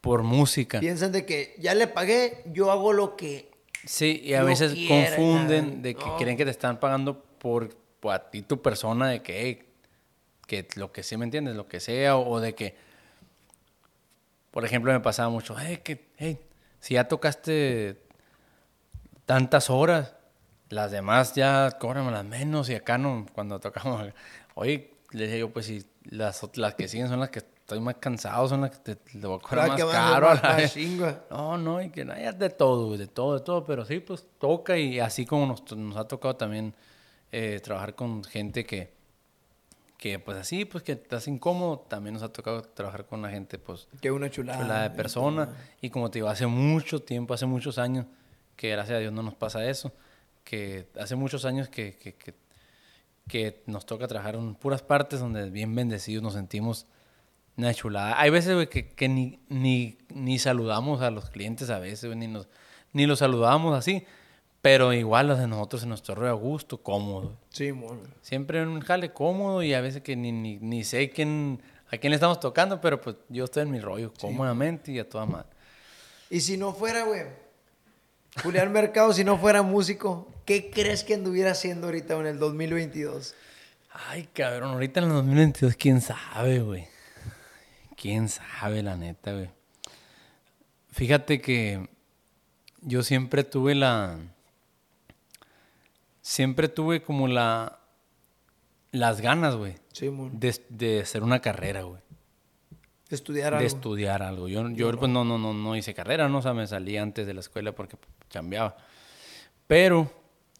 [0.00, 0.80] por música.
[0.80, 3.51] Piensan de que ya le pagué, yo hago lo que.
[3.84, 6.16] Sí, y a no veces confunden de que no.
[6.16, 9.68] creen que te están pagando por, por a ti tu persona, de que, hey,
[10.46, 12.74] que lo que sí me entiendes, lo que sea, o, o de que,
[14.50, 16.38] por ejemplo, me pasaba mucho, hey, que, hey,
[16.78, 18.02] si ya tocaste
[19.26, 20.14] tantas horas,
[20.68, 21.76] las demás ya
[22.12, 24.06] las menos y acá no, cuando tocamos,
[24.54, 27.42] oye, le decía yo, pues si las, las que siguen son las que
[27.72, 30.00] estoy más cansado, son las que te, le voy a cobrar Claro más que a
[30.10, 30.26] caro.
[30.28, 31.16] a más- la más.
[31.30, 34.76] No, no, y que no, de todo, de todo, de todo, pero sí, pues toca
[34.78, 36.74] y así como nos, nos ha tocado también
[37.30, 38.92] eh, trabajar con gente que,
[39.98, 43.30] que pues así, pues que te hace incómodo, también nos ha tocado trabajar con la
[43.30, 44.60] gente, pues, Que una chulada.
[44.60, 45.48] chulada de persona.
[45.80, 48.06] Y como te digo, hace mucho tiempo, hace muchos años,
[48.56, 49.92] que gracias a Dios no nos pasa eso,
[50.44, 52.34] que hace muchos años que, que, que,
[53.28, 56.86] que nos toca trabajar en puras partes donde bien bendecidos nos sentimos
[57.56, 58.20] una chulada.
[58.20, 62.18] Hay veces, güey, que, que ni, ni, ni saludamos a los clientes a veces, güey,
[62.18, 62.48] ni, nos,
[62.92, 64.04] ni los saludamos así,
[64.60, 67.36] pero igual los de nosotros en nuestro rollo a gusto, cómodo.
[67.50, 68.00] Sí, mon.
[68.22, 71.98] Siempre en un jale cómodo y a veces que ni, ni, ni sé quién, a
[71.98, 75.26] quién le estamos tocando, pero pues yo estoy en mi rollo cómodamente y a toda
[75.26, 75.48] madre.
[76.30, 77.22] Y si no fuera, güey,
[78.42, 83.34] Julián Mercado, si no fuera músico, ¿qué crees que anduviera haciendo ahorita en el 2022?
[84.08, 86.91] Ay, cabrón, ahorita en el 2022, quién sabe, güey.
[88.02, 89.48] Quién sabe, la neta, güey.
[90.90, 91.88] Fíjate que
[92.80, 94.18] yo siempre tuve la.
[96.20, 97.78] Siempre tuve como la.
[98.90, 99.76] Las ganas, güey.
[99.92, 100.10] Sí.
[100.32, 102.02] De, de hacer una carrera, güey.
[103.08, 103.66] De estudiar de algo.
[103.68, 104.48] estudiar algo.
[104.48, 106.38] Yo, yo pues no, no, no, no hice carrera, ¿no?
[106.38, 107.96] O sea, me salí antes de la escuela porque
[108.30, 108.76] chambeaba.
[109.68, 110.10] Pero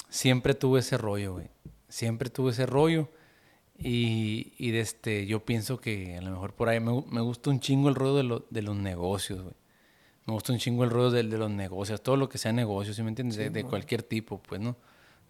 [0.09, 1.49] siempre tuve ese rollo, güey.
[1.89, 3.09] Siempre tuve ese rollo.
[3.79, 7.51] Y, y de este, yo pienso que a lo mejor por ahí me, me gusta
[7.51, 9.55] un chingo el rollo de, lo- de los negocios, güey.
[10.27, 12.95] Me gusta un chingo el rollo de, de los negocios, todo lo que sea negocio,
[12.95, 13.37] ¿sí me entiendes?
[13.37, 14.77] de, de cualquier tipo, pues, ¿no?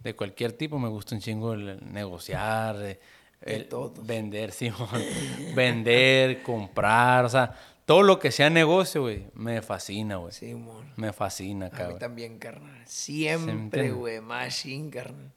[0.03, 2.99] De cualquier tipo me gusta un chingo el, el negociar,
[3.41, 4.05] el todos.
[4.05, 4.69] vender, sí,
[5.55, 7.55] vender, comprar, o sea,
[7.85, 10.31] todo lo que sea negocio, güey, me fascina, güey.
[10.31, 10.85] Sí, mon.
[10.95, 11.99] Me fascina, A mí cabrón.
[11.99, 12.77] también, carnal.
[12.85, 14.21] ¿Se Siempre, güey.
[14.21, 15.31] Machine, carnal.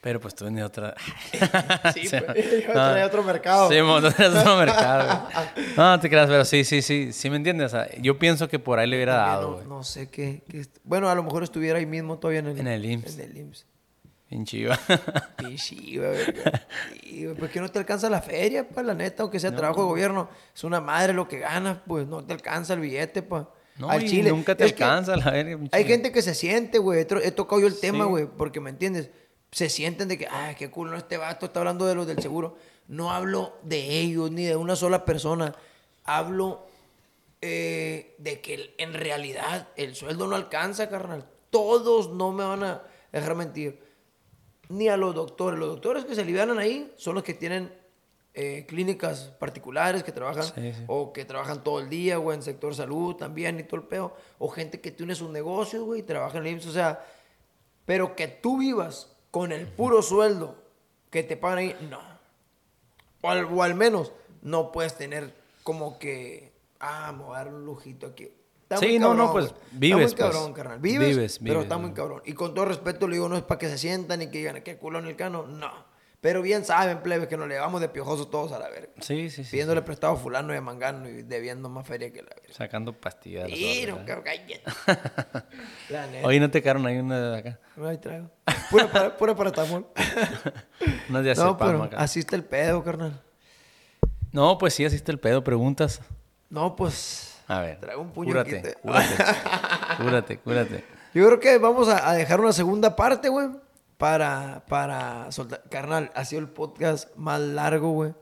[0.00, 0.94] Pero pues tú vendes otra.
[1.92, 3.68] Sí, O sea, pues, yo traía otro mercado.
[3.70, 5.28] Sí, mo, tú otro mercado.
[5.76, 7.12] No, no te creas, pero sí, sí, sí.
[7.12, 7.66] Sí me entiendes.
[7.72, 10.42] O sea, yo pienso que por ahí le hubiera dado, no, no sé qué,
[10.84, 13.18] Bueno, a lo mejor estuviera ahí mismo todavía en el, En el IMSS.
[13.18, 13.66] En el IMSS.
[14.30, 14.78] Bien chiva.
[15.40, 15.76] Sí, sí.
[17.02, 19.22] Sí, güey, ¿Por qué no te alcanza la feria, pues, la neta?
[19.22, 20.28] Aunque sea trabajo de gobierno.
[20.54, 22.06] Es una madre lo que ganas, pues.
[22.06, 23.44] No te alcanza el billete, pues.
[23.78, 24.30] No, Al y chile.
[24.30, 25.70] nunca te Es alcanza la pinche.
[25.76, 27.00] Hay gente que se siente, güey.
[27.22, 28.10] He tocado yo el tema, Sí.
[28.10, 28.26] güey.
[28.26, 29.10] Porque, ¿me entiendes?
[29.50, 32.56] Se sienten de que, ay, qué culo este vato está hablando de los del seguro.
[32.86, 35.54] No hablo de ellos ni de una sola persona.
[36.04, 36.66] Hablo
[37.40, 41.26] eh, de que en realidad el sueldo no alcanza, carnal.
[41.50, 43.82] Todos no me van a dejar mentir.
[44.68, 45.58] Ni a los doctores.
[45.58, 47.72] Los doctores que se alivianan ahí son los que tienen
[48.34, 50.84] eh, clínicas particulares que trabajan Sí, sí.
[50.86, 54.14] o que trabajan todo el día, güey, en sector salud también y todo el peo.
[54.38, 56.66] O gente que tiene sus negocios, güey, y trabaja en el IMSS.
[56.66, 57.04] O sea,
[57.86, 60.56] pero que tú vivas con el puro sueldo
[61.10, 62.00] que te pagan ahí, no.
[63.22, 67.48] O al, o al menos no puedes tener como que, ah, me voy a dar
[67.48, 68.30] un lujito aquí.
[68.62, 70.34] Está Sí, no, no, pues, vives, Está muy pues.
[70.34, 70.78] cabrón, carnal.
[70.78, 72.22] Vives, Vives, pero vives, está muy cabrón.
[72.26, 74.62] Y con todo respeto le digo, no es para que se sientan y que digan,
[74.62, 75.46] qué culo en el cano.
[75.46, 75.87] No.
[76.20, 78.88] Pero bien saben, plebes, que nos le vamos de piojosos todos a la verga.
[79.00, 79.52] Sí, sí, sí.
[79.52, 82.54] Pidiéndole prestado a fulano y a mangano y debiendo más feria que la verga.
[82.54, 83.48] Sacando pastillas.
[83.48, 83.98] Sí, no.
[86.24, 87.60] Oye, ¿no te quedaron ahí una de acá?
[87.84, 88.30] Ahí traigo.
[88.68, 89.86] Pura, para, pura paratamol.
[91.08, 91.98] Unas de no, pero acá.
[91.98, 93.22] así está el pedo, carnal.
[94.32, 95.44] No, pues sí, así está el pedo.
[95.44, 96.00] Preguntas.
[96.50, 97.38] No, pues...
[97.46, 97.78] A ver.
[97.78, 99.16] Traigo un puño cúrate, cúrate,
[99.96, 100.84] cúrate, cúrate.
[101.14, 103.48] Yo creo que vamos a, a dejar una segunda parte, güey.
[103.98, 105.62] Para, para soltar.
[105.70, 108.14] Carnal, ha sido el podcast más largo, güey,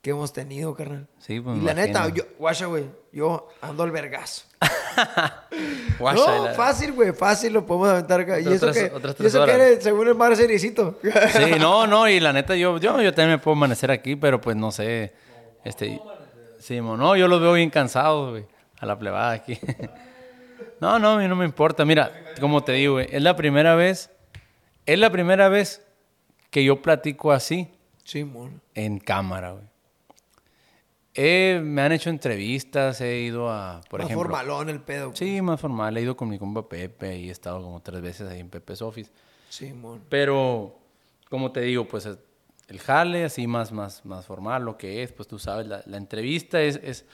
[0.00, 1.08] que hemos tenido, carnal.
[1.18, 4.44] Sí, pues, Y la neta, yo, guacha, güey, yo ando al vergazo.
[6.00, 8.40] No, la- fácil, güey, fácil lo podemos aventar acá.
[8.40, 10.98] Y eso tres- que, y eso que eres, según el mar seriecito.
[11.02, 14.40] Sí, no, no, y la neta, yo, yo, yo también me puedo amanecer aquí, pero
[14.40, 15.14] pues no sé.
[15.64, 16.00] Este,
[16.58, 18.46] sí, no, yo los veo bien cansados, güey,
[18.78, 19.58] a la plebada aquí.
[20.80, 21.84] No, no, a mí no me importa.
[21.84, 24.10] Mira, como te digo, güey, es la primera vez,
[24.86, 25.84] es la primera vez
[26.50, 27.68] que yo platico así
[28.04, 28.60] sí, mon.
[28.74, 29.64] en cámara, güey.
[31.16, 34.24] Me han hecho entrevistas, he ido a, por Más ejemplo...
[34.28, 35.06] formalón el pedo.
[35.10, 35.16] güey.
[35.16, 38.28] Sí, más formal, he ido con mi compa Pepe y he estado como tres veces
[38.28, 39.10] ahí en Pepe's Office.
[39.48, 40.02] Sí, mon.
[40.08, 40.76] Pero,
[41.30, 42.18] como te digo, pues es-
[42.66, 45.98] el jale, así más, más, más formal, lo que es, pues tú sabes, la, la
[45.98, 47.04] entrevista es, es,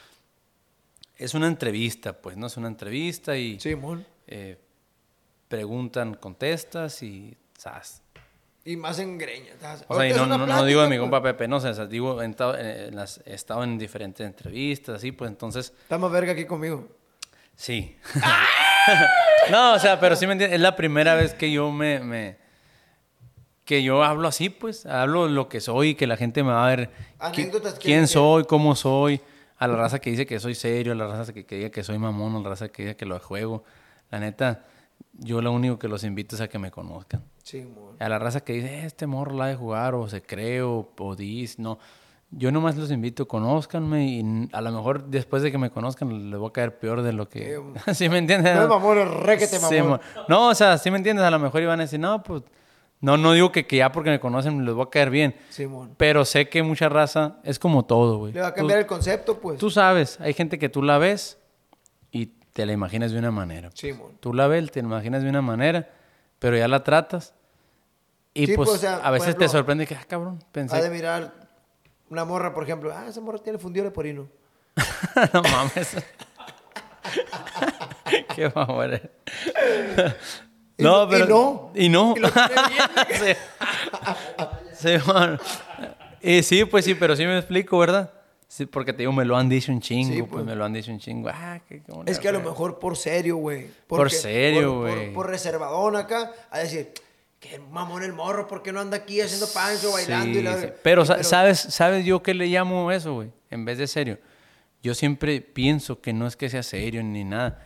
[1.18, 2.46] es una entrevista, pues, ¿no?
[2.46, 4.06] Es una entrevista y Sí, mon.
[4.28, 4.58] eh,
[5.48, 7.36] preguntan, contestas y
[8.64, 9.52] Y más en greña.
[9.60, 9.84] ¿sabes?
[9.88, 11.32] O sea, y no, es una no, no digo de mi plática, compa pues.
[11.34, 14.26] Pepe, no sé, o sea, digo, he estado en, en las- he estado en diferentes
[14.26, 16.86] entrevistas, así, pues entonces, Está más verga aquí conmigo.
[17.56, 17.96] sí.
[19.50, 22.38] no, o sea, pero sí me entiendes, es la primera vez que yo me, me-
[23.64, 26.68] que yo hablo así, pues, hablo lo que soy, que la gente me va a
[26.76, 26.90] ver
[27.32, 29.20] que- quién soy, cómo soy,
[29.58, 31.82] a la raza que dice que soy serio, a la raza que, que diga que
[31.84, 33.64] soy mamón, a la raza que diga que lo juego.
[34.10, 34.64] La neta,
[35.14, 37.24] yo lo único que los invito es a que me conozcan.
[37.42, 37.96] Sí, mon.
[38.00, 40.90] A la raza que dice, "Eh, este morro la de jugar, o se cree, o,
[40.98, 41.78] o dice, no.
[42.32, 46.38] Yo nomás los invito, conózcanme y a lo mejor después de que me conozcan les
[46.38, 47.60] voy a caer peor de lo que...
[47.92, 48.54] ¿Sí me entiendes?
[48.54, 49.88] No es mamón, es re que te Sí, mamón.
[49.88, 52.44] mo- no, o sea, sí me entiendes, a lo mejor iban a decir, no, pues,
[53.00, 55.66] no, no digo que, que ya porque me conocen les voy a caer bien, Sí,
[55.66, 55.92] mon.
[55.96, 58.32] pero sé que mucha raza es como todo, güey.
[58.32, 59.58] Le va a Tú- cambiar el concepto, pues.
[59.58, 61.39] Tú sabes, hay gente que tú la ves
[62.52, 63.70] te la imaginas de una manera.
[63.74, 64.16] Sí, mon.
[64.18, 65.88] Tú la ves, te la imaginas de una manera,
[66.38, 67.34] pero ya la tratas
[68.34, 70.76] y Sí, pues, pues, o sea, a veces te sorprende que, ah, cabrón, pensé.
[70.76, 71.32] Ha de mirar
[72.08, 72.92] una morra, por ejemplo.
[72.94, 74.28] Ah, esa morra tiene fundido de porino.
[75.32, 75.96] no mames.
[78.34, 78.52] Qué.
[80.76, 81.26] Y No, no- y pero.
[81.26, 81.72] no.
[81.74, 82.14] Y no.
[82.16, 82.20] Y
[84.78, 84.90] sí.
[86.22, 88.12] Y sí, pues sí, pero sí me explico, ¿verdad?
[88.52, 90.30] Sí, porque te digo, me lo han dicho un chingo, Sí, pues.
[90.32, 90.44] pues.
[90.44, 91.28] me lo han dicho un chingo.
[91.32, 93.68] Ah, qué, qué Es que a lo mejor por serio, güey.
[93.86, 95.12] Por serio, por- por- güey.
[95.12, 96.92] Por, reservadón acá, a decir,
[97.38, 100.36] qué mamón el morro, ¿por qué no anda aquí haciendo pancho, bailando?
[100.36, 100.56] y la...
[100.56, 100.72] Sí, sí.
[100.82, 103.30] Pero, sa- ¿sabes, ¿sabes yo qué le llamo eso, güey?
[103.50, 104.18] En vez de serio.
[104.82, 107.64] Yo siempre pienso que no es que sea serio ni nada.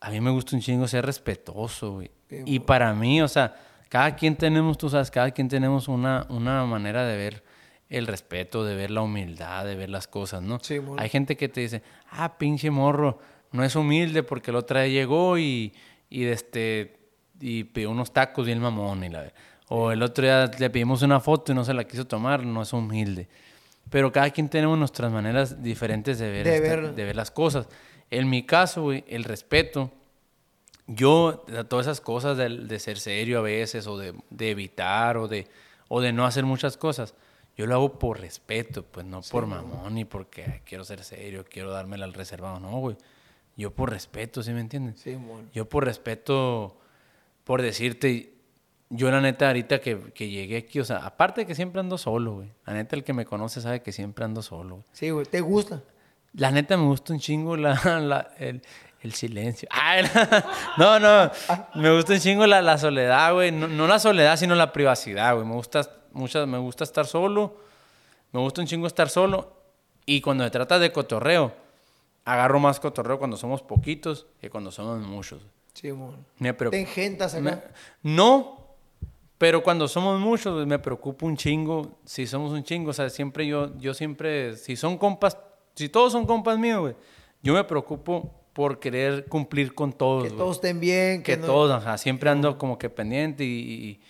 [0.00, 2.10] A mí me gusta un chingo ser respetuoso, güey.
[2.30, 3.54] Y para mí, o sea,
[3.90, 7.44] cada quien tenemos, tú sabes, cada quien tenemos una, una manera de ver
[7.88, 10.58] el respeto, de ver la humildad, de ver las cosas, ¿no?
[10.60, 10.78] Sí.
[10.98, 13.18] Hay gente que te dice, ah, pinche morro,
[13.52, 15.72] no es humilde porque el otro día llegó y,
[16.10, 16.98] y este,
[17.40, 19.32] y pidió unos tacos y el mamón y la
[19.68, 22.60] O el otro día le pedimos una foto y no se la quiso tomar, no
[22.62, 23.28] es humilde.
[23.90, 26.94] Pero cada quien tenemos nuestras maneras diferentes de ver, De esta- ver.
[26.94, 27.68] de ver las cosas.
[28.10, 29.90] En mi caso, güey, el respeto,
[30.86, 35.28] yo, todas esas cosas de, de ser serio a veces, o de, de evitar, o
[35.28, 35.46] de,
[35.88, 37.14] o de no hacer muchas cosas,
[37.58, 41.44] yo lo hago por respeto, pues no por mamón, ni porque "Ay, quiero ser serio,
[41.50, 42.96] quiero dármela al reservado, no, güey.
[43.56, 45.00] Yo por respeto, ¿sí me entiendes?
[45.00, 45.50] Sí, mon.
[45.52, 46.78] Yo por respeto,
[47.44, 48.32] por decirte,
[48.88, 51.98] yo la neta ahorita que, que llegué aquí, o sea, aparte de que siempre ando
[51.98, 52.52] solo, güey.
[52.64, 54.86] La neta el que me conoce sabe que siempre ando solo, güey.
[54.92, 55.82] Sí, güey, ¿te gusta?
[56.34, 58.62] La neta me gusta un chingo la, la- el,
[59.00, 59.68] el silencio.
[59.72, 60.04] Ay,
[60.76, 61.30] no, no,
[61.74, 63.50] me gusta un chingo la, la soledad, güey.
[63.50, 65.46] No, no la soledad, sino la privacidad, güey.
[65.46, 65.80] Me gusta,
[66.12, 67.56] muchas, me gusta estar solo.
[68.32, 69.52] Me gusta un chingo estar solo.
[70.06, 71.52] Y cuando se trata de cotorreo,
[72.24, 75.42] agarro más cotorreo cuando somos poquitos que cuando somos muchos.
[75.74, 76.16] Sí, mon.
[76.38, 76.52] Me.
[76.52, 77.42] ¿Te engentas acá?
[77.42, 77.62] Me-
[78.02, 78.58] no,
[79.38, 81.98] pero cuando somos muchos pues, me preocupa un chingo.
[82.04, 85.38] Si somos un chingo, o sea, siempre yo, yo siempre, si son compas,
[85.74, 86.94] si todos son compas míos, güey,
[87.42, 90.24] yo me preocupo por querer cumplir con todos.
[90.24, 91.22] que todos estén bien.
[91.22, 94.00] que no- todos, ajá, siempre ando como que pendiente y, y,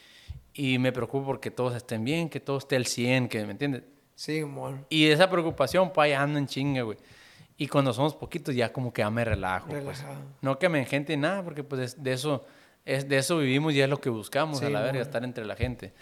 [0.61, 3.85] y me preocupo porque todos estén bien, que todo esté al 100, que, ¿me entiendes?
[4.17, 4.85] Sí, mon.
[4.91, 6.99] Y esa preocupación, pa, ahí ando en chinga, güey.
[7.57, 9.69] Y cuando somos poquitos ya como que ya me relajo.
[9.69, 10.05] pues.
[10.43, 12.45] No que me engente nada, porque pues es- de eso,
[12.85, 15.03] es, de eso vivimos y es lo que buscamos, a Sí, la verga, mon.
[15.03, 15.93] estar entre la gente.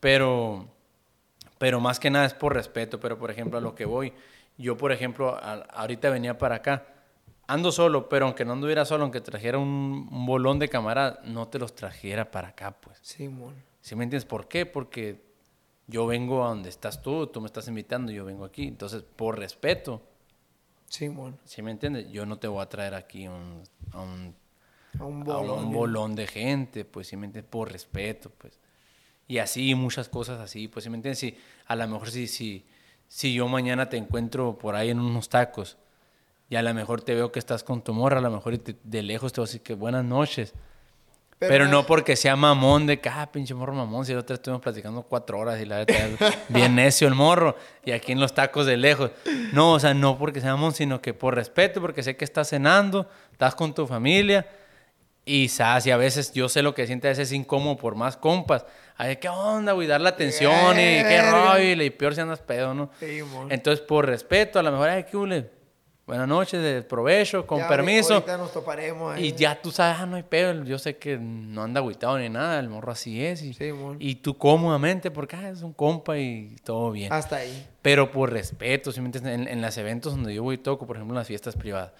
[0.00, 0.66] Pero,
[1.58, 2.98] pero más que nada es por respeto.
[2.98, 4.12] Pero por ejemplo, a lo que voy,
[4.58, 6.86] yo por ejemplo, a- ahorita venía para acá,
[7.46, 11.46] ando solo, pero aunque no anduviera solo, aunque trajera un, un bolón de camarada, no
[11.48, 12.98] te los trajera para acá, pues.
[13.02, 13.54] Simón.
[13.82, 14.64] ¿Sí me entiendes por qué?
[14.64, 15.22] Porque
[15.86, 18.66] yo vengo a donde estás tú, tú me estás invitando, yo vengo aquí.
[18.66, 20.00] Entonces, por respeto,
[20.88, 21.38] Simón.
[21.44, 22.10] ¿sí me entiendes?
[22.10, 23.62] Yo no te voy a traer aquí un-
[23.92, 24.34] a un
[24.98, 25.64] A un a bolón.
[25.66, 27.50] un bolón de gente, pues, ¿sí me entiendes?
[27.50, 28.58] Por respeto, pues.
[29.28, 31.18] Y así, muchas cosas así, pues, ¿sí me entiendes?
[31.18, 31.36] Si,
[31.66, 32.64] a lo mejor si, si,
[33.08, 35.78] si yo mañana te encuentro por ahí en unos tacos
[36.50, 39.02] y a lo mejor te veo que estás con tu morra, a lo mejor de
[39.02, 40.54] lejos te voy a decir que buenas noches.
[41.48, 44.62] Pero, no porque sea mamón de que, ah, pinche morro mamón, si otra vez estuvimos
[44.62, 46.10] platicando cuatro horas y la verdad,
[46.48, 49.10] bien necio el morro, y aquí en los tacos de lejos.
[49.52, 52.48] No, o sea, no porque sea mamón, sino que por respeto, porque sé que estás
[52.48, 54.46] cenando, estás con tu familia,
[55.24, 58.16] y sabes, y a veces yo sé lo que siente a veces incómodo por más
[58.16, 58.66] compas.
[58.96, 59.86] Ay, ¿qué onda, güey?
[59.86, 62.90] Dar la atención y qué rollo, y peor si andas pedo, ¿no?
[62.98, 63.50] Simón.
[63.50, 65.61] Entonces, por respeto, a lo mejor, ay, qué hule.
[66.12, 68.12] Buenas noches, de provecho, con Ya, permiso.
[68.12, 69.28] Ahorita nos toparemos ahí.
[69.28, 70.62] Y ya tú sabes, ah, no hay pedo.
[70.62, 72.60] Yo sé que no anda agüitado ni nada.
[72.60, 73.40] El morro así es.
[73.42, 77.10] Y, Sí, y tú cómodamente, porque ah, es un compa y todo bien.
[77.10, 77.66] Hasta ahí.
[77.80, 79.32] Pero por respeto, ¿sí me entiendes?
[79.32, 81.92] En, en los eventos donde yo voy y toco, por ejemplo, en las fiestas privadas.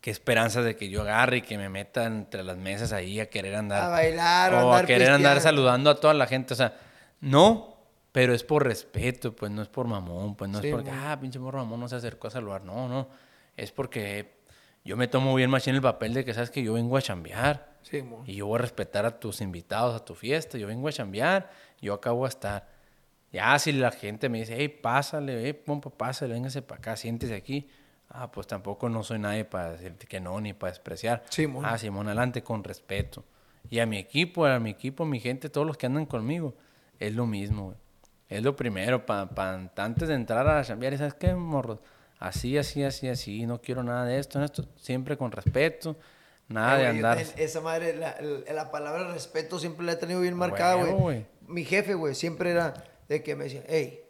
[0.00, 3.26] Qué esperanza de que yo agarre y que me meta entre las mesas ahí a
[3.30, 3.84] querer andar.
[3.84, 6.54] A bailar, a o a andar querer andar saludando a toda la gente.
[6.54, 6.76] O sea,
[7.20, 7.79] no,
[8.12, 11.00] pero es por respeto, pues no es por mamón, pues no Sí, es porque, mon.
[11.00, 12.64] ah, pinche morro mamón no se acercó a saludar.
[12.64, 13.08] No, no.
[13.56, 14.40] Es porque
[14.84, 17.76] yo me tomo bien machín el papel de que sabes que yo vengo a chambear.
[17.82, 18.22] Simón.
[18.26, 20.58] Y yo voy a respetar a tus invitados a tu fiesta.
[20.58, 22.68] Yo vengo a chambear, yo acabo a estar.
[23.32, 27.34] Ya si la gente me dice, hey, pásale, hey, pompa, pásale, véngase para acá, siéntese
[27.34, 27.68] aquí.
[28.08, 31.22] Ah, pues tampoco no soy nadie para decirte que no, ni para despreciar.
[31.28, 31.64] Simón.
[31.64, 33.24] Ah, Simón, adelante con respeto.
[33.70, 36.54] Y a mi equipo, a mi equipo, mi gente, todos los que andan conmigo,
[36.98, 37.76] es lo mismo, güey.
[38.30, 39.28] Es lo primero, para
[39.76, 41.80] antes de entrar a chambear, ¿y ¿sabes qué, morros?
[42.18, 45.96] Así, así, así, así, no quiero nada de esto, esto, siempre con respeto,
[46.48, 47.24] nada de güey, yo andar.
[47.36, 51.26] esa madre, la, la- la palabra respeto siempre la he tenido bien marcada, güey.
[51.48, 52.74] Mi jefe, güey, siempre era
[53.08, 54.00] de que me decía, hey,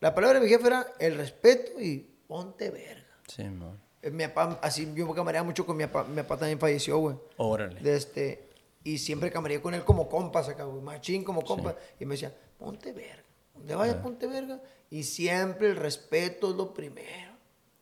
[0.00, 3.06] la palabra de mi jefe era el respeto y ponte verga.
[3.26, 3.80] Simón.
[4.02, 7.16] Eh, Mi papá, así, yo camareaba mucho con mi papá, mi papá también falleció, güey.
[7.38, 7.80] Órale.
[7.80, 8.48] De este,
[8.84, 11.74] y siempre camareé con él como compas acá, güey, machín como compa.
[11.98, 13.22] Y me decía, ponte verga.
[13.56, 14.60] Donde vayas, ponte verga.
[14.90, 17.32] Y siempre el respeto es lo primero.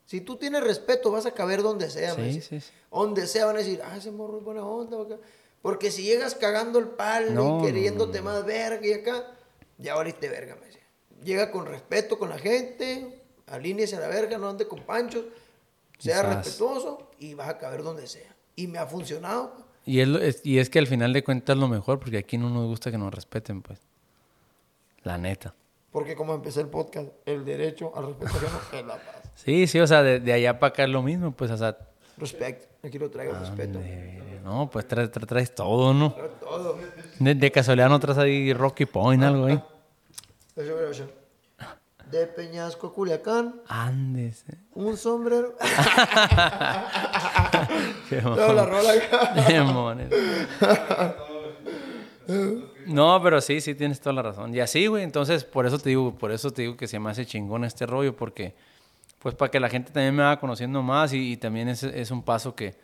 [0.07, 2.71] Si tú tienes respeto, vas a caber donde sea, me Sí, sí, sí.
[2.91, 5.01] Donde sea van a decir, ah, ese morro es buena onda.
[5.03, 5.17] acá".
[5.63, 8.31] Porque si llegas cagando el palo No, y queriéndote no, no.
[8.37, 9.33] más verga y acá,
[9.79, 10.83] ya valiste verga, me decía.
[11.23, 15.25] Llega con respeto con la gente, alíñese a la verga, no ande con panchos,
[15.99, 16.37] sea Quizás.
[16.37, 18.35] respetuoso y vas a caber donde sea.
[18.57, 19.57] Y me ha funcionado.
[19.87, 22.19] Y es, lo- es- y es que al final de cuentas es lo mejor, porque
[22.19, 23.81] aquí no nos gusta que nos respeten, pues.
[25.03, 25.55] La neta.
[25.95, 28.37] Porque como empecé el podcast, el derecho al respeto
[28.73, 29.23] es la paz.
[29.37, 31.79] Sí, sí, o sea, de, de allá para acá es lo mismo, pues, o sea,
[32.19, 32.65] Respect.
[32.85, 33.79] Aquí lo traigo, respeto.
[34.45, 36.13] no, pues traes, tra- traes todo, ¿no?
[36.41, 36.77] Todo.
[37.21, 39.63] De, de casualidad no traes ahí Rocky Point, algo ahí.
[42.11, 44.45] De Peñasco a Culiacán, Andes.
[44.49, 44.55] eh.
[44.75, 45.55] un sombrero.
[48.09, 49.33] Qué la rola acá.
[52.87, 54.55] No, pero sí, sí tienes toda la razón.
[54.55, 57.11] Y así, güey, entonces por eso te digo, por eso te digo que se me
[57.11, 58.55] hace chingón este rollo, porque
[59.19, 62.11] pues para que la gente también me vaya conociendo más y, y también es, es
[62.11, 62.75] un paso que,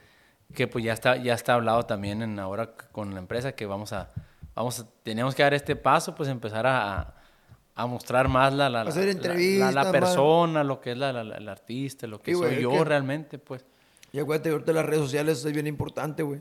[0.55, 3.93] que pues ya está, ya está hablado también en ahora con la empresa que vamos
[3.93, 4.11] a,
[4.55, 7.15] vamos a, tenemos que dar este paso, pues empezar a,
[7.75, 10.01] a mostrar más la, la, la- Hacer la- entrevistas, la, la más.
[10.01, 13.65] persona, lo que es la, la- artista, lo que Sí, soy yo que- realmente, pues.
[14.13, 16.41] Y acuérdate ahorita las redes sociales es bien importante, güey.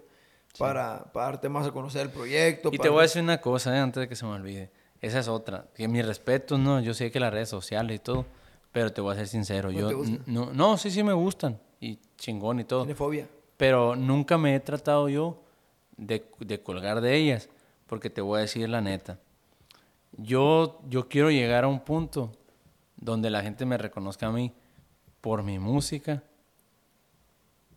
[0.58, 2.70] Para, para darte más a conocer el proyecto.
[2.72, 4.72] Y te voy a decir una cosa, eh, antes de que se me olvide.
[5.02, 5.68] Esa es otra.
[5.74, 8.26] Que mi respeto, no, yo sé que las redes sociales y todo,
[8.72, 9.72] pero te voy a ser sincero.
[9.72, 10.24] ¿No yo te gustan?
[10.26, 11.60] no, no, sí, sí me gustan.
[11.80, 12.82] Y chingón y todo.
[12.82, 13.30] Tiene fobia.
[13.56, 15.42] Pero nunca me he tratado yo
[15.96, 17.50] de, de colgar de ellas.
[17.88, 19.20] Porque te voy a decir la neta.
[20.18, 22.32] Yo, yo quiero llegar a un punto
[22.98, 24.54] donde la gente me reconozca a mí
[25.22, 26.24] por mi música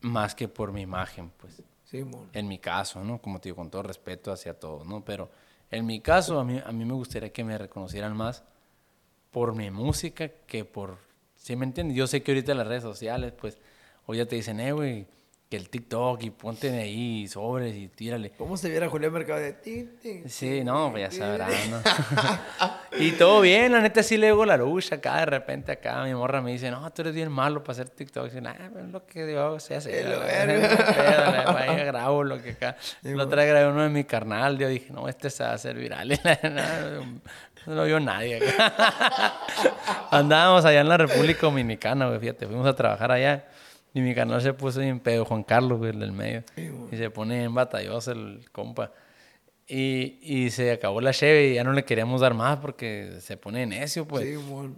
[0.01, 1.63] más que por mi imagen, pues.
[2.33, 3.21] En mi caso, ¿no?
[3.21, 5.05] Como te digo, con todo respeto hacia todos, ¿no?
[5.05, 5.31] Pero
[5.71, 8.45] en mi caso, a mí, a mí me gustaría que me reconocieran más
[9.31, 10.99] por mi música que por...
[11.37, 11.97] ¿Sí me entiendes?
[11.97, 13.59] Yo sé que ahorita las redes sociales, pues,
[14.07, 15.07] hoy ya te dicen, eh, güey,
[15.53, 18.31] que el TikTok y ponte ahí sobres y tírale.
[18.39, 19.87] ¿Cómo se viera Julián Mercado de ti?
[20.27, 21.83] Sí, no, pues ya sabrán, ¿no?
[22.99, 26.15] y todo bien, la neta sí le digo la lucha acá, de repente acá mi
[26.15, 28.23] morra me dice, no, tú eres bien malo para hacer TikTok.
[28.23, 30.09] Y dice, nah, es lo que yo sé hacer.
[30.09, 32.79] verga, grabo lo que acá.
[33.03, 35.55] La otra vez grabé uno de mi carnal, yo dije, no, este se va a
[35.57, 36.19] hacer viral.
[37.65, 39.35] No lo vio nadie acá.
[40.11, 43.45] Andábamos allá en la República Dominicana, güey, fíjate, fuimos a trabajar allá.
[43.95, 46.43] Y mi canal se puso bien pedo, Juan Carlos, güey, el del medio.
[46.91, 48.93] Y se pone en batalloso el compa.
[49.67, 53.37] Y, y se acabó la cheve y ya no le queríamos dar más porque se
[53.37, 54.25] pone necio, pues.
[54.27, 54.77] Sí, mon.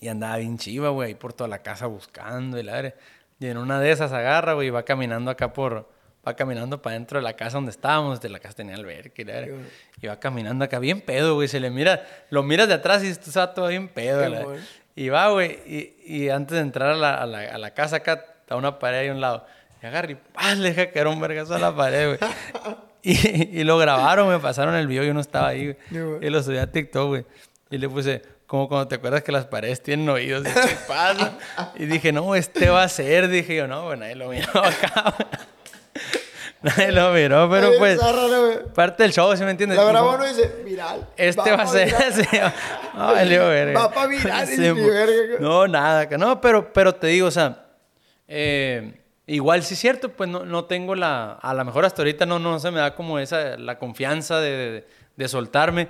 [0.00, 2.94] Y andaba bien chiva, güey, ahí por toda la casa buscando y la verga.
[3.38, 5.94] Y en una de esas agarra, güey, y va caminando acá por...
[6.26, 8.20] Va caminando para dentro de la casa donde estábamos.
[8.20, 9.52] De la casa tenía alberca y la verga.
[9.54, 9.68] bueno.
[10.02, 11.46] Y va caminando acá bien pedo, güey.
[11.46, 12.04] Se le mira...
[12.30, 14.28] Lo miras de atrás y está todo bien pedo.
[14.28, 14.60] La- bueno.
[14.96, 15.58] Y va, güey.
[15.66, 15.94] Y,
[16.24, 18.98] y antes de entrar a la, a la, a la casa acá, está una pared
[19.00, 19.44] ahí a un lado.
[19.82, 20.54] Y agarra y ¡pah!
[20.54, 22.18] le deja caer un vergazo a la pared, güey.
[23.02, 25.76] Y, y lo grabaron, me pasaron el video, yo no estaba ahí, güey.
[25.90, 26.26] Bueno.
[26.26, 27.24] Y lo subí a TikTok, güey.
[27.70, 30.44] Y le puse, como cuando te acuerdas que las paredes tienen oídos.
[30.44, 31.34] Y, ¿Qué pasa?
[31.76, 33.28] y dije, no, este va a ser.
[33.28, 35.14] Dije yo, no, pues nadie lo miró acá.
[36.62, 38.58] Nadie lo miró, pero Ay, pues, zarra, ¿no, güey?
[38.74, 39.78] parte del show, ¿sí me entiendes?
[39.78, 41.06] La grabó uno y dice, viral.
[41.16, 41.94] este va, a ser.
[42.94, 43.80] No, valió verga.
[43.80, 45.36] Va pa' viral, Sí, el.
[45.38, 46.06] No, nada.
[46.18, 47.65] No, pero, pero te digo, o sea,
[48.28, 51.32] eh, igual sí es cierto, pues no, no tengo la.
[51.34, 54.50] A lo mejor hasta ahorita no, no se me da como esa, la confianza de,
[54.50, 55.88] de- de soltarme,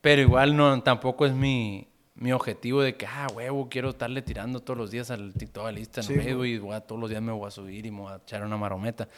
[0.00, 4.60] pero igual no, tampoco es mi, mi objetivo de que, ah, huevo, quiero estarle tirando
[4.60, 7.32] todos los días al TikTok, al Instagram, Sí, y voy a- todos los días me
[7.32, 9.08] voy a subir y me voy a echar una marometa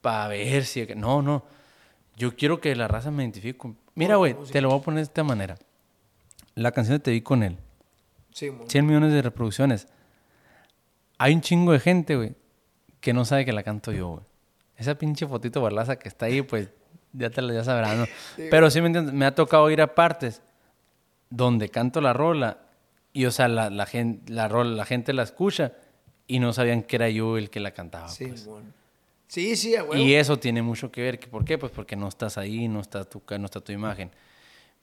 [0.00, 0.86] para ver si.
[0.94, 1.44] No, no.
[2.16, 3.58] Yo quiero que la raza me identifique.
[3.58, 5.56] con- Mira, güey, te lo voy a poner de esta manera.
[6.54, 7.56] La canción de Te vi con él.
[8.32, 8.68] Sí, mon.
[8.70, 9.88] 100 millones de reproducciones.
[11.24, 12.34] Hay un chingo de gente, güey,
[13.00, 14.24] que no sabe que la canto yo, güey.
[14.76, 16.68] Esa pinche fotito barlaza que está ahí, pues
[17.14, 18.08] ya te la ya sabrán, ¿no?
[18.50, 20.42] Pero sí me entiendes, me ha tocado ir a partes
[21.30, 22.58] donde canto la rola
[23.14, 25.72] y, o sea, la, la, gen- la, rola, la gente la escucha
[26.26, 28.08] y no sabían que era yo el que la cantaba.
[28.08, 28.46] Sí, pues.
[29.28, 29.96] Sí, sí, a huevo.
[29.96, 31.18] Y eso tiene mucho que ver.
[31.20, 31.56] ¿Por qué?
[31.56, 34.10] Pues porque no estás ahí, no está tu, no está tu imagen.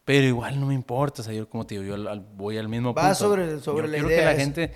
[0.06, 1.22] Pero igual no me importa.
[1.22, 3.16] O sea, yo como te digo, yo voy al mismo Va punto.
[3.16, 4.74] sobre- sobre Yo la quiero idea que la gente...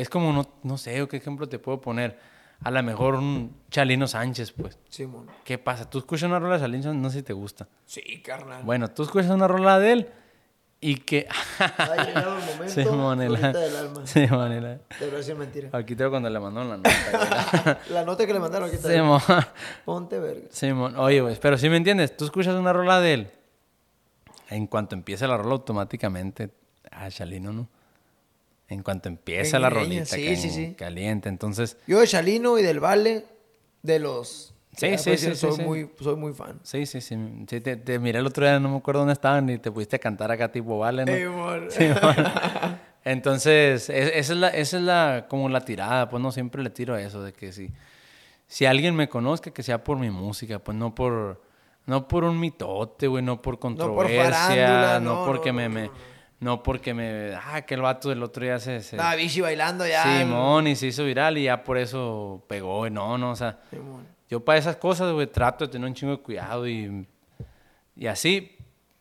[0.00, 2.18] Es como, no, no sé, ¿qué ejemplo te puedo poner?
[2.62, 4.78] A lo mejor un Chalino Sánchez, pues.
[4.88, 5.26] Sí, mon.
[5.44, 5.88] ¿Qué pasa?
[5.88, 7.68] Tú escuchas una rola de Chalino Sánchez, no sé si te gusta.
[7.86, 8.62] Sí, carnal.
[8.64, 10.08] Bueno, tú escuchas una rola de él
[10.80, 11.26] y que...
[11.58, 12.68] Ha llegado el momento.
[12.68, 13.52] Sí, monela.
[13.52, 14.02] del alma.
[14.04, 14.68] Sí, monela.
[14.68, 15.68] De verdad, sí mentira.
[15.72, 17.80] Aquí tengo cuando le mandaron la nota.
[17.90, 18.92] La nota que le mandaron aquí está.
[18.92, 19.20] Sí, mon.
[19.84, 20.48] Ponte verga.
[20.50, 23.30] Simón, oye, güey, pero si me entiendes, tú escuchas una rola de él,
[24.48, 26.50] en cuanto empieza la rola automáticamente,
[26.90, 27.68] ah, Chalino, ¿no?
[28.70, 30.74] En cuanto empieza la rolita, sí, sí, sí.
[30.78, 33.26] caliente, entonces, Yo de Chalino y del Vale,
[33.82, 34.54] de los...
[34.76, 35.62] Sí, sí, sí, sí, soy sí.
[35.62, 36.60] Muy, soy muy fan.
[36.62, 37.16] sí, sí, sí,
[37.48, 39.98] sí, te, te miré el otro día, no me acuerdo dónde estaban y te pudiste
[39.98, 41.36] cantar acá tipo vale, ¿no?
[41.36, 41.70] Mon.
[41.70, 42.16] Simón.
[43.04, 46.70] Entonces, es- esa es la, esa es la, como la tirada, pues no siempre le
[46.70, 47.70] tiro a eso, de que si,
[48.46, 51.42] si alguien me conozca, que sea por mi música, pues no por,
[51.86, 55.68] no por un mitote, güey, no por por controversia, farándula, no, no, porque no, me,
[55.68, 55.90] no, me-
[56.40, 59.86] no, porque me, ah, que el vato del otro día se, se Estaba bichi bailando
[59.86, 60.18] ya.
[60.18, 64.06] Simón y se hizo viral y ya por eso pegó, no, no, o sea, Simón.
[64.28, 67.06] yo para esas cosas, güey, trato de tener un chingo de cuidado y,
[67.94, 68.56] y así,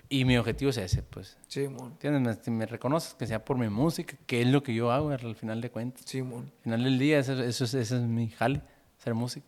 [0.09, 1.37] y mi objetivo es ese, pues.
[1.47, 1.91] Simón.
[1.93, 2.45] ¿Entiendes?
[2.47, 5.35] Me, me reconoces que sea por mi música, que es lo que yo hago al
[5.35, 6.03] final de cuentas.
[6.05, 6.51] Simón.
[6.57, 8.61] Al final del día, eso, eso es, ese es mi jale,
[8.99, 9.47] hacer música.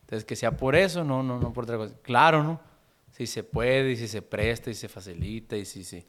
[0.00, 1.96] Entonces, que sea por eso, no, no, no por otra cosa.
[2.02, 2.60] Claro, ¿no?
[3.10, 6.06] Si se puede, y si se presta, y se facilita, y si, si...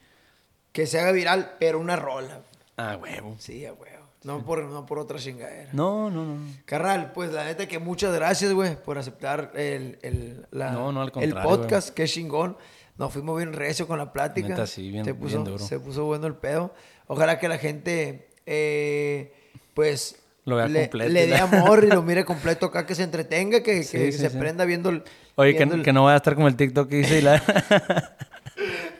[0.78, 2.42] Que se haga viral, pero una rola.
[2.78, 3.36] Ah, huevo.
[3.40, 4.06] Sí, a huevo.
[4.24, 5.70] No por, no por otra chingadera.
[5.74, 6.38] No, no, no.
[6.66, 11.02] Carnal, pues la neta que muchas gracias, güey, por aceptar el, el, la- No, no,
[11.02, 11.90] al el podcast.
[11.90, 12.58] Qué chingón.
[12.96, 14.50] Nos fuimos bien recio con la plática.
[14.50, 15.66] Neta, sí, bien- se bien puso, duro.
[15.66, 16.72] Se puso bueno el pedo.
[17.08, 19.34] Ojalá que la gente, eh,
[19.74, 23.02] pues, Lo vea le, completo, le dé amor y lo mire completo acá, que se
[23.02, 25.02] entretenga, que, Sí, que sí, se prenda viendo el...
[25.38, 27.22] Oye, que, viendo el- que no vaya a estar como el TikTok que hice y
[27.24, 27.42] la...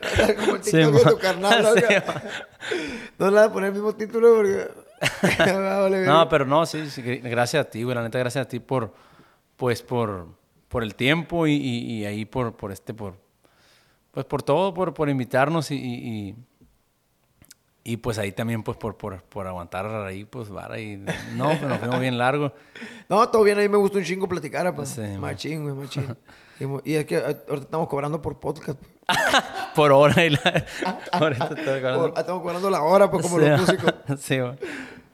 [0.38, 1.62] como el TikTok de tu carnal,
[3.18, 3.30] ¿no?
[3.30, 4.68] Le vas a poner el mismo título porque...
[6.06, 7.94] No, pero no, sí, sí, gr- gracias a ti, güey.
[7.94, 8.92] La neta, gracias a ti por,
[9.56, 10.26] pues, por,
[10.68, 13.14] por el tiempo y, y- y ahí por, por este, por,
[14.10, 16.34] pues, por todo, por, por invitarnos y,
[17.84, 20.96] y, pues ahí también, pues, por, por, por aguantar ahí, pues, vara y...
[21.36, 22.52] No, pero nos fuimos bien largo.
[23.08, 24.90] No, todo bien, a mí me gusta un chingo platicar, pues.
[24.90, 26.16] Sí, machín, güey, machín.
[26.84, 28.78] Y, es que ahorita estamos cobrando por podcast.
[29.74, 30.38] Por hora y la...
[31.12, 33.94] Estoy Por- estamos cobrando la hora, pues, como Sí, los músicos.
[34.20, 34.52] Sí, güey.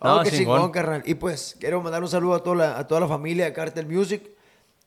[0.00, 0.70] Oh, No, qué chingón.
[0.70, 1.02] carnal.
[1.06, 3.86] Y pues quiero mandar un saludo a toda la, a toda la familia de Cartel
[3.86, 4.22] Music.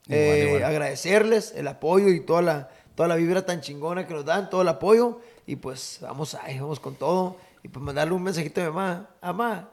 [0.10, 0.64] Eh, Igual, igual.
[0.72, 4.62] Agradecerles el apoyo y toda la, toda la vibra tan chingona que nos dan, todo
[4.62, 5.20] el apoyo.
[5.46, 7.38] Y pues vamos ahí, vamos con todo.
[7.64, 9.08] Y pues mandarle un mensajito a mi mamá.
[9.22, 9.70] Mamá,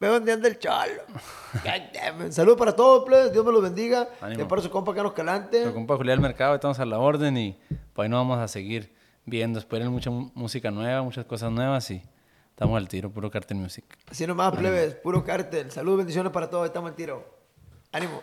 [0.00, 2.32] veo dónde anda el it.
[2.32, 3.32] Saludos para todos, plebes.
[3.32, 4.08] Dios me los bendiga.
[4.20, 4.38] Ánimo.
[4.42, 5.60] De para su compa Carlos Calante.
[5.60, 7.58] Pero compa Julián Mercado, estamos a la orden y
[7.92, 8.94] pues ahí nos vamos a seguir
[9.24, 9.58] viendo.
[9.58, 12.02] Esperen mucha mu- música nueva, muchas cosas nuevas y
[12.50, 13.84] estamos al tiro, puro Cartel Music.
[14.10, 14.94] Así nomás, plebes.
[14.96, 15.70] Puro cartel.
[15.70, 16.66] Saludos, bendiciones para todos.
[16.66, 17.24] Estamos al tiro.
[17.92, 18.22] Ánimo.